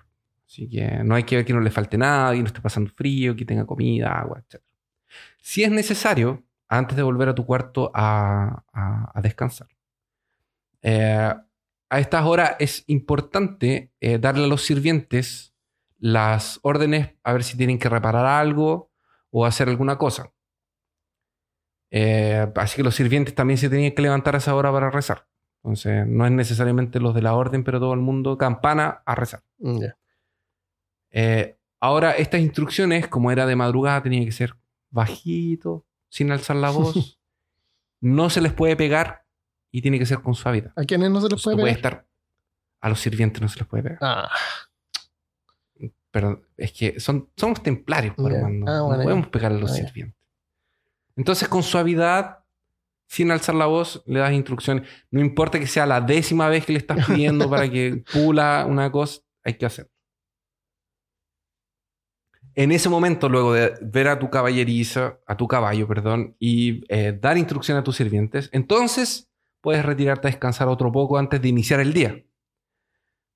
Así 0.47 0.69
que 0.69 0.87
no 1.05 1.15
hay 1.15 1.23
que 1.23 1.37
ver 1.37 1.45
que 1.45 1.53
no 1.53 1.61
le 1.61 1.71
falte 1.71 1.97
nada, 1.97 2.33
que 2.33 2.41
no 2.41 2.47
esté 2.47 2.61
pasando 2.61 2.91
frío, 2.91 3.37
que 3.37 3.45
tenga 3.45 3.65
comida, 3.65 4.13
agua, 4.19 4.41
etc. 4.41 4.61
Si 5.41 5.63
es 5.63 5.71
necesario, 5.71 6.43
antes 6.79 6.97
de 6.97 7.03
volver 7.03 7.29
a 7.29 7.35
tu 7.35 7.45
cuarto 7.47 7.91
a, 7.95 8.65
a- 8.73 9.13
a 9.15 9.21
descansar, 9.23 9.69
eh, 10.83 11.35
a 11.91 12.01
estas 12.01 12.25
horas 12.25 12.57
es 12.59 12.85
importante 12.87 13.93
eh, 14.01 14.19
darle 14.19 14.45
a 14.45 14.49
los 14.49 14.63
sirvientes 14.63 15.55
las 15.99 16.59
órdenes 16.63 17.15
a 17.23 17.33
ver 17.33 17.45
si 17.45 17.57
tienen 17.57 17.79
que 17.79 17.89
reparar 17.89 18.27
algo 18.27 18.91
o 19.31 19.47
hacer 19.47 19.69
alguna 19.69 19.99
cosa. 19.99 20.33
Eh, 21.91 22.51
así 22.57 22.77
que 22.77 22.83
los 22.83 22.95
sirvientes 22.95 23.35
también 23.35 23.59
se 23.59 23.69
tenían 23.69 23.93
que 23.93 24.03
levantar 24.03 24.35
a 24.35 24.39
esa 24.39 24.55
hora 24.55 24.73
para 24.73 24.91
rezar. 24.91 25.27
Entonces, 25.63 26.07
no 26.07 26.25
es 26.27 26.33
necesariamente 26.33 26.99
los 26.99 27.15
de 27.15 27.23
la 27.23 27.35
orden, 27.35 27.63
pero 27.65 27.79
todo 27.79 27.93
el 27.95 28.01
mundo 28.01 28.37
campana 28.39 29.03
a 29.05 29.15
rezar. 29.15 29.43
Eh, 31.11 31.57
ahora, 31.81 32.13
estas 32.13 32.41
instrucciones, 32.41 33.07
como 33.09 33.31
era 33.31 33.47
de 33.47 33.57
madrugada, 33.57 34.03
tenía 34.03 34.25
que 34.25 34.33
ser 34.33 34.57
bajito, 34.91 35.85
sin 36.13 36.31
alzar 36.31 36.57
la 36.57 36.69
voz. 36.71 37.19
no 38.03 38.29
se 38.29 38.41
les 38.43 38.53
puede 38.53 38.77
pegar 38.77 39.25
y 39.71 39.81
tiene 39.81 39.99
que 39.99 40.05
ser 40.05 40.21
con 40.21 40.35
suavidad. 40.35 40.73
¿A 40.77 40.85
quiénes 40.85 41.09
no 41.11 41.17
se 41.21 41.29
les 41.29 41.33
Entonces, 41.33 41.45
puede 41.45 41.57
no 41.57 41.63
puede 41.63 41.75
pegar? 41.77 41.93
estar. 41.93 42.09
A 42.83 42.89
los 42.91 43.01
sirvientes 43.01 43.41
no 43.41 43.49
se 43.49 43.59
les 43.61 43.67
puede 43.69 43.83
pegar. 43.85 43.99
Ah, 44.03 44.31
Pero 46.11 46.43
es 46.59 46.73
que 46.73 47.01
son, 47.01 47.31
somos 47.37 47.63
templarios, 47.63 48.15
pues, 48.17 48.33
Ya. 48.35 48.41
hermano. 48.41 48.67
Ah, 48.69 48.97
no 48.97 49.03
podemos 49.03 49.29
pegar 49.29 49.53
a 49.53 49.55
los 49.55 49.71
Ah, 49.71 49.75
sirvientes. 49.75 50.21
Entonces, 51.17 51.49
con 51.49 51.63
suavidad, 51.63 52.41
sin 53.07 53.31
alzar 53.31 53.55
la 53.55 53.67
voz, 53.67 54.03
le 54.07 54.19
das 54.21 54.33
instrucciones. 54.33 54.87
No 55.11 55.21
importa 55.21 55.59
que 55.59 55.67
sea 55.67 55.87
la 55.87 56.01
décima 56.03 56.49
vez 56.49 56.67
que 56.67 56.73
le 56.73 56.79
estás 56.81 57.07
pidiendo 57.07 57.49
para 57.51 57.71
que 57.71 58.05
pula 58.13 58.67
una 58.69 58.91
cosa, 58.93 59.21
hay 59.45 59.55
que 59.55 59.65
hacerlo. 59.67 59.92
En 62.55 62.71
ese 62.73 62.89
momento, 62.89 63.29
luego 63.29 63.55
de 63.55 63.75
ver 63.81 64.09
a 64.09 64.19
tu 64.19 64.29
caballeriza, 64.29 65.19
a 65.27 65.37
tu 65.37 65.49
caballo, 65.49 65.89
perdón, 65.89 66.37
y 66.39 66.85
eh, 66.89 67.17
dar 67.19 67.39
instrucción 67.39 67.79
a 67.79 67.85
tus 67.85 67.97
sirvientes, 67.97 68.51
entonces 68.53 69.31
puedes 69.61 69.85
retirarte 69.85 70.29
a 70.29 70.31
descansar 70.31 70.69
otro 70.69 70.93
poco 70.93 71.19
antes 71.19 71.41
de 71.41 71.49
iniciar 71.49 71.81
el 71.81 71.93
día. 71.93 72.23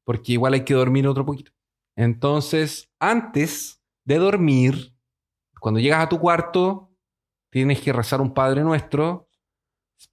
Porque 0.05 0.33
igual 0.33 0.55
hay 0.55 0.65
que 0.65 0.75
dormir 0.75 1.07
otro 1.07 1.25
poquito. 1.25 1.53
Entonces, 1.97 2.93
antes 3.01 3.83
de 4.05 4.19
dormir, 4.19 4.95
cuando 5.61 5.81
llegas 5.81 6.05
a 6.05 6.09
tu 6.09 6.21
cuarto, 6.21 6.93
tienes 7.51 7.81
que 7.81 7.93
rezar 7.93 8.21
un 8.21 8.35
Padre 8.35 8.63
Nuestro, 8.63 9.31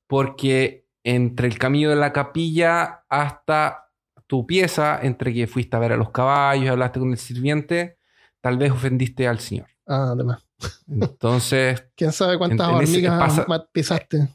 porque 0.08 0.88
entre 1.04 1.48
el 1.48 1.58
camino 1.58 1.90
de 1.90 1.98
la 1.98 2.14
capilla 2.14 3.04
hasta 3.10 3.92
tu 4.28 4.48
pieza, 4.48 5.00
entre 5.02 5.34
que 5.34 5.48
fuiste 5.48 5.76
a 5.76 5.80
ver 5.80 5.92
a 5.92 5.98
los 5.98 6.12
caballos, 6.12 6.70
hablaste 6.70 7.00
con 7.00 7.12
el 7.12 7.18
sirviente, 7.18 7.98
tal 8.44 8.58
vez 8.58 8.72
ofendiste 8.72 9.26
al 9.26 9.40
Señor. 9.40 9.68
ah, 9.88 10.10
además. 10.14 10.44
Entonces, 10.90 11.86
¿Quién 11.96 12.12
sabe 12.12 12.38
cuántas 12.38 12.68
En- 12.70 12.76
en 12.76 12.82
ese 12.82 12.92
hormigas 13.08 13.20
pasa- 13.20 13.68
pisaste? 13.72 14.28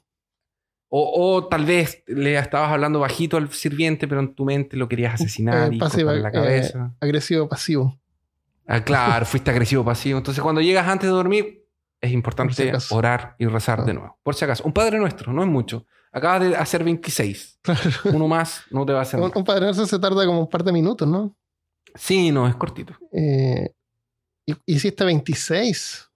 o, 0.91 1.35
o 1.37 1.47
tal 1.49 1.67
vez 1.67 2.03
le 2.07 2.39
estabas 2.39 2.71
hablando 2.73 3.01
bajito 3.01 3.37
al 3.37 3.51
sirviente, 3.53 4.09
pero 4.09 4.21
en 4.23 4.35
tu 4.35 4.45
mente 4.47 4.77
lo 4.77 4.89
querías 4.89 5.15
asesinar 5.15 5.71
Eh, 5.71 5.77
y 5.77 5.79
pasiva, 5.79 6.15
la 6.15 6.31
eh, 6.31 6.33
cabeza. 6.33 6.95
Agresivo 7.01 7.47
pasivo. 7.49 7.99
Ah, 8.67 8.83
claro, 8.83 9.27
fuiste 9.27 9.51
agresivo 9.51 9.85
pasivo. 9.85 10.17
Entonces, 10.19 10.43
cuando 10.43 10.61
llegas 10.63 10.89
antes 10.89 11.09
de 11.09 11.15
dormir, 11.15 11.65
es 12.01 12.09
si 12.11 12.15
importante 12.15 12.73
orar 12.91 13.35
y 13.39 13.47
rezar 13.47 13.81
Ah. 13.81 13.85
de 13.85 13.95
nuevo. 13.95 14.19
Por 14.23 14.35
si 14.35 14.45
acaso. 14.45 14.65
Un 14.65 14.73
Padre 14.73 14.99
Nuestro, 14.99 15.33
no 15.33 15.43
es 15.43 15.49
mucho. 15.49 15.85
Acabas 16.13 16.41
de 16.49 16.57
hacer 16.57 16.83
26. 16.85 17.59
Claro. 17.61 17.81
Uno 18.13 18.29
más 18.29 18.63
no 18.71 18.87
te 18.87 18.93
va 18.95 19.01
a 19.01 19.03
hacer 19.03 19.21
Un, 19.21 19.29
nada. 19.29 19.39
un 19.39 19.45
padre 19.45 19.65
nuestro 19.67 19.85
se 19.87 19.99
tarda 19.99 20.25
como 20.25 20.41
un 20.41 20.49
par 20.49 20.65
de 20.65 20.73
minutos, 20.73 21.07
¿no? 21.07 21.37
Sí, 21.95 22.31
no, 22.31 22.47
es 22.49 22.55
cortito. 22.57 22.95
Eh, 23.13 23.75
y- 24.49 24.57
hiciste 24.75 25.05
26. 25.05 26.09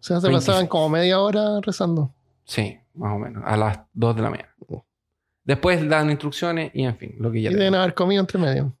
O 0.00 0.02
sea, 0.02 0.20
se 0.20 0.26
26. 0.28 0.32
pasaban 0.46 0.66
como 0.66 0.88
media 0.90 1.20
hora 1.20 1.60
rezando. 1.62 2.12
Sí, 2.44 2.78
más 2.94 3.14
o 3.14 3.18
menos. 3.18 3.42
A 3.46 3.56
las 3.56 3.80
2 3.92 4.16
de 4.16 4.22
la 4.22 4.30
mañana. 4.30 4.54
Oh. 4.68 4.84
Después 5.44 5.88
dan 5.88 6.10
instrucciones 6.10 6.70
y 6.74 6.84
en 6.84 6.96
fin, 6.96 7.14
lo 7.18 7.30
que 7.30 7.42
ya 7.42 7.50
y 7.50 7.54
deben 7.54 7.74
haber 7.74 7.94
comido 7.94 8.20
entre 8.20 8.38
medio. 8.38 8.74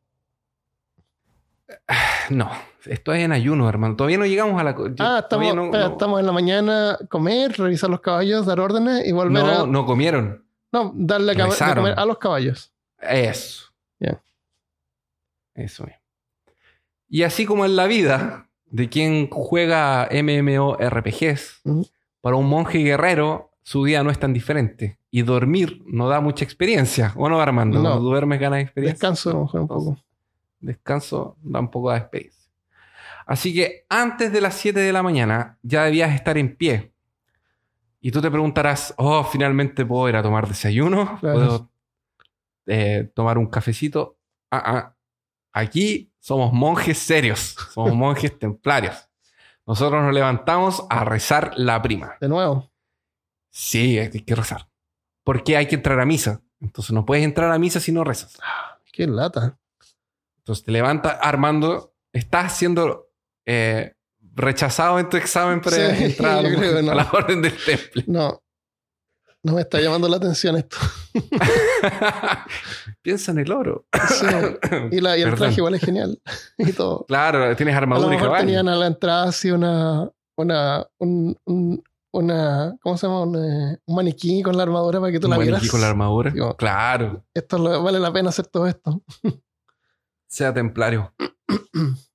No, 2.30 2.48
estoy 2.84 3.22
en 3.22 3.32
ayuno, 3.32 3.68
hermano. 3.68 3.96
Todavía 3.96 4.18
no 4.18 4.24
llegamos 4.24 4.60
a 4.60 4.62
la... 4.62 4.70
yo 4.76 4.84
ah, 5.00 5.18
estamos, 5.20 5.52
no, 5.52 5.64
espera, 5.64 5.86
no- 5.88 5.92
estamos 5.92 6.20
en 6.20 6.26
la 6.26 6.32
mañana, 6.32 6.98
comer, 7.08 7.58
revisar 7.58 7.90
los 7.90 8.00
caballos, 8.00 8.46
dar 8.46 8.60
órdenes 8.60 9.04
y 9.04 9.10
volver 9.10 9.42
no, 9.42 9.62
a. 9.62 9.66
no 9.66 9.84
comieron. 9.84 10.44
No, 10.70 10.92
darle 10.94 11.32
a 11.32 11.46
de 11.46 11.74
comer 11.74 11.98
a 11.98 12.04
los 12.04 12.18
caballos. 12.18 12.72
Eso. 13.00 13.72
Ya. 13.98 14.22
Eso 15.54 15.82
mismo. 15.82 16.00
Y 17.08 17.24
así 17.24 17.44
como 17.44 17.64
en 17.64 17.74
la 17.74 17.86
vida 17.86 18.48
de 18.70 18.88
quien 18.88 19.28
juega 19.30 20.08
MMORPGs, 20.10 21.60
Ujú. 21.64 21.86
para 22.20 22.36
un 22.36 22.48
monje 22.48 22.78
guerrero 22.78 23.50
su 23.62 23.84
día 23.84 24.02
no 24.02 24.10
es 24.10 24.18
tan 24.18 24.32
diferente. 24.32 24.98
Y 25.10 25.22
dormir 25.22 25.82
no 25.86 26.08
da 26.08 26.20
mucha 26.20 26.44
experiencia. 26.44 27.12
¿O 27.16 27.28
no, 27.28 27.40
Armando? 27.40 27.78
No. 27.78 27.90
Cuando 27.90 28.00
duermes 28.08 28.40
ganas 28.40 28.60
experiencia. 28.62 28.94
Descanso 28.94 29.40
mejor 29.42 29.60
un 29.60 29.68
poco. 29.68 29.98
Descanso 30.60 31.36
da 31.42 31.60
un 31.60 31.70
poco 31.70 31.90
de 31.90 31.98
experiencia. 31.98 32.50
Así 33.26 33.54
que 33.54 33.84
antes 33.88 34.32
de 34.32 34.40
las 34.40 34.54
7 34.54 34.80
de 34.80 34.92
la 34.92 35.02
mañana 35.02 35.58
ya 35.62 35.84
debías 35.84 36.14
estar 36.14 36.38
en 36.38 36.56
pie. 36.56 36.92
Y 38.00 38.10
tú 38.10 38.20
te 38.20 38.30
preguntarás, 38.30 38.94
oh, 38.96 39.22
finalmente 39.24 39.84
puedo 39.84 40.08
ir 40.08 40.16
a 40.16 40.22
tomar 40.22 40.48
desayuno, 40.48 41.18
puedo 41.20 41.70
eh, 42.66 43.10
tomar 43.14 43.36
un 43.38 43.46
cafecito. 43.46 44.16
Ah, 44.50 44.62
ah. 44.66 44.94
Aquí 45.52 46.09
somos 46.20 46.52
monjes 46.52 46.98
serios, 46.98 47.56
somos 47.72 47.94
monjes 47.94 48.38
templarios. 48.38 49.08
Nosotros 49.66 50.02
nos 50.02 50.12
levantamos 50.14 50.84
a 50.90 51.04
rezar 51.04 51.52
la 51.56 51.80
prima. 51.82 52.14
De 52.20 52.28
nuevo. 52.28 52.70
Sí, 53.50 53.98
hay 53.98 54.10
que 54.10 54.34
rezar. 54.34 54.68
Porque 55.24 55.56
hay 55.56 55.66
que 55.66 55.76
entrar 55.76 55.98
a 56.00 56.04
misa. 56.06 56.40
Entonces 56.60 56.92
no 56.92 57.04
puedes 57.04 57.24
entrar 57.24 57.50
a 57.52 57.58
misa 57.58 57.80
si 57.80 57.90
no 57.92 58.04
rezas. 58.04 58.38
Qué 58.92 59.06
lata. 59.06 59.58
Entonces 60.38 60.64
te 60.64 60.72
levantas, 60.72 61.16
Armando, 61.22 61.94
estás 62.12 62.56
siendo 62.56 63.08
eh, 63.46 63.94
rechazado 64.34 64.98
en 64.98 65.08
tu 65.08 65.16
examen 65.16 65.60
para 65.60 65.94
Sí, 65.96 66.04
entrar 66.04 66.44
a, 66.44 66.82
no. 66.82 66.90
a 66.92 66.94
la 66.94 67.10
orden 67.12 67.42
del 67.42 67.56
temple. 67.64 68.04
No. 68.06 68.42
No 69.42 69.54
me 69.54 69.62
está 69.62 69.80
llamando 69.80 70.06
la 70.08 70.16
atención 70.18 70.56
esto. 70.56 70.76
Piensa 73.02 73.32
en 73.32 73.38
el 73.38 73.52
oro. 73.52 73.86
Sí. 74.08 74.26
Y, 74.90 75.00
la, 75.00 75.16
y 75.16 75.22
el 75.22 75.34
traje 75.34 75.56
igual 75.56 75.74
es 75.74 75.80
genial. 75.80 76.20
Y 76.58 76.72
todo. 76.72 77.06
Claro, 77.06 77.54
tienes 77.56 77.74
A 77.74 77.78
lo 77.78 77.82
armadura 77.84 78.08
y 78.08 78.10
mejor 78.10 78.28
caballo. 78.28 78.44
tenían 78.46 78.68
a 78.68 78.76
la 78.76 78.86
entrada 78.86 79.28
así 79.28 79.50
una. 79.50 80.10
Una. 80.36 80.86
Un, 80.98 81.36
un- 81.44 81.82
una 82.12 82.76
¿Cómo 82.82 82.96
se 82.98 83.06
llama? 83.06 83.22
Un, 83.22 83.36
eh, 83.36 83.78
un 83.86 83.94
maniquí 83.94 84.42
con 84.42 84.56
la 84.56 84.64
armadura 84.64 84.98
para 84.98 85.12
que 85.12 85.20
tú 85.20 85.28
Un 85.28 85.30
la 85.30 85.36
maniquí 85.36 85.52
vieras. 85.52 85.70
con 85.70 85.80
la 85.80 85.88
armadura. 85.90 86.30
Digo, 86.32 86.56
Claro, 86.56 87.24
Esto 87.32 87.56
lo- 87.56 87.82
vale 87.84 88.00
la 88.00 88.12
pena 88.12 88.30
hacer 88.30 88.48
todo 88.48 88.66
esto. 88.66 89.00
sea 90.26 90.52
templario. 90.52 91.14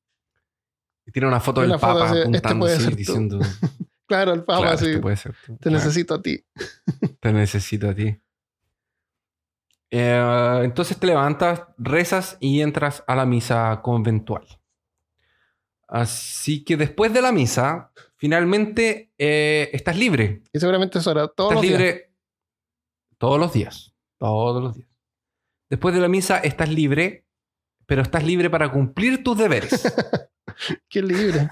Y 1.08 1.12
tiene 1.12 1.28
una 1.28 1.40
foto 1.40 1.62
Una 1.62 1.70
del 1.70 1.80
foto 1.80 1.94
Papa 1.94 2.06
así, 2.10 2.18
este 2.18 2.28
apuntando 2.30 2.66
puede 2.66 2.76
así, 2.78 2.94
diciendo: 2.96 3.40
Claro, 4.08 4.34
el 4.34 4.44
papa 4.44 4.62
claro, 4.62 4.76
este 4.76 5.00
puede 5.00 5.18
ser 5.18 5.34
tú. 5.46 5.54
Te 5.58 5.70
Claro. 5.70 5.78
necesito 5.78 6.14
a 6.16 6.22
ti. 6.22 6.46
Te 7.20 7.34
necesito 7.34 7.90
a 7.90 7.96
ti. 7.96 8.22
Eh, 9.92 10.62
entonces 10.64 11.00
te 11.00 11.08
levantas, 11.08 11.64
rezas 11.78 12.38
y 12.40 12.62
entras 12.62 13.04
a 13.08 13.16
la 13.16 13.26
misa 13.26 13.80
conventual. 13.82 14.46
Así 15.88 16.64
que 16.64 16.76
después 16.78 17.14
de 17.14 17.22
la 17.22 17.32
misa, 17.32 17.92
finalmente 18.18 19.12
eh, 19.18 19.70
estás 19.74 19.96
libre. 19.98 20.42
Y 20.52 20.60
seguramente 20.60 21.00
eso 21.00 21.12
era 21.12 21.28
todos 21.28 21.52
estás 21.52 21.56
los 21.56 21.62
días. 21.62 21.80
libre 21.80 22.12
todos 23.18 23.40
los 23.40 23.54
días. 23.54 23.94
Todos 24.18 24.62
los 24.64 24.76
días. 24.76 24.90
Después 25.70 25.96
de 25.96 26.02
la 26.02 26.08
misa 26.10 26.40
estás 26.40 26.70
libre, 26.70 27.26
pero 27.86 28.02
estás 28.02 28.24
libre 28.24 28.50
para 28.50 28.72
cumplir 28.72 29.24
tus 29.24 29.38
deberes. 29.38 29.84
Qué 30.90 31.02
libre. 31.02 31.48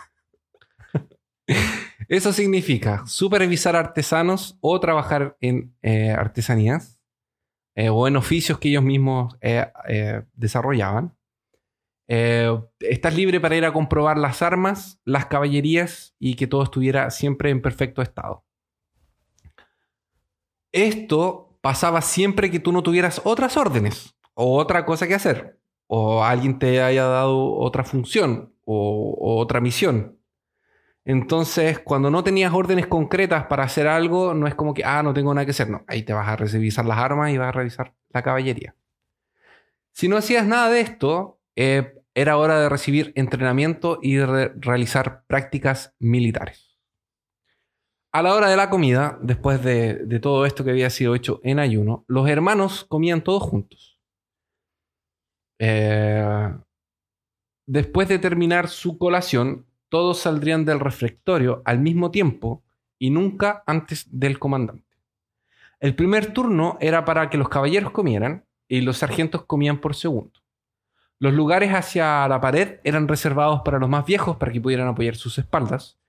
Eso 2.07 2.33
significa 2.33 3.03
supervisar 3.05 3.75
artesanos 3.75 4.57
o 4.61 4.79
trabajar 4.79 5.37
en 5.41 5.75
eh, 5.81 6.11
artesanías 6.11 6.99
eh, 7.75 7.89
o 7.89 8.07
en 8.07 8.17
oficios 8.17 8.59
que 8.59 8.69
ellos 8.69 8.83
mismos 8.83 9.35
eh, 9.41 10.23
desarrollaban. 10.33 11.15
Estás 12.05 13.15
libre 13.15 13.39
para 13.39 13.55
ir 13.55 13.65
a 13.65 13.73
comprobar 13.73 14.17
las 14.17 14.41
armas, 14.41 14.99
las 15.03 15.25
caballerías 15.25 16.15
y 16.19 16.35
que 16.35 16.45
todo 16.45 16.61
estuviera 16.61 17.09
siempre 17.09 17.49
en 17.49 17.61
perfecto 17.61 18.03
estado. 18.03 18.45
Esto 20.71 21.57
pasaba 21.61 22.01
siempre 22.01 22.51
que 22.51 22.59
tú 22.59 22.71
no 22.71 22.83
tuvieras 22.83 23.21
otras 23.23 23.57
órdenes 23.57 24.15
o 24.35 24.57
otra 24.57 24.85
cosa 24.85 25.07
que 25.07 25.15
hacer 25.15 25.59
o 25.87 26.23
alguien 26.23 26.59
te 26.59 26.81
haya 26.81 27.05
dado 27.05 27.55
otra 27.55 27.83
función 27.83 28.53
o 28.65 29.39
otra 29.39 29.61
misión. 29.61 30.19
Entonces, 31.05 31.79
cuando 31.79 32.09
no 32.09 32.23
tenías 32.23 32.53
órdenes 32.53 32.87
concretas 32.87 33.45
para 33.47 33.63
hacer 33.63 33.87
algo, 33.87 34.33
no 34.33 34.47
es 34.47 34.55
como 34.55 34.73
que, 34.73 34.85
ah, 34.85 35.03
no 35.03 35.13
tengo 35.13 35.33
nada 35.33 35.45
que 35.45 35.51
hacer. 35.51 35.69
No, 35.69 35.83
ahí 35.87 36.03
te 36.03 36.13
vas 36.13 36.27
a 36.27 36.35
revisar 36.37 36.85
las 36.85 36.97
armas 36.97 37.31
y 37.31 37.37
vas 37.37 37.49
a 37.49 37.51
revisar 37.51 37.93
la 38.09 38.23
caballería. 38.23 38.75
Si 39.91 40.07
no 40.07 40.17
hacías 40.17 40.45
nada 40.47 40.69
de 40.69 40.81
esto, 40.81 41.39
eh, 41.55 41.93
era 42.15 42.37
hora 42.37 42.59
de 42.59 42.69
recibir 42.69 43.11
entrenamiento 43.15 43.99
y 44.01 44.15
de 44.15 44.25
re- 44.25 44.53
realizar 44.55 45.23
prácticas 45.27 45.93
militares. 45.99 46.77
A 48.11 48.21
la 48.21 48.33
hora 48.35 48.49
de 48.49 48.57
la 48.57 48.69
comida, 48.69 49.17
después 49.21 49.63
de, 49.63 49.95
de 50.05 50.19
todo 50.19 50.45
esto 50.45 50.63
que 50.63 50.69
había 50.69 50.89
sido 50.89 51.15
hecho 51.15 51.39
en 51.43 51.59
ayuno, 51.59 52.05
los 52.07 52.29
hermanos 52.29 52.85
comían 52.85 53.23
todos 53.23 53.41
juntos. 53.43 53.99
Eh, 55.59 56.53
después 57.65 58.07
de 58.07 58.19
terminar 58.19 58.67
su 58.69 58.97
colación, 58.97 59.65
todos 59.93 60.17
saldrían 60.17 60.65
del 60.65 60.79
refectorio 60.79 61.61
al 61.65 61.77
mismo 61.77 62.09
tiempo 62.09 62.63
y 62.97 63.11
nunca 63.11 63.61
antes 63.67 64.07
del 64.09 64.39
comandante. 64.39 64.97
El 65.79 65.93
primer 65.93 66.33
turno 66.33 66.79
era 66.81 67.05
para 67.05 67.29
que 67.29 67.37
los 67.37 67.47
caballeros 67.47 67.91
comieran 67.91 68.43
y 68.67 68.81
los 68.81 68.97
sargentos 68.97 69.45
comían 69.45 69.77
por 69.77 69.93
segundo. 69.93 70.39
Los 71.19 71.35
lugares 71.35 71.75
hacia 71.75 72.27
la 72.27 72.41
pared 72.41 72.79
eran 72.83 73.07
reservados 73.07 73.61
para 73.63 73.77
los 73.77 73.87
más 73.87 74.03
viejos 74.03 74.37
para 74.37 74.51
que 74.51 74.59
pudieran 74.59 74.87
apoyar 74.87 75.15
sus 75.15 75.37
espaldas. 75.37 75.99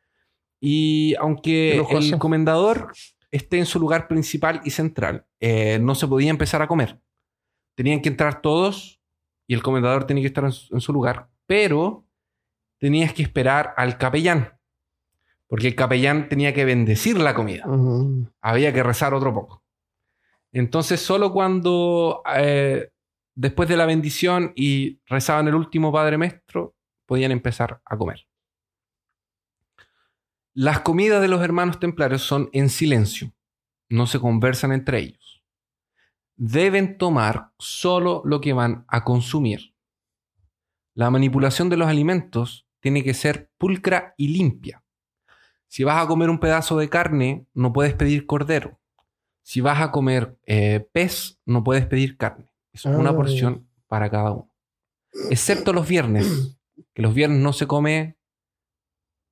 Y 0.62 1.15
aunque 1.16 1.77
el 1.77 2.19
comendador 2.19 2.90
esté 3.31 3.59
en 3.59 3.66
su 3.66 3.78
lugar 3.78 4.09
principal 4.09 4.62
y 4.65 4.70
central, 4.70 5.27
eh, 5.40 5.78
no 5.78 5.94
se 5.94 6.09
podía 6.09 6.31
empezar 6.31 6.62
a 6.62 6.69
comer. 6.69 7.02
Tenían 7.74 8.01
que 8.01 8.09
entrar 8.09 8.40
todos 8.40 8.98
y 9.47 9.52
el 9.52 9.62
comendador 9.62 10.06
tenía 10.06 10.23
que 10.23 10.28
estar 10.28 10.44
en 10.44 10.81
su, 10.81 10.93
lugar, 10.94 11.28
pero 11.44 12.03
tenías 12.85 13.15
que 13.15 13.23
esperar 13.23 13.73
al 13.78 13.97
capellán, 13.97 14.61
porque 15.47 15.69
el 15.69 15.74
capellán 15.74 16.28
tenía 16.28 16.52
que 16.52 16.66
bendecir 16.66 17.19
la 17.19 17.35
comida. 17.35 17.65
Había 18.43 18.74
que 18.74 18.82
rezar 18.82 19.15
otro 19.15 19.32
poco. 19.32 19.65
Entonces, 20.52 21.01
solo 21.01 21.32
cuando 21.32 22.23
eh, 22.36 22.90
después 23.35 23.70
de 23.70 23.78
la 23.78 23.86
bendición 23.86 24.52
y 24.55 25.01
rezaban 25.06 25.48
el 25.48 25.55
último 25.55 25.90
Padre 25.90 26.19
Maestro, 26.19 26.77
podían 27.06 27.32
empezar 27.32 27.81
a 27.86 27.97
comer. 27.97 28.27
Las 30.52 30.81
comidas 30.81 31.23
de 31.23 31.28
los 31.28 31.40
hermanos 31.40 31.81
templarios 31.81 32.20
son 32.20 32.51
en 32.52 32.69
silencio, 32.69 33.32
no 33.89 34.06
se 34.06 34.20
conversan 34.20 34.73
entre 34.73 34.98
ellos. 34.98 35.43
Deben 36.36 36.98
tomar 36.98 37.51
solo 37.59 38.20
lo 38.27 38.43
que 38.43 38.52
van 38.52 38.85
a 38.89 39.05
consumir. 39.05 39.74
La 40.93 41.09
manipulación 41.09 41.70
de 41.70 41.78
los 41.78 41.89
alimentos 41.89 42.64
tiene 42.85 43.02
que 43.02 43.15
ser 43.15 43.51
pulcra 43.56 44.12
y 44.19 44.28
limpia. 44.28 44.85
Si 45.69 45.85
vas 45.85 46.05
a 46.05 46.06
comer 46.06 46.28
un 46.28 46.39
pedazo 46.39 46.77
de 46.77 46.90
carne, 46.90 47.47
no 47.55 47.73
puedes 47.73 47.94
pedir 47.94 48.27
cordero. 48.27 48.78
Si 49.40 49.62
vas 49.62 49.81
a 49.81 49.90
comer 49.90 50.39
eh, 50.44 50.86
pez, 50.93 51.40
no 51.47 51.65
puedes 51.65 51.86
pedir 51.86 52.19
carne. 52.19 52.52
Es 52.74 52.85
una 52.85 53.09
ah, 53.09 53.16
porción 53.16 53.66
para 53.86 54.11
cada 54.11 54.32
uno. 54.32 54.55
Excepto 55.31 55.73
los 55.73 55.89
viernes, 55.89 56.59
que 56.93 57.01
los 57.01 57.15
viernes 57.15 57.40
no 57.40 57.55
se 57.55 57.66
come 57.66 58.19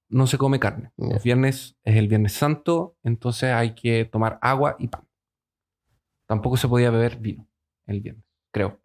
no 0.08 0.26
se 0.26 0.38
come 0.38 0.58
carne. 0.58 0.92
Los 0.96 1.22
viernes 1.22 1.76
es 1.84 1.96
el 1.96 2.08
Viernes 2.08 2.32
Santo, 2.32 2.96
entonces 3.02 3.50
hay 3.50 3.74
que 3.74 4.06
tomar 4.06 4.38
agua 4.40 4.76
y 4.78 4.88
pan. 4.88 5.06
Tampoco 6.26 6.56
se 6.56 6.68
podía 6.68 6.90
beber 6.90 7.18
vino 7.18 7.46
el 7.84 8.00
viernes, 8.00 8.24
creo. 8.50 8.81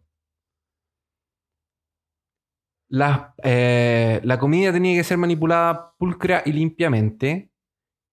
La, 2.88 3.34
eh, 3.42 4.20
la 4.24 4.38
comida 4.38 4.72
tenía 4.72 4.96
que 4.96 5.04
ser 5.04 5.18
manipulada 5.18 5.94
pulcra 5.98 6.42
y 6.46 6.52
limpiamente 6.52 7.50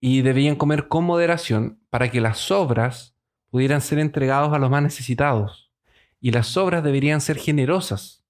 y 0.02 0.22
debían 0.22 0.56
comer 0.56 0.88
con 0.88 1.06
moderación 1.06 1.82
para 1.90 2.12
que 2.12 2.22
las 2.22 2.40
sobras 2.40 3.16
pudieran 3.50 3.82
ser 3.82 4.00
entregadas 4.00 4.52
a 4.54 4.60
los 4.60 4.70
más 4.70 4.84
necesitados. 4.84 5.72
Y 6.20 6.32
las 6.32 6.48
sobras 6.48 6.84
deberían 6.84 7.22
ser 7.22 7.38
generosas 7.38 8.26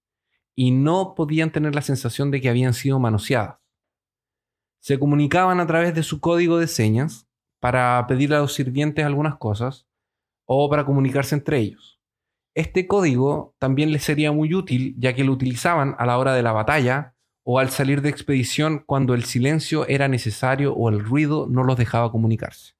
y 0.54 0.70
no 0.70 1.14
podían 1.14 1.50
tener 1.50 1.74
la 1.74 1.82
sensación 1.82 2.30
de 2.30 2.40
que 2.40 2.48
habían 2.48 2.74
sido 2.74 2.98
manoseadas 2.98 3.58
se 4.86 5.00
comunicaban 5.00 5.58
a 5.58 5.66
través 5.66 5.96
de 5.96 6.04
su 6.04 6.20
código 6.20 6.58
de 6.58 6.68
señas 6.68 7.26
para 7.58 8.06
pedirle 8.06 8.36
a 8.36 8.38
los 8.38 8.54
sirvientes 8.54 9.04
algunas 9.04 9.36
cosas 9.36 9.88
o 10.44 10.70
para 10.70 10.86
comunicarse 10.86 11.34
entre 11.34 11.58
ellos. 11.58 11.95
Este 12.56 12.86
código 12.86 13.54
también 13.58 13.92
les 13.92 14.02
sería 14.02 14.32
muy 14.32 14.54
útil 14.54 14.96
ya 14.98 15.14
que 15.14 15.24
lo 15.24 15.32
utilizaban 15.32 15.94
a 15.98 16.06
la 16.06 16.16
hora 16.16 16.32
de 16.32 16.42
la 16.42 16.52
batalla 16.52 17.14
o 17.44 17.58
al 17.58 17.68
salir 17.68 18.00
de 18.00 18.08
expedición 18.08 18.82
cuando 18.86 19.12
el 19.12 19.24
silencio 19.24 19.86
era 19.88 20.08
necesario 20.08 20.72
o 20.72 20.88
el 20.88 21.00
ruido 21.00 21.46
no 21.50 21.64
los 21.64 21.76
dejaba 21.76 22.10
comunicarse. 22.10 22.74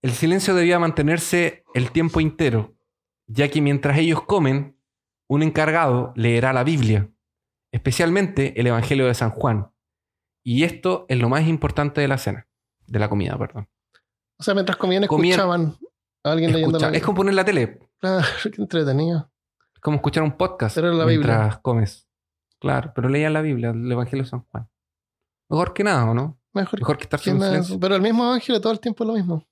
El 0.00 0.12
silencio 0.12 0.54
debía 0.54 0.78
mantenerse 0.78 1.64
el 1.74 1.92
tiempo 1.92 2.20
entero, 2.20 2.74
ya 3.26 3.50
que 3.50 3.60
mientras 3.60 3.98
ellos 3.98 4.22
comen, 4.22 4.74
un 5.28 5.42
encargado 5.42 6.14
leerá 6.16 6.54
la 6.54 6.64
Biblia, 6.64 7.10
especialmente 7.72 8.58
el 8.58 8.68
Evangelio 8.68 9.06
de 9.06 9.14
San 9.14 9.30
Juan, 9.30 9.70
y 10.42 10.64
esto 10.64 11.04
es 11.08 11.18
lo 11.18 11.28
más 11.28 11.46
importante 11.46 12.00
de 12.00 12.08
la 12.08 12.16
cena, 12.16 12.48
de 12.86 12.98
la 12.98 13.10
comida, 13.10 13.36
perdón. 13.38 13.68
O 14.38 14.42
sea, 14.42 14.54
mientras 14.54 14.78
comían, 14.78 15.04
escuchaban 15.04 15.76
a 15.76 15.91
alguien 16.24 16.52
leyendo 16.52 16.78
la 16.78 16.88
Es 16.90 17.02
como 17.02 17.16
poner 17.16 17.34
la 17.34 17.44
tele. 17.44 17.80
Claro, 17.98 18.26
qué 18.42 18.62
entretenido. 18.62 19.30
Es 19.74 19.80
como 19.80 19.96
escuchar 19.96 20.22
un 20.22 20.36
podcast 20.36 20.76
mientras 20.78 21.58
comes. 21.58 22.08
Claro, 22.60 22.92
pero 22.94 23.08
leían 23.08 23.32
la 23.32 23.42
Biblia, 23.42 23.70
el 23.70 23.90
Evangelio 23.90 24.24
de 24.24 24.30
San 24.30 24.44
Juan. 24.46 24.68
Mejor 25.48 25.74
que 25.74 25.82
nada, 25.84 26.08
¿o 26.10 26.14
no? 26.14 26.38
Mejor, 26.54 26.96
que 26.96 27.04
estar 27.04 27.18
sin 27.18 27.40
silencio. 27.40 27.80
Pero 27.80 27.96
el 27.96 28.02
mismo 28.02 28.24
Evangelio 28.24 28.60
todo 28.60 28.72
el 28.72 28.80
tiempo 28.80 29.04
es 29.04 29.08
lo 29.08 29.14
mismo. 29.14 29.48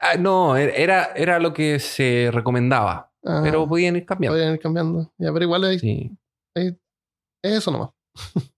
Ah, 0.00 0.16
no, 0.18 0.56
er, 0.56 0.72
era, 0.74 1.12
era 1.14 1.38
lo 1.38 1.52
que 1.52 1.78
se 1.78 2.30
recomendaba. 2.32 3.12
Ah, 3.24 3.40
pero 3.44 3.68
podían 3.68 3.94
ir 3.94 4.04
cambiando. 4.04 4.36
Podían 4.36 4.54
ir 4.54 4.60
cambiando. 4.60 5.12
Ya, 5.16 5.32
pero 5.32 5.44
igual 5.44 5.78
sí. 5.78 6.10
es 6.54 6.74
eso 7.42 7.70
nomás. 7.70 7.90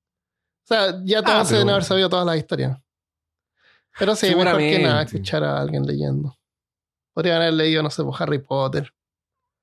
O 0.64 0.66
sea, 0.66 0.98
ya 1.04 1.22
todos 1.22 1.50
ah, 1.50 1.52
deben 1.52 1.68
haber 1.68 1.84
sabido 1.84 2.08
todas 2.08 2.24
las 2.24 2.38
historias. 2.38 2.80
Pero 3.98 4.16
sí, 4.16 4.34
mejor 4.34 4.56
que 4.56 4.78
nada 4.78 5.02
escuchar 5.02 5.44
a 5.44 5.60
alguien 5.60 5.84
leyendo. 5.84 6.34
Podrían 7.14 7.36
haber 7.36 7.54
leído, 7.54 7.82
no 7.82 7.90
sé, 7.90 8.02
por 8.02 8.10
pues, 8.10 8.20
Harry 8.20 8.38
Potter. 8.38 8.92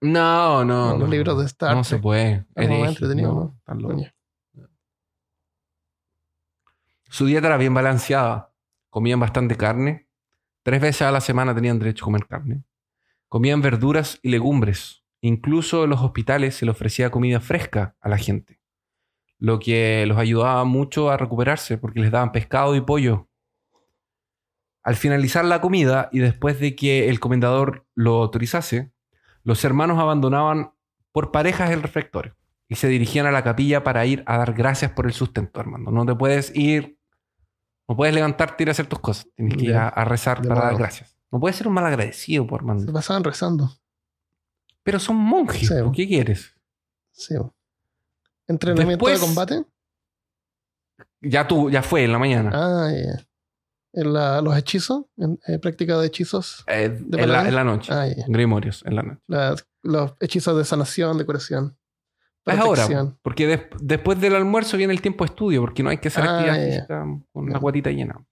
No, 0.02 0.66
no. 0.66 0.98
Los 0.98 1.10
libros 1.10 1.38
de 1.38 1.46
Star 1.46 1.70
Trek. 1.70 1.78
No 1.78 1.84
se 1.84 2.00
puede. 2.00 2.46
Es 2.56 2.70
entretenido, 2.70 3.54
Su 7.10 7.26
dieta 7.28 7.48
era 7.48 7.58
bien 7.58 7.74
balanceada. 7.74 8.52
Comían 8.90 9.20
bastante 9.20 9.56
carne. 9.56 10.08
Tres 10.64 10.82
veces 10.82 11.04
a 11.04 11.12
la 11.12 11.22
semana 11.22 11.54
tenían 11.54 11.78
derecho 11.78 12.06
a 12.06 12.08
comer 12.08 12.26
carne. 12.26 12.64
Comían 13.28 13.62
verduras 13.62 14.20
y 14.24 14.30
legumbres. 14.30 15.04
Incluso 15.22 15.84
en 15.84 15.92
los 15.92 16.02
hospitales 16.02 16.56
se 16.56 16.66
le 16.66 16.72
ofrecía 16.72 17.12
comida 17.12 17.40
fresca 17.40 17.96
a 18.02 18.10
la 18.10 18.18
gente 18.18 18.62
lo 19.42 19.58
que 19.58 20.06
los 20.06 20.20
ayudaba 20.20 20.64
mucho 20.66 21.10
a 21.10 21.18
recuperarse 21.18 21.80
porque 21.80 22.00
les 22.00 22.12
daban 22.12 22.32
pescado 22.32 22.76
y 22.76 22.82
pollo. 22.82 23.28
Al 24.84 24.96
finalizar 24.96 25.46
la 25.46 25.62
comida 25.62 26.10
y 26.12 26.20
después 26.20 26.60
de 26.60 26.76
que 26.76 27.10
el 27.10 27.20
comendador 27.20 27.86
lo 27.94 28.22
autorizase, 28.22 28.92
los 29.44 29.64
hermanos 29.64 30.00
abandonaban 30.00 30.74
por 31.12 31.32
parejas 31.32 31.72
el 31.72 31.84
refectorio 31.84 32.36
y 32.68 32.76
se 32.76 32.88
dirigían 32.88 33.26
a 33.26 33.32
la 33.32 33.44
capilla 33.44 33.84
para 33.84 34.06
ir 34.06 34.24
a 34.26 34.38
dar 34.38 34.54
gracias 34.54 34.92
por 34.92 35.06
el 35.06 35.14
sustento, 35.14 35.60
hermano. 35.60 35.92
No 35.92 36.06
te 36.06 36.16
puedes 36.16 36.56
ir, 36.56 36.98
no 37.88 37.96
puedes 37.96 38.16
levantarte 38.16 38.56
y 38.60 38.64
ir 38.64 38.70
a 38.70 38.72
hacer 38.72 38.88
tus 38.88 39.00
cosas. 39.00 39.28
Tienes 39.36 39.58
que 39.58 39.66
ir 39.66 39.76
a, 39.76 40.06
rezar 40.06 40.42
para 40.42 40.62
dar 40.62 40.78
gracias. 40.78 41.18
No 41.32 41.40
puedes 41.40 41.58
ser 41.58 41.68
un 41.68 41.74
mal 41.74 41.86
agradecido, 41.86 42.48
por 42.48 42.62
hermano. 42.62 42.80
Se 42.80 42.92
pasaban 42.92 43.24
rezando. 43.24 43.70
Pero 44.84 45.00
son 45.00 45.18
monjes. 45.18 45.72
¿Qué 45.94 46.08
quieres? 46.08 46.56
Sí. 47.12 47.36
¿Entrenamiento 48.48 49.06
de 49.08 49.20
combate? 49.20 49.66
Ya 51.22 51.48
tú, 51.48 51.70
ya 51.70 51.84
fue 51.84 52.04
en 52.04 52.12
la 52.12 52.20
mañana. 52.20 52.52
Ah, 52.54 52.92
ya. 52.92 53.28
¿En 53.94 54.14
los 54.14 54.58
hechizos? 54.58 55.06
¿En, 55.18 55.40
eh, 55.48 55.60
práctica 55.60 55.98
de 55.98 56.08
hechizos? 56.08 56.64
Eh, 56.68 56.86
en, 56.86 57.30
la, 57.30 57.64
noche. 57.64 57.92
Ah, 57.94 58.08
Grimorios, 58.28 58.84
en 58.86 58.96
la 58.96 59.04
noche. 59.04 59.64
los 59.84 60.14
hechizos 60.20 60.58
de 60.58 60.66
sanación, 60.66 61.18
de 61.18 61.26
curación. 61.26 61.78
Es 62.46 62.58
ahora, 62.58 63.16
porque 63.22 63.70
después 63.82 64.20
del 64.20 64.36
almuerzo 64.36 64.76
viene 64.76 64.94
el 64.94 65.02
tiempo 65.02 65.24
de 65.24 65.30
estudio, 65.30 65.62
porque 65.62 65.84
no 65.84 65.92
hay 65.92 66.00
que 66.00 66.08
hacer 66.08 66.24
ah, 66.28 67.06
con 67.32 67.50
la 67.50 67.60
guatita 67.60 67.92
llena. 67.92 68.26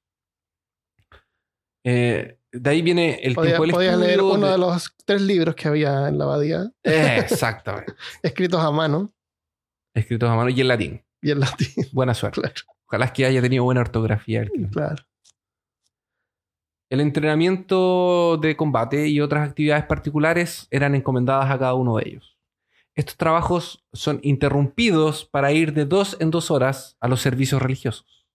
Eh, 1.85 2.39
de 2.51 2.69
ahí 2.69 2.81
viene 2.81 3.19
el 3.21 3.35
tiempo 3.35 3.61
del 3.61 3.71
podías 3.71 3.97
leer 3.97 4.21
uno 4.21 4.49
de... 4.49 4.57
los 4.57 4.95
tres 5.05 5.21
libros 5.21 5.53
que 5.55 5.67
había 5.67 6.07
en 6.07 6.17
la 6.17 6.23
abadía. 6.23 6.71
exactamente. 6.83 7.93
Escritos 8.23 8.59
a 8.59 8.71
mano 8.71 9.13
escritos 9.99 10.29
a 10.29 10.35
mano 10.35 10.49
y 10.49 10.61
en 10.61 10.67
latín. 10.67 11.05
Y 11.21 11.31
en 11.31 11.39
latín. 11.39 11.85
Buena 11.91 12.13
suerte. 12.13 12.41
Ojalá 12.87 13.05
es 13.05 13.11
que 13.11 13.25
haya 13.25 13.41
tenido 13.41 13.63
buena 13.63 13.81
ortografía. 13.81 14.41
El 14.41 14.69
claro. 14.69 15.03
El 16.89 17.01
entrenamiento 17.01 18.37
de 18.37 18.57
combate 18.57 19.07
y 19.07 19.21
otras 19.21 19.47
actividades 19.47 19.85
particulares 19.85 20.67
eran 20.71 20.95
encomendadas 20.95 21.51
a 21.51 21.59
cada 21.59 21.75
uno 21.75 21.97
de 21.97 22.09
ellos. 22.09 22.37
Estos 22.95 23.15
trabajos 23.15 23.85
son 23.93 24.19
interrumpidos 24.23 25.23
para 25.23 25.51
ir 25.51 25.73
de 25.73 25.85
dos 25.85 26.17
en 26.19 26.31
dos 26.31 26.49
horas 26.49 26.97
a 26.99 27.07
los 27.07 27.21
servicios 27.21 27.61
religiosos. 27.61 28.25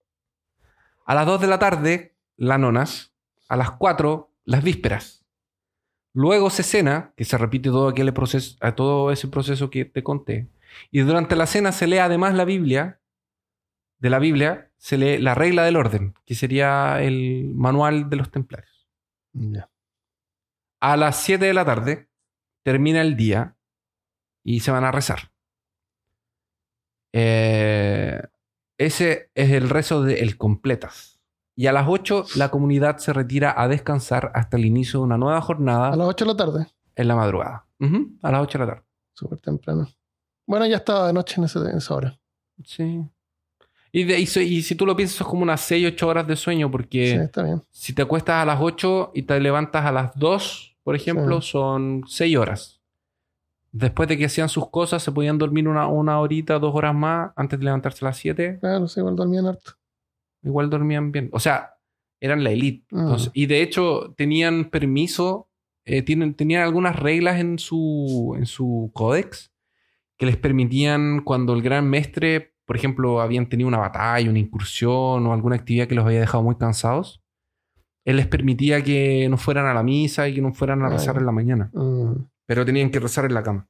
A 1.05 1.15
las 1.15 1.27
dos 1.27 1.41
de 1.41 1.49
la 1.49 1.59
tarde, 1.59 2.15
las 2.37 2.59
nonas. 2.59 3.13
A 3.49 3.57
las 3.57 3.73
cuatro, 3.73 4.31
las 4.45 4.63
vísperas. 4.63 5.25
Luego 6.15 6.49
se 6.49 6.63
cena, 6.63 7.13
que 7.17 7.25
se 7.25 7.37
repite 7.37 7.71
todo, 7.71 7.89
aquel 7.89 8.15
proceso, 8.15 8.57
todo 8.77 9.11
ese 9.11 9.29
proceso 9.29 9.69
que 9.69 9.85
te 9.85 10.05
conté. 10.05 10.49
Y 10.91 11.01
durante 11.01 11.37
la 11.37 11.47
cena 11.47 11.73
se 11.73 11.89
lee 11.89 11.99
además 11.99 12.35
la 12.35 12.45
Biblia. 12.45 13.01
De 13.99 14.11
la 14.11 14.19
Biblia 14.19 14.71
se 14.77 14.99
lee 14.99 15.19
la 15.19 15.35
regla 15.35 15.63
del 15.65 15.77
orden, 15.77 16.15
que 16.27 16.35
sería 16.35 17.01
el 17.03 17.53
manual 17.55 18.11
de 18.11 18.17
los 18.17 18.31
templarios. 18.31 18.89
A 20.81 20.97
las 20.97 21.17
7 21.17 21.45
de 21.47 21.55
la 21.55 21.65
tarde 21.65 22.11
termina 22.65 23.01
el 23.01 23.17
día 23.17 23.57
y 24.45 24.61
se 24.61 24.71
van 24.71 24.85
a 24.85 24.93
rezar. 24.93 25.33
Eh, 27.13 28.21
Ese 28.79 29.31
es 29.35 29.51
el 29.53 29.71
rezo 29.71 30.03
de 30.03 30.21
El 30.21 30.37
Completas. 30.37 31.21
Y 31.57 31.69
a 31.69 31.73
las 31.73 31.87
8 31.89 32.25
la 32.37 32.51
comunidad 32.51 32.99
se 32.99 33.13
retira 33.13 33.55
a 33.57 33.69
descansar 33.69 34.33
hasta 34.35 34.57
el 34.57 34.65
inicio 34.65 35.01
de 35.01 35.05
una 35.07 35.17
nueva 35.19 35.41
jornada 35.41 35.91
A 35.93 35.97
las 35.97 36.09
8 36.09 36.25
de 36.25 36.31
la 36.33 36.37
tarde. 36.37 36.67
en 36.97 37.09
la 37.09 37.15
madrugada. 37.17 37.67
A 38.23 38.31
las 38.33 38.41
8 38.43 38.59
de 38.59 38.65
la 38.67 38.73
tarde. 38.75 38.87
Súper 39.13 39.41
temprano. 39.41 39.89
Bueno, 40.47 40.67
ya 40.67 40.77
estaba 40.79 41.07
de 41.07 41.13
noche 41.13 41.37
en, 41.39 41.45
ese- 41.45 41.59
en 41.61 41.77
esa 41.79 41.95
hora. 41.95 42.19
Sí. 42.65 43.09
Y, 43.97 44.03
de- 44.05 44.19
y 44.19 44.27
so- 44.27 44.41
y 44.41 44.61
si 44.63 44.75
tú 44.75 44.87
lo 44.87 44.97
piensas, 44.97 45.21
es 45.21 45.27
como 45.27 45.43
unas 45.45 45.61
6, 45.61 45.87
8 45.87 46.09
horas 46.09 46.27
de 46.27 46.35
sueño, 46.35 46.69
porque 46.71 47.11
Sí, 47.13 47.17
está 47.17 47.43
bien. 47.45 47.63
si 47.71 47.93
te 47.93 48.03
acuestas 48.03 48.43
a 48.43 48.45
las 48.45 48.59
8 48.61 49.13
y 49.15 49.23
te 49.23 49.39
levantas 49.39 49.85
a 49.87 49.93
las 49.93 50.19
2, 50.19 50.77
por 50.83 50.97
ejemplo, 50.97 51.41
son 51.41 52.03
6 52.09 52.37
horas. 52.37 52.81
Después 53.71 54.09
de 54.09 54.17
que 54.19 54.25
hacían 54.27 54.49
sus 54.49 54.69
cosas, 54.71 55.03
se 55.03 55.13
podían 55.13 55.39
dormir 55.39 55.67
una, 55.69 55.87
una 55.89 56.19
horita, 56.21 56.59
dos 56.59 56.75
horas 56.75 56.95
más 56.95 57.33
antes 57.37 57.59
de 57.59 57.65
levantarse 57.65 58.05
a 58.05 58.09
las 58.09 58.17
7. 58.19 58.59
Claro, 58.61 58.87
sí, 58.89 59.01
igual 59.01 59.17
dormían 59.17 59.47
harto. 59.47 59.73
Igual 60.43 60.71
dormían 60.71 61.11
bien. 61.13 61.29
O 61.33 61.41
sea, 61.41 61.75
eran 62.21 62.43
la 62.45 62.51
elite. 62.51 62.85
Mm. 62.91 62.99
Entonces, 63.01 63.31
y 63.35 63.47
de 63.47 63.63
hecho, 63.63 64.13
tenían 64.17 64.71
permiso, 64.71 65.49
eh, 65.85 66.03
tienen, 66.03 66.35
tenían 66.35 66.63
algunas 66.63 66.97
reglas 66.97 67.39
en 67.41 67.59
su, 67.59 68.35
en 68.39 68.47
su 68.47 68.91
códex 68.93 69.53
que 70.17 70.27
les 70.27 70.37
permitían 70.37 71.23
cuando 71.25 71.53
el 71.55 71.63
gran 71.63 71.89
mestre, 71.89 72.54
por 72.67 72.77
ejemplo, 72.77 73.21
habían 73.21 73.49
tenido 73.49 73.69
una 73.69 73.79
batalla, 73.79 74.29
una 74.31 74.39
incursión 74.39 75.27
o 75.27 75.33
alguna 75.33 75.57
actividad 75.57 75.87
que 75.87 75.95
los 75.95 76.05
había 76.07 76.21
dejado 76.21 76.43
muy 76.43 76.57
cansados, 76.57 77.21
él 78.05 78.17
les 78.17 78.27
permitía 78.27 78.83
que 78.83 79.29
no 79.31 79.37
fueran 79.39 79.67
a 79.67 79.75
la 79.75 79.83
misa 79.83 80.29
y 80.29 80.35
que 80.35 80.43
no 80.43 80.53
fueran 80.53 80.83
a 80.83 80.87
Ah, 80.87 80.91
rezar 80.91 81.17
en 81.17 81.27
la 81.27 81.33
mañana, 81.33 81.71
Mm, 81.73 82.27
pero 82.47 82.65
tenían 82.65 82.91
que 82.91 83.01
rezar 83.01 83.25
en 83.25 83.35
la 83.35 83.43
cama 83.43 83.69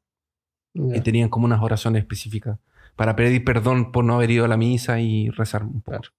y 0.75 1.01
tenían 1.03 1.29
como 1.29 1.47
unas 1.47 1.63
oraciones 1.63 2.01
específicas 2.03 2.59
para 2.97 3.15
pedir 3.15 3.45
perdón 3.45 3.93
por 3.93 4.05
no 4.05 4.15
haber 4.17 4.31
ido 4.33 4.45
a 4.45 4.49
la 4.49 4.57
misa 4.57 5.01
y 5.01 5.29
rezar 5.31 5.63
un 5.63 5.81
poco. 5.83 5.99
Claro. 5.99 6.11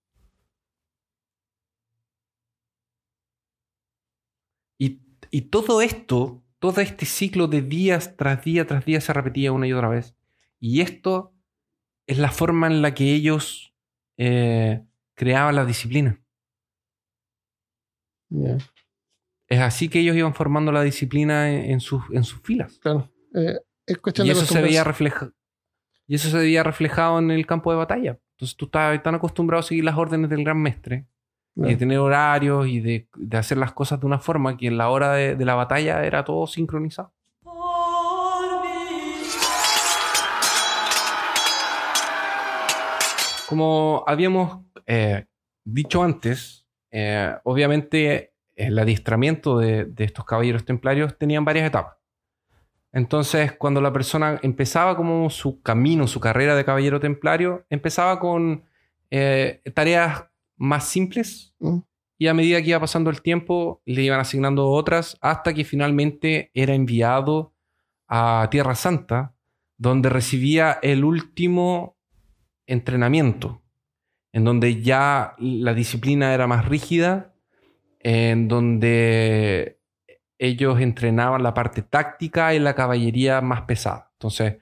Y, 4.80 5.02
y 5.31 5.41
todo 5.43 5.81
esto, 5.81 6.43
todo 6.60 6.81
este 6.81 7.06
ciclo 7.06 7.47
de 7.47 7.61
días 7.61 8.15
tras 8.18 8.43
día 8.43 8.65
tras 8.65 8.85
día 8.85 9.02
se 9.02 9.14
repetía 9.14 9.52
una 9.52 9.68
y 9.68 9.73
otra 9.73 9.89
vez. 9.89 10.15
Y 10.60 10.81
esto 10.81 11.34
es 12.07 12.18
la 12.18 12.32
forma 12.32 12.68
en 12.68 12.82
la 12.82 12.94
que 12.94 13.14
ellos 13.14 13.73
eh, 14.18 14.84
creaban 15.15 15.56
la 15.56 15.65
disciplina. 15.65 16.22
Es 19.48 19.60
así 19.60 19.90
que 19.90 19.99
ellos 19.99 20.15
iban 20.15 20.34
formando 20.34 20.72
la 20.72 20.82
disciplina 20.82 21.52
en, 21.52 21.72
en 21.72 21.80
sus, 21.80 22.03
en 22.11 22.23
sus 22.23 22.41
filas. 22.41 22.77
claro. 22.80 23.11
Eh, 23.34 23.60
es 23.86 23.98
cuestión 23.99 24.26
Y 24.26 24.30
de 24.30 24.34
eso 24.34 24.45
se 24.45 24.61
veía 24.61 24.84
reflejado. 24.84 25.34
Y 26.07 26.15
eso 26.15 26.30
se 26.30 26.38
veía 26.38 26.64
reflejado 26.64 27.19
en 27.19 27.32
el 27.32 27.45
campo 27.45 27.72
de 27.72 27.77
batalla. 27.77 28.19
Entonces 28.36 28.56
tú 28.57 28.65
estabas 28.65 29.02
tan 29.03 29.15
acostumbrado 29.15 29.60
a 29.60 29.64
seguir 29.64 29.84
las 29.84 29.98
órdenes 29.98 30.30
del 30.30 30.44
gran 30.44 30.61
mestre 30.61 31.07
y 31.56 31.69
de 31.69 31.77
tener 31.77 31.99
horarios 31.99 32.68
y 32.68 32.82
de, 32.82 33.07
de 33.15 33.38
hacer 33.38 33.57
las 33.57 33.72
cosas 33.72 33.99
de 33.99 34.06
una 34.06 34.19
forma 34.19 34.57
que 34.57 34.68
en 34.68 34.77
la 34.77 34.90
hora 34.90 35.14
de, 35.14 35.36
de 35.36 35.45
la 35.45 35.56
batalla 35.56 36.03
era 36.06 36.26
todo 36.26 36.48
sincronizado. 36.48 37.14
Como 43.47 44.03
habíamos 44.07 44.65
eh, 44.85 45.26
dicho 45.63 46.03
antes, 46.03 46.65
eh, 46.91 47.34
obviamente 47.43 48.34
el 48.55 48.77
adiestramiento 48.80 49.57
de, 49.59 49.85
de 49.85 50.03
estos 50.05 50.26
caballeros 50.26 50.65
templarios 50.65 51.17
tenían 51.17 51.45
varias 51.45 51.67
etapas. 51.67 51.97
Entonces, 52.93 53.51
cuando 53.51 53.81
la 53.81 53.91
persona 53.91 54.39
empezaba 54.41 54.95
como 54.95 55.30
su 55.30 55.61
camino, 55.61 56.07
su 56.07 56.22
carrera 56.22 56.55
de 56.55 56.63
caballero 56.63 57.01
templario, 57.01 57.65
empezaba 57.69 58.19
con 58.19 58.63
eh, 59.11 59.61
tareas 59.73 60.26
más 60.57 60.88
simples 60.88 61.53
Mm. 61.59 61.80
y 62.17 62.27
a 62.27 62.34
medida 62.34 62.61
que 62.61 62.69
iba 62.69 62.80
pasando 62.80 63.09
el 63.09 63.22
tiempo 63.22 63.81
le 63.85 64.03
iban 64.03 64.19
asignando 64.19 64.69
otras 64.69 65.17
hasta 65.22 65.53
que 65.53 65.65
finalmente 65.65 66.51
era 66.53 66.73
enviado 66.73 67.53
a 68.07 68.47
Tierra 68.51 68.76
Santa, 68.76 69.35
donde 69.77 70.09
recibía 70.09 70.80
el 70.81 71.03
último 71.03 71.94
entrenamiento, 72.67 73.61
en 74.33 74.43
donde 74.43 74.81
ya 74.81 75.35
la 75.39 75.73
disciplina 75.73 76.33
era 76.33 76.47
más 76.47 76.65
rígida, 76.67 77.33
en 77.99 78.47
donde 78.47 79.79
ellos 80.37 80.79
entrenaban 80.81 81.41
la 81.43 81.53
parte 81.53 81.81
táctica 81.81 82.53
y 82.53 82.59
la 82.59 82.75
caballería 82.75 83.41
más 83.41 83.61
pesada. 83.63 84.11
Entonces, 84.13 84.57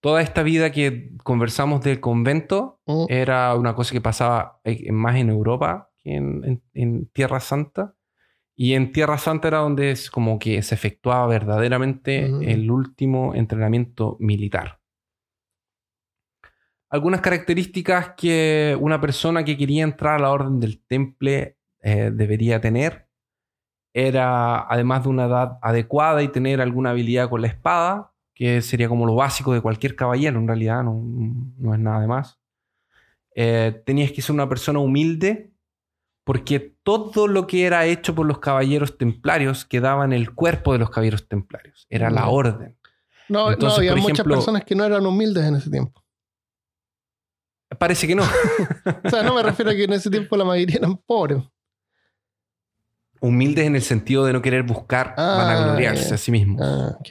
toda 0.00 0.22
esta 0.22 0.42
vida 0.42 0.72
que 0.72 1.12
conversamos 1.22 1.82
del 1.82 2.00
convento 2.00 2.80
Mm, 2.86 3.04
era 3.08 3.54
una 3.54 3.74
cosa 3.74 3.92
que 3.92 4.00
pasaba 4.00 4.60
eh, 4.64 4.90
más 4.90 5.16
en 5.16 5.28
Europa 5.28 5.90
que 6.02 6.14
en, 6.16 6.42
en- 6.44 6.62
en 6.74 7.06
Tierra 7.12 7.38
Santa. 7.40 7.94
Y 8.56 8.74
en 8.74 8.90
Tierra 8.92 9.16
Santa 9.18 9.48
era 9.48 9.58
donde 9.58 9.90
es 9.90 10.10
como 10.10 10.38
que 10.38 10.60
se 10.62 10.74
efectuaba 10.74 11.26
verdaderamente 11.26 12.26
Mm. 12.28 12.42
el 12.42 12.70
último 12.70 13.34
entrenamiento 13.34 14.16
militar. 14.20 14.79
Algunas 16.90 17.20
características 17.20 18.14
que 18.16 18.76
una 18.80 19.00
persona 19.00 19.44
que 19.44 19.56
quería 19.56 19.84
entrar 19.84 20.16
a 20.16 20.18
la 20.18 20.30
Orden 20.30 20.58
del 20.60 20.82
Temple 20.84 21.56
eh, 21.82 22.10
debería 22.12 22.60
tener 22.60 23.06
era, 23.92 24.66
además 24.68 25.02
de 25.04 25.08
una 25.08 25.24
edad 25.26 25.58
adecuada 25.62 26.22
y 26.22 26.28
tener 26.28 26.60
alguna 26.60 26.90
habilidad 26.90 27.28
con 27.28 27.40
la 27.42 27.48
espada, 27.48 28.12
que 28.34 28.62
sería 28.62 28.88
como 28.88 29.04
lo 29.06 29.14
básico 29.16 29.52
de 29.52 29.60
cualquier 29.60 29.96
caballero, 29.96 30.38
en 30.38 30.46
realidad 30.46 30.82
no, 30.84 31.00
no 31.58 31.74
es 31.74 31.80
nada 31.80 32.00
de 32.00 32.06
más. 32.06 32.38
Eh, 33.34 33.82
tenías 33.84 34.12
que 34.12 34.22
ser 34.22 34.34
una 34.34 34.48
persona 34.48 34.78
humilde, 34.78 35.52
porque 36.24 36.60
todo 36.82 37.26
lo 37.26 37.46
que 37.46 37.64
era 37.66 37.86
hecho 37.86 38.14
por 38.14 38.26
los 38.26 38.38
caballeros 38.38 38.96
templarios 38.98 39.64
quedaba 39.64 40.04
en 40.04 40.12
el 40.12 40.34
cuerpo 40.34 40.72
de 40.72 40.78
los 40.78 40.90
caballeros 40.90 41.26
templarios. 41.28 41.86
Era 41.90 42.10
la 42.10 42.26
Mm. 42.26 42.30
orden. 42.30 42.76
No, 43.28 43.50
no, 43.56 43.68
había 43.74 43.94
muchas 43.96 44.26
personas 44.26 44.64
que 44.64 44.74
no 44.74 44.84
eran 44.84 45.04
humildes 45.06 45.44
en 45.44 45.56
ese 45.56 45.70
tiempo. 45.70 45.99
Parece 47.78 48.06
que 48.06 48.14
no. 48.14 48.22
O 49.04 49.10
sea, 49.10 49.22
no 49.22 49.34
me 49.34 49.42
refiero 49.42 49.70
a 49.70 49.74
que 49.74 49.84
en 49.84 49.92
ese 49.92 50.10
tiempo 50.10 50.36
la 50.36 50.44
mayoría 50.44 50.76
eran 50.76 50.96
pobres. 50.96 51.42
Humildes 53.20 53.66
en 53.66 53.76
el 53.76 53.82
sentido 53.82 54.24
de 54.24 54.32
no 54.32 54.40
querer 54.42 54.62
buscar 54.62 55.14
Ah, 55.16 55.36
vanagloriarse 55.38 56.08
ya. 56.08 56.14
a 56.14 56.18
sí 56.18 56.32
mismos. 56.32 56.60
Ah, 56.62 56.96
ok. 56.98 57.08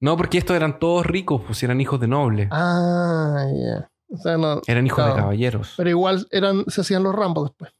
No, 0.00 0.16
porque 0.16 0.38
estos 0.38 0.56
eran 0.56 0.78
todos 0.78 1.04
ricos, 1.04 1.42
pues 1.46 1.62
eran 1.62 1.80
hijos 1.80 2.00
de 2.00 2.08
nobles. 2.08 2.48
Ah, 2.50 3.44
ya. 3.52 3.90
O 4.10 4.16
sea, 4.16 4.38
no. 4.38 4.62
eran 4.66 4.86
hijos 4.86 4.96
claro. 4.98 5.14
de 5.14 5.20
caballeros. 5.20 5.74
Pero 5.76 5.90
igual 5.90 6.26
eran, 6.30 6.64
se 6.68 6.80
hacían 6.80 7.02
los 7.02 7.14
rambos 7.14 7.50
después. 7.50 7.72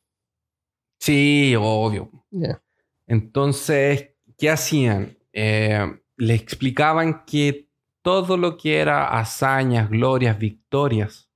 Sí, 1.00 1.54
obvio. 1.58 2.10
Ya. 2.30 2.60
Entonces, 3.06 4.10
¿qué 4.36 4.50
hacían? 4.50 5.16
Eh, 5.32 6.00
le 6.16 6.34
explicaban 6.34 7.24
que 7.24 7.68
todo 8.02 8.36
lo 8.36 8.56
que 8.58 8.78
era 8.78 9.08
hazañas, 9.18 9.88
glorias, 9.88 10.38
victorias, 10.38 11.27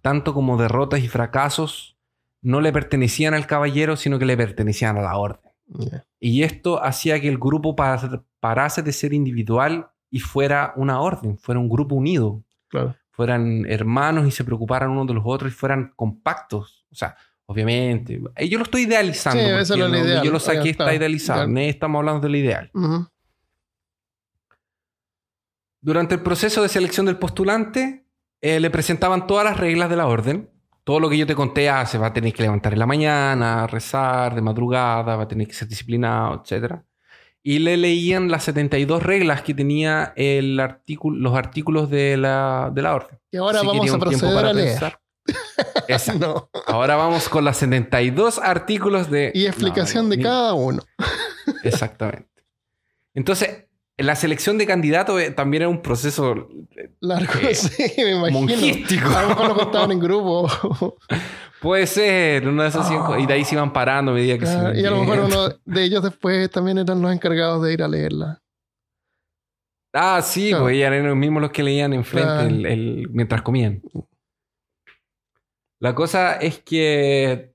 tanto 0.00 0.34
como 0.34 0.56
derrotas 0.56 1.00
y 1.00 1.08
fracasos, 1.08 1.96
no 2.42 2.60
le 2.60 2.72
pertenecían 2.72 3.34
al 3.34 3.46
caballero, 3.46 3.96
sino 3.96 4.18
que 4.18 4.26
le 4.26 4.36
pertenecían 4.36 4.96
a 4.96 5.02
la 5.02 5.16
orden. 5.16 5.50
Y 6.20 6.42
esto 6.44 6.82
hacía 6.82 7.20
que 7.20 7.28
el 7.28 7.38
grupo 7.38 7.76
pa- 7.76 8.24
parase 8.40 8.82
de 8.82 8.92
ser 8.92 9.12
individual 9.12 9.90
y 10.10 10.20
fuera 10.20 10.72
una 10.76 11.00
orden, 11.00 11.36
fuera 11.38 11.60
un 11.60 11.68
grupo 11.68 11.94
unido, 11.94 12.42
Claro. 12.68 12.94
fueran 13.10 13.66
hermanos 13.66 14.26
y 14.26 14.30
se 14.30 14.44
preocuparan 14.44 14.90
unos 14.90 15.06
de 15.08 15.14
los 15.14 15.24
otros 15.26 15.52
y 15.52 15.54
fueran 15.54 15.92
compactos. 15.96 16.86
O 16.90 16.94
sea, 16.94 17.16
obviamente, 17.46 18.20
eh, 18.36 18.48
yo 18.48 18.56
lo 18.58 18.64
estoy 18.64 18.82
idealizando. 18.82 19.64
Sí, 19.64 19.78
no- 19.78 19.88
ideal. 19.88 20.24
Yo 20.24 20.30
lo 20.30 20.38
saqué, 20.40 20.58
Oigan, 20.60 20.70
está 20.70 20.84
claro, 20.84 20.96
idealizado. 20.96 21.56
Estamos 21.58 21.98
hablando 21.98 22.20
del 22.20 22.36
ideal. 22.36 22.70
Durante 25.80 26.14
el 26.14 26.22
proceso 26.22 26.62
de 26.62 26.68
selección 26.68 27.06
del 27.06 27.18
postulante, 27.18 28.06
eh, 28.40 28.60
le 28.60 28.70
presentaban 28.70 29.26
todas 29.26 29.44
las 29.44 29.56
reglas 29.58 29.90
de 29.90 29.96
la 29.96 30.06
orden. 30.06 30.50
Todo 30.84 31.00
lo 31.00 31.10
que 31.10 31.18
yo 31.18 31.26
te 31.26 31.34
conté, 31.34 31.68
ah, 31.68 31.84
se 31.84 31.98
va 31.98 32.06
a 32.08 32.12
tener 32.14 32.32
que 32.32 32.42
levantar 32.42 32.72
en 32.72 32.78
la 32.78 32.86
mañana, 32.86 33.66
rezar 33.66 34.34
de 34.34 34.40
madrugada, 34.40 35.16
va 35.16 35.24
a 35.24 35.28
tener 35.28 35.46
que 35.46 35.52
ser 35.52 35.68
disciplinado, 35.68 36.42
etc. 36.42 36.76
Y 37.42 37.58
le 37.58 37.76
leían 37.76 38.30
las 38.30 38.44
72 38.44 39.02
reglas 39.02 39.42
que 39.42 39.52
tenía 39.54 40.12
el 40.16 40.58
artículo, 40.60 41.18
los 41.18 41.36
artículos 41.36 41.90
de 41.90 42.16
la, 42.16 42.70
de 42.72 42.82
la 42.82 42.94
orden. 42.94 43.18
Y 43.30 43.36
ahora 43.36 43.58
Así 43.58 43.66
vamos 43.66 43.92
a 43.92 43.98
proceder 43.98 44.44
a 44.46 44.52
leer. 44.54 44.68
pensar. 44.70 45.00
Exacto. 45.88 46.50
No. 46.54 46.62
Ahora 46.72 46.96
vamos 46.96 47.28
con 47.28 47.44
las 47.44 47.58
72 47.58 48.38
artículos 48.38 49.10
de... 49.10 49.30
Y 49.34 49.44
explicación 49.46 50.04
No, 50.06 50.10
de 50.10 50.16
ni- 50.16 50.22
cada 50.22 50.54
uno. 50.54 50.82
Exactamente. 51.64 52.28
Entonces, 53.14 53.66
la 53.98 54.14
selección 54.16 54.58
de 54.58 54.66
candidatos 54.66 55.20
eh, 55.20 55.30
también 55.30 55.62
era 55.64 55.68
un 55.68 55.82
proceso 55.82 56.48
eh, 56.76 56.90
Largo, 57.00 57.32
Eh, 57.42 57.54
sí, 57.54 57.92
me 57.98 58.12
imagino. 58.12 58.40
monjístico. 58.40 59.08
A 59.10 59.22
lo 59.22 59.28
mejor 59.30 59.48
lo 59.48 59.54
contaban 59.56 59.92
en 59.92 59.98
grupo. 60.00 60.48
Puede 61.60 61.86
ser, 61.88 62.46
una 62.46 62.62
de 62.64 62.68
esas 62.68 62.86
cinco- 62.88 63.18
y 63.18 63.26
de 63.26 63.32
ahí 63.34 63.44
se 63.44 63.56
iban 63.56 63.72
parando 63.72 64.12
a 64.12 64.14
medida 64.14 64.38
que 64.38 64.46
se 64.46 64.52
Ah, 64.52 64.60
iban 64.70 64.78
y 64.78 64.84
a 64.86 64.90
lo 64.90 65.00
mejor 65.00 65.20
uno 65.20 65.48
de 65.64 65.82
ellos 65.82 66.02
después 66.04 66.48
también 66.50 66.78
eran 66.78 67.02
los 67.02 67.12
encargados 67.12 67.62
de 67.64 67.72
ir 67.72 67.82
a 67.82 67.88
leerla. 67.88 68.40
Ah, 69.92 70.20
sí, 70.22 70.50
Claro. 70.50 70.64
pues 70.64 70.76
eran 70.76 71.04
los 71.06 71.16
mismos 71.16 71.42
los 71.42 71.50
que 71.50 71.62
leían 71.64 71.92
enfrente 71.94 72.46
el- 72.46 72.66
el- 72.66 73.08
mientras 73.10 73.42
comían. 73.42 73.82
La 75.80 75.94
cosa 75.94 76.34
es 76.34 76.58
que 76.60 77.52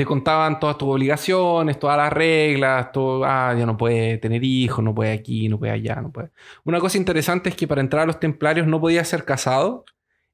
te 0.00 0.06
contaban 0.06 0.58
todas 0.58 0.78
tus 0.78 0.88
obligaciones, 0.88 1.78
todas 1.78 1.98
las 1.98 2.10
reglas, 2.10 2.90
todo, 2.90 3.22
ah, 3.22 3.54
ya 3.54 3.66
no 3.66 3.76
puede 3.76 4.16
tener 4.16 4.42
hijos, 4.42 4.82
no 4.82 4.94
puede 4.94 5.12
aquí, 5.12 5.46
no 5.46 5.58
puede 5.58 5.72
allá, 5.72 5.96
no 5.96 6.10
puede. 6.10 6.30
Una 6.64 6.80
cosa 6.80 6.96
interesante 6.96 7.50
es 7.50 7.54
que 7.54 7.68
para 7.68 7.82
entrar 7.82 8.04
a 8.04 8.06
los 8.06 8.18
templarios 8.18 8.66
no 8.66 8.80
podías 8.80 9.06
ser 9.06 9.26
casado 9.26 9.84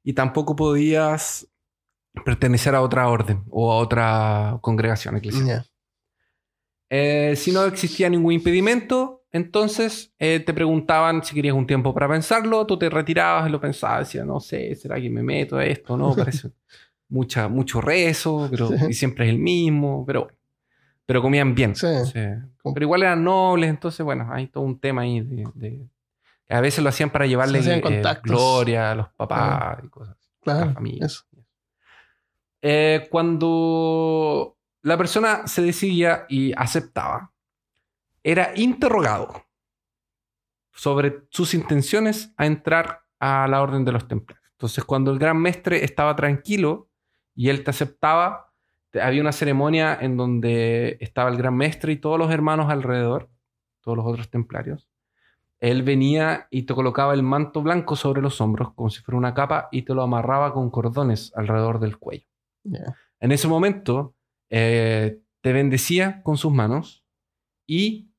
y 0.05 0.13
tampoco 0.13 0.55
podías 0.55 1.49
pertenecer 2.23 2.75
a 2.75 2.81
otra 2.81 3.09
orden 3.09 3.43
o 3.49 3.73
a 3.73 3.75
otra 3.75 4.57
congregación 4.61 5.17
eclesiástica. 5.17 5.69
Eh, 6.89 7.33
si 7.35 7.51
no 7.51 7.65
existía 7.65 8.09
ningún 8.09 8.31
impedimento, 8.31 9.25
entonces 9.33 10.13
eh, 10.17 10.39
te 10.39 10.53
preguntaban 10.53 11.25
si 11.25 11.35
querías 11.35 11.55
un 11.55 11.67
tiempo 11.67 11.93
para 11.93 12.07
pensarlo, 12.07 12.65
tú 12.65 12.79
te 12.79 12.89
retirabas 12.89 13.49
y 13.49 13.51
lo 13.51 13.59
pensabas, 13.59 14.07
decías, 14.07 14.25
no 14.25 14.39
sé, 14.39 14.73
¿será 14.75 14.95
que 14.95 15.09
me 15.09 15.23
meto 15.23 15.57
a 15.57 15.65
esto? 15.65 15.97
No, 15.97 16.15
parece 16.15 16.51
mucha, 17.09 17.47
mucho 17.47 17.81
rezo, 17.81 18.47
pero 18.51 18.67
Sí. 18.69 18.75
y 18.89 18.93
siempre 18.93 19.25
es 19.25 19.31
el 19.31 19.39
mismo, 19.39 20.03
pero, 20.05 20.27
pero 21.05 21.21
comían 21.21 21.55
bien. 21.55 21.75
Sí. 21.75 21.87
Pero 22.13 22.81
igual 22.85 23.03
eran 23.03 23.23
nobles, 23.23 23.69
entonces, 23.69 24.03
bueno, 24.03 24.27
hay 24.31 24.47
todo 24.47 24.63
un 24.63 24.79
tema 24.79 25.01
ahí 25.03 25.21
de... 25.21 25.45
de- 25.55 25.87
a 26.49 26.61
veces 26.61 26.81
lo 26.81 26.87
hacían 26.89 27.09
para 27.09 27.25
llevarle 27.25 27.59
hacían 27.59 27.81
eh, 27.91 28.01
gloria 28.23 28.91
a 28.91 28.95
los 28.95 29.09
papás 29.09 29.79
y 29.83 29.89
cosas 29.89 30.15
así, 30.17 30.29
a 30.39 30.43
Claro. 30.43 30.65
la 30.67 30.73
familia. 30.73 31.05
Eso. 31.05 31.25
Eh, 32.61 33.07
cuando 33.11 34.57
la 34.81 34.97
persona 34.97 35.45
se 35.47 35.61
decidía 35.61 36.25
y 36.29 36.53
aceptaba, 36.55 37.31
era 38.23 38.51
interrogado 38.55 39.43
sobre 40.71 41.23
sus 41.29 41.53
intenciones 41.53 42.33
a 42.37 42.45
entrar 42.45 43.01
a 43.19 43.47
la 43.47 43.61
orden 43.61 43.83
de 43.83 43.91
los 43.91 44.07
templarios. 44.07 44.47
Entonces, 44.51 44.83
cuando 44.83 45.11
el 45.11 45.19
gran 45.19 45.37
mestre 45.37 45.83
estaba 45.83 46.15
tranquilo 46.15 46.86
y 47.37 47.49
él 47.49 47.63
te 47.63 47.69
aceptaba, 47.69 48.51
había 48.99 49.21
una 49.21 49.31
ceremonia 49.31 49.95
en 50.01 50.17
donde 50.17 50.97
estaba 50.99 51.29
el 51.29 51.37
gran 51.37 51.55
mestre 51.55 51.93
y 51.93 51.97
todos 51.97 52.17
los 52.17 52.31
hermanos 52.31 52.71
alrededor, 52.71 53.29
todos 53.81 53.95
los 53.95 54.07
otros 54.07 54.31
templarios. 54.31 54.89
Él 55.59 55.83
venía 55.83 56.47
y 56.49 56.63
te 56.63 56.73
colocaba 56.73 57.13
el 57.13 57.21
manto 57.21 57.61
blanco 57.61 57.95
sobre 57.95 58.23
los 58.23 58.41
hombros, 58.41 58.73
como 58.73 58.89
si 58.89 59.01
fuera 59.01 59.19
una 59.19 59.35
capa, 59.35 59.69
y 59.71 59.83
te 59.83 59.93
lo 59.93 60.01
amarraba 60.01 60.51
con 60.51 60.71
cordones 60.71 61.31
alrededor 61.35 61.79
del 61.79 61.99
cuello. 61.99 62.25
En 63.19 63.31
ese 63.31 63.47
momento 63.47 64.15
eh, 64.49 65.19
te 65.41 65.53
bendecía 65.53 66.23
con 66.23 66.37
sus 66.37 66.51
manos 66.51 67.05
y 67.67 68.09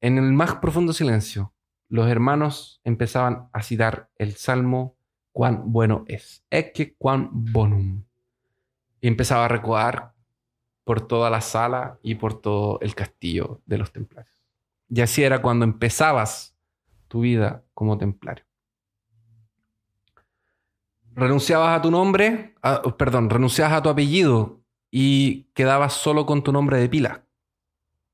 en 0.00 0.18
el 0.18 0.32
más 0.32 0.56
profundo 0.56 0.92
silencio 0.92 1.54
los 1.88 2.08
hermanos 2.08 2.80
empezaban 2.82 3.48
a 3.52 3.62
citar 3.62 4.10
el 4.16 4.32
salmo 4.34 4.95
cuán 5.36 5.70
bueno 5.70 6.06
es. 6.08 6.42
Ecce 6.50 6.94
cuán 6.96 7.28
bonum. 7.30 8.02
Y 9.02 9.06
empezaba 9.06 9.44
a 9.44 9.48
recoar 9.48 10.14
por 10.82 11.06
toda 11.06 11.28
la 11.28 11.42
sala 11.42 11.98
y 12.02 12.14
por 12.14 12.40
todo 12.40 12.80
el 12.80 12.94
castillo 12.94 13.60
de 13.66 13.76
los 13.76 13.92
templarios. 13.92 14.34
Y 14.88 15.02
así 15.02 15.22
era 15.22 15.42
cuando 15.42 15.66
empezabas 15.66 16.56
tu 17.06 17.20
vida 17.20 17.62
como 17.74 17.98
templario. 17.98 18.46
Renunciabas 21.14 21.78
a 21.78 21.82
tu 21.82 21.90
nombre, 21.90 22.54
a- 22.62 22.80
perdón, 22.96 23.28
renunciabas 23.28 23.74
a 23.74 23.82
tu 23.82 23.90
apellido 23.90 24.60
y 24.90 25.44
quedabas 25.52 25.92
solo 25.92 26.24
con 26.24 26.42
tu 26.42 26.50
nombre 26.50 26.78
de 26.78 26.88
pila. 26.88 27.26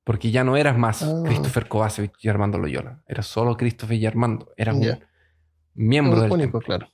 Porque 0.02 0.32
ya 0.32 0.42
no 0.42 0.56
eras 0.56 0.76
más 0.76 1.04
Ah. 1.04 1.22
Christopher 1.24 1.68
Kovacevic 1.68 2.14
y 2.24 2.28
Armando 2.28 2.58
Loyola. 2.58 3.00
Eras 3.06 3.26
solo 3.26 3.56
Christopher 3.56 3.96
y 3.96 4.06
Armando. 4.06 4.52
Eras 4.56 4.74
un 4.74 4.98
miembro 5.74 6.20
del 6.20 6.32
Único, 6.32 6.58
claro. 6.60 6.88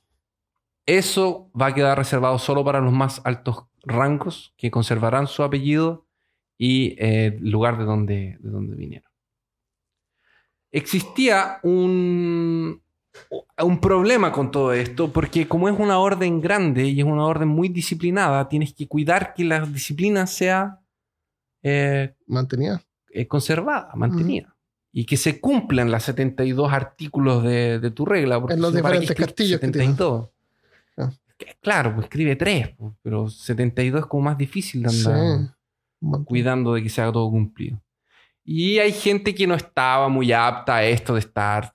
Eso 0.89 1.51
va 1.59 1.67
a 1.67 1.73
quedar 1.75 1.97
reservado 1.97 2.39
solo 2.39 2.63
para 2.65 2.79
los 2.81 2.91
más 2.91 3.21
altos 3.23 3.65
rangos 3.83 4.53
que 4.57 4.71
conservarán 4.71 5.27
su 5.27 5.43
apellido 5.43 6.07
y 6.57 6.95
eh, 6.97 7.37
el 7.39 7.51
lugar 7.51 7.77
de 7.77 7.85
donde, 7.85 8.37
de 8.39 8.49
donde 8.49 8.75
vinieron. 8.75 9.09
Existía 10.71 11.59
un, 11.63 12.81
un 13.63 13.79
problema 13.79 14.31
con 14.31 14.49
todo 14.51 14.73
esto 14.73 15.11
porque 15.11 15.47
como 15.47 15.69
es 15.69 15.79
una 15.79 15.99
orden 15.99 16.41
grande 16.41 16.85
y 16.87 16.99
es 16.99 17.05
una 17.05 17.25
orden 17.25 17.47
muy 17.47 17.69
disciplinada, 17.69 18.49
tienes 18.49 18.73
que 18.73 18.87
cuidar 18.87 19.33
que 19.33 19.45
la 19.45 19.61
disciplina 19.65 20.25
sea 20.27 20.79
eh, 21.61 22.15
Mantenía. 22.27 22.81
eh, 23.11 23.27
conservada, 23.27 23.91
mantenida. 23.95 24.55
Y 24.91 25.05
que 25.05 25.17
se 25.17 25.39
cumplan 25.39 25.91
las 25.91 26.03
72 26.03 26.73
artículos 26.73 27.43
de, 27.43 27.79
de 27.79 27.91
tu 27.91 28.05
regla. 28.05 28.39
Porque 28.41 28.55
En 28.55 28.61
los 28.61 28.71
si 28.71 28.77
no, 28.77 28.83
¿para 28.83 28.95
qué 28.95 29.01
diferentes 29.01 29.27
castillos 29.27 29.59
que 29.59 29.67
tienen. 29.67 29.91
72? 29.91 30.25
Ah. 30.25 30.29
Que, 30.31 30.38
Claro, 31.61 31.93
pues 31.95 32.05
escribe 32.05 32.35
3, 32.35 32.75
pero 33.01 33.29
72 33.29 34.01
es 34.01 34.05
como 34.07 34.23
más 34.23 34.37
difícil 34.37 34.83
de 34.83 34.89
andar 34.89 35.55
cuidando 36.25 36.73
de 36.73 36.83
que 36.83 36.89
se 36.89 37.01
haga 37.01 37.11
todo 37.11 37.29
cumplido. 37.29 37.81
Y 38.43 38.79
hay 38.79 38.91
gente 38.91 39.35
que 39.35 39.45
no 39.45 39.55
estaba 39.55 40.09
muy 40.09 40.31
apta 40.31 40.77
a 40.77 40.83
esto 40.83 41.13
de 41.13 41.19
estar 41.19 41.73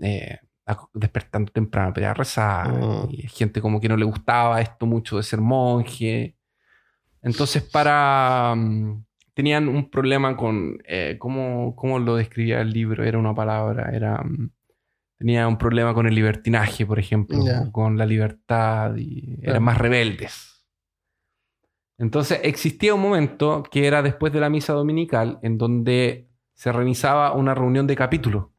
eh, 0.00 0.38
despertando 0.94 1.52
temprano 1.52 1.92
para 1.92 2.14
rezar. 2.14 2.72
Mm. 2.72 3.08
Y 3.10 3.22
hay 3.22 3.28
gente 3.28 3.60
como 3.60 3.80
que 3.80 3.88
no 3.88 3.96
le 3.96 4.04
gustaba 4.04 4.60
esto 4.60 4.86
mucho 4.86 5.16
de 5.16 5.22
ser 5.22 5.40
monje. 5.40 6.36
Entonces, 7.22 7.62
para. 7.62 8.54
mm, 8.56 9.04
tenían 9.34 9.68
un 9.68 9.90
problema 9.90 10.36
con. 10.36 10.78
eh, 10.86 11.16
¿cómo, 11.18 11.74
cómo 11.76 11.98
lo 11.98 12.16
describía 12.16 12.60
el 12.60 12.70
libro? 12.70 13.04
Era 13.04 13.18
una 13.18 13.34
palabra. 13.34 13.90
Era. 13.94 14.22
mm, 14.22 14.50
tenía 15.20 15.46
un 15.46 15.58
problema 15.58 15.92
con 15.92 16.06
el 16.06 16.14
libertinaje, 16.14 16.86
por 16.86 16.98
ejemplo. 16.98 17.38
Con 17.72 17.98
la 17.98 18.06
libertad. 18.06 18.96
Y 18.96 19.36
eran 19.42 19.62
más 19.62 19.76
rebeldes. 19.76 20.64
Entonces 21.98 22.40
existía 22.42 22.94
un 22.94 23.02
momento 23.02 23.62
que 23.70 23.86
era 23.86 24.00
después 24.02 24.32
de 24.32 24.40
la 24.40 24.48
misa 24.48 24.72
dominical 24.72 25.38
en 25.42 25.58
donde 25.58 26.26
se 26.54 26.72
realizaba 26.72 27.32
una 27.34 27.54
reunión 27.54 27.86
de 27.86 27.96
capítulo, 27.96 28.52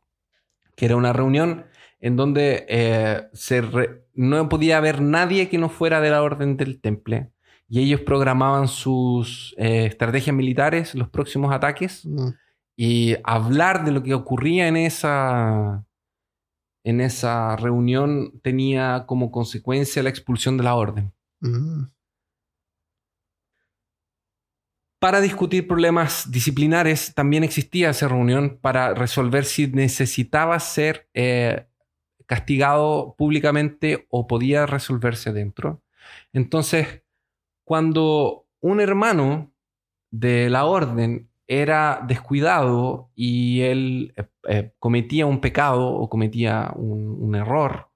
que 0.76 0.86
era 0.86 0.96
una 0.96 1.14
reunión 1.14 1.66
en 2.00 2.16
donde 2.16 2.66
eh, 2.70 3.24
se 3.34 3.62
re- 3.62 4.04
no 4.14 4.48
podía 4.48 4.78
haber 4.78 5.02
nadie 5.02 5.50
que 5.50 5.58
no 5.58 5.70
fuera 5.70 6.00
de 6.02 6.12
la 6.12 6.22
orden 6.22 6.58
del 6.58 6.80
temple 6.80 7.32
y 7.68 7.80
ellos 7.80 8.02
programaban 8.02 8.68
sus 8.68 9.56
eh, 9.58 9.86
estrategias 9.88 10.36
militares, 10.36 10.94
los 10.94 11.10
próximos 11.10 11.52
ataques 11.54 12.06
Mm. 12.06 12.28
y 12.76 13.16
hablar 13.24 13.84
de 13.86 13.92
lo 13.92 14.04
que 14.04 14.14
ocurría 14.14 14.68
en 14.68 14.78
esa 14.78 15.84
en 16.84 17.02
esa 17.02 17.56
reunión 17.56 18.40
tenía 18.41 19.06
como 19.08 19.32
consecuencia 19.32 20.03
la 20.03 20.10
expulsión 20.10 20.58
de 20.58 20.64
la 20.64 20.76
orden. 20.76 21.14
Mm. 21.41 21.84
Para 24.99 25.20
discutir 25.20 25.68
problemas 25.68 26.30
disciplinares 26.32 27.16
también 27.16 27.44
existía 27.44 27.90
esa 27.90 28.08
reunión 28.08 28.60
para 28.62 28.94
resolver 28.94 29.45
si 29.45 29.68
necesitaba 29.68 30.60
ser 30.60 31.10
eh, 31.16 31.66
castigado 32.28 33.16
públicamente 33.18 34.06
o 34.10 34.28
podía 34.28 34.68
resolverse 34.68 35.34
dentro. 35.34 35.82
Entonces, 36.34 37.02
cuando 37.64 38.45
un 38.60 38.80
hermano 38.80 39.52
de 40.12 40.49
la 40.49 40.66
orden 40.66 41.30
era 41.48 42.06
descuidado 42.08 43.10
y 43.16 43.62
él 43.62 44.14
eh, 44.47 44.73
cometía 44.80 45.26
un 45.26 45.41
pecado 45.41 45.88
o 45.88 46.09
cometía 46.09 46.72
un, 46.76 47.35
error, 47.35 47.89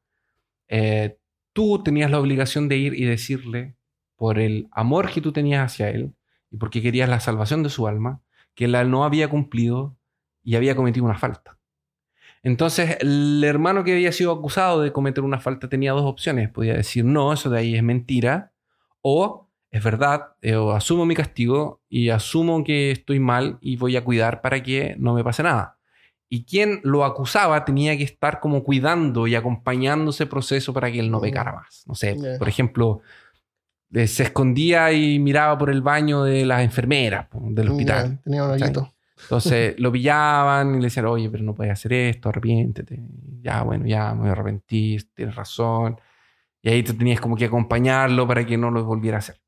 eh, 0.68 1.18
tú 1.54 1.82
tenías 1.84 2.12
la 2.12 2.20
obligación 2.20 2.68
de 2.68 2.78
ir 2.78 2.94
y 2.94 3.06
decirle, 3.06 3.76
por 4.16 4.40
el 4.40 4.68
amor 4.72 5.10
que 5.12 5.22
tú 5.22 5.32
tenías 5.32 5.66
hacia 5.66 5.90
él 5.90 6.14
y 6.52 6.58
porque 6.58 6.82
querías 6.82 7.10
la 7.10 7.20
salvación 7.20 7.64
de 7.64 7.70
su 7.70 7.88
alma, 7.88 8.22
que 8.54 8.66
él 8.66 8.90
no 8.90 9.04
había 9.04 9.30
cumplido 9.30 9.98
y 10.44 10.56
había 10.56 10.76
cometido 10.76 11.06
una 11.06 11.18
falta. 11.18 11.58
Entonces, 12.44 12.98
el 13.00 13.44
hermano 13.44 13.84
que 13.84 13.94
había 13.94 14.12
sido 14.12 14.32
acusado 14.32 14.82
de 14.82 14.94
cometer 14.94 15.24
una 15.24 15.40
falta 15.40 15.68
tenía 15.68 15.94
dos 15.94 16.06
opciones. 16.06 16.50
Podía 16.52 16.76
decir, 16.76 17.04
no, 17.04 17.34
eso 17.34 17.50
de 17.50 17.58
ahí 17.58 17.76
es 17.76 17.82
mentira, 17.82 18.54
o 19.02 19.50
es 19.72 19.84
verdad, 19.84 20.36
eh, 20.42 20.56
o 20.56 20.72
asumo 20.72 21.06
mi 21.06 21.16
castigo 21.16 21.82
y 21.90 22.10
asumo 22.10 22.64
que 22.64 22.92
estoy 22.92 23.20
mal 23.20 23.58
y 23.62 23.78
voy 23.78 23.98
a 23.98 24.04
cuidar 24.04 24.42
para 24.42 24.62
que 24.62 24.96
no 25.00 25.14
me 25.16 25.24
pase 25.24 25.44
nada. 25.44 25.75
Y 26.36 26.44
quien 26.44 26.82
lo 26.84 27.06
acusaba 27.06 27.64
tenía 27.64 27.96
que 27.98 28.04
estar 28.04 28.42
como 28.42 28.62
cuidando 28.62 29.26
y 29.26 29.36
acompañando 29.36 30.12
ese 30.12 30.26
proceso 30.26 30.74
para 30.74 30.92
que 30.92 31.00
él 31.00 31.10
no 31.10 31.20
Mm. 31.20 31.22
pecara 31.22 31.54
más. 31.54 31.84
No 31.88 31.96
sé, 31.96 32.18
por 32.38 32.50
ejemplo, 32.50 33.00
eh, 33.94 34.06
se 34.06 34.24
escondía 34.24 34.92
y 34.92 35.18
miraba 35.20 35.58
por 35.58 35.70
el 35.70 35.82
baño 35.82 36.24
de 36.24 36.46
las 36.46 36.62
enfermeras 36.62 37.28
del 37.32 37.70
hospital. 37.70 38.20
Tenía 38.22 38.44
un 38.44 38.52
hoyito. 38.52 38.94
Entonces 39.22 39.76
lo 39.80 39.94
pillaban 39.94 40.72
y 40.76 40.80
le 40.80 40.88
decían, 40.88 41.06
oye, 41.06 41.30
pero 41.30 41.42
no 41.46 41.56
puedes 41.56 41.72
hacer 41.72 41.94
esto, 41.94 42.28
arrepiéntete. 42.28 43.00
Ya, 43.42 43.62
bueno, 43.64 43.86
ya 43.86 44.14
me 44.14 44.20
voy 44.22 44.30
a 44.30 44.32
arrepentir, 44.34 45.10
tienes 45.14 45.36
razón. 45.36 46.02
Y 46.62 46.68
ahí 46.70 46.84
tú 46.84 46.94
tenías 46.98 47.22
como 47.22 47.38
que 47.38 47.46
acompañarlo 47.46 48.28
para 48.28 48.46
que 48.46 48.58
no 48.58 48.72
lo 48.72 48.84
volviera 48.84 49.18
a 49.18 49.20
hacer. 49.20 49.40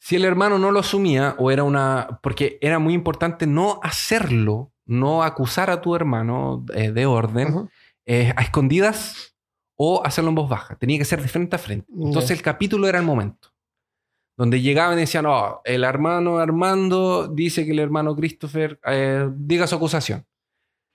Si 0.00 0.16
el 0.16 0.24
hermano 0.24 0.58
no 0.58 0.72
lo 0.72 0.80
asumía, 0.80 1.36
o 1.38 1.50
era 1.52 1.62
una. 1.62 2.18
Porque 2.22 2.58
era 2.60 2.78
muy 2.80 2.94
importante 2.94 3.46
no 3.46 3.78
hacerlo, 3.82 4.72
no 4.88 5.22
acusar 5.22 5.70
a 5.70 5.80
tu 5.80 5.94
hermano 5.94 6.64
eh, 6.74 6.90
de 6.90 7.06
orden, 7.06 7.68
eh, 8.06 8.32
a 8.34 8.42
escondidas 8.42 9.36
o 9.76 10.04
hacerlo 10.04 10.30
en 10.30 10.34
voz 10.34 10.48
baja. 10.48 10.76
Tenía 10.76 10.98
que 10.98 11.04
ser 11.04 11.22
de 11.22 11.28
frente 11.28 11.54
a 11.54 11.58
frente. 11.58 11.86
Entonces 11.94 12.32
el 12.32 12.42
capítulo 12.42 12.88
era 12.88 12.98
el 12.98 13.04
momento. 13.04 13.50
Donde 14.36 14.60
llegaban 14.60 14.96
y 14.96 15.02
decían, 15.02 15.24
no, 15.24 15.60
el 15.64 15.84
hermano 15.84 16.38
Armando 16.38 17.28
dice 17.28 17.64
que 17.66 17.72
el 17.72 17.80
hermano 17.80 18.16
Christopher 18.16 18.80
eh, 18.86 19.28
diga 19.36 19.66
su 19.66 19.76
acusación. 19.76 20.26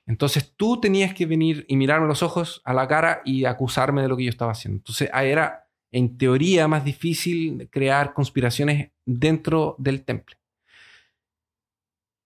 Entonces 0.08 0.54
tú 0.58 0.82
tenías 0.82 1.14
que 1.14 1.26
venir 1.26 1.66
y 1.70 1.78
mirarme 1.78 2.08
los 2.08 2.24
ojos 2.24 2.62
a 2.66 2.74
la 2.74 2.88
cara 2.88 3.22
y 3.24 3.46
acusarme 3.46 4.02
de 4.02 4.08
lo 4.08 4.18
que 4.18 4.24
yo 4.24 4.30
estaba 4.30 4.52
haciendo. 4.54 4.78
Entonces 4.78 5.10
era, 5.14 5.68
en 5.92 6.18
teoría, 6.18 6.68
más 6.68 6.84
difícil 6.84 7.70
crear 7.70 8.14
conspiraciones 8.14 8.92
dentro 9.06 9.76
del 9.78 10.04
temple. 10.04 10.38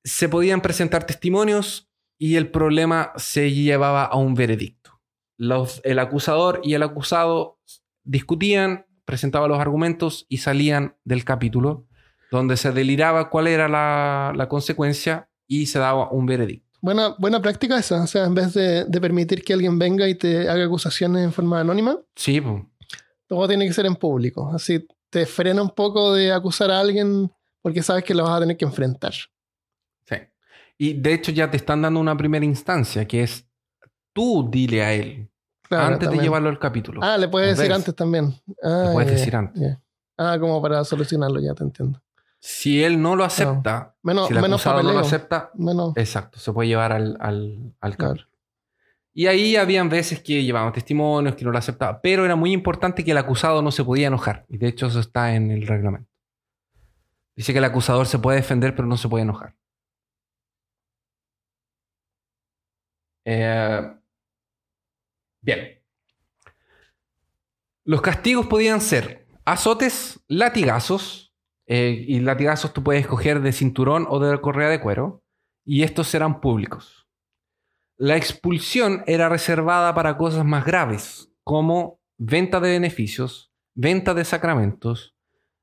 Se 0.08 0.30
podían 0.30 0.62
presentar 0.62 1.06
testimonios 1.06 1.90
y 2.18 2.36
el 2.36 2.50
problema 2.50 3.12
se 3.18 3.52
llevaba 3.52 4.06
a 4.06 4.16
un 4.18 4.34
veredicto. 4.36 5.02
Los- 5.38 5.82
el 5.84 6.00
acusador 6.00 6.62
y 6.64 6.74
el 6.76 6.84
acusado 6.84 7.60
discutían, 8.04 8.86
presentaban 9.06 9.50
los 9.50 9.60
argumentos 9.60 10.26
y 10.30 10.38
salían 10.38 10.96
del 11.04 11.26
capítulo, 11.26 11.86
donde 12.32 12.56
se 12.58 12.72
deliraba 12.72 13.30
cuál 13.30 13.48
era 13.48 13.68
la, 13.68 14.34
la 14.36 14.48
consecuencia 14.48 15.30
y 15.46 15.66
se 15.68 15.80
daba 15.80 16.10
un 16.12 16.26
veredicto. 16.26 16.66
Buena, 16.82 17.16
buena 17.18 17.42
práctica 17.42 17.78
esa. 17.78 18.02
O 18.04 18.08
sea, 18.08 18.26
en 18.26 18.34
vez 18.36 18.54
de, 18.54 18.86
de 18.86 19.02
permitir 19.02 19.44
que 19.44 19.54
alguien 19.54 19.78
venga 19.78 20.08
y 20.08 20.16
te 20.16 20.48
haga 20.50 20.64
acusaciones 20.66 21.24
en 21.24 21.34
forma 21.34 21.60
anónima, 21.60 21.98
Sí, 22.16 22.42
todo 23.28 23.48
tiene 23.48 23.68
que 23.68 23.74
ser 23.74 23.86
en 23.86 23.96
público. 23.96 24.50
Así 24.54 24.86
te 25.10 25.26
frena 25.26 25.62
un 25.62 25.70
poco 25.72 26.14
de 26.14 26.32
acusar 26.32 26.72
a 26.72 26.80
alguien 26.80 27.30
porque 27.62 27.84
sabes 27.84 28.04
que 28.06 28.14
lo 28.14 28.24
vas 28.24 28.38
a 28.38 28.40
tener 28.40 28.56
que 28.58 28.66
enfrentar. 28.66 29.14
Y 30.78 30.94
de 30.94 31.14
hecho 31.14 31.32
ya 31.32 31.50
te 31.50 31.58
están 31.58 31.82
dando 31.82 32.00
una 32.00 32.16
primera 32.16 32.46
instancia, 32.46 33.06
que 33.08 33.24
es 33.24 33.46
tú 34.14 34.48
dile 34.50 34.84
a 34.84 34.94
él, 34.94 35.30
Claro, 35.64 35.86
antes 35.88 36.00
también. 36.02 36.20
de 36.20 36.24
llevarlo 36.24 36.50
al 36.50 36.60
capítulo. 36.60 37.02
Ah, 37.04 37.18
le 37.18 37.28
puedes 37.28 37.58
decir 37.58 37.74
antes 37.74 37.94
también. 37.96 38.34
Ah, 38.64 38.86
Le 38.88 38.94
puedes 38.94 39.12
decir 39.12 39.36
antes. 39.36 39.78
Ah, 40.18 40.38
como 40.40 40.62
para 40.62 40.84
solucionarlo, 40.84 41.40
ya 41.40 41.54
te 41.54 41.64
entiendo. 41.64 42.02
Si 42.40 42.84
él 42.84 43.02
no 43.02 43.16
lo 43.16 43.24
acepta, 43.24 43.96
Menos, 44.04 44.28
si 44.28 44.34
el 44.34 44.42
menos 44.42 44.62
acusado 44.66 44.84
no 44.84 44.94
lo 44.94 45.00
acepta, 45.00 45.52
Menos, 45.56 45.94
exacto, 45.98 46.40
se 46.40 46.54
puede 46.54 46.70
llevar 46.70 46.92
al, 46.94 47.18
al, 47.20 47.74
al 47.82 47.98
Claro. 47.98 48.24
Y 49.14 49.26
ahí 49.26 49.56
habían 49.56 49.90
veces 49.90 50.22
que 50.22 50.44
llevaban 50.44 50.72
testimonios, 50.72 51.36
que 51.36 51.44
no 51.44 51.52
lo 51.52 51.58
aceptaban, 51.58 52.00
pero 52.04 52.24
era 52.24 52.36
muy 52.36 52.54
importante 52.54 53.04
que 53.04 53.12
el 53.12 53.18
acusado 53.18 53.64
no 53.64 53.72
se 53.72 53.84
podía 53.84 54.08
enojar. 54.08 54.46
Y 54.48 54.58
de 54.58 54.68
hecho 54.68 54.86
eso 54.86 55.00
está 55.00 55.34
en 55.34 55.50
el 55.50 55.66
reglamento. 55.66 56.10
Dice 57.36 57.52
que 57.52 57.58
el 57.60 57.66
acusador 57.66 58.06
se 58.06 58.20
puede 58.20 58.38
defender, 58.38 58.76
pero 58.76 58.88
no 58.88 58.96
se 58.96 59.10
puede 59.10 59.24
enojar. 59.24 59.56
Eh, 63.30 63.94
bien. 65.42 65.84
Los 67.84 68.02
castigos 68.02 68.48
podían 68.48 68.80
ser 68.80 69.28
azotes, 69.44 70.24
latigazos, 70.30 71.34
eh, 71.66 72.06
y 72.08 72.22
latigazos 72.22 72.72
tú 72.72 72.84
puedes 72.84 73.02
escoger 73.02 73.42
de 73.42 73.52
cinturón 73.52 74.06
o 74.10 74.20
de 74.20 74.40
correa 74.40 74.70
de 74.70 74.80
cuero, 74.80 75.24
y 75.66 75.84
estos 75.84 76.08
serán 76.08 76.40
públicos. 76.40 77.10
La 77.98 78.16
expulsión 78.16 79.04
era 79.08 79.28
reservada 79.28 79.94
para 79.94 80.16
cosas 80.16 80.46
más 80.46 80.64
graves, 80.64 81.30
como 81.44 82.00
venta 82.18 82.62
de 82.62 82.72
beneficios, 82.72 83.52
venta 83.76 84.14
de 84.14 84.24
sacramentos, 84.24 85.16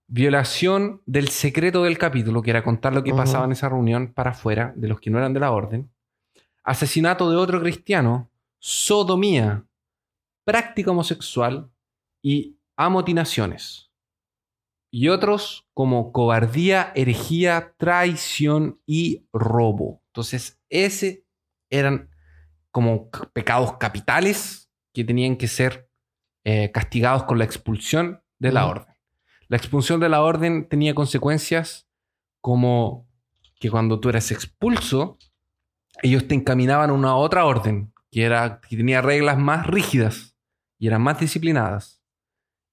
violación 0.06 1.00
del 1.06 1.28
secreto 1.28 1.84
del 1.84 1.96
capítulo, 1.96 2.42
que 2.42 2.50
era 2.50 2.62
contar 2.62 2.92
lo 2.92 3.02
que 3.02 3.12
Ujú. 3.12 3.20
pasaba 3.20 3.46
en 3.46 3.52
esa 3.52 3.70
reunión 3.70 4.12
para 4.12 4.32
afuera 4.32 4.74
de 4.76 4.88
los 4.88 5.00
que 5.00 5.08
no 5.08 5.16
eran 5.16 5.32
de 5.32 5.40
la 5.40 5.50
orden, 5.50 5.93
asesinato 6.64 7.30
de 7.30 7.36
otro 7.36 7.60
cristiano, 7.60 8.30
sodomía, 8.58 9.66
práctica 10.44 10.90
homosexual 10.90 11.70
y 12.22 12.58
amotinaciones. 12.76 13.90
Y 14.90 15.08
otros 15.08 15.66
como 15.74 16.12
cobardía, 16.12 16.92
herejía, 16.94 17.74
traición 17.76 18.80
y 18.86 19.26
robo. 19.32 20.02
Entonces, 20.08 20.60
ese 20.68 21.26
eran 21.68 22.10
como 22.70 23.10
pecados 23.32 23.76
capitales 23.78 24.70
que 24.92 25.04
tenían 25.04 25.36
que 25.36 25.48
ser 25.48 25.90
eh, 26.44 26.70
castigados 26.72 27.24
con 27.24 27.38
la 27.38 27.44
expulsión 27.44 28.22
de 28.38 28.52
la 28.52 28.66
orden. 28.66 28.94
La 29.48 29.56
expulsión 29.56 30.00
de 30.00 30.08
la 30.08 30.22
orden 30.22 30.68
tenía 30.68 30.94
consecuencias 30.94 31.88
como 32.40 33.08
que 33.58 33.70
cuando 33.70 34.00
tú 34.00 34.08
eras 34.08 34.30
expulso, 34.30 35.18
ellos 36.04 36.28
te 36.28 36.34
encaminaban 36.34 36.90
a 36.90 36.92
una 36.92 37.16
otra 37.16 37.44
orden 37.44 37.92
que, 38.10 38.22
era, 38.24 38.60
que 38.60 38.76
tenía 38.76 39.02
reglas 39.02 39.38
más 39.38 39.66
rígidas 39.66 40.36
y 40.78 40.86
eran 40.86 41.02
más 41.02 41.18
disciplinadas. 41.20 42.00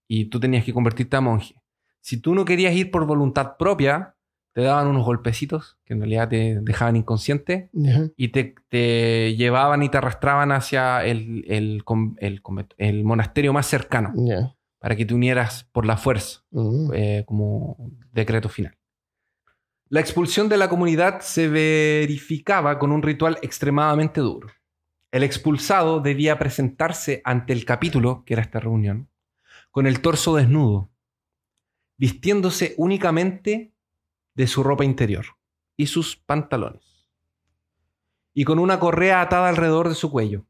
Y 0.08 0.26
tú 0.26 0.40
tenías 0.40 0.66
que 0.66 0.74
convertirte 0.74 1.16
a 1.18 1.22
monje. 1.22 1.56
Si 2.02 2.18
tú 2.18 2.36
no 2.36 2.46
querías 2.46 2.74
ir 2.76 2.92
por 2.92 3.06
voluntad 3.06 3.56
propia, 3.58 4.16
te 4.54 4.62
daban 4.62 4.88
unos 4.88 5.06
golpecitos 5.06 5.78
que 5.86 5.94
en 5.94 6.02
realidad 6.02 6.28
te 6.28 6.60
dejaban 6.62 6.98
inconsciente 6.98 7.70
y 8.18 8.28
te, 8.30 8.56
te 8.68 9.34
llevaban 9.38 9.82
y 9.84 9.88
te 9.90 9.98
arrastraban 9.98 10.52
hacia 10.52 11.06
el, 11.06 11.46
el, 11.48 11.84
con- 11.86 12.18
el 12.20 12.42
convento- 12.44 12.76
el 12.78 13.06
monasterio 13.06 13.54
más 13.54 13.68
cercano 13.68 14.12
para 14.80 14.96
que 14.98 15.06
te 15.06 15.14
unieras 15.14 15.64
por 15.72 15.86
la 15.86 15.96
fuerza 15.96 16.42
Mm. 16.52 16.92
eh, 16.94 17.24
como 17.26 17.78
decreto 18.12 18.50
final. 18.50 18.76
La 19.92 20.00
expulsión 20.00 20.48
de 20.48 20.56
la 20.56 20.70
comunidad 20.70 21.20
se 21.20 21.50
verificaba 21.50 22.80
con 22.80 22.94
un 22.94 23.02
ritual 23.02 23.38
extremadamente 23.42 24.22
duro. 24.22 24.48
El 25.12 25.22
expulsado 25.22 26.00
debía 26.00 26.40
presentarse 26.40 27.22
ante 27.26 27.52
el 27.52 27.66
capítulo, 27.66 28.24
que 28.26 28.36
era 28.36 28.42
esta 28.42 28.62
reunión, 28.62 29.10
con 29.70 29.88
el 29.88 30.00
torso 30.00 30.34
desnudo, 30.38 30.90
vistiéndose 31.98 32.74
únicamente 32.78 33.74
de 34.34 34.48
su 34.48 34.64
ropa 34.64 34.86
interior 34.86 35.26
y 35.76 35.88
sus 35.88 36.16
pantalones, 36.16 37.10
y 38.34 38.46
con 38.46 38.60
una 38.60 38.80
correa 38.80 39.20
atada 39.20 39.50
alrededor 39.50 39.90
de 39.90 39.96
su 39.96 40.10
cuello. 40.10 40.46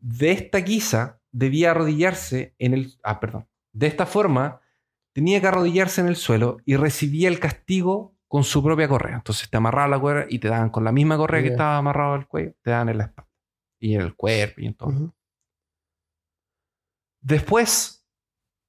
De 0.00 0.32
esta 0.32 0.58
guisa 0.58 1.20
debía 1.30 1.70
arrodillarse 1.70 2.56
en 2.58 2.74
el... 2.74 2.98
Ah, 3.04 3.20
perdón. 3.20 3.46
De 3.72 3.86
esta 3.86 4.04
forma 4.04 4.60
tenía 5.12 5.40
que 5.40 5.46
arrodillarse 5.46 6.00
en 6.00 6.08
el 6.08 6.16
suelo 6.16 6.56
y 6.64 6.74
recibía 6.74 7.28
el 7.28 7.38
castigo 7.38 8.11
con 8.32 8.44
su 8.44 8.62
propia 8.62 8.88
correa. 8.88 9.16
Entonces 9.16 9.50
te 9.50 9.58
amarraba 9.58 9.88
la 9.88 10.00
correa 10.00 10.26
y 10.26 10.38
te 10.38 10.48
daban 10.48 10.70
con 10.70 10.84
la 10.84 10.90
misma 10.90 11.18
correa 11.18 11.42
que 11.42 11.48
estaba 11.48 11.76
amarrado 11.76 12.14
al 12.14 12.26
cuello, 12.26 12.54
te 12.62 12.70
daban 12.70 12.88
en 12.88 12.96
la 12.96 13.04
espalda 13.04 13.30
y 13.78 13.94
en 13.94 14.00
el 14.00 14.16
cuerpo 14.16 14.62
y 14.62 14.66
en 14.68 14.74
todo. 14.74 15.14
Después, 17.20 18.08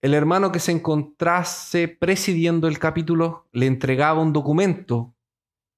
el 0.02 0.16
hermano 0.16 0.52
que 0.52 0.60
se 0.60 0.74
encontrase 0.74 1.88
presidiendo 1.88 2.68
el 2.68 2.78
capítulo 2.78 3.48
le 3.54 3.68
entregaba 3.68 4.22
un 4.22 4.34
documento 4.34 5.16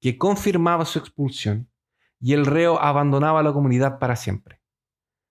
que 0.01 0.17
confirmaba 0.17 0.83
su 0.85 0.97
expulsión 0.97 1.69
y 2.19 2.33
el 2.33 2.47
reo 2.47 2.81
abandonaba 2.81 3.43
la 3.43 3.53
comunidad 3.53 3.99
para 3.99 4.15
siempre. 4.15 4.63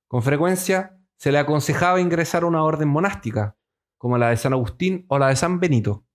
Con 0.07 0.23
frecuencia 0.23 0.97
se 1.17 1.33
le 1.33 1.39
aconsejaba 1.39 2.01
ingresar 2.01 2.45
a 2.45 2.47
una 2.47 2.63
orden 2.63 2.89
monástica, 2.89 3.57
como 3.99 4.17
la 4.17 4.29
de 4.31 4.37
San 4.37 4.53
Agustín 4.53 5.07
o 5.09 5.19
la 5.19 5.27
de 5.27 5.35
San 5.35 5.59
Benito, 5.59 6.07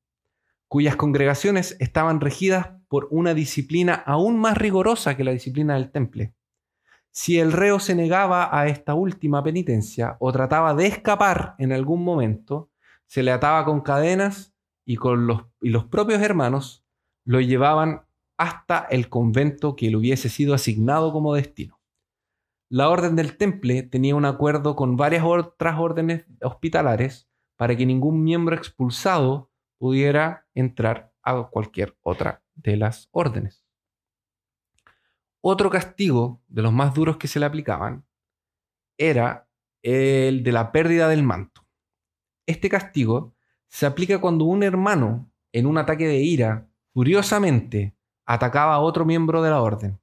cuyas 0.70 0.96
congregaciones 0.96 1.76
estaban 1.80 2.22
regidas 2.22 2.70
por 2.88 3.08
una 3.12 3.34
disciplina 3.34 3.96
aún 4.06 4.40
más 4.40 4.58
rigurosa 4.58 5.18
que 5.18 5.24
la 5.24 5.32
disciplina 5.32 5.74
del 5.74 5.92
temple. 5.92 6.36
Si 7.12 7.40
el 7.40 7.52
reo 7.52 7.80
se 7.80 7.96
negaba 7.96 8.56
a 8.58 8.68
esta 8.68 8.94
última 8.94 9.44
penitencia 9.44 10.16
o 10.20 10.32
trataba 10.32 10.76
de 10.76 10.86
escapar 10.86 11.56
en 11.58 11.74
algún 11.74 12.04
momento, 12.04 12.70
se 13.08 13.24
le 13.24 13.32
ataba 13.32 13.66
con 13.66 13.82
cadenas 13.82 14.54
y, 14.86 14.96
con 14.96 15.26
los, 15.26 15.46
y 15.60 15.70
los 15.70 15.86
propios 15.86 16.22
hermanos 16.22 16.86
lo 17.26 17.42
llevaban 17.42 18.04
hasta 18.38 18.88
el 18.92 19.10
convento 19.10 19.76
que 19.76 19.90
le 19.90 19.98
hubiese 19.98 20.30
sido 20.30 20.54
asignado 20.54 21.12
como 21.12 21.34
destino. 21.34 21.80
La 22.70 22.90
orden 22.90 23.16
del 23.16 23.38
temple 23.38 23.82
tenía 23.82 24.16
un 24.16 24.26
acuerdo 24.26 24.76
con 24.76 24.96
varias 24.96 25.24
otras 25.26 25.80
órdenes 25.80 26.26
hospitalares 26.42 27.28
para 27.58 27.76
que 27.76 27.88
ningún 27.88 28.24
miembro 28.24 28.56
expulsado 28.56 29.49
pudiera 29.80 30.48
entrar 30.54 31.12
a 31.24 31.50
cualquier 31.50 31.98
otra 32.02 32.44
de 32.54 32.78
las 32.78 33.10
órdenes. 33.12 33.66
Otro 35.42 35.70
castigo 35.70 36.44
de 36.48 36.62
los 36.62 36.74
más 36.74 36.94
duros 36.94 37.18
que 37.18 37.28
se 37.28 37.40
le 37.40 37.46
aplicaban 37.46 38.06
era 38.98 39.50
el 39.82 40.44
de 40.44 40.52
la 40.52 40.72
pérdida 40.72 41.08
del 41.08 41.24
manto. 41.24 41.66
Este 42.46 42.70
castigo 42.70 43.36
se 43.70 43.86
aplica 43.86 44.20
cuando 44.20 44.46
un 44.46 44.64
hermano, 44.64 45.32
en 45.54 45.66
un 45.66 45.78
ataque 45.78 46.08
de 46.08 46.18
ira, 46.18 46.70
furiosamente 46.94 47.96
atacaba 48.26 48.76
a 48.76 48.80
otro 48.80 49.06
miembro 49.06 49.42
de 49.42 49.50
la 49.50 49.62
orden, 49.62 50.02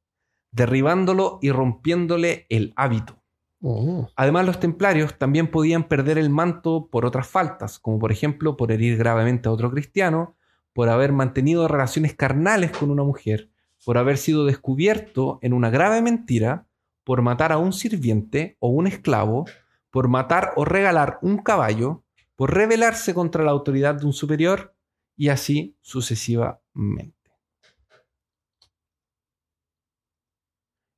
derribándolo 0.50 1.38
y 1.42 1.50
rompiéndole 1.50 2.46
el 2.48 2.72
hábito. 2.76 3.22
Oh. 3.62 4.08
Además, 4.16 4.46
los 4.46 4.60
templarios 4.60 5.18
también 5.18 5.50
podían 5.50 5.88
perder 5.88 6.18
el 6.18 6.30
manto 6.30 6.88
por 6.90 7.04
otras 7.04 7.26
faltas, 7.26 7.78
como 7.78 7.98
por 7.98 8.12
ejemplo 8.12 8.56
por 8.56 8.70
herir 8.70 8.96
gravemente 8.96 9.48
a 9.48 9.52
otro 9.52 9.70
cristiano, 9.70 10.36
por 10.72 10.88
haber 10.88 11.12
mantenido 11.12 11.68
relaciones 11.68 12.14
carnales 12.14 12.70
con 12.70 12.90
una 12.90 13.02
mujer, 13.02 13.50
por 13.84 13.98
haber 13.98 14.18
sido 14.18 14.44
descubierto 14.44 15.38
en 15.42 15.52
una 15.52 15.70
grave 15.70 16.02
mentira, 16.02 16.66
por 17.02 17.22
matar 17.22 17.52
a 17.52 17.58
un 17.58 17.72
sirviente 17.72 18.56
o 18.60 18.68
un 18.68 18.86
esclavo, 18.86 19.46
por 19.90 20.08
matar 20.08 20.52
o 20.56 20.64
regalar 20.64 21.18
un 21.22 21.38
caballo, 21.38 22.04
por 22.34 22.52
rebelarse 22.52 23.14
contra 23.14 23.42
la 23.42 23.52
autoridad 23.52 23.94
de 23.94 24.06
un 24.06 24.12
superior 24.12 24.74
y 25.16 25.28
así 25.28 25.76
sucesivamente. 25.80 27.15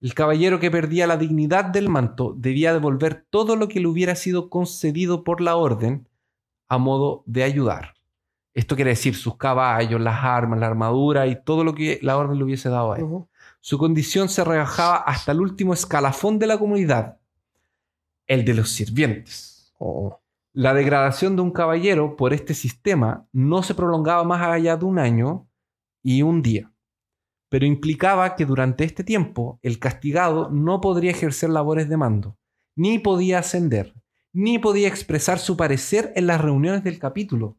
El 0.00 0.14
caballero 0.14 0.60
que 0.60 0.70
perdía 0.70 1.08
la 1.08 1.16
dignidad 1.16 1.64
del 1.64 1.88
manto 1.88 2.32
debía 2.36 2.72
devolver 2.72 3.26
todo 3.28 3.56
lo 3.56 3.66
que 3.66 3.80
le 3.80 3.88
hubiera 3.88 4.14
sido 4.14 4.48
concedido 4.48 5.24
por 5.24 5.40
la 5.40 5.56
orden 5.56 6.08
a 6.68 6.78
modo 6.78 7.24
de 7.26 7.42
ayudar. 7.42 7.94
Esto 8.54 8.76
quiere 8.76 8.90
decir 8.90 9.16
sus 9.16 9.36
caballos, 9.36 10.00
las 10.00 10.24
armas, 10.24 10.60
la 10.60 10.66
armadura 10.66 11.26
y 11.26 11.42
todo 11.42 11.64
lo 11.64 11.74
que 11.74 11.98
la 12.02 12.16
orden 12.16 12.38
le 12.38 12.44
hubiese 12.44 12.68
dado 12.68 12.92
a 12.92 12.98
él. 12.98 13.06
Su 13.60 13.76
condición 13.78 14.28
se 14.28 14.44
rebajaba 14.44 14.98
hasta 14.98 15.32
el 15.32 15.40
último 15.40 15.74
escalafón 15.74 16.38
de 16.38 16.46
la 16.46 16.58
comunidad, 16.58 17.18
el 18.26 18.44
de 18.44 18.54
los 18.54 18.70
sirvientes. 18.70 19.72
Oh. 19.78 20.20
La 20.52 20.74
degradación 20.74 21.36
de 21.36 21.42
un 21.42 21.50
caballero 21.50 22.16
por 22.16 22.32
este 22.32 22.54
sistema 22.54 23.26
no 23.32 23.62
se 23.62 23.74
prolongaba 23.74 24.24
más 24.24 24.42
allá 24.42 24.76
de 24.76 24.84
un 24.84 24.98
año 24.98 25.48
y 26.02 26.22
un 26.22 26.42
día, 26.42 26.72
pero 27.48 27.66
implicaba 27.66 28.36
que 28.36 28.44
durante 28.44 28.84
este 28.84 29.04
tiempo 29.04 29.58
el 29.62 29.78
castigado 29.78 30.50
no 30.50 30.80
podría 30.80 31.10
ejercer 31.10 31.50
labores 31.50 31.88
de 31.88 31.96
mando, 31.96 32.36
ni 32.76 32.98
podía 32.98 33.38
ascender, 33.38 33.94
ni 34.32 34.58
podía 34.58 34.88
expresar 34.88 35.38
su 35.38 35.56
parecer 35.56 36.12
en 36.14 36.26
las 36.26 36.40
reuniones 36.40 36.84
del 36.84 36.98
capítulo. 36.98 37.56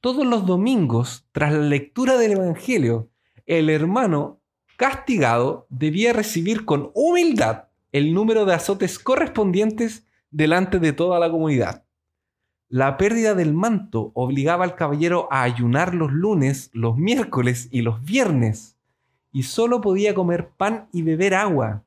Todos 0.00 0.26
los 0.26 0.46
domingos, 0.46 1.26
tras 1.32 1.52
la 1.52 1.60
lectura 1.60 2.16
del 2.16 2.32
Evangelio, 2.32 3.10
el 3.46 3.68
hermano 3.70 4.40
castigado 4.76 5.66
debía 5.70 6.12
recibir 6.12 6.64
con 6.64 6.90
humildad 6.94 7.64
el 7.92 8.14
número 8.14 8.44
de 8.44 8.54
azotes 8.54 8.98
correspondientes 8.98 10.06
delante 10.30 10.78
de 10.78 10.92
toda 10.92 11.18
la 11.18 11.30
comunidad. 11.30 11.84
La 12.68 12.96
pérdida 12.96 13.34
del 13.34 13.54
manto 13.54 14.12
obligaba 14.14 14.64
al 14.64 14.76
caballero 14.76 15.26
a 15.30 15.42
ayunar 15.42 15.94
los 15.94 16.12
lunes, 16.12 16.70
los 16.74 16.96
miércoles 16.96 17.68
y 17.70 17.80
los 17.82 18.04
viernes, 18.04 18.77
y 19.32 19.42
solo 19.42 19.80
podía 19.80 20.14
comer 20.14 20.50
pan 20.56 20.88
y 20.92 21.02
beber 21.02 21.34
agua. 21.34 21.84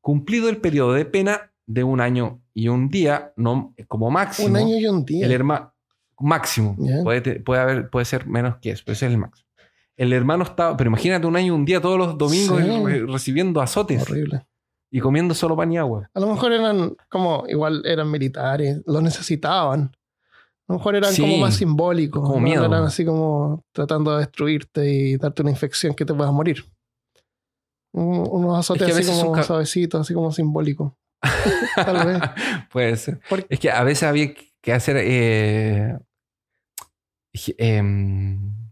Cumplido 0.00 0.48
el 0.48 0.58
periodo 0.58 0.92
de 0.92 1.04
pena 1.04 1.52
de 1.66 1.82
un 1.84 2.00
año 2.00 2.40
y 2.52 2.68
un 2.68 2.88
día, 2.90 3.32
no, 3.36 3.74
como 3.88 4.10
máximo, 4.10 4.48
Un 4.48 4.56
año 4.56 4.76
y 4.78 4.86
un 4.86 5.04
día. 5.04 5.24
el 5.26 5.32
hermano 5.32 5.72
máximo 6.18 6.76
puede, 7.02 7.40
puede 7.40 7.60
haber 7.60 7.90
puede 7.90 8.04
ser 8.04 8.26
menos 8.26 8.56
que 8.60 8.70
eso, 8.70 8.82
pero 8.84 8.92
ese 8.94 9.06
es 9.06 9.12
el 9.12 9.18
máximo. 9.18 9.48
El 9.96 10.12
hermano 10.12 10.44
estaba, 10.44 10.76
pero 10.76 10.88
imagínate 10.88 11.26
un 11.26 11.36
año 11.36 11.46
y 11.46 11.50
un 11.50 11.64
día 11.64 11.80
todos 11.80 11.98
los 11.98 12.18
domingos 12.18 12.60
Sí. 12.62 12.84
re- 12.84 13.06
recibiendo 13.06 13.60
azotes 13.60 14.02
Horrible. 14.02 14.44
y 14.90 15.00
comiendo 15.00 15.34
solo 15.34 15.56
pan 15.56 15.72
y 15.72 15.78
agua. 15.78 16.10
A 16.12 16.20
lo 16.20 16.26
mejor 16.28 16.52
eran 16.52 16.96
como, 17.08 17.44
igual 17.48 17.82
eran 17.86 18.10
militares, 18.10 18.82
lo 18.86 19.00
necesitaban. 19.00 19.96
A 20.66 20.72
lo 20.72 20.78
mejor 20.78 20.96
eran 20.96 21.12
Sí, 21.12 21.20
como 21.22 21.36
más 21.38 21.56
simbólicos. 21.56 22.22
como 22.22 22.36
¿no? 22.36 22.40
miedo. 22.40 22.64
Eran 22.64 22.84
así 22.84 23.04
como 23.04 23.62
tratando 23.72 24.12
de 24.12 24.18
destruirte 24.20 24.88
y 24.90 25.16
darte 25.18 25.42
una 25.42 25.50
infección 25.50 25.94
que 25.94 26.04
te 26.06 26.14
puedas 26.14 26.32
morir. 26.32 26.64
Un- 27.92 28.26
Unos 28.30 28.58
azotes 28.58 28.82
Es 28.88 28.88
que 28.88 29.10
a 29.10 29.12
así 29.14 29.22
como 29.22 29.42
suavecitos, 29.42 30.00
así 30.00 30.14
como 30.14 30.32
simbólicos. 30.32 30.92
Tal 31.76 32.06
vez. 32.06 32.18
Puede 32.72 32.96
ser. 32.96 33.20
Porque- 33.28 33.46
Es 33.50 33.60
que 33.60 33.70
a 33.70 33.82
veces 33.84 34.02
había 34.04 34.32
que 34.62 34.72
hacer 34.72 34.96
eh, 34.98 35.98
ej- 37.34 37.54
em, 37.58 38.70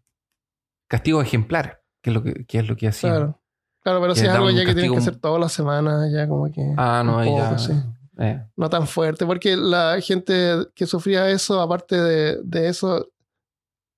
castigos 0.88 1.24
ejemplares, 1.24 1.74
que 2.02 2.10
es 2.10 2.14
lo 2.14 2.22
que, 2.22 2.44
que 2.46 2.58
es 2.58 2.66
lo 2.68 2.74
que 2.76 2.88
hacían. 2.88 3.12
Claro. 3.14 3.38
Claro, 3.84 4.00
pero 4.00 4.14
si 4.14 4.22
es 4.22 4.28
algo 4.28 4.48
ya 4.50 4.64
que 4.64 4.74
tienes 4.74 4.92
que 4.92 4.98
hacer 4.98 5.16
todas 5.16 5.40
las 5.40 5.52
semanas, 5.52 6.10
ya 6.12 6.28
como 6.28 6.50
que. 6.52 6.72
Ah, 6.76 7.02
no, 7.04 7.22
poco, 7.22 7.36
ya. 7.38 7.58
sí. 7.58 7.72
Eh. 8.18 8.42
No 8.56 8.68
tan 8.70 8.86
fuerte, 8.86 9.24
porque 9.26 9.56
la 9.56 10.00
gente 10.00 10.66
que 10.74 10.86
sufría 10.86 11.28
eso, 11.30 11.60
aparte 11.60 12.00
de, 12.00 12.42
de 12.42 12.68
eso, 12.68 13.08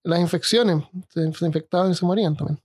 las 0.03 0.20
infecciones, 0.20 0.85
se, 1.09 1.32
se 1.32 1.47
infectaban 1.47 1.91
y 1.91 1.95
se 1.95 2.05
morían 2.07 2.36
también. 2.36 2.61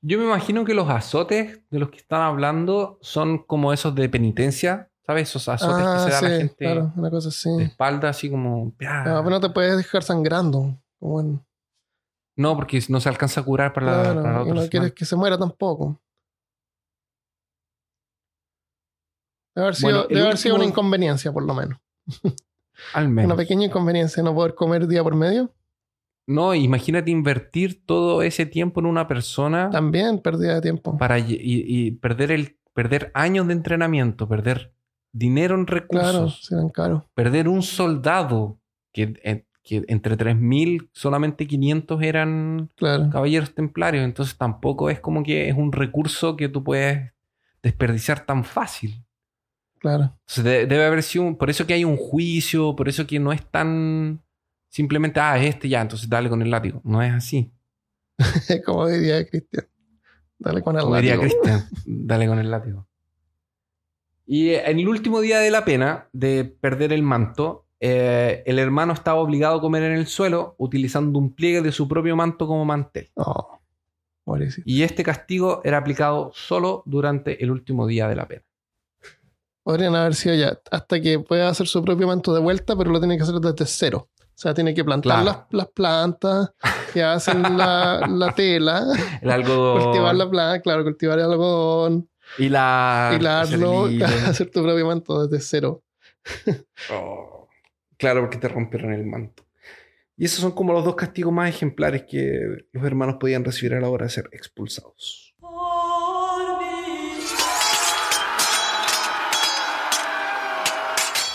Yo 0.00 0.18
me 0.18 0.24
imagino 0.24 0.64
que 0.64 0.74
los 0.74 0.88
azotes 0.88 1.60
de 1.70 1.78
los 1.78 1.90
que 1.90 1.96
están 1.98 2.22
hablando 2.22 2.98
son 3.00 3.38
como 3.38 3.72
esos 3.72 3.94
de 3.96 4.08
penitencia, 4.08 4.90
¿sabes? 5.04 5.28
Esos 5.30 5.48
azotes 5.48 5.84
Ah, 5.84 5.94
que 5.96 6.04
se 6.04 6.10
da 6.10 6.18
a 6.18 6.22
la 6.22 6.38
gente 6.38 6.54
claro, 6.56 6.92
una 6.94 7.10
cosa 7.10 7.28
así. 7.30 7.50
de 7.56 7.64
espalda, 7.64 8.08
así 8.10 8.30
como. 8.30 8.66
No, 8.66 8.74
pero 8.78 9.30
no 9.30 9.40
te 9.40 9.50
puedes 9.50 9.76
dejar 9.76 10.04
sangrando. 10.04 10.78
No, 12.36 12.54
porque 12.54 12.80
no 12.88 13.00
se 13.00 13.08
alcanza 13.08 13.40
a 13.40 13.44
curar 13.44 13.72
para 13.72 13.86
la, 13.86 14.02
para 14.02 14.04
la 14.04 14.12
y 14.12 14.22
otra 14.22 14.34
no 14.42 14.44
semana. 14.46 14.68
quieres 14.70 14.92
que 14.92 15.04
se 15.04 15.16
muera 15.16 15.36
tampoco. 15.36 16.00
Debe 19.58 19.66
haber 19.66 19.74
sido, 19.74 19.90
Bueno, 19.90 20.06
debe 20.08 20.20
haber 20.22 20.36
sido 20.36 20.54
una 20.54 20.64
inconveniencia, 20.64 21.32
por 21.32 21.42
lo 21.42 21.52
menos. 21.52 21.80
Al 22.94 23.08
menos. 23.08 23.26
Una 23.26 23.36
pequeña 23.36 23.66
inconveniencia, 23.66 24.22
no 24.22 24.32
poder 24.32 24.54
comer 24.54 24.86
día 24.86 25.02
por 25.02 25.16
medio. 25.16 25.52
No, 26.28 26.54
imagínate 26.54 27.10
invertir 27.10 27.84
todo 27.84 28.22
ese 28.22 28.46
tiempo 28.46 28.78
en 28.78 28.86
una 28.86 29.08
persona 29.08 29.68
También 29.70 30.20
pérdida 30.20 30.54
de 30.54 30.60
tiempo. 30.60 30.96
para 30.96 31.18
y, 31.18 31.90
perder 32.00 32.30
el 32.30 32.56
perder 32.72 33.10
años 33.14 33.48
de 33.48 33.54
entrenamiento, 33.54 34.28
perder 34.28 34.72
dinero 35.10 35.56
en 35.56 35.64
Claro, 35.64 35.80
recursos, 35.80 36.44
serán 36.44 36.68
caros. 36.68 37.02
perder 37.14 37.48
un 37.48 37.62
soldado 37.62 38.60
que, 38.92 39.18
eh, 39.24 39.44
que 39.64 39.82
entre 39.88 40.16
3000 40.16 40.88
solamente 40.92 41.48
500 41.48 42.00
eran 42.02 42.70
Claro. 42.76 43.10
caballeros 43.10 43.54
templarios, 43.54 44.04
entonces 44.04 44.36
tampoco 44.38 44.88
es 44.90 45.00
como 45.00 45.24
que 45.24 45.48
es 45.48 45.56
un 45.56 45.72
recurso 45.72 46.36
que 46.36 46.48
tú 46.48 46.62
puedes 46.62 47.10
desperdiciar 47.62 48.24
tan 48.24 48.44
fácil. 48.44 49.02
Claro. 49.88 50.14
Entonces, 50.26 50.44
de- 50.44 50.66
debe 50.66 50.84
haber 50.84 51.02
sido 51.02 51.24
un- 51.24 51.36
por 51.36 51.48
eso 51.50 51.66
que 51.66 51.74
hay 51.74 51.84
un 51.84 51.96
juicio, 51.96 52.76
por 52.76 52.88
eso 52.88 53.06
que 53.06 53.18
no 53.18 53.32
es 53.32 53.44
tan 53.50 54.22
simplemente 54.68 55.18
ah, 55.18 55.38
es 55.38 55.54
este 55.54 55.68
ya, 55.68 55.80
entonces 55.80 56.08
dale 56.08 56.28
con 56.28 56.42
el 56.42 56.50
látigo. 56.50 56.80
No 56.84 57.02
es 57.02 57.12
así. 57.12 57.50
Como 58.66 58.86
diría 58.88 59.26
Cristian. 59.26 59.66
Dale 60.38 60.62
con 60.62 60.76
el 60.76 60.82
Como 60.82 60.96
diría 60.96 61.16
látigo. 61.16 61.40
Cristian, 61.40 61.68
dale 61.86 62.26
con 62.28 62.38
el 62.38 62.50
látigo. 62.50 62.86
Y 64.26 64.50
en 64.50 64.78
el 64.78 64.88
último 64.88 65.20
día 65.20 65.38
de 65.38 65.50
la 65.50 65.64
pena 65.64 66.08
de 66.12 66.44
perder 66.44 66.92
el 66.92 67.02
manto, 67.02 67.64
eh, 67.80 68.42
el 68.46 68.58
hermano 68.58 68.92
estaba 68.92 69.20
obligado 69.20 69.56
a 69.58 69.60
comer 69.60 69.84
en 69.84 69.92
el 69.92 70.06
suelo 70.06 70.54
utilizando 70.58 71.18
un 71.18 71.34
pliegue 71.34 71.62
de 71.62 71.72
su 71.72 71.88
propio 71.88 72.14
manto 72.14 72.46
como 72.46 72.64
mantel. 72.66 73.10
Oh. 73.14 73.58
Y 74.66 74.82
este 74.82 75.02
castigo 75.02 75.62
era 75.64 75.78
aplicado 75.78 76.30
solo 76.34 76.82
durante 76.84 77.42
el 77.42 77.50
último 77.50 77.86
día 77.86 78.06
de 78.08 78.16
la 78.16 78.28
pena. 78.28 78.42
Podrían 79.68 79.94
haber 79.94 80.14
sido 80.14 80.34
ya 80.34 80.58
hasta 80.70 80.98
que 80.98 81.18
pueda 81.18 81.50
hacer 81.50 81.66
su 81.66 81.84
propio 81.84 82.06
manto 82.06 82.32
de 82.32 82.40
vuelta, 82.40 82.74
pero 82.74 82.90
lo 82.90 83.00
tiene 83.00 83.18
que 83.18 83.22
hacer 83.24 83.34
desde 83.34 83.66
cero. 83.66 84.08
O 84.14 84.26
sea, 84.34 84.54
tiene 84.54 84.72
que 84.72 84.82
plantar 84.82 85.20
Claro. 85.22 85.24
las, 85.26 85.46
las 85.50 85.66
plantas 85.68 86.52
que 86.94 87.02
hacen 87.02 87.42
la, 87.42 88.00
la 88.08 88.32
tela, 88.34 88.86
El 89.20 89.30
algodón 89.30 89.82
cultivar 89.84 90.14
la 90.14 90.30
planta, 90.30 90.62
claro, 90.62 90.84
cultivar 90.84 91.18
el 91.18 91.26
algodón, 91.26 92.08
y 92.38 92.48
la 92.48 93.14
hilarlo, 93.14 93.90
hacer 94.26 94.50
tu 94.52 94.62
propio 94.62 94.86
manto 94.86 95.26
desde 95.26 95.44
cero. 95.44 95.82
Oh, 96.90 97.46
claro, 97.98 98.22
porque 98.22 98.38
te 98.38 98.48
rompieron 98.48 98.94
el 98.94 99.04
manto. 99.04 99.44
Y 100.16 100.24
esos 100.24 100.40
son 100.40 100.52
como 100.52 100.72
los 100.72 100.82
dos 100.82 100.96
castigos 100.96 101.30
más 101.34 101.50
ejemplares 101.50 102.04
que 102.08 102.40
los 102.72 102.84
hermanos 102.86 103.16
podían 103.20 103.44
recibir 103.44 103.74
a 103.74 103.80
la 103.82 103.90
hora 103.90 104.06
de 104.06 104.10
ser 104.12 104.30
expulsados. 104.32 105.27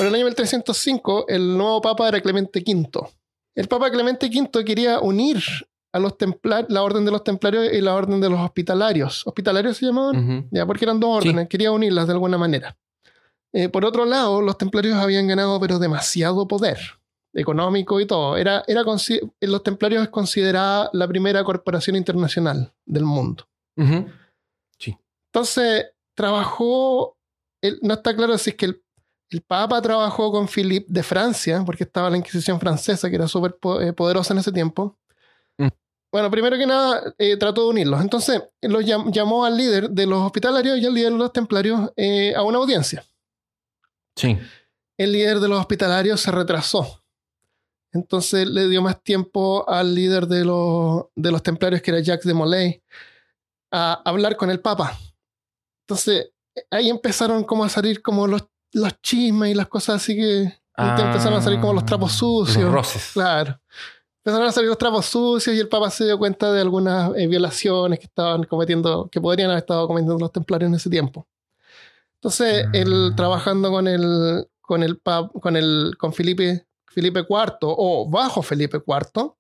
Por 0.03 0.09
el 0.09 0.15
año 0.15 0.25
1305, 0.25 1.27
el 1.29 1.57
nuevo 1.57 1.81
papa 1.81 2.09
era 2.09 2.19
Clemente 2.19 2.59
V. 2.59 3.07
El 3.55 3.69
papa 3.69 3.89
Clemente 3.89 4.27
V 4.27 4.65
quería 4.65 4.99
unir 4.99 5.41
a 5.93 5.99
los 5.99 6.17
templar 6.17 6.65
la 6.67 6.83
orden 6.83 7.05
de 7.05 7.11
los 7.11 7.23
templarios 7.23 7.71
y 7.71 7.79
la 7.79 7.95
orden 7.95 8.19
de 8.19 8.29
los 8.29 8.37
hospitalarios. 8.41 9.25
¿Hospitalarios 9.25 9.77
se 9.77 9.85
llamaban? 9.85 10.49
Ya, 10.51 10.65
porque 10.65 10.83
eran 10.83 10.99
dos 10.99 11.23
Sí. 11.23 11.29
órdenes, 11.29 11.47
quería 11.47 11.71
unirlas 11.71 12.07
de 12.07 12.11
alguna 12.11 12.37
manera. 12.37 12.75
Eh, 13.53 13.69
por 13.69 13.85
otro 13.85 14.03
lado, 14.03 14.41
los 14.41 14.57
templarios 14.57 14.95
habían 14.97 15.25
ganado, 15.25 15.57
pero 15.61 15.79
demasiado 15.79 16.49
poder 16.49 16.79
económico 17.33 18.01
y 18.01 18.05
todo. 18.05 18.35
Era, 18.35 18.65
era 18.67 18.83
los 18.83 19.63
templarios 19.63 20.03
es 20.03 20.09
considerada 20.09 20.89
la 20.91 21.07
primera 21.07 21.45
corporación 21.45 21.95
internacional 21.95 22.73
del 22.85 23.05
mundo. 23.05 23.47
Ujú. 23.77 24.05
Entonces, 25.33 25.85
trabajó, 26.13 27.15
no 27.81 27.93
está 27.93 28.13
claro 28.13 28.37
si 28.37 28.49
es 28.49 28.55
que 28.57 28.65
el, 28.65 28.82
el 29.33 29.41
Papa 29.41 29.81
trabajó 29.81 30.31
con 30.31 30.47
Philippe 30.47 30.87
de 30.89 31.03
Francia, 31.03 31.63
porque 31.65 31.83
estaba 31.83 32.09
la 32.09 32.17
Inquisición 32.17 32.59
francesa, 32.59 33.09
que 33.09 33.15
era 33.15 33.27
súper 33.27 33.57
eh, 33.81 33.93
poderosa 33.93 34.33
en 34.33 34.39
ese 34.39 34.51
tiempo. 34.51 34.97
Mm. 35.57 35.67
Bueno, 36.11 36.29
primero 36.29 36.57
que 36.57 36.65
nada, 36.67 37.13
eh, 37.17 37.35
trató 37.37 37.63
de 37.63 37.69
unirlos. 37.69 38.01
Entonces, 38.01 38.43
los 38.61 38.83
llam- 38.83 39.11
llamó 39.11 39.45
al 39.45 39.57
líder 39.57 39.89
de 39.89 40.05
los 40.05 40.21
hospitalarios 40.21 40.77
y 40.77 40.85
al 40.85 40.93
líder 40.93 41.11
de 41.11 41.17
los 41.17 41.33
templarios 41.33 41.91
eh, 41.95 42.33
a 42.35 42.43
una 42.43 42.59
audiencia. 42.59 43.03
Sí. 44.15 44.37
El 44.95 45.11
líder 45.11 45.39
de 45.39 45.47
los 45.47 45.59
hospitalarios 45.59 46.21
se 46.21 46.29
retrasó. 46.31 47.03
Entonces 47.91 48.47
le 48.47 48.67
dio 48.67 48.81
más 48.81 49.03
tiempo 49.03 49.67
al 49.67 49.93
líder 49.93 50.27
de 50.27 50.45
los, 50.45 51.05
de 51.15 51.31
los 51.31 51.41
templarios, 51.43 51.81
que 51.81 51.91
era 51.91 51.99
Jacques 51.99 52.25
de 52.25 52.33
Molay, 52.33 52.83
a 53.71 54.01
hablar 54.05 54.35
con 54.35 54.49
el 54.51 54.59
Papa. 54.59 54.97
Entonces 55.81 56.31
ahí 56.69 56.89
empezaron 56.89 57.43
como 57.43 57.63
a 57.63 57.69
salir 57.69 58.03
como 58.03 58.27
los, 58.27 58.43
los 58.73 59.01
chismes 59.01 59.51
y 59.51 59.53
las 59.53 59.67
cosas 59.67 59.95
así 59.95 60.15
que 60.15 60.53
Ah, 60.75 60.97
empezaron 60.99 61.37
a 61.37 61.41
salir 61.41 61.59
como 61.59 61.73
los 61.73 61.85
trapos 61.85 62.13
sucios. 62.13 62.63
Los 62.63 62.73
roces. 62.73 63.11
Claro. 63.13 63.59
Empezaron 64.25 64.47
a 64.47 64.51
salir 64.51 64.69
los 64.69 64.77
trapos 64.77 65.05
sucios 65.05 65.55
y 65.55 65.59
el 65.59 65.67
Papa 65.67 65.89
se 65.91 66.05
dio 66.05 66.17
cuenta 66.17 66.51
de 66.51 66.61
algunas 66.61 67.11
eh, 67.15 67.27
violaciones 67.27 67.99
que 67.99 68.05
estaban 68.05 68.43
cometiendo, 68.45 69.07
que 69.11 69.21
podrían 69.21 69.49
haber 69.51 69.59
estado 69.61 69.87
cometiendo 69.87 70.17
los 70.17 70.31
templarios 70.31 70.69
en 70.69 70.75
ese 70.75 70.89
tiempo. 70.89 71.27
Entonces, 72.15 72.65
él 72.73 73.09
Ah. 73.11 73.15
trabajando 73.15 73.69
con 73.69 73.87
el, 73.87 74.47
con 74.61 74.81
el, 74.81 74.99
con 74.99 75.57
el, 75.57 75.93
con 75.99 76.13
Felipe, 76.13 76.65
Felipe 76.87 77.19
IV 77.19 77.57
o 77.61 78.09
bajo 78.09 78.41
Felipe 78.41 78.77
IV, 78.77 79.35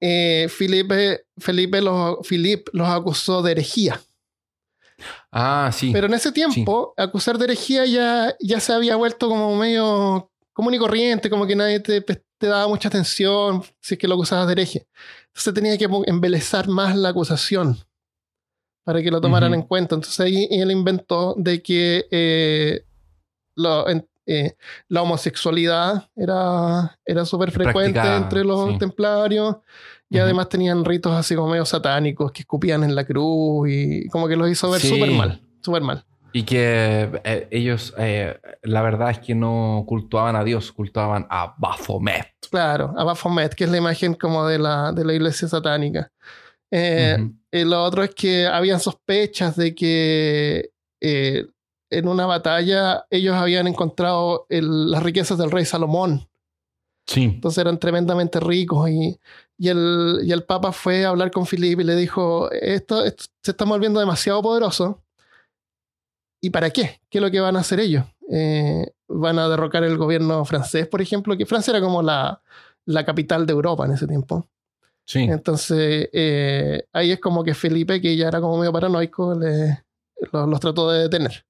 eh, 0.00 0.46
Felipe, 0.48 1.24
Felipe 1.38 1.80
los, 1.80 2.18
Philip 2.28 2.68
los 2.72 2.88
acusó 2.88 3.42
de 3.42 3.52
herejía. 3.52 4.00
Ah, 5.30 5.70
sí. 5.72 5.90
Pero 5.92 6.06
en 6.06 6.14
ese 6.14 6.32
tiempo, 6.32 6.94
acusar 6.96 7.38
de 7.38 7.44
herejía 7.44 7.86
ya, 7.86 8.34
ya 8.40 8.60
se 8.60 8.72
había 8.72 8.96
vuelto 8.96 9.28
como 9.28 9.54
medio 9.56 10.30
común 10.52 10.74
y 10.74 10.78
corriente, 10.78 11.30
como 11.30 11.46
que 11.46 11.54
nadie 11.54 11.78
te, 11.80 12.00
te 12.00 12.46
daba 12.46 12.66
mucha 12.68 12.88
atención 12.88 13.62
si 13.80 13.94
es 13.94 13.98
que 14.00 14.08
lo 14.08 14.14
acusabas 14.14 14.46
de 14.46 14.52
hereje. 14.54 14.86
Entonces 15.28 15.54
tenía 15.54 15.78
que 15.78 15.88
embelezar 16.06 16.66
más 16.68 16.96
la 16.96 17.10
acusación 17.10 17.76
para 18.84 19.02
que 19.02 19.10
lo 19.10 19.20
tomaran 19.20 19.54
en 19.54 19.62
cuenta. 19.62 19.94
Entonces 19.94 20.18
ahí 20.20 20.48
él 20.50 20.70
inventó 20.70 21.34
de 21.36 21.62
que 21.62 22.06
eh, 22.10 22.84
lo- 23.54 23.88
en- 23.88 24.08
eh, 24.26 24.56
la 24.88 25.02
homosexualidad 25.02 26.08
era, 26.16 26.98
era 27.04 27.24
súper 27.24 27.50
frecuente 27.50 27.98
entre 28.16 28.44
los 28.44 28.72
sí. 28.72 28.78
templarios. 28.78 29.56
Y 30.10 30.18
además 30.18 30.48
tenían 30.48 30.84
ritos 30.84 31.12
así 31.12 31.34
como 31.34 31.48
medio 31.48 31.64
satánicos 31.66 32.32
que 32.32 32.40
escupían 32.40 32.82
en 32.82 32.94
la 32.94 33.04
cruz 33.04 33.68
y 33.70 34.08
como 34.08 34.26
que 34.26 34.36
los 34.36 34.48
hizo 34.50 34.70
ver 34.70 34.80
Sí. 34.80 34.88
súper 34.88 35.10
mal, 35.10 35.40
súper 35.60 35.82
mal. 35.82 36.04
Y 36.32 36.42
que 36.44 37.20
eh, 37.24 37.48
ellos, 37.50 37.94
eh, 37.98 38.38
la 38.62 38.82
verdad 38.82 39.10
es 39.10 39.18
que 39.18 39.34
no 39.34 39.84
cultuaban 39.86 40.36
a 40.36 40.44
Dios, 40.44 40.72
cultuaban 40.72 41.26
a 41.30 41.54
Baphomet. 41.58 42.26
Claro, 42.50 42.94
a 42.96 43.04
Baphomet, 43.04 43.54
que 43.54 43.64
es 43.64 43.70
la 43.70 43.76
imagen 43.78 44.14
como 44.14 44.46
de 44.46 44.58
la, 44.58 44.92
de 44.92 45.04
la 45.04 45.12
iglesia 45.14 45.46
satánica. 45.48 46.10
Eh, 46.70 47.16
lo 47.52 47.82
otro 47.82 48.02
es 48.02 48.14
que 48.14 48.46
habían 48.46 48.78
sospechas 48.80 49.56
de 49.56 49.74
que 49.74 50.70
en 51.90 52.08
una 52.08 52.26
batalla 52.26 53.04
ellos 53.10 53.34
habían 53.34 53.66
encontrado 53.66 54.46
el- 54.50 54.90
las 54.90 55.02
riquezas 55.02 55.38
del 55.38 55.50
rey 55.50 55.64
Salomón. 55.64 56.28
Sí. 57.06 57.24
Entonces 57.24 57.58
eran 57.58 57.78
tremendamente 57.78 58.38
ricos 58.38 58.90
y, 58.90 59.18
y, 59.58 59.68
el, 59.68 60.20
y 60.24 60.32
el 60.32 60.44
Papa 60.44 60.72
fue 60.72 61.04
a 61.04 61.08
hablar 61.10 61.30
con 61.30 61.44
Filipe 61.46 61.82
y 61.82 61.84
le 61.84 61.96
dijo, 61.96 62.50
esto, 62.52 63.04
esto 63.04 63.24
se 63.42 63.50
está 63.50 63.64
volviendo 63.64 64.00
demasiado 64.00 64.40
poderoso. 64.40 65.02
¿Y 66.40 66.50
para 66.50 66.70
qué? 66.70 67.00
¿Qué 67.10 67.18
es 67.18 67.22
lo 67.22 67.30
que 67.30 67.40
van 67.40 67.56
a 67.56 67.60
hacer 67.60 67.80
ellos? 67.80 68.04
Eh, 68.30 68.86
van 69.08 69.38
a 69.38 69.48
derrocar 69.48 69.82
el 69.84 69.96
gobierno 69.96 70.44
francés, 70.44 70.86
por 70.86 71.02
ejemplo, 71.02 71.36
que 71.36 71.46
Francia 71.46 71.72
era 71.72 71.80
como 71.80 72.02
la, 72.02 72.40
la 72.86 73.04
capital 73.04 73.46
de 73.46 73.52
Europa 73.52 73.84
en 73.86 73.92
ese 73.92 74.06
tiempo. 74.06 74.46
Sí. 75.04 75.20
Entonces, 75.20 76.08
eh, 76.12 76.84
ahí 76.92 77.10
es 77.10 77.18
como 77.20 77.42
que 77.42 77.54
Felipe, 77.54 78.00
que 78.00 78.16
ya 78.16 78.28
era 78.28 78.40
como 78.40 78.58
medio 78.58 78.72
paranoico, 78.72 79.34
le- 79.34 79.82
lo- 80.32 80.46
los 80.46 80.60
trató 80.60 80.90
de 80.90 81.02
detener. 81.04 81.44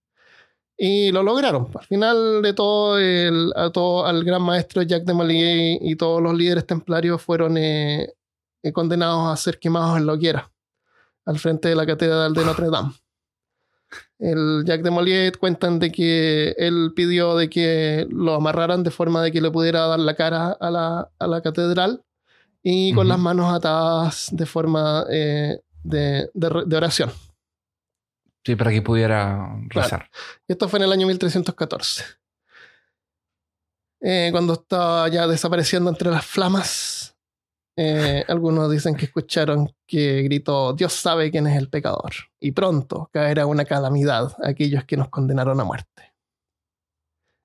Y 0.81 1.11
lo 1.11 1.25
lograron. 1.25 1.69
Al 1.75 1.87
final 1.87 2.41
de 2.41 2.53
todo, 2.53 2.99
el, 2.99 3.53
a 3.57 3.71
todo 3.71 4.07
al 4.07 4.23
gran 4.23 4.43
maestro 4.43 4.83
Jacques 4.83 5.07
de 5.07 5.13
Molay 5.15 5.79
y 5.81 5.97
todos 5.97 6.23
los 6.23 6.33
líderes 6.35 6.67
templarios 6.67 7.21
fueron 7.21 7.59
eh, 7.59 8.15
eh, 8.63 8.73
condenados 8.73 9.27
a 9.33 9.37
ser 9.37 9.59
quemados 9.59 9.99
en 9.99 10.07
la 10.07 10.13
hoguera, 10.13 10.53
al 11.27 11.39
frente 11.41 11.69
de 11.69 11.75
la 11.75 11.85
catedral 11.85 12.33
de 12.33 12.45
Notre 12.45 12.71
Dame. 12.71 12.93
El 14.21 14.63
Jacques 14.67 14.85
de 14.85 14.91
Molay 14.91 15.33
cuentan 15.33 15.81
de 15.81 15.91
que 15.91 16.55
él 16.59 16.93
pidió 16.95 17.37
de 17.37 17.51
que 17.51 18.07
lo 18.11 18.35
amarraran 18.35 18.85
de 18.85 18.93
forma 18.93 19.21
de 19.23 19.33
que 19.33 19.41
le 19.41 19.51
pudiera 19.51 19.87
dar 19.89 19.99
la 19.99 20.15
cara 20.15 20.53
a 20.61 20.71
la, 20.71 21.11
a 21.19 21.27
la 21.27 21.41
catedral 21.41 22.05
y 22.63 22.93
con 22.93 23.09
las 23.09 23.19
manos 23.19 23.53
atadas 23.53 24.29
de 24.31 24.47
forma 24.47 25.07
eh, 25.11 25.61
de, 25.83 26.31
de 26.35 26.49
re- 26.49 26.65
de 26.67 26.77
oración. 26.77 27.11
Sí, 28.49 28.57
para 28.57 28.71
que 28.71 28.81
pudiera 28.81 29.47
rezar. 29.67 30.09
Esto 30.47 30.71
fue 30.71 30.79
en 30.79 30.85
el 30.87 30.93
año 30.93 31.07
1314. 31.07 32.03
Eh, 34.01 34.31
cuando 34.33 34.55
estaba 34.55 35.07
ya 35.09 35.27
desapareciendo 35.27 35.91
entre 35.91 36.11
las 36.11 36.25
flamas, 36.25 37.15
eh, 37.77 38.25
algunos 38.29 38.71
dicen 38.71 38.95
que 38.95 39.05
escucharon 39.05 39.71
que 39.87 40.23
gritó, 40.23 40.73
Dios 40.73 40.95
sabe 40.95 41.31
quién 41.31 41.47
es 41.47 41.59
el 41.59 41.69
pecador, 41.69 42.11
y 42.41 42.53
pronto 42.53 43.11
caerá 43.13 43.45
una 43.45 43.67
calamidad 43.67 44.35
a 44.43 44.49
aquellos 44.49 44.85
que 44.85 44.97
nos 44.97 45.11
condenaron 45.11 45.61
a 45.61 45.65
muerte. 45.65 46.15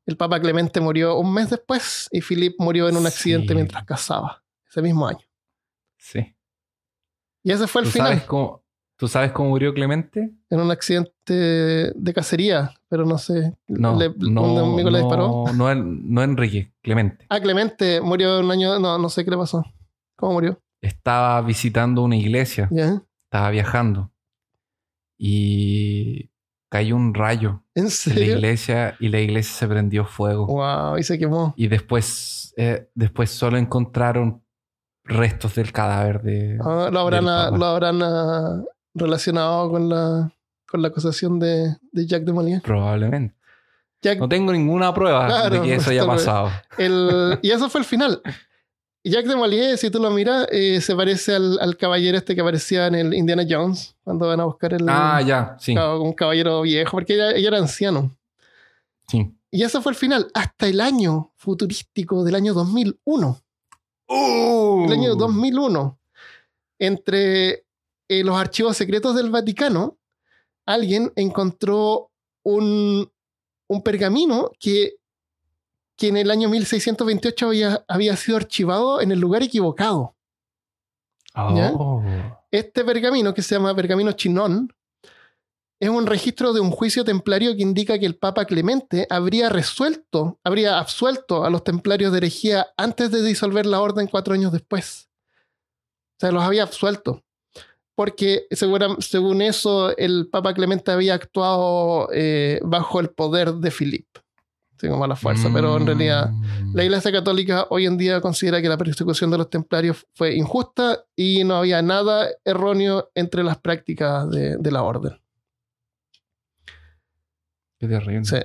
El 0.05 0.15
Papa 0.15 0.39
Clemente 0.39 0.79
murió 0.79 1.17
un 1.17 1.33
mes 1.33 1.49
después 1.49 2.07
y 2.13 2.21
Philip 2.21 2.55
murió 2.59 2.87
en 2.87 2.95
un 2.95 3.07
accidente 3.07 3.49
Sí. 3.49 3.55
mientras 3.55 3.83
cazaba, 3.83 4.41
ese 4.69 4.81
mismo 4.81 5.05
año. 5.05 5.27
Sí. 5.97 6.33
Y 7.43 7.51
ese 7.51 7.67
fue 7.67 7.81
el 7.81 7.87
¿Tú 7.89 7.91
final. 7.91 8.07
sabes, 8.07 8.23
cómo, 8.23 8.62
¿Tú 9.03 9.09
sabes 9.09 9.33
cómo 9.33 9.49
murió 9.49 9.73
Clemente? 9.73 10.31
en 10.49 10.59
un 10.61 10.71
accidente 10.71 11.33
de 11.33 12.13
cacería, 12.15 12.71
pero 12.87 13.05
no 13.05 13.17
sé. 13.17 13.53
No, 13.67 13.99
le- 13.99 14.13
no, 14.17 14.43
un 14.43 14.57
amigo 14.75 14.89
le 14.89 14.99
disparó. 14.99 15.43
no, 15.53 15.69
en- 15.69 16.09
no 16.13 16.23
Enrique, 16.23 16.71
Clemente. 16.81 17.25
Ah, 17.27 17.41
Clemente 17.41 17.99
murió 17.99 18.39
un 18.39 18.49
año, 18.49 18.79
no, 18.79 18.97
no 18.97 19.09
sé 19.09 19.25
qué 19.25 19.31
le 19.31 19.35
pasó. 19.35 19.61
¿Cómo 20.15 20.31
murió? 20.31 20.57
Estaba 20.79 21.41
visitando 21.41 22.01
una 22.01 22.15
iglesia, 22.15 22.69
¿Ya? 22.71 23.01
estaba 23.25 23.49
viajando 23.49 24.09
y 25.17 26.29
cayó 26.69 26.95
un 26.95 27.13
rayo 27.13 27.61
¿En 27.75 27.83
en 27.83 27.85
la 27.85 27.89
serio? 27.91 28.35
iglesia 28.37 28.95
y 29.01 29.09
la 29.09 29.19
iglesia 29.19 29.53
se 29.53 29.67
prendió 29.67 30.05
fuego. 30.05 30.47
Wow, 30.47 30.97
y 30.97 31.03
se 31.03 31.19
quemó. 31.19 31.53
Y 31.57 31.67
después, 31.67 32.53
eh, 32.55 32.87
después 32.95 33.31
solo 33.31 33.57
encontraron 33.57 34.41
restos 35.03 35.55
del 35.55 35.73
cadáver 35.73 36.21
de... 36.21 36.57
Ah, 36.63 36.89
lo 36.89 36.99
habrán, 37.01 37.25
lo 37.25 37.65
habrán 37.65 38.65
relacionado 38.93 39.69
con 39.69 39.89
la, 39.89 40.31
con 40.67 40.81
la 40.81 40.87
acusación 40.89 41.39
de, 41.39 41.75
de 41.91 42.05
Jacques 42.07 42.25
de 42.25 42.33
Molay. 42.33 42.59
Probablemente. 42.61 43.35
Jack- 44.01 44.19
No 44.19 44.27
tengo 44.27 44.51
ninguna 44.51 44.93
prueba 44.93 45.27
Claro, 45.27 45.61
de 45.61 45.61
que 45.61 45.75
eso 45.75 45.89
haya 45.91 46.01
esto 46.01 46.11
no 46.11 46.17
es- 46.17 46.25
pasado. 46.25 46.51
el- 46.77 47.39
y 47.41 47.51
eso 47.51 47.69
fue 47.69 47.81
el 47.81 47.85
final. 47.85 48.21
Jacques 49.05 49.29
de 49.29 49.35
Molay, 49.35 49.77
si 49.77 49.89
tú 49.89 49.99
lo 49.99 50.09
miras, 50.11 50.47
eh, 50.51 50.79
se 50.81 50.95
parece 50.95 51.35
al, 51.35 51.57
al 51.59 51.75
caballero 51.77 52.17
este 52.17 52.35
que 52.35 52.41
aparecía 52.41 52.87
en 52.87 52.95
el 52.95 53.13
Indiana 53.13 53.43
Jones, 53.49 53.95
cuando 54.03 54.27
van 54.27 54.39
a 54.39 54.45
buscar 54.45 54.73
el, 54.73 54.85
Ah, 54.87 55.21
ya, 55.21 55.57
sí. 55.59 55.75
un 55.77 56.13
caballero 56.13 56.61
viejo, 56.61 56.91
porque 56.91 57.15
ella, 57.15 57.31
ella 57.31 57.47
era 57.49 57.57
anciano. 57.59 58.15
sí. 59.07 59.33
Y 59.55 59.61
ese 59.61 59.81
fue 59.81 59.91
el 59.91 59.95
final, 59.95 60.31
hasta 60.33 60.65
el 60.65 60.81
año 60.81 61.31
futurístico 61.35 62.23
del 62.23 62.33
año 62.33 62.55
2001. 62.55 63.39
¡Uh! 64.07 64.85
El 64.87 64.91
año 64.93 65.15
2001. 65.15 65.99
Entre 66.79 67.62
eh, 68.19 68.23
los 68.23 68.35
archivos 68.35 68.77
secretos 68.77 69.15
del 69.15 69.29
Vaticano, 69.29 69.97
alguien 70.65 71.11
encontró 71.15 72.11
un, 72.43 73.11
un 73.67 73.81
pergamino 73.81 74.51
que, 74.59 74.95
que 75.95 76.07
en 76.07 76.17
el 76.17 76.31
año 76.31 76.49
1628 76.49 77.47
había, 77.47 77.85
había 77.87 78.15
sido 78.15 78.37
archivado 78.37 79.01
en 79.01 79.11
el 79.11 79.19
lugar 79.19 79.43
equivocado. 79.43 80.15
Oh. 81.35 82.03
Este 82.51 82.83
pergamino, 82.83 83.33
que 83.33 83.41
se 83.41 83.55
llama 83.55 83.75
pergamino 83.75 84.11
chinón, 84.11 84.71
es 85.79 85.89
un 85.89 86.05
registro 86.05 86.53
de 86.53 86.61
un 86.61 86.71
juicio 86.71 87.03
templario 87.03 87.55
que 87.55 87.61
indica 87.61 87.99
que 87.99 88.05
el 88.05 88.15
Papa 88.15 88.45
Clemente 88.45 89.07
habría 89.09 89.49
resuelto, 89.49 90.39
habría 90.43 90.79
absuelto 90.79 91.43
a 91.43 91.49
los 91.49 91.63
templarios 91.63 92.11
de 92.11 92.19
herejía 92.19 92.67
antes 92.77 93.11
de 93.11 93.21
disolver 93.21 93.65
la 93.65 93.81
orden 93.81 94.07
cuatro 94.07 94.33
años 94.33 94.51
después. 94.51 95.09
O 96.17 96.19
sea, 96.19 96.31
los 96.31 96.43
había 96.43 96.63
absuelto. 96.63 97.22
Porque 97.95 98.47
segura- 98.51 98.95
según 98.99 99.41
eso, 99.41 99.95
el 99.97 100.27
Papa 100.31 100.53
Clemente 100.53 100.91
había 100.91 101.13
actuado 101.13 102.09
eh, 102.13 102.59
bajo 102.63 102.99
el 102.99 103.09
poder 103.09 103.53
de 103.55 103.69
Filip. 103.71 104.07
Sí, 104.79 104.87
como 104.89 105.05
a 105.05 105.07
la 105.07 105.15
fuerza, 105.15 105.49
pero 105.53 105.77
en 105.77 105.85
realidad 105.85 106.29
Mm. 106.31 106.75
la 106.75 106.83
Iglesia 106.83 107.11
Católica 107.11 107.67
hoy 107.69 107.85
en 107.85 107.97
día 107.97 108.19
considera 108.19 108.61
que 108.61 108.67
la 108.67 108.77
persecución 108.77 109.29
de 109.31 109.37
los 109.37 109.49
templarios 109.49 110.05
fue 110.15 110.35
injusta 110.35 111.05
y 111.15 111.43
no 111.45 111.55
había 111.55 111.81
nada 111.81 112.27
erróneo 112.43 113.09
entre 113.15 113.43
las 113.43 113.57
prácticas 113.59 114.29
de, 114.29 114.57
de 114.57 114.71
la 114.71 114.81
orden. 114.83 115.13
Qué 117.79 117.87
terrible. 117.87 118.25
Sí. 118.25 118.37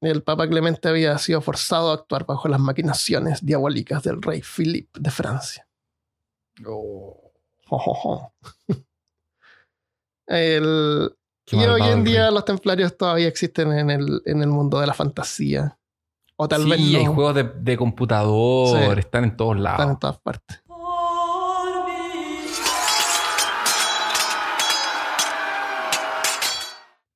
El 0.00 0.22
Papa 0.22 0.48
Clemente 0.48 0.88
había 0.88 1.16
sido 1.18 1.40
forzado 1.40 1.90
a 1.90 1.94
actuar 1.94 2.26
bajo 2.26 2.48
las 2.48 2.58
maquinaciones 2.60 3.44
diabólicas 3.44 4.02
del 4.02 4.20
rey 4.22 4.42
Philippe 4.42 4.98
de 5.00 5.10
Francia. 5.10 5.68
Oh. 6.66 7.32
Jo, 7.66 7.78
jo, 7.78 7.94
jo. 7.94 8.32
El- 10.32 11.14
y 11.50 11.56
hoy 11.56 11.82
en 11.82 12.04
día 12.04 12.30
los 12.30 12.44
templarios 12.44 12.96
todavía 12.96 13.28
existen 13.28 13.72
en 13.72 13.90
el, 13.90 14.22
en 14.24 14.40
el 14.42 14.48
mundo 14.48 14.80
de 14.80 14.86
la 14.86 14.94
fantasía. 14.94 15.78
O 16.36 16.48
tal 16.48 16.62
sí, 16.64 16.70
vez 16.70 16.80
hay 16.80 17.04
no. 17.04 17.14
juegos 17.14 17.34
de, 17.34 17.42
de 17.44 17.76
computador, 17.76 18.94
Sí. 18.94 18.98
están 19.00 19.24
en 19.24 19.36
todos 19.36 19.58
lados. 19.58 19.80
Están 19.80 19.90
en 19.90 19.98
todas 19.98 20.18
partes. 20.20 20.62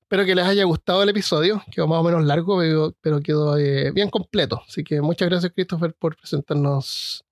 Espero 0.02 0.24
que 0.24 0.34
les 0.36 0.46
haya 0.46 0.64
gustado 0.64 1.02
el 1.02 1.08
episodio. 1.08 1.60
Quedó 1.72 1.88
más 1.88 1.98
o 1.98 2.04
menos 2.04 2.22
largo, 2.24 2.58
pero, 2.58 2.94
pero 3.00 3.20
quedó 3.20 3.58
eh, 3.58 3.90
bien 3.90 4.08
completo. 4.08 4.62
Así 4.66 4.84
que 4.84 5.00
muchas 5.00 5.28
gracias, 5.28 5.52
Christopher, 5.52 5.94
por 5.98 6.16
presentarnos 6.16 7.24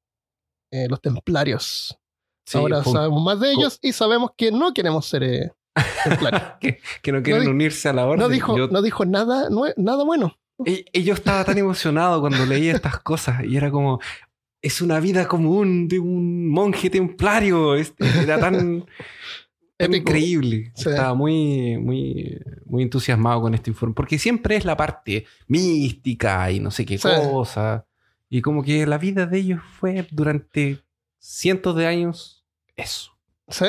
eh, 0.73 0.89
los 0.89 1.01
templarios. 1.01 1.97
Sí, 2.47 2.59
Ahora 2.59 2.83
sabemos 2.83 3.23
más 3.23 3.39
de 3.41 3.53
ellos 3.53 3.79
y 3.81 3.93
sabemos 3.93 4.33
que 4.37 4.51
no 4.51 4.75
queremos 4.75 5.07
ser 5.07 5.23
eh, 5.23 5.53
que, 6.61 6.81
que 7.03 7.13
no 7.13 7.23
quieren 7.23 7.43
di- 7.45 7.49
unirse 7.49 7.89
a 7.89 7.93
la 7.93 8.07
orden. 8.07 8.21
no, 8.21 8.29
dijo, 8.29 8.57
Yo- 8.57 8.69
no 8.69 8.83
dijo 8.83 9.05
nada, 9.05 9.49
nue- 9.51 9.75
nada 9.77 10.05
bueno. 10.05 10.39
y, 10.65 10.85
y 10.93 11.03
yo 11.03 11.15
estaba 11.15 11.45
tan 11.45 11.59
emocionado 11.59 12.21
cuando 12.21 12.47
leía 12.47 12.73
estas 12.75 13.01
cosas 13.01 13.45
y 13.45 13.57
era 13.57 13.71
como, 13.71 14.01
es 14.63 14.81
una 14.81 15.01
vida 15.01 15.27
común 15.29 15.89
de 15.89 15.99
un 15.99 16.49
monje 16.49 16.89
templario. 16.89 17.75
Era 17.77 18.39
tan, 18.41 18.87
tan 19.77 19.95
increíble. 19.95 20.73
Sí. 20.75 20.89
Estaba 20.89 21.13
muy, 21.15 21.77
muy, 21.77 22.41
muy 22.65 22.83
entusiasmado 22.85 23.43
con 23.43 23.55
este 23.55 23.69
informe. 23.71 23.95
Porque 23.95 24.19
siempre 24.19 24.57
es 24.57 24.65
la 24.65 24.77
parte 24.77 25.27
mística 25.49 26.51
y 26.51 26.61
no 26.61 26.71
sé 26.71 26.87
qué 26.87 26.97
Sí. 26.99 27.09
cosa. 27.31 27.87
Y 28.31 28.41
como 28.41 28.63
que 28.63 28.87
la 28.87 28.97
vida 28.97 29.27
de 29.27 29.39
ellos 29.39 29.61
fue 29.79 30.07
durante 30.11 30.83
cientos 31.19 31.77
de 31.77 31.87
años 31.87 32.45
eso. 32.77 33.13
Sí. 33.49 33.67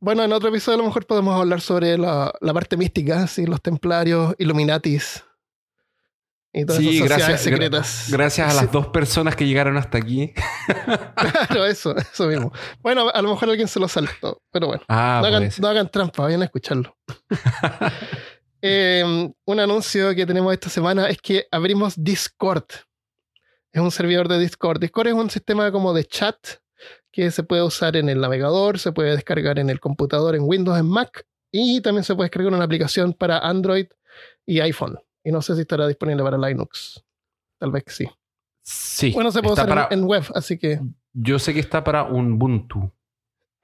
Bueno, 0.00 0.22
en 0.22 0.32
otro 0.32 0.48
episodio 0.48 0.76
a 0.76 0.78
lo 0.78 0.84
mejor 0.86 1.06
podemos 1.06 1.38
hablar 1.38 1.60
sobre 1.60 1.98
la, 1.98 2.32
la 2.40 2.54
parte 2.54 2.76
mística, 2.76 3.26
¿sí? 3.26 3.46
los 3.46 3.60
templarios, 3.60 4.34
Illuminatis 4.38 5.24
y 6.52 6.64
todas 6.64 6.80
Sí, 6.80 6.96
esas 6.98 7.08
gracias, 7.18 7.40
secretas. 7.42 8.06
Gracias 8.10 8.48
a 8.48 8.50
Sí. 8.52 8.56
las 8.64 8.72
dos 8.72 8.86
personas 8.88 9.34
que 9.36 9.46
llegaron 9.46 9.76
hasta 9.76 9.98
aquí. 9.98 10.32
Claro, 11.16 11.66
eso, 11.66 11.96
eso 11.96 12.26
mismo. 12.28 12.52
Bueno, 12.80 13.10
a 13.12 13.20
lo 13.22 13.30
mejor 13.30 13.50
alguien 13.50 13.66
se 13.68 13.80
lo 13.80 13.88
saltó, 13.88 14.40
pero 14.52 14.68
bueno. 14.68 14.82
Ah, 14.88 15.18
no, 15.20 15.26
hagan, 15.28 15.50
no 15.58 15.68
hagan 15.68 15.90
trampa, 15.90 16.22
vayan 16.22 16.42
a 16.42 16.44
escucharlo. 16.46 16.96
Eh, 18.60 19.04
un 19.44 19.60
anuncio 19.60 20.12
que 20.16 20.26
tenemos 20.26 20.52
esta 20.52 20.68
semana 20.68 21.08
es 21.08 21.18
que 21.22 21.46
abrimos 21.52 21.94
Discord. 21.96 22.64
Es 23.70 23.80
un 23.80 23.92
servidor 23.92 24.26
de 24.26 24.36
Discord. 24.40 24.80
Discord 24.80 25.06
es 25.06 25.14
un 25.14 25.30
sistema 25.30 25.70
como 25.70 25.94
de 25.94 26.04
chat 26.04 26.34
que 27.12 27.30
se 27.30 27.42
puede 27.42 27.62
usar 27.62 27.96
en 27.96 28.08
el 28.08 28.20
navegador, 28.20 28.78
se 28.78 28.92
puede 28.92 29.12
descargar 29.12 29.58
en 29.58 29.70
el 29.70 29.80
computador, 29.80 30.34
en 30.36 30.42
Windows, 30.44 30.78
en 30.78 30.86
Mac 30.86 31.24
y 31.50 31.80
también 31.80 32.04
se 32.04 32.14
puede 32.14 32.26
descargar 32.26 32.52
una 32.52 32.64
aplicación 32.64 33.12
para 33.14 33.38
Android 33.38 33.86
y 34.46 34.60
iPhone. 34.60 34.98
Y 35.24 35.32
no 35.32 35.42
sé 35.42 35.54
si 35.54 35.62
estará 35.62 35.86
disponible 35.86 36.22
para 36.22 36.38
Linux. 36.38 37.02
Tal 37.58 37.70
vez 37.72 37.84
que 37.84 37.92
sí. 37.92 38.06
Sí. 38.62 39.10
Bueno, 39.12 39.32
se 39.32 39.40
puede 39.40 39.54
usar 39.54 39.68
en- 39.68 39.74
para- 39.74 39.88
en 39.94 40.04
web, 40.04 40.24
así 40.34 40.58
que 40.58 40.80
Yo 41.14 41.38
sé 41.38 41.52
que 41.54 41.60
está 41.60 41.82
para 41.82 42.04
un 42.04 42.34
Ubuntu. 42.34 42.92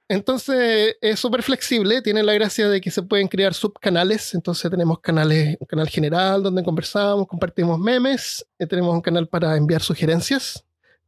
Entonces 0.07 0.97
es 1.01 1.19
súper 1.19 1.41
flexible, 1.41 2.01
tiene 2.01 2.21
la 2.21 2.33
gracia 2.33 2.67
de 2.69 2.79
que 2.81 2.91
se 2.91 3.01
pueden 3.01 3.27
crear 3.27 3.53
subcanales, 3.53 4.33
entonces 4.35 4.69
tenemos 4.69 4.99
canales, 4.99 5.57
un 5.59 5.65
canal 5.67 5.87
general 5.89 6.43
donde 6.43 6.63
conversamos, 6.63 7.27
compartimos 7.27 7.79
memes, 7.79 8.45
eh, 8.59 8.67
tenemos 8.67 8.93
un 8.93 9.01
canal 9.01 9.27
para 9.27 9.55
enviar 9.57 9.81
sugerencias 9.81 10.64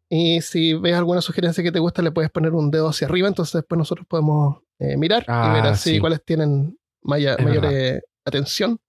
y 0.09 0.41
si 0.41 0.73
ves 0.73 0.95
alguna 0.95 1.21
sugerencia 1.21 1.63
que 1.63 1.71
te 1.71 1.79
gusta 1.79 2.01
le 2.01 2.11
puedes 2.11 2.31
poner 2.31 2.53
un 2.53 2.71
dedo 2.71 2.89
hacia 2.89 3.07
arriba, 3.07 3.27
entonces 3.27 3.53
después 3.53 3.77
nosotros 3.77 4.07
podemos 4.07 4.59
eh, 4.79 4.95
mirar 4.97 5.25
Ah, 5.27 5.49
y 5.49 5.61
ver 5.61 5.71
así 5.71 5.91
sí. 5.95 5.99
cuáles 5.99 6.23
tienen 6.23 6.77
maya- 7.01 7.37
mayor 7.43 7.63
verdad. 7.63 7.99
atención. 8.25 8.79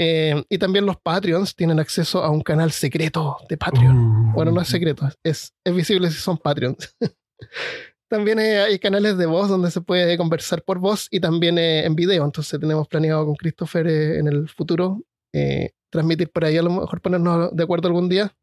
Eh, 0.00 0.44
y 0.48 0.58
también 0.58 0.86
los 0.86 0.96
Patreons 0.96 1.56
tienen 1.56 1.80
acceso 1.80 2.22
a 2.22 2.30
un 2.30 2.40
canal 2.42 2.70
secreto 2.70 3.36
de 3.48 3.56
Patreon. 3.56 4.32
Bueno, 4.32 4.52
no 4.52 4.60
es 4.60 4.68
secreto, 4.68 5.08
es, 5.24 5.52
es 5.64 5.74
visible 5.74 6.08
si 6.10 6.18
son 6.18 6.38
Patreons. 6.38 6.94
también 8.08 8.38
eh, 8.38 8.60
hay 8.60 8.78
canales 8.78 9.18
de 9.18 9.26
voz 9.26 9.48
donde 9.48 9.70
se 9.70 9.80
puede 9.80 10.16
conversar 10.16 10.62
por 10.62 10.78
voz 10.78 11.08
y 11.10 11.20
también 11.20 11.58
eh, 11.58 11.84
en 11.84 11.94
video. 11.96 12.24
Entonces 12.24 12.58
tenemos 12.60 12.86
planeado 12.88 13.26
con 13.26 13.34
Christopher 13.34 13.86
en 13.88 14.28
el 14.28 14.48
futuro 14.48 15.02
transmitir 15.90 16.30
por 16.30 16.44
ahí, 16.44 16.56
a 16.58 16.62
lo 16.62 16.70
mejor 16.70 17.00
ponernos 17.00 17.54
de 17.54 17.62
acuerdo 17.62 17.86
algún 17.88 18.08
día 18.08 18.34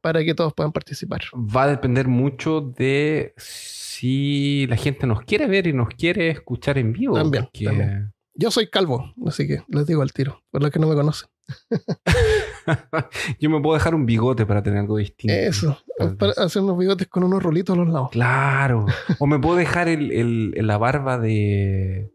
para 0.00 0.24
que 0.24 0.34
todos 0.34 0.52
puedan 0.54 0.72
participar. 0.72 1.22
Va 1.34 1.64
a 1.64 1.68
depender 1.68 2.08
mucho 2.08 2.60
de 2.60 3.34
si 3.36 4.66
la 4.68 4.76
gente 4.76 5.06
nos 5.06 5.22
quiere 5.22 5.46
ver 5.46 5.66
y 5.66 5.72
nos 5.72 5.88
quiere 5.90 6.30
escuchar 6.30 6.78
en 6.78 6.92
vivo. 6.92 7.14
También, 7.14 7.44
porque- 7.44 7.64
también. 7.64 8.12
Yo 8.34 8.50
soy 8.50 8.68
calvo, 8.68 9.12
así 9.26 9.46
que 9.46 9.62
les 9.68 9.86
digo 9.86 10.00
al 10.02 10.12
tiro, 10.12 10.42
por 10.50 10.62
los 10.62 10.70
que 10.70 10.78
no 10.78 10.86
me 10.86 10.94
conocen. 10.94 11.28
Yo 13.40 13.50
me 13.50 13.60
puedo 13.60 13.74
dejar 13.74 13.94
un 13.94 14.06
bigote 14.06 14.46
para 14.46 14.62
tener 14.62 14.78
algo 14.78 14.96
distinto. 14.96 15.34
Eso, 15.34 15.78
para 16.18 16.32
hacer 16.32 16.62
unos 16.62 16.78
bigotes 16.78 17.08
con 17.08 17.24
unos 17.24 17.42
rolitos 17.42 17.76
a 17.76 17.78
los 17.80 17.88
lados. 17.92 18.10
Claro. 18.12 18.86
O 19.18 19.26
me 19.26 19.38
puedo 19.38 19.56
dejar 19.56 19.88
el, 19.88 20.10
el- 20.12 20.66
la 20.66 20.78
barba 20.78 21.18
de. 21.18 22.12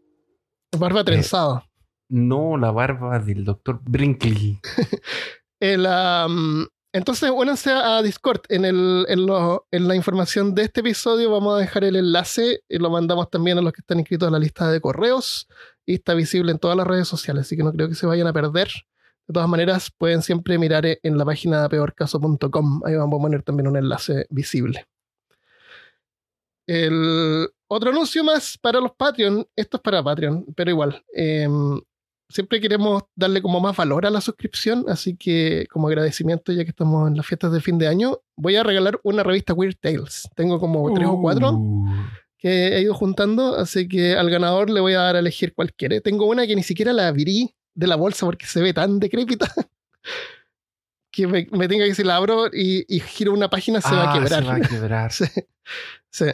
Barba 0.76 1.04
trenzada. 1.04 1.68
No, 2.08 2.56
la 2.56 2.70
barba 2.70 3.18
del 3.18 3.44
doctor 3.44 3.80
Brinkley. 3.84 4.58
El, 5.60 5.86
am, 5.86 6.66
entonces, 6.96 7.30
únanse 7.34 7.70
a 7.70 8.02
Discord. 8.02 8.40
En, 8.48 8.64
en, 8.64 9.06
en 9.08 9.88
la 9.88 9.94
información 9.94 10.54
de 10.54 10.62
este 10.62 10.80
episodio 10.80 11.30
vamos 11.30 11.56
a 11.56 11.58
dejar 11.58 11.84
el 11.84 11.96
enlace 11.96 12.62
y 12.68 12.78
lo 12.78 12.90
mandamos 12.90 13.30
también 13.30 13.58
a 13.58 13.60
los 13.62 13.72
que 13.72 13.80
están 13.80 13.98
inscritos 13.98 14.28
a 14.28 14.30
la 14.30 14.38
lista 14.38 14.70
de 14.70 14.80
correos 14.80 15.48
y 15.84 15.94
está 15.94 16.14
visible 16.14 16.52
en 16.52 16.58
todas 16.58 16.76
las 16.76 16.86
redes 16.86 17.06
sociales, 17.08 17.42
así 17.42 17.56
que 17.56 17.62
no 17.62 17.72
creo 17.72 17.88
que 17.88 17.94
se 17.94 18.06
vayan 18.06 18.26
a 18.26 18.32
perder. 18.32 18.68
De 19.28 19.32
todas 19.34 19.48
maneras, 19.48 19.90
pueden 19.96 20.22
siempre 20.22 20.58
mirar 20.58 20.86
eh, 20.86 21.00
en 21.02 21.18
la 21.18 21.24
página 21.24 21.68
peorcaso.com. 21.68 22.82
Ahí 22.84 22.94
vamos 22.94 23.18
a 23.18 23.22
poner 23.22 23.42
también 23.42 23.66
un 23.68 23.76
enlace 23.76 24.26
visible. 24.30 24.86
El 26.66 27.48
otro 27.68 27.90
anuncio 27.90 28.24
más 28.24 28.58
para 28.58 28.80
los 28.80 28.92
Patreon. 28.92 29.46
Esto 29.56 29.76
es 29.78 29.82
para 29.82 30.02
Patreon, 30.02 30.46
pero 30.56 30.70
igual. 30.70 31.02
em, 31.12 31.80
siempre 32.28 32.60
queremos 32.60 33.04
darle 33.14 33.40
como 33.42 33.60
más 33.60 33.76
valor 33.76 34.06
a 34.06 34.10
la 34.10 34.20
suscripción, 34.20 34.84
así 34.88 35.16
que 35.16 35.66
como 35.70 35.88
agradecimiento, 35.88 36.52
ya 36.52 36.64
que 36.64 36.70
estamos 36.70 37.08
en 37.08 37.16
las 37.16 37.26
fiestas 37.26 37.52
de 37.52 37.60
fin 37.60 37.78
de 37.78 37.86
año, 37.88 38.18
voy 38.36 38.56
a 38.56 38.62
regalar 38.62 38.98
una 39.04 39.22
revista 39.22 39.54
Weird 39.54 39.76
Tales. 39.80 40.28
Tengo 40.34 40.58
como 40.60 40.92
tres 40.94 41.08
o 41.08 41.20
cuatro 41.20 41.52
Uh. 41.52 41.86
que 42.38 42.76
he 42.76 42.80
ido 42.82 42.94
juntando, 42.94 43.56
así 43.56 43.88
que 43.88 44.14
al 44.16 44.28
ganador 44.30 44.70
le 44.70 44.80
voy 44.80 44.94
a 44.94 45.00
dar 45.00 45.16
a 45.16 45.20
elegir 45.20 45.54
cuál 45.54 45.72
quiere. 45.72 46.00
Tengo 46.00 46.26
una 46.26 46.46
que 46.46 46.56
ni 46.56 46.62
siquiera 46.62 46.92
la 46.92 47.08
abrí 47.08 47.54
de 47.74 47.86
la 47.86 47.96
bolsa 47.96 48.26
porque 48.26 48.46
se 48.46 48.60
ve 48.60 48.72
tan 48.74 48.98
decrépita 48.98 49.52
que 51.10 51.26
me, 51.26 51.46
me 51.52 51.68
tenga 51.68 51.84
que 51.86 51.94
si 51.94 52.04
la 52.04 52.16
abro 52.16 52.46
y, 52.52 52.84
y 52.94 53.00
giro 53.00 53.32
una 53.32 53.48
página 53.48 53.80
se 53.80 53.94
va 53.94 54.04
a 54.04 54.10
Ah, 54.10 54.14
quebrar. 54.18 54.42
Se 54.42 54.48
va 54.48 54.54
a 54.56 54.60
quebrar. 54.60 55.12
Sí, 55.12 55.24
sí. 56.10 56.24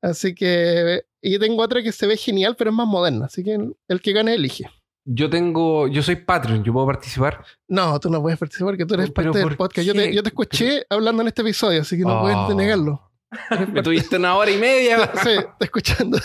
Así 0.00 0.34
que. 0.34 1.04
Y 1.20 1.38
tengo 1.40 1.60
otra 1.62 1.82
que 1.82 1.90
se 1.90 2.06
ve 2.06 2.16
genial, 2.16 2.54
pero 2.56 2.70
es 2.70 2.76
más 2.76 2.86
moderna. 2.86 3.26
Así 3.26 3.42
que 3.42 3.54
el, 3.54 3.76
el 3.88 4.00
que 4.00 4.12
gane 4.12 4.34
elige. 4.34 4.70
Yo 5.08 5.30
tengo. 5.30 5.86
Yo 5.88 6.02
soy 6.02 6.16
Patreon, 6.16 6.64
yo 6.64 6.72
puedo 6.72 6.86
participar. 6.86 7.44
No, 7.68 7.98
tú 8.00 8.10
no 8.10 8.20
puedes 8.20 8.38
participar 8.38 8.72
porque 8.72 8.84
tú 8.86 8.94
eres 8.94 9.10
parte 9.12 9.30
del 9.38 9.42
¿por 9.48 9.56
podcast. 9.56 9.86
Yo 9.86 9.94
te, 9.94 10.12
yo 10.12 10.22
te 10.22 10.28
escuché 10.30 10.84
hablando 10.90 11.22
en 11.22 11.28
este 11.28 11.42
episodio, 11.42 11.80
así 11.82 11.96
que 11.96 12.02
no 12.02 12.18
Oh. 12.18 12.22
puedes 12.22 12.56
negarlo. 12.56 13.00
Me 13.72 13.82
tuviste 13.82 14.16
una 14.16 14.34
hora 14.36 14.50
y 14.50 14.58
media. 14.58 15.10
Sí, 15.22 15.30
te 15.58 15.64
escuchando. 15.64 16.18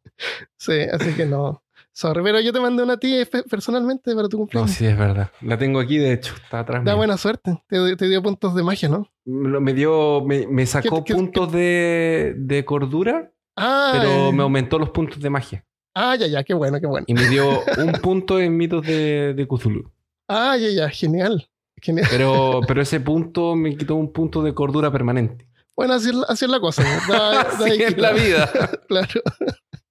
sí, 0.56 0.72
así 0.92 1.12
que 1.14 1.26
no. 1.26 1.62
Sorry, 1.92 2.22
pero 2.22 2.40
yo 2.40 2.52
te 2.52 2.60
mandé 2.60 2.82
una 2.84 2.92
a 2.92 2.96
ti 2.98 3.24
pe- 3.24 3.42
personalmente 3.42 4.14
para 4.14 4.28
tu 4.28 4.36
No, 4.36 4.42
cumpleaños. 4.42 4.70
sí, 4.70 4.86
es 4.86 4.96
verdad. 4.96 5.30
La 5.40 5.58
tengo 5.58 5.80
aquí, 5.80 5.98
de 5.98 6.12
hecho. 6.12 6.32
Está 6.34 6.60
atrás. 6.60 6.84
Da 6.84 6.94
buena 6.94 7.16
suerte. 7.16 7.60
Te, 7.66 7.96
te 7.96 8.08
dio 8.08 8.22
puntos 8.22 8.54
de 8.54 8.62
magia, 8.62 8.88
¿no? 8.88 9.10
Me 9.24 9.74
dio. 9.74 10.22
Me, 10.24 10.46
me 10.46 10.64
sacó 10.66 11.02
¿Qué- 11.02 11.12
qué- 11.12 11.14
puntos 11.14 11.50
de, 11.50 12.34
de 12.36 12.64
cordura, 12.64 13.32
Ah, 13.56 13.90
pero 13.94 14.28
eh, 14.28 14.32
me 14.32 14.42
aumentó 14.44 14.78
los 14.78 14.90
puntos 14.90 15.20
de 15.20 15.30
magia. 15.30 15.64
Ah, 15.98 16.16
ya, 16.16 16.26
ya, 16.26 16.44
qué 16.44 16.54
bueno, 16.54 16.80
qué 16.80 16.86
bueno. 16.86 17.04
Y 17.08 17.14
me 17.14 17.28
dio 17.28 17.62
un 17.78 17.92
punto 17.92 18.38
en 18.40 18.56
mitos 18.56 18.86
de, 18.86 19.34
de 19.34 19.46
Cthulhu. 19.46 19.90
Ah, 20.28 20.56
ya, 20.56 20.68
ya, 20.68 20.88
genial. 20.90 21.48
Genial. 21.80 22.06
Pero, 22.10 22.60
pero 22.66 22.82
ese 22.82 23.00
punto 23.00 23.54
me 23.54 23.76
quitó 23.76 23.94
un 23.94 24.12
punto 24.12 24.42
de 24.42 24.52
cordura 24.54 24.90
permanente. 24.90 25.46
Bueno, 25.76 25.94
así 25.94 26.08
es 26.08 26.14
la, 26.16 26.26
así 26.28 26.44
es 26.44 26.50
la 26.50 26.58
cosa. 26.60 26.82
¿no? 26.82 27.12
Da- 27.14 27.32
da 27.32 27.40
Así 27.66 27.82
es 27.82 27.96
la 27.96 28.12
vida. 28.12 28.50
claro. 28.88 29.20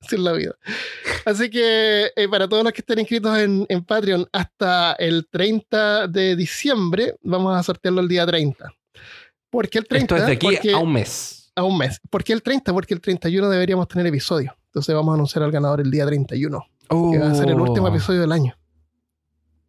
Así 0.01 0.15
es 0.15 0.19
la 0.21 0.33
vida. 0.33 0.53
Así 1.25 1.49
que 1.49 2.11
eh, 2.15 2.27
para 2.29 2.47
todos 2.47 2.63
los 2.65 2.73
que 2.73 2.81
estén 2.81 2.99
inscritos 2.99 3.37
en, 3.37 3.65
en 3.69 3.83
Patreon 3.85 4.27
hasta 4.33 4.93
el 4.99 5.27
30 5.29 6.07
de 6.07 6.35
diciembre, 6.35 7.15
vamos 7.21 7.55
a 7.57 7.63
sortearlo 7.63 8.01
el 8.01 8.07
día 8.09 8.25
30. 8.25 8.69
¿Por 9.49 9.69
qué 9.69 9.79
el 9.79 9.87
30? 9.87 10.15
Esto 10.15 10.23
es 10.23 10.27
de 10.27 10.33
aquí 10.33 10.45
Porque- 10.55 10.71
a 10.73 10.77
un 10.77 10.91
mes. 10.91 11.51
a 11.55 11.63
un 11.63 11.77
mes. 11.77 11.99
¿Por 12.09 12.21
qué 12.23 12.33
el 12.33 12.41
30? 12.43 12.73
Porque 12.73 12.93
el 12.93 12.99
31 13.01 13.49
deberíamos 13.49 13.87
tener 13.87 14.05
episodio. 14.07 14.55
Entonces 14.77 14.93
vamos 14.93 15.11
a 15.13 15.15
anunciar 15.15 15.41
al 15.43 15.51
ganador 15.51 15.81
el 15.81 15.89
día 15.89 16.05
31, 16.05 16.63
que 16.87 17.17
va 17.17 17.31
a 17.31 17.33
ser 17.33 17.49
el 17.49 17.59
último 17.59 17.87
Oh. 17.87 17.89
episodio 17.89 18.21
del 18.21 18.31
año. 18.31 18.53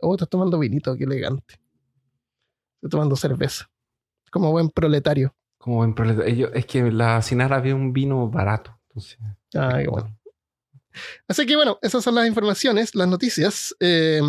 Oh, 0.01 0.15
estás 0.15 0.29
tomando 0.29 0.59
vinito, 0.59 0.95
qué 0.99 1.05
elegante. 1.05 1.55
Estoy 2.75 2.91
tomando 2.91 3.17
cerveza. 3.17 3.71
Como 4.31 4.51
buen 4.51 4.69
proletario. 4.69 5.35
Como 5.57 5.77
buen 5.77 5.95
proletario. 5.95 6.35
Yo- 6.35 6.49
Es 6.53 6.67
que 6.67 6.93
la 6.93 7.23
Sinara 7.23 7.57
había 7.57 7.75
un 7.75 7.95
vino 7.95 8.29
barato. 8.29 8.79
Entonces, 8.91 9.19
Ah, 9.55 9.79
qué 9.83 9.89
bueno. 9.89 10.15
Así 11.27 11.47
que 11.47 11.57
bueno, 11.57 11.79
esas 11.81 12.05
son 12.05 12.15
las 12.15 12.27
informaciones, 12.27 12.95
las 12.95 13.09
noticias. 13.09 13.75
Eh, 13.81 14.21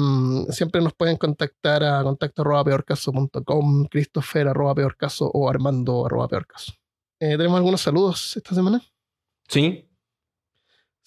siempre 0.51 0.81
nos 0.81 0.93
pueden 0.93 1.17
contactar 1.17 1.83
a 1.83 2.01
contacto 2.03 2.41
arroba 2.43 2.63
peorcaso.com, 2.63 3.85
Christopher 3.87 4.47
arroba 4.47 4.75
peorcaso 4.75 5.29
o 5.33 5.49
Armando 5.49 6.05
arroba 6.05 6.29
peorcaso. 6.29 6.71
Eh, 7.19 7.35
¿Tenemos 7.35 7.57
algunos 7.57 7.81
saludos 7.81 8.37
esta 8.37 8.55
semana? 8.55 8.81
Sí. 9.49 9.85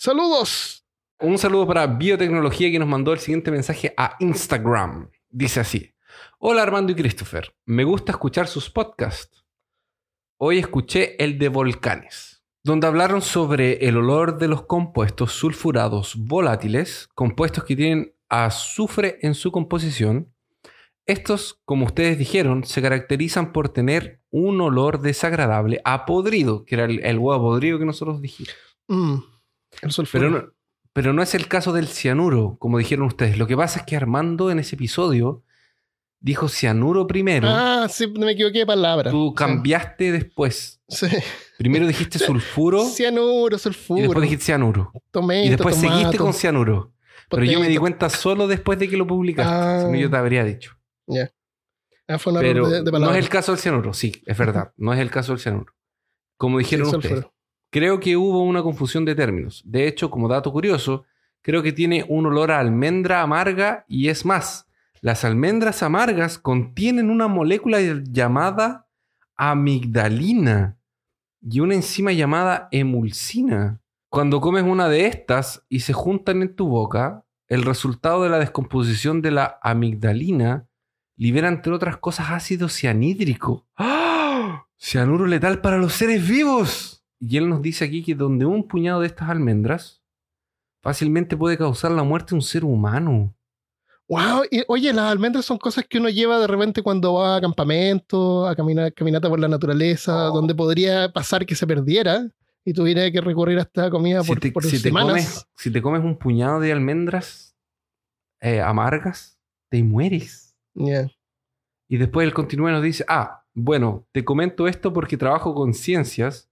¡Saludos! 0.05 0.85
Un 1.21 1.39
saludo 1.39 1.65
para 1.65 1.87
Biotecnología 1.87 2.73
que 2.73 2.79
nos 2.81 2.89
mandó 2.89 3.13
el 3.13 3.21
siguiente 3.21 3.53
mensaje 3.53 3.95
a 3.97 4.17
Instagram. 4.19 5.09
Dice 5.31 5.61
así. 5.61 5.95
Hola 6.41 6.65
Armando 6.65 6.91
y 6.91 6.97
Christopher. 6.97 7.55
Me 7.67 7.85
gusta 7.85 8.11
escuchar 8.11 8.49
sus 8.49 8.69
podcasts. 8.69 9.45
Hoy 10.39 10.59
escuché 10.59 11.23
el 11.23 11.39
de 11.39 11.49
volcanes, 11.49 12.43
donde 12.65 12.89
hablaron 12.89 13.23
sobre 13.23 13.87
el 13.87 13.97
olor 13.97 14.39
de 14.39 14.49
los 14.49 14.67
compuestos 14.67 15.35
sulfurados 15.35 16.17
volátiles, 16.17 17.09
compuestos 17.15 17.63
que 17.63 17.77
tienen 17.77 18.13
azufre 18.29 19.21
en 19.23 19.37
su 19.37 19.53
composición. 19.53 20.35
Estos, 21.07 21.61
como 21.65 21.87
ustedes 21.87 22.19
dijeron, 22.19 22.65
se 22.65 22.83
caracterizan 22.83 23.53
por 23.53 23.69
tener 23.69 24.21
un 24.31 24.61
olor 24.63 25.01
desagradable 25.01 25.81
a 25.85 26.07
podrido, 26.07 26.65
que 26.65 26.75
era 26.75 26.87
el, 26.87 26.99
el 27.05 27.19
huevo 27.21 27.51
podrido 27.51 27.79
que 27.79 27.85
nosotros 27.85 28.21
dijimos. 28.21 28.53
Mm. 28.89 29.32
Pero 30.13 30.31
no, 30.31 30.53
pero 30.93 31.13
no 31.13 31.23
es 31.23 31.35
el 31.35 31.49
caso 31.49 31.73
del 31.73 31.89
cianuro, 31.89 32.57
como 32.59 32.79
dijeron 32.79 33.07
ustedes. 33.07 33.39
Lo 33.39 33.47
que 33.47 33.57
pasa 33.57 33.81
es 33.81 33.87
que 33.87 33.97
Armando 33.97 34.51
en 34.51 34.59
ese 34.59 34.77
episodio 34.77 35.43
dijo 36.21 36.49
cianuro 36.49 37.07
primero. 37.07 37.49
Ah, 37.51 37.89
sí, 37.91 38.07
me 38.07 38.33
equivoqué 38.33 38.61
de 38.61 38.67
palabra. 38.67 39.11
Tú 39.11 39.35
cambiaste 39.35 40.13
después. 40.13 40.81
Sí. 40.89 41.07
Primero 41.59 41.87
dijiste 41.87 42.19
sulfuro 42.19 42.85
Cianuro, 42.85 43.57
y 43.57 43.59
sulfuro. 43.59 44.03
después 44.03 44.23
dijiste 44.23 44.45
cianuro. 44.47 44.93
tomato, 45.11 45.41
Y 45.41 45.49
después 45.49 45.75
tomato, 45.77 45.95
seguiste 45.97 46.19
con 46.19 46.33
cianuro. 46.35 46.93
Pero 47.29 47.45
yo 47.45 47.61
me 47.61 47.69
di 47.69 47.79
cuenta 47.79 48.11
solo 48.11 48.47
después 48.47 48.79
de 48.79 48.89
que 48.91 48.97
lo 48.97 49.07
publicaste. 49.07 49.53
Ah. 49.53 49.83
Si 49.87 49.91
no, 49.93 49.97
yo 49.99 50.11
te 50.11 50.17
habría 50.17 50.45
dicho. 50.45 50.77
Ah, 52.09 52.19
fue 52.19 52.33
un 52.33 52.41
Pero 52.41 52.69
de, 52.69 52.83
de 52.83 52.93
no 52.93 53.11
es 53.13 53.17
el 53.17 53.29
caso 53.31 53.53
del 53.53 53.61
cianuro. 53.61 53.95
Sí, 53.95 54.23
es 54.27 54.37
verdad. 54.37 54.73
No 54.77 54.93
es 54.93 55.01
el 55.01 55.11
caso 55.11 55.33
del 55.33 55.41
cianuro. 55.41 55.73
Como 56.37 56.59
dijeron 56.59 56.91
Sí, 56.91 56.97
ustedes. 56.97 57.15
sulfuro. 57.21 57.35
Creo 57.73 58.01
que 58.01 58.19
hubo 58.19 58.43
una 58.43 58.63
confusión 58.63 59.07
de 59.07 59.15
términos. 59.15 59.63
De 59.65 59.89
hecho, 59.89 60.11
como 60.11 60.29
dato 60.29 60.53
curioso, 60.53 61.07
creo 61.41 61.63
que 61.63 61.73
tiene 61.73 62.05
un 62.07 62.27
olor 62.27 62.51
a 62.51 62.59
almendra 62.59 63.23
amarga 63.23 63.87
y 63.89 64.11
es 64.11 64.27
más, 64.27 64.69
las 65.01 65.25
almendras 65.25 65.83
amargas 65.83 66.39
contienen 66.39 67.09
una 67.09 67.29
molécula 67.29 67.79
llamada 67.81 68.89
amigdalina 69.37 70.77
y 71.41 71.61
una 71.61 71.75
enzima 71.75 72.13
llamada 72.13 72.69
emulsina. 72.73 73.81
Cuando 74.11 74.43
comes 74.43 74.65
una 74.65 74.91
de 74.91 75.07
estas 75.07 75.65
y 75.71 75.81
se 75.81 75.95
juntan 75.95 76.43
en 76.43 76.55
tu 76.55 76.69
boca, 76.69 77.25
el 77.49 77.63
resultado 77.63 78.23
de 78.23 78.29
la 78.29 78.39
descomposición 78.39 79.23
de 79.23 79.31
la 79.31 79.59
amigdalina 79.63 80.69
libera, 81.17 81.49
entre 81.49 81.73
otras 81.73 81.97
cosas, 81.97 82.33
ácido 82.33 82.69
cianhídrico. 82.69 83.67
¡Ah! 83.79 84.67
Cianuro 84.79 85.27
letal 85.27 85.63
para 85.63 85.79
los 85.79 85.95
seres 85.95 86.29
vivos. 86.29 87.02
Y 87.25 87.37
él 87.37 87.49
nos 87.49 87.63
dice 87.63 87.85
aquí 87.85 88.03
que 88.03 88.17
donde 88.17 88.45
un 88.45 88.67
puñado 88.67 89.01
de 89.01 89.07
estas 89.07 89.31
almendras 89.31 90.03
fácilmente 90.83 91.37
puede 91.37 91.57
causar 91.57 91.93
la 91.93 92.03
muerte 92.03 92.31
de 92.31 92.35
un 92.35 92.43
ser 92.43 92.65
humano. 92.65 93.33
Wow, 94.09 94.43
y, 94.51 94.65
oye, 94.67 94.93
las 94.93 95.13
almendras 95.13 95.45
son 95.45 95.57
cosas 95.57 95.85
que 95.89 95.99
uno 95.99 96.09
lleva 96.09 96.41
de 96.41 96.49
repente 96.49 96.83
cuando 96.83 97.15
va 97.15 97.37
a 97.37 97.41
campamento, 97.41 98.45
a 98.49 98.57
caminar, 98.57 98.93
caminata 98.93 99.29
por 99.29 99.39
la 99.39 99.47
naturaleza, 99.47 100.31
Oh. 100.31 100.35
donde 100.35 100.53
podría 100.53 101.13
pasar 101.13 101.47
que 101.47 101.55
se 101.55 101.65
perdiera 101.65 102.29
y 102.65 102.73
tuviera 102.73 103.09
que 103.13 103.21
recurrir 103.21 103.59
a 103.59 103.63
esta 103.63 103.89
comida 103.89 104.25
por, 104.25 104.39
si, 104.39 104.41
te, 104.41 104.53
por 104.53 104.65
si 104.65 104.83
te 104.83 104.91
comes, 104.91 105.47
si 105.57 105.71
te 105.71 105.81
comes 105.81 106.03
un 106.03 106.19
puñado 106.19 106.59
de 106.59 106.73
almendras 106.73 107.57
eh, 108.41 108.61
amargas, 108.61 109.39
te 109.71 109.81
mueres. 109.85 110.57
Y 111.89 111.97
después 111.97 112.27
él 112.27 112.35
continúa 112.35 112.71
y 112.71 112.75
nos 112.75 112.83
dice, 112.83 113.05
ah, 113.07 113.45
bueno, 113.55 114.09
te 114.11 114.25
comento 114.25 114.67
esto 114.67 114.93
porque 114.93 115.17
trabajo 115.17 115.55
con 115.55 115.73
ciencias 115.73 116.52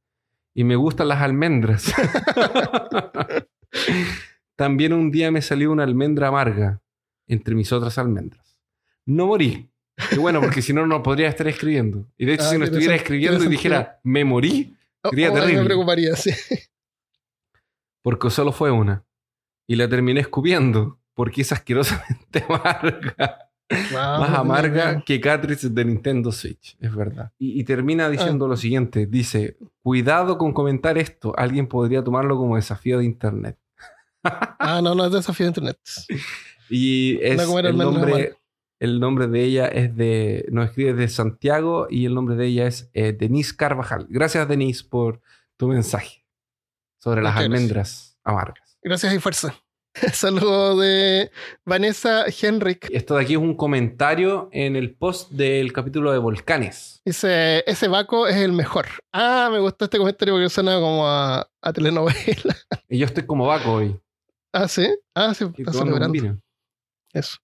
y 0.54 0.64
me 0.64 0.76
gustan 0.76 1.08
las 1.08 1.20
almendras. 1.20 1.92
También 4.56 4.92
un 4.92 5.10
día 5.10 5.30
me 5.30 5.42
salió 5.42 5.72
una 5.72 5.84
almendra 5.84 6.28
amarga 6.28 6.80
entre 7.26 7.54
mis 7.54 7.72
otras 7.72 7.96
almendras. 7.98 8.58
No 9.06 9.26
morí. 9.26 9.70
Qué 10.10 10.18
bueno, 10.18 10.40
porque 10.40 10.62
si 10.62 10.72
no, 10.72 10.86
no 10.86 11.02
podría 11.02 11.28
estar 11.28 11.46
escribiendo. 11.48 12.06
Y 12.16 12.26
de 12.26 12.34
hecho, 12.34 12.44
Ah, 12.44 12.50
si 12.50 12.58
no 12.58 12.64
tiene 12.64 12.66
estuviera 12.78 12.94
escribiendo 12.94 13.44
y 13.44 13.48
dijera, 13.48 14.00
me 14.02 14.24
morí, 14.24 14.76
Sería 15.08 15.30
Oh, 15.30 15.32
oh, 15.32 15.34
terrible. 15.36 15.60
Me 15.60 15.64
preocuparía, 15.66 16.14
sí. 16.16 16.30
porque 18.02 18.30
solo 18.30 18.52
fue 18.52 18.70
una. 18.70 19.04
Y 19.66 19.76
la 19.76 19.88
terminé 19.88 20.20
escupiendo, 20.20 21.00
porque 21.14 21.42
es 21.42 21.52
asquerosamente 21.52 22.44
amarga. 22.48 23.49
Wow, 23.70 24.20
Más 24.20 24.30
amarga 24.38 25.02
que 25.04 25.20
cartridge 25.20 25.62
de 25.62 25.84
Nintendo 25.84 26.32
Switch, 26.32 26.76
es 26.80 26.94
verdad. 26.94 27.32
Y, 27.38 27.60
y 27.60 27.64
termina 27.64 28.06
Ah. 28.06 28.10
diciendo 28.10 28.48
lo 28.48 28.56
siguiente: 28.56 29.06
dice, 29.06 29.56
cuidado 29.82 30.38
con 30.38 30.52
comentar 30.52 30.98
esto, 30.98 31.32
alguien 31.36 31.68
podría 31.68 32.02
tomarlo 32.02 32.36
como 32.36 32.56
desafío 32.56 32.98
de 32.98 33.04
internet. 33.04 33.56
Ah, 34.58 34.80
no, 34.82 34.94
no 34.94 35.06
es 35.06 35.12
desafío 35.12 35.46
de 35.46 35.50
internet. 35.50 35.78
Y 36.68 37.18
es 37.22 37.36
No 37.36 37.58
el 37.58 37.76
nombre, 37.76 38.36
el 38.78 39.00
nombre 39.00 39.26
de 39.26 39.42
ella 39.42 39.66
es 39.66 39.96
de, 39.96 40.46
nos 40.52 40.68
escribe 40.68 40.94
de 40.94 41.08
Santiago 41.08 41.88
y 41.90 42.06
el 42.06 42.14
nombre 42.14 42.36
de 42.36 42.46
ella 42.46 42.66
es 42.68 42.90
eh, 42.92 43.12
Denise 43.12 43.56
Carvajal. 43.56 44.06
Gracias 44.08 44.46
Denise 44.46 44.84
por 44.84 45.20
tu 45.56 45.66
mensaje 45.68 46.24
sobre 46.98 47.22
las 47.22 47.36
almendras 47.36 48.18
amargas. 48.22 48.78
Gracias 48.82 49.12
y 49.14 49.18
fuerza. 49.18 49.54
Saludo 50.12 50.78
de 50.78 51.30
Vanessa 51.64 52.24
Henrik. 52.26 52.88
Esto 52.90 53.16
de 53.16 53.22
aquí 53.22 53.32
es 53.32 53.38
un 53.38 53.56
comentario 53.56 54.48
en 54.52 54.76
el 54.76 54.94
post 54.94 55.30
del 55.32 55.72
capítulo 55.72 56.12
de 56.12 56.18
volcanes. 56.18 57.02
Dice, 57.04 57.64
ese 57.66 57.88
Baco 57.88 58.26
es 58.26 58.36
el 58.36 58.52
mejor. 58.52 58.86
Ah, 59.12 59.48
me 59.50 59.58
gustó 59.58 59.86
este 59.86 59.98
comentario 59.98 60.34
porque 60.34 60.48
suena 60.48 60.74
como 60.78 61.06
a, 61.08 61.48
a 61.62 61.72
telenovela. 61.72 62.56
Y 62.88 62.98
yo 62.98 63.06
estoy 63.06 63.24
como 63.24 63.46
vaco 63.46 63.72
hoy. 63.74 64.00
Ah, 64.52 64.66
sí. 64.66 64.88
Ah, 65.14 65.32
sí, 65.32 65.44
está 65.56 65.72
celebrando. 65.72 66.38
Eso. 67.12 67.38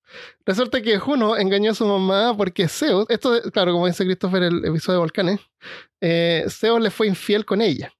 Resulta 0.44 0.80
que 0.80 0.98
Juno 0.98 1.36
engañó 1.36 1.70
a 1.72 1.74
su 1.74 1.86
mamá 1.86 2.36
porque 2.36 2.68
Zeus, 2.68 3.06
esto, 3.08 3.40
claro, 3.52 3.72
como 3.72 3.86
dice 3.86 4.04
Christopher 4.04 4.44
el 4.44 4.64
episodio 4.64 4.98
de 4.98 5.00
Volcanes, 5.00 5.40
eh, 6.00 6.44
Zeus 6.48 6.80
le 6.80 6.90
fue 6.90 7.06
infiel 7.08 7.44
con 7.44 7.60
ella. 7.60 7.92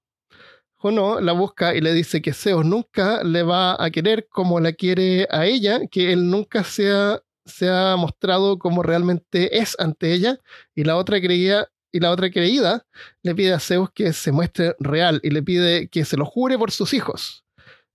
Juno 0.79 1.19
la 1.19 1.31
busca 1.33 1.73
y 1.75 1.81
le 1.81 1.93
dice 1.93 2.21
que 2.21 2.33
Zeus 2.33 2.63
nunca 2.63 3.23
le 3.23 3.41
va 3.43 3.83
a 3.83 3.89
querer 3.89 4.27
como 4.29 4.59
la 4.59 4.73
quiere 4.73 5.27
a 5.31 5.45
ella, 5.45 5.81
que 5.89 6.13
él 6.13 6.29
nunca 6.29 6.63
se 6.63 6.91
ha, 6.91 7.21
se 7.45 7.67
ha 7.67 7.95
mostrado 7.95 8.59
como 8.59 8.83
realmente 8.83 9.57
es 9.57 9.75
ante 9.79 10.13
ella, 10.13 10.39
y 10.75 10.83
la 10.83 10.95
otra 10.95 11.19
creía 11.19 11.67
y 11.91 11.99
la 11.99 12.11
otra 12.11 12.29
creída 12.29 12.85
le 13.23 13.33
pide 13.33 13.53
a 13.53 13.59
Zeus 13.59 13.89
que 13.91 14.13
se 14.13 14.31
muestre 14.31 14.75
real 14.79 15.19
y 15.23 15.31
le 15.31 15.41
pide 15.41 15.87
que 15.87 16.05
se 16.05 16.17
lo 16.17 16.25
jure 16.25 16.57
por 16.57 16.71
sus 16.71 16.93
hijos. 16.93 17.43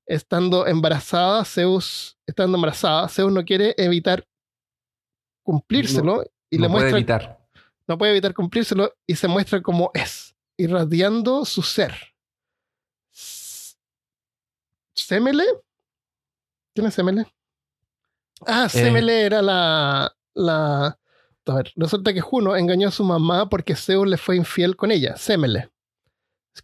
Estando 0.06 0.66
embarazada, 0.66 1.44
Zeus, 1.44 2.18
estando 2.26 2.56
embarazada, 2.56 3.08
Zeus 3.08 3.32
no 3.32 3.44
quiere 3.44 3.74
evitar 3.76 4.26
cumplírselo 5.44 6.24
y 6.50 6.56
no 6.56 6.62
le 6.62 6.68
puede 6.68 6.70
muestra 6.70 6.98
evitar. 6.98 7.38
no 7.86 7.98
puede 7.98 8.12
evitar 8.12 8.34
cumplírselo 8.34 8.92
y 9.06 9.14
se 9.14 9.28
muestra 9.28 9.62
como 9.62 9.90
es, 9.94 10.34
irradiando 10.56 11.44
su 11.44 11.62
ser. 11.62 12.11
¿Semele? 15.06 15.44
¿Quién 16.74 16.86
es 16.86 16.94
Semele? 16.94 17.26
Ah, 18.46 18.68
Semele 18.68 19.22
era 19.22 19.42
la, 19.42 20.14
la... 20.34 20.98
A 21.46 21.54
ver, 21.54 21.72
resulta 21.76 22.12
que 22.12 22.20
Juno 22.20 22.56
engañó 22.56 22.88
a 22.88 22.92
su 22.92 23.04
mamá 23.04 23.48
porque 23.48 23.76
Zeus 23.76 24.06
le 24.08 24.16
fue 24.16 24.36
infiel 24.36 24.76
con 24.76 24.90
ella, 24.90 25.16
Semele. 25.16 25.70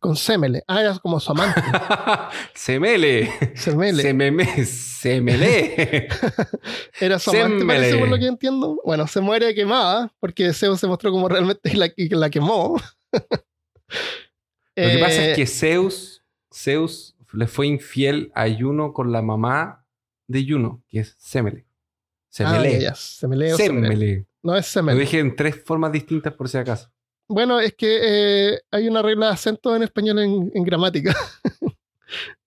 Con 0.01 0.17
Semele. 0.17 0.63
Ah, 0.67 0.81
era 0.83 0.99
como 0.99 1.19
su 1.19 1.33
amante. 1.33 1.63
Semele. 2.55 3.33
Semele. 3.57 4.03
Sememe. 4.03 4.65
Semele. 4.67 6.09
Era 7.01 7.19
su 7.19 7.31
amante, 7.31 7.61
Semele. 7.61 7.67
parece, 7.67 7.99
por 7.99 8.09
lo 8.09 8.19
que 8.19 8.27
entiendo. 8.27 8.79
Bueno, 8.85 9.07
se 9.07 9.21
muere 9.23 9.55
quemada 9.55 10.13
porque 10.21 10.53
Zeus 10.53 10.79
se 10.79 10.87
mostró 10.87 11.11
como 11.11 11.27
realmente 11.29 11.75
la, 11.75 11.91
la 11.97 12.29
quemó. 12.29 12.77
Lo 13.13 13.21
que 14.77 14.99
pasa 14.99 15.25
Eh, 15.25 15.31
es 15.31 15.37
que 15.37 15.47
Zeus, 15.47 16.23
Zeus 16.55 17.17
le 17.33 17.47
fue 17.47 17.67
infiel 17.67 18.31
a 18.35 18.47
Juno 18.49 18.93
con 18.93 19.13
la 19.13 19.23
mamá 19.23 19.85
de 20.27 20.45
Juno, 20.49 20.83
que 20.89 21.01
es 21.01 21.15
Semele. 21.19 21.67
ah, 21.67 21.73
Semele. 22.31 22.73
ya, 22.73 22.79
ya, 22.79 22.95
Semele 22.95 23.53
o 23.53 23.57
Semele. 23.57 23.89
Semele. 23.89 24.27
No 24.43 24.57
es 24.57 24.67
Lo 24.67 24.71
Semele. 24.81 25.01
dije 25.01 25.19
en 25.19 25.35
tres 25.37 25.63
formas 25.65 25.93
distintas 25.93 26.33
por 26.35 26.49
si 26.49 26.59
acaso. 26.59 26.91
Bueno, 27.29 27.61
es 27.61 27.75
que 27.75 27.99
eh, 28.55 28.61
hay 28.71 28.89
una 28.89 29.03
regla 29.03 29.27
de 29.27 29.33
acento 29.33 29.75
en 29.77 29.83
español 29.83 30.19
en, 30.21 30.51
en 30.55 30.65
gramática. 30.65 31.15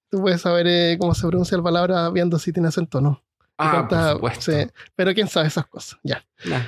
Tú 0.09 0.19
puedes 0.21 0.41
saber 0.41 0.65
eh, 0.67 0.97
cómo 0.99 1.13
se 1.13 1.27
pronuncia 1.27 1.55
la 1.57 1.63
palabra 1.63 2.09
viendo 2.09 2.37
si 2.39 2.51
tiene 2.51 2.67
acento 2.67 2.97
o 2.97 3.01
no. 3.01 3.23
Ah, 3.57 3.71
Cuánta- 3.87 4.17
por 4.19 4.33
supuesto. 4.33 4.73
pero 4.95 5.13
quién 5.13 5.27
sabe 5.27 5.47
esas 5.47 5.67
cosas. 5.67 5.99
Ya. 6.03 6.25
Nah. 6.45 6.61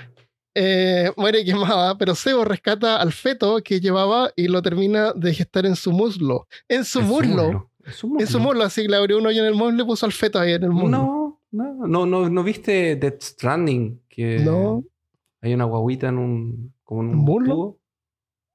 Eh, 0.56 1.12
muere 1.18 1.44
quemada, 1.44 1.98
pero 1.98 2.14
Zeus 2.14 2.46
rescata 2.48 2.98
al 2.98 3.12
feto 3.12 3.60
que 3.64 3.80
llevaba 3.80 4.32
y 4.36 4.48
lo 4.48 4.62
termina 4.62 5.12
de 5.14 5.34
gestar 5.34 5.66
en 5.66 5.76
su 5.76 5.92
muslo. 5.92 6.48
En 6.68 6.86
su 6.86 7.00
En 7.00 7.08
muslo. 7.08 7.26
En 7.26 7.36
su 7.38 7.44
muslo. 7.54 7.72
En 7.86 8.28
su 8.28 8.40
muslo, 8.40 8.64
así 8.64 8.82
que 8.84 8.88
le 8.90 8.96
abrió 8.98 9.18
un 9.18 9.26
hoyo 9.28 9.42
en 9.42 9.48
el 9.48 9.56
muslo 9.56 9.84
y 9.84 9.86
puso 9.86 10.06
al 10.06 10.12
feto 10.14 10.40
ahí 10.40 10.54
en 10.54 10.64
el 10.64 10.72
muslo. 10.72 10.90
No, 10.90 11.42
no, 11.52 11.88
no, 11.88 12.06
no, 12.06 12.30
¿no 12.30 12.44
viste 12.44 12.96
Death 12.96 13.22
Stranding? 13.22 14.02
Que 14.10 14.40
No. 14.40 14.84
hay 15.42 15.54
una 15.54 15.66
guaguita 15.66 16.08
en 16.10 16.18
un, 16.18 16.74
como 16.84 17.02
en 17.02 17.10
un 17.10 17.30
¿Un 17.30 17.44
tubo. 17.46 17.78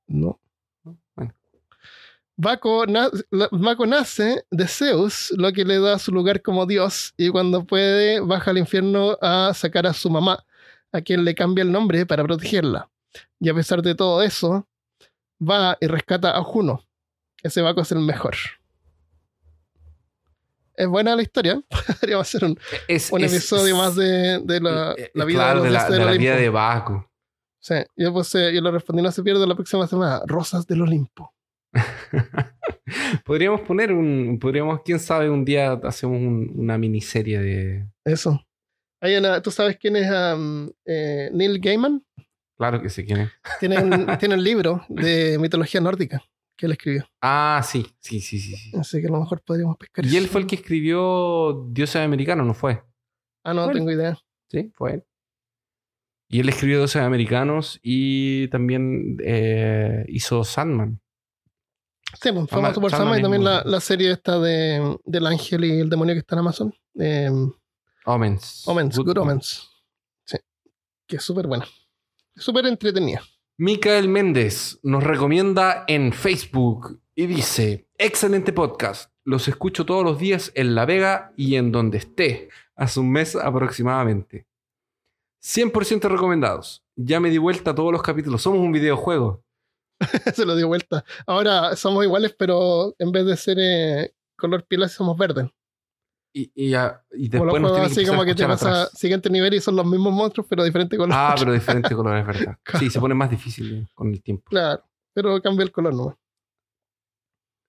No. 0.07 0.41
Bueno. 1.15 1.35
Baco, 2.37 2.87
na- 2.87 3.11
la- 3.31 3.49
Baco 3.53 3.85
nace 3.87 4.45
de 4.51 4.67
Zeus, 4.69 5.33
lo 5.37 5.53
que 5.53 5.65
le 5.65 5.79
da 5.81 5.99
su 5.99 6.13
lugar 6.13 6.41
como 6.41 6.67
dios, 6.67 7.13
y 7.17 7.29
cuando 7.31 7.65
puede 7.67 8.21
baja 8.21 8.53
al 8.53 8.59
infierno 8.59 9.19
a 9.21 9.53
sacar 9.55 9.87
a 9.87 9.93
su 9.93 10.09
mamá, 10.09 10.45
a 10.93 11.01
quien 11.03 11.25
le 11.25 11.35
cambia 11.35 11.63
el 11.63 11.73
nombre 11.73 12.07
para 12.07 12.25
protegerla. 12.25 12.89
Y 13.41 13.49
a 13.49 13.55
pesar 13.55 13.83
de 13.83 13.95
todo 13.95 14.23
eso, 14.23 14.67
va 15.41 15.77
y 15.81 15.87
rescata 15.87 16.37
a 16.37 16.43
Juno. 16.43 16.85
Ese 17.43 17.61
Baco 17.61 17.81
es 17.83 17.93
el 17.93 18.01
mejor. 18.01 18.35
Es 20.79 20.87
buena 20.87 21.17
la 21.17 21.23
historia. 21.23 21.61
Podríamos 22.01 22.27
hacer 22.29 22.45
un, 22.45 22.59
Es, 22.87 23.11
un 23.11 23.25
es- 23.25 23.33
episodio 23.33 23.75
es- 23.75 23.81
más 23.81 23.97
de, 23.97 24.39
de 24.45 24.61
la, 24.61 24.93
eh, 24.97 25.11
la 25.13 25.25
vida 25.25 25.39
claro, 25.41 25.61
de, 25.63 25.67
de 25.67 25.73
la, 25.73 25.79
dioses 25.81 25.91
de 25.93 25.99
del 25.99 26.07
la 26.07 26.19
vida 26.19 26.37
de 26.37 26.49
Baco. 26.51 27.11
Sí, 27.61 27.75
yo, 27.97 28.13
puse, 28.13 28.55
yo 28.55 28.61
lo 28.61 28.71
respondí, 28.71 29.03
no 29.03 29.11
se 29.11 29.23
pierde 29.25 29.45
la 29.47 29.57
próxima 29.57 29.87
semana. 29.89 30.23
Rosas 30.27 30.67
del 30.69 30.83
Olimpo. 30.83 31.35
podríamos 33.25 33.61
poner 33.63 33.93
un. 33.93 34.39
Podríamos, 34.41 34.81
quién 34.85 34.99
sabe, 35.01 35.29
un 35.29 35.45
día 35.45 35.73
hacemos 35.83 36.17
un- 36.19 36.53
una 36.55 36.79
miniserie 36.79 37.39
de. 37.41 37.87
Eso. 38.05 38.41
Hay 39.01 39.17
una, 39.17 39.41
¿Tú 39.43 39.51
sabes 39.51 39.77
quién 39.79 39.97
es 39.97 40.11
um, 40.11 40.71
eh, 40.85 41.31
Neil 41.33 41.61
Gaiman? 41.61 42.05
Claro 42.57 42.83
que 42.83 42.89
sí, 42.91 43.05
quién 43.05 43.21
es. 43.21 43.31
Tiene 43.61 43.79
un, 43.83 44.07
tiene 44.19 44.35
un 44.35 44.43
libro 44.43 44.85
de 44.89 45.39
mitología 45.39 45.81
nórdica 45.81 46.23
que 46.59 46.67
él 46.67 46.73
escribió. 46.73 47.09
Ah, 47.23 47.63
sí, 47.65 47.87
sí, 48.01 48.21
sí, 48.21 48.39
sí. 48.39 48.55
sí. 48.57 48.73
Así 48.77 49.01
que 49.01 49.07
a 49.07 49.11
lo 49.11 49.21
mejor 49.21 49.41
podríamos 49.43 49.77
pescar 49.79 50.05
Y 50.05 50.17
él 50.17 50.25
eso. 50.25 50.33
fue 50.33 50.41
el 50.43 50.47
que 50.47 50.57
escribió 50.57 51.67
Dioses 51.71 51.97
Americanos, 52.03 52.47
¿no 52.47 52.53
fue? 52.53 52.83
Ah, 53.45 53.55
no, 53.55 53.65
Bueno. 53.65 53.79
tengo 53.79 53.91
idea. 53.93 54.19
Sí, 54.51 54.71
fue 54.75 54.95
él. 54.95 55.05
Y 56.29 56.41
él 56.41 56.49
escribió 56.51 56.79
Dioses 56.79 57.01
Americanos 57.01 57.79
y 57.83 58.49
también 58.49 59.17
eh, 59.25 60.05
hizo 60.09 60.45
Sandman. 60.45 61.01
Sí, 62.21 62.33
pues, 62.33 62.37
Ama- 62.37 62.47
famoso 62.49 62.81
por 62.81 62.91
Sandman 62.91 63.19
y 63.21 63.23
también 63.23 63.45
la, 63.45 63.63
la 63.65 63.81
serie 63.81 64.11
esta 64.13 64.39
de, 64.41 64.99
del 65.05 65.27
ángel 65.27 65.65
y 65.65 65.81
el 65.81 65.89
demonio 65.89 66.15
que 66.15 66.21
está 66.21 66.35
en 66.35 66.39
Amazon. 66.41 66.75
Eh, 66.99 67.31
Omens. 68.05 68.67
Omens, 68.67 68.97
Good 68.97 69.07
Good, 69.07 69.19
Omens. 69.19 69.71
Sí. 70.25 70.39
Que 71.07 71.17
es 71.17 71.23
súper 71.23 71.47
buena. 71.47 71.67
Súper 72.35 72.67
entretenida. 72.67 73.23
Micael 73.61 74.07
Méndez 74.07 74.79
nos 74.85 75.03
recomienda 75.03 75.83
en 75.89 76.13
Facebook 76.13 77.01
y 77.17 77.27
dice, 77.27 77.89
excelente 77.99 78.53
podcast, 78.53 79.11
los 79.25 79.49
escucho 79.49 79.85
todos 79.85 80.05
los 80.05 80.17
días 80.17 80.53
en 80.55 80.77
La 80.77 80.87
Vega 80.87 81.33
y 81.37 81.57
en 81.57 81.73
donde 81.73 81.99
esté, 81.99 82.51
hace 82.77 83.01
un 83.01 83.11
mes 83.11 83.35
aproximadamente. 83.35 84.47
100% 85.43 86.09
recomendados. 86.09 86.85
Ya 86.95 87.19
me 87.19 87.31
di 87.31 87.39
vuelta 87.39 87.73
a 87.73 87.75
todos 87.75 87.91
los 87.91 88.01
capítulos. 88.01 88.43
Somos 88.43 88.61
un 88.61 88.71
videojuego. 88.71 89.43
Se 90.37 90.47
lo 90.47 90.55
dio 90.55 90.69
vuelta. 90.69 91.05
Ahora 91.27 91.75
somos 91.75 92.05
iguales, 92.05 92.37
pero 92.39 92.95
en 93.01 93.11
vez 93.11 93.27
de 93.27 93.37
ser 93.37 93.59
eh, 93.59 94.15
color 94.37 94.69
piel, 94.69 94.89
somos 94.89 95.19
verdes. 95.19 95.47
Y, 96.39 96.53
y, 96.55 96.75
y 97.15 97.29
después 97.29 97.61
nos 97.61 97.73
que 97.73 97.81
así 97.81 98.07
como 98.07 98.25
que 98.25 98.33
te 98.33 98.47
pasa 98.47 98.69
atrás. 98.69 98.91
siguiente 98.95 99.29
nivel 99.29 99.55
y 99.55 99.61
son 99.61 99.75
los 99.75 99.85
mismos 99.85 100.13
monstruos, 100.13 100.47
pero 100.49 100.63
diferente 100.63 100.97
color. 100.97 101.13
Ah, 101.13 101.35
pero 101.37 101.53
diferente 101.53 101.93
color, 101.97 102.17
es 102.17 102.27
verdad. 102.27 102.59
Sí, 102.79 102.91
se 102.91 103.01
pone 103.01 103.15
más 103.15 103.29
difícil 103.29 103.75
eh, 103.75 103.87
con 103.93 104.13
el 104.13 104.23
tiempo. 104.23 104.45
Claro, 104.49 104.85
pero 105.13 105.43
cambia 105.43 105.65
el 105.65 105.73
color 105.73 105.95
nomás. 105.95 106.15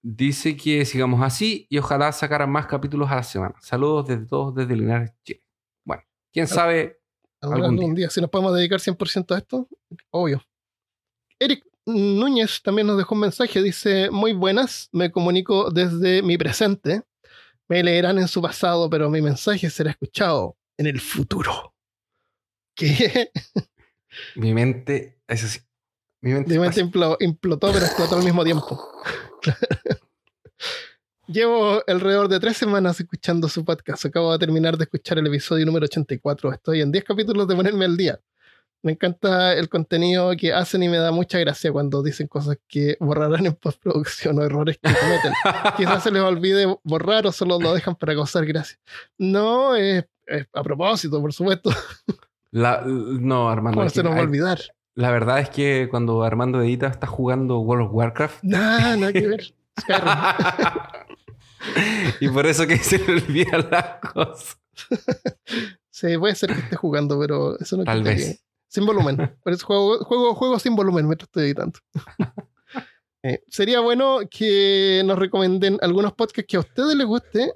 Dice 0.04 0.56
que 0.56 0.86
sigamos 0.86 1.24
así 1.24 1.66
y 1.68 1.80
ojalá 1.80 2.12
sacaran 2.12 2.52
más 2.52 2.68
capítulos 2.68 3.10
a 3.10 3.16
la 3.16 3.24
semana. 3.24 3.56
Saludos 3.60 4.08
desde 4.08 4.28
todos 4.28 4.54
desde 4.54 4.76
Linares, 4.76 5.14
Chile. 5.24 5.44
Bueno, 5.84 6.04
quién 6.32 6.48
sabe. 6.48 7.02
Algún, 7.42 7.64
Algún 7.64 7.80
algún 7.80 7.96
día. 7.96 8.10
Si 8.12 8.22
nos 8.22 8.30
podemos 8.30 8.54
dedicar 8.56 8.80
100% 8.80 9.34
a 9.34 9.40
esto, 9.40 9.68
obvio. 10.12 10.44
Eric 11.40 11.66
Núñez 11.88 12.62
también 12.62 12.86
nos 12.86 12.98
dejó 12.98 13.16
un 13.16 13.22
mensaje. 13.22 13.64
Dice: 13.64 14.12
Muy 14.12 14.34
buenas, 14.34 14.90
me 14.92 15.12
comunico 15.12 15.72
desde 15.72 16.22
mi 16.22 16.38
presente. 16.38 17.02
Me 17.70 17.84
leerán 17.84 18.18
en 18.18 18.28
su 18.28 18.42
pasado, 18.42 18.90
pero 18.90 19.10
mi 19.12 19.22
mensaje 19.22 19.70
será 19.70 19.92
escuchado 19.92 20.58
en 20.78 20.88
el 20.88 21.00
futuro. 21.00 21.76
¿Qué? 22.76 23.32
Mi 24.36 24.56
mente 24.56 25.22
es 25.28 25.44
así. 25.44 25.60
Mi 26.22 26.34
mente, 26.34 26.58
Mi 26.58 27.26
implotó, 27.26 27.72
pero 27.72 27.86
explotó 27.86 28.16
al 28.16 28.24
mismo 28.24 28.44
tiempo. 28.44 28.92
Llevo 31.28 31.84
alrededor 31.86 32.28
de 32.28 32.40
tres 32.40 32.58
semanas 32.58 33.00
escuchando 33.00 33.48
su 33.48 33.64
podcast. 33.64 34.04
Acabo 34.04 34.32
de 34.32 34.40
terminar 34.40 34.76
de 34.76 34.86
escuchar 34.86 35.20
el 35.20 35.28
episodio 35.28 35.64
número 35.64 35.86
84. 35.86 36.54
Estoy 36.54 36.82
en 36.82 36.92
10 36.92 37.04
capítulos 37.04 37.48
de 37.48 37.56
ponerme 37.56 37.86
al 37.86 37.96
día. 37.96 38.20
Me 38.82 38.94
encanta 38.94 39.54
el 39.54 39.68
contenido 39.68 40.32
que 40.38 40.54
hacen 40.54 40.82
y 40.84 40.90
me 40.90 40.98
da 40.98 41.12
mucha 41.12 41.38
gracia 41.40 41.72
cuando 41.72 42.02
dicen 42.02 42.28
cosas 42.28 42.58
que 42.68 42.96
borrarán 43.00 43.46
en 43.46 43.54
postproducción 43.54 44.40
o 44.40 44.44
errores 44.44 44.80
que 44.82 44.94
cometen. 44.94 45.34
Quizás 45.78 46.04
se 46.04 46.12
les 46.12 46.22
olvide 46.22 46.66
borrar 46.84 47.28
o 47.28 47.32
solo 47.32 47.60
lo 47.60 47.74
dejan 47.74 47.96
para 47.96 48.14
causar 48.16 48.46
gracia. 48.46 48.78
No, 49.18 49.76
es, 49.76 50.06
es 50.28 50.48
a 50.54 50.64
propósito, 50.64 51.20
por 51.22 51.34
supuesto. 51.34 51.72
La- 52.52 52.82
no, 52.86 53.50
Armando. 53.50 53.78
¿Cómo 53.80 53.90
se 53.90 54.02
nos 54.04 54.14
va 54.14 54.20
a 54.20 54.22
olvidar? 54.22 54.60
la 54.96 55.12
verdad 55.12 55.40
es 55.40 55.50
que 55.50 55.88
cuando 55.90 56.24
Armando 56.24 56.62
edita 56.62 56.88
está 56.88 57.08
jugando 57.08 57.60
World 57.60 57.88
of 57.88 57.94
Warcraft. 57.94 58.44
Nada, 58.44 58.98
nada 58.98 59.14
que 59.14 59.28
ver. 59.28 59.54
Y 62.20 62.30
por 62.30 62.46
eso 62.46 62.66
que 62.68 62.78
se 62.78 62.98
le 63.00 63.14
olvidan 63.14 63.68
las 63.72 63.96
cosas. 64.14 64.58
Sí, 65.92 66.18
puede 66.18 66.34
ser 66.34 66.54
que 66.54 66.60
esté 66.62 66.78
jugando, 66.78 67.20
pero 67.20 67.60
eso 67.60 67.76
no 67.76 67.84
Tal 67.84 68.04
vez. 68.04 68.42
Sin 68.70 68.86
volumen. 68.86 69.18
Por 69.44 69.52
eso 69.52 69.66
juego, 69.66 69.98
juego, 70.06 70.36
juego 70.36 70.60
sin 70.60 70.76
volumen 70.76 71.06
mientras 71.06 71.28
estoy 71.28 71.44
editando. 71.46 71.78
Eh, 73.22 73.44
sería 73.50 73.82
bueno 73.82 74.20
que 74.32 75.02
nos 75.06 75.20
recomienden 75.20 75.78
algunos 75.82 76.14
podcasts 76.14 76.48
que 76.48 76.56
a 76.56 76.62
ustedes 76.62 76.96
les 76.96 77.06
guste 77.06 77.52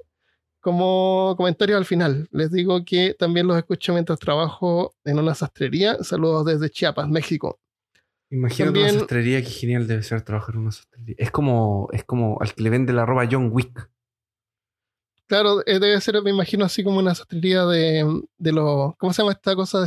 como 0.60 1.32
comentarios 1.38 1.78
al 1.78 1.86
final. 1.86 2.28
Les 2.32 2.50
digo 2.52 2.84
que 2.84 3.14
también 3.18 3.46
los 3.46 3.56
escucho 3.56 3.94
mientras 3.94 4.18
trabajo 4.18 4.94
en 5.04 5.18
una 5.18 5.34
sastrería. 5.34 5.96
Saludos 6.04 6.44
desde 6.44 6.68
Chiapas, 6.68 7.08
México. 7.08 7.60
Imagínate 8.28 8.74
También- 8.74 8.90
una 8.90 8.98
sastrería, 8.98 9.40
qué 9.40 9.48
genial 9.48 9.86
debe 9.86 10.02
ser 10.02 10.20
trabajar 10.20 10.54
en 10.54 10.60
una 10.60 10.72
sastrería. 10.72 11.14
Es 11.16 11.30
como, 11.30 11.88
es 11.92 12.04
como 12.04 12.36
al 12.42 12.54
que 12.54 12.62
le 12.62 12.68
vende 12.68 12.92
la 12.92 13.06
ropa 13.06 13.26
John 13.30 13.48
Wick. 13.50 13.90
Claro, 15.26 15.62
eh, 15.66 15.78
debe 15.78 15.98
ser, 16.02 16.20
me 16.22 16.28
imagino, 16.28 16.66
así 16.66 16.84
como 16.84 16.98
una 16.98 17.14
sastrería 17.14 17.64
de, 17.64 18.22
de 18.36 18.52
los... 18.52 18.94
¿Cómo 18.98 19.14
se 19.14 19.22
llama 19.22 19.32
esta 19.32 19.56
cosa? 19.56 19.86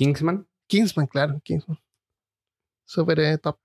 Kingsman. 0.00 0.48
Kingsman, 0.66 1.06
claro, 1.06 1.38
Kingsman. 1.44 1.78
Súper 2.86 3.20
eh, 3.20 3.36
top. 3.36 3.58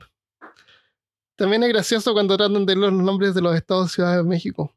También 1.38 1.64
es 1.64 1.70
gracioso 1.70 2.12
cuando 2.12 2.36
tratan 2.36 2.66
de 2.66 2.76
los 2.76 2.92
nombres 2.92 3.34
de 3.34 3.42
los 3.42 3.56
estados 3.56 3.90
y 3.90 3.96
ciudades 3.96 4.18
de 4.18 4.24
México. 4.30 4.76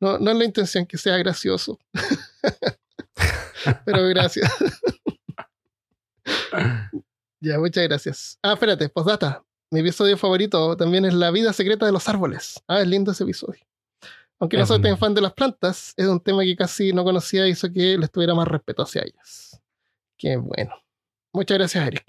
No, 0.00 0.18
no 0.18 0.32
es 0.32 0.36
la 0.36 0.44
intención 0.44 0.84
que 0.84 0.98
sea 0.98 1.16
gracioso. 1.18 1.78
Pero 3.84 4.08
gracias. 4.08 4.50
ya, 7.40 7.60
muchas 7.60 7.84
gracias. 7.84 8.38
Ah, 8.42 8.54
espérate, 8.54 8.88
postdata. 8.88 9.44
Mi 9.70 9.78
episodio 9.80 10.16
favorito 10.16 10.76
también 10.76 11.04
es 11.04 11.14
La 11.14 11.30
vida 11.30 11.52
secreta 11.52 11.86
de 11.86 11.92
los 11.92 12.08
árboles. 12.08 12.60
Ah, 12.66 12.80
es 12.80 12.88
lindo 12.88 13.12
ese 13.12 13.22
episodio. 13.22 13.64
Aunque 14.40 14.56
no 14.56 14.66
soy 14.66 14.82
tan 14.82 14.98
fan 14.98 15.14
de 15.14 15.20
las 15.20 15.34
plantas, 15.34 15.94
es 15.96 16.08
un 16.08 16.18
tema 16.18 16.42
que 16.42 16.56
casi 16.56 16.92
no 16.92 17.04
conocía 17.04 17.46
y 17.46 17.50
hizo 17.50 17.72
que 17.72 17.96
les 17.96 18.10
tuviera 18.10 18.34
más 18.34 18.48
respeto 18.48 18.82
hacia 18.82 19.02
ellas. 19.02 19.50
Qué 20.20 20.36
bueno. 20.36 20.74
Muchas 21.32 21.56
gracias, 21.56 21.86
Eric. 21.86 22.04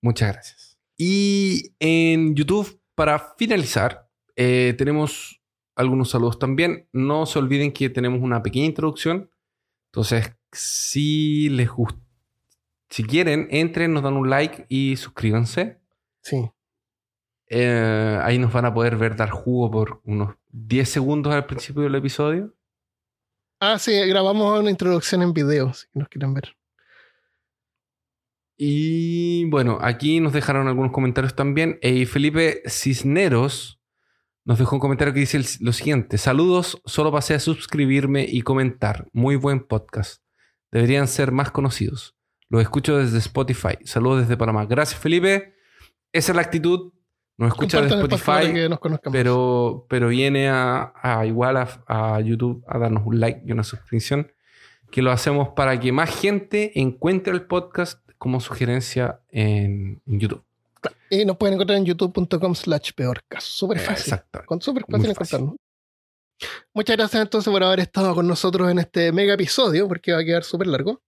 Muchas 0.00 0.32
gracias. 0.32 0.78
Y 0.96 1.74
en 1.80 2.36
YouTube, 2.36 2.80
para 2.94 3.34
finalizar, 3.36 4.08
eh, 4.36 4.74
tenemos 4.78 5.42
algunos 5.74 6.08
saludos 6.08 6.38
también. 6.38 6.88
No 6.92 7.26
se 7.26 7.40
olviden 7.40 7.72
que 7.72 7.90
tenemos 7.90 8.20
una 8.22 8.44
pequeña 8.44 8.66
introducción. 8.66 9.28
Entonces, 9.86 10.36
si 10.52 11.48
les 11.48 11.68
gusta, 11.68 12.00
si 12.90 13.02
quieren, 13.02 13.48
entren, 13.50 13.92
nos 13.92 14.04
dan 14.04 14.14
un 14.14 14.30
like 14.30 14.64
y 14.68 14.96
suscríbanse. 14.96 15.80
Sí. 16.22 16.48
Eh, 17.48 18.20
ahí 18.22 18.38
nos 18.38 18.52
van 18.52 18.66
a 18.66 18.74
poder 18.74 18.96
ver 18.96 19.16
dar 19.16 19.30
jugo 19.30 19.68
por 19.68 20.00
unos 20.04 20.36
10 20.52 20.88
segundos 20.88 21.34
al 21.34 21.46
principio 21.46 21.82
del 21.82 21.96
episodio. 21.96 22.54
Ah, 23.58 23.80
sí, 23.80 23.92
grabamos 24.06 24.60
una 24.60 24.70
introducción 24.70 25.22
en 25.22 25.32
video, 25.32 25.74
si 25.74 25.86
nos 25.94 26.08
quieren 26.08 26.32
ver. 26.32 26.55
Y 28.56 29.44
bueno, 29.46 29.78
aquí 29.80 30.20
nos 30.20 30.32
dejaron 30.32 30.66
algunos 30.68 30.92
comentarios 30.92 31.34
también. 31.34 31.78
Eh, 31.82 32.06
Felipe 32.06 32.62
Cisneros 32.66 33.80
nos 34.44 34.58
dejó 34.58 34.76
un 34.76 34.80
comentario 34.80 35.12
que 35.12 35.20
dice 35.20 35.36
el- 35.36 35.46
lo 35.60 35.72
siguiente: 35.72 36.18
Saludos, 36.18 36.80
solo 36.86 37.12
pasé 37.12 37.34
a 37.34 37.40
suscribirme 37.40 38.24
y 38.28 38.42
comentar. 38.42 39.08
Muy 39.12 39.36
buen 39.36 39.60
podcast. 39.60 40.22
Deberían 40.72 41.06
ser 41.08 41.32
más 41.32 41.50
conocidos. 41.50 42.16
Los 42.48 42.62
escucho 42.62 42.96
desde 42.98 43.18
Spotify. 43.18 43.76
Saludos 43.84 44.20
desde 44.20 44.36
Panamá. 44.36 44.64
Gracias, 44.66 44.98
Felipe. 45.00 45.54
Esa 46.12 46.32
es 46.32 46.36
la 46.36 46.42
actitud. 46.42 46.92
Nos 47.38 47.48
escucha 47.48 47.82
de 47.82 47.88
Spotify, 47.88 48.52
que 48.54 48.68
nos 48.68 48.78
pero, 49.12 49.84
pero 49.90 50.08
viene 50.08 50.48
a, 50.48 50.94
a 51.02 51.26
igual 51.26 51.58
a, 51.58 51.84
a 51.86 52.18
YouTube 52.20 52.64
a 52.66 52.78
darnos 52.78 53.02
un 53.06 53.20
like 53.20 53.42
y 53.44 53.52
una 53.52 53.62
suscripción. 53.64 54.32
Que 54.90 55.02
lo 55.02 55.10
hacemos 55.10 55.50
para 55.50 55.78
que 55.78 55.92
más 55.92 56.08
gente 56.18 56.80
encuentre 56.80 57.34
el 57.34 57.42
podcast 57.42 58.05
como 58.18 58.40
sugerencia 58.40 59.20
en, 59.30 60.00
en 60.06 60.20
YouTube. 60.20 60.42
Y 61.10 61.24
nos 61.24 61.36
pueden 61.36 61.54
encontrar 61.54 61.78
en 61.78 61.84
youtube.com 61.84 62.54
slash 62.54 62.92
peor 62.94 63.22
caso. 63.28 63.46
Súper 63.48 63.78
fácil. 63.78 64.12
Exacto. 64.14 64.42
Con 64.46 64.60
súper 64.60 64.84
fácil 64.88 65.10
encontrarnos. 65.10 65.54
Muchas 66.74 66.96
gracias 66.96 67.22
entonces 67.22 67.50
por 67.50 67.62
haber 67.62 67.80
estado 67.80 68.14
con 68.14 68.26
nosotros 68.26 68.70
en 68.70 68.78
este 68.78 69.10
mega 69.10 69.34
episodio, 69.34 69.88
porque 69.88 70.12
va 70.12 70.18
a 70.20 70.24
quedar 70.24 70.44
súper 70.44 70.66
largo. 70.66 71.02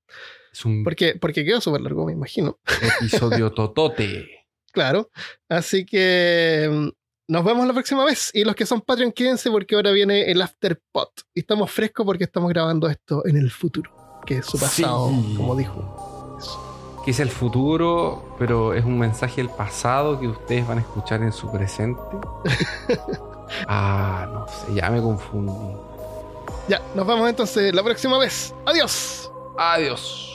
Es 0.52 0.64
un 0.64 0.82
Porque, 0.82 1.16
porque 1.20 1.44
quedó 1.44 1.60
súper 1.60 1.82
largo, 1.82 2.06
me 2.06 2.12
imagino. 2.12 2.58
episodio 3.00 3.52
totote. 3.54 4.46
Claro. 4.72 5.10
Así 5.48 5.84
que 5.84 6.68
mm, 6.72 6.88
nos 7.32 7.44
vemos 7.44 7.66
la 7.66 7.74
próxima 7.74 8.04
vez. 8.04 8.30
Y 8.32 8.44
los 8.44 8.54
que 8.56 8.64
son 8.66 8.80
Patreon, 8.80 9.12
quédense 9.12 9.50
porque 9.50 9.74
ahora 9.74 9.90
viene 9.92 10.30
el 10.30 10.40
Afterpot. 10.40 11.10
Y 11.34 11.40
estamos 11.40 11.70
frescos 11.70 12.06
porque 12.06 12.24
estamos 12.24 12.48
grabando 12.48 12.88
esto 12.88 13.24
en 13.26 13.36
el 13.36 13.50
futuro, 13.50 13.92
que 14.26 14.38
es 14.38 14.46
su 14.46 14.58
pasado, 14.58 15.10
Sí. 15.10 15.34
como 15.36 15.54
dijo. 15.56 16.07
Que 17.04 17.12
es 17.12 17.20
el 17.20 17.30
futuro, 17.30 18.22
pero 18.38 18.74
es 18.74 18.84
un 18.84 18.98
mensaje 18.98 19.36
del 19.36 19.50
pasado 19.50 20.18
que 20.18 20.28
ustedes 20.28 20.66
van 20.66 20.78
a 20.78 20.80
escuchar 20.82 21.22
en 21.22 21.32
su 21.32 21.50
presente. 21.50 22.00
Ah, 23.66 24.28
no 24.30 24.46
sé, 24.46 24.74
ya 24.74 24.90
me 24.90 25.00
confundí. 25.00 25.74
Ya, 26.68 26.82
nos 26.94 27.06
vemos 27.06 27.28
entonces 27.30 27.74
la 27.74 27.82
próxima 27.82 28.18
vez. 28.18 28.54
Adiós. 28.66 29.30
Adiós. 29.56 30.28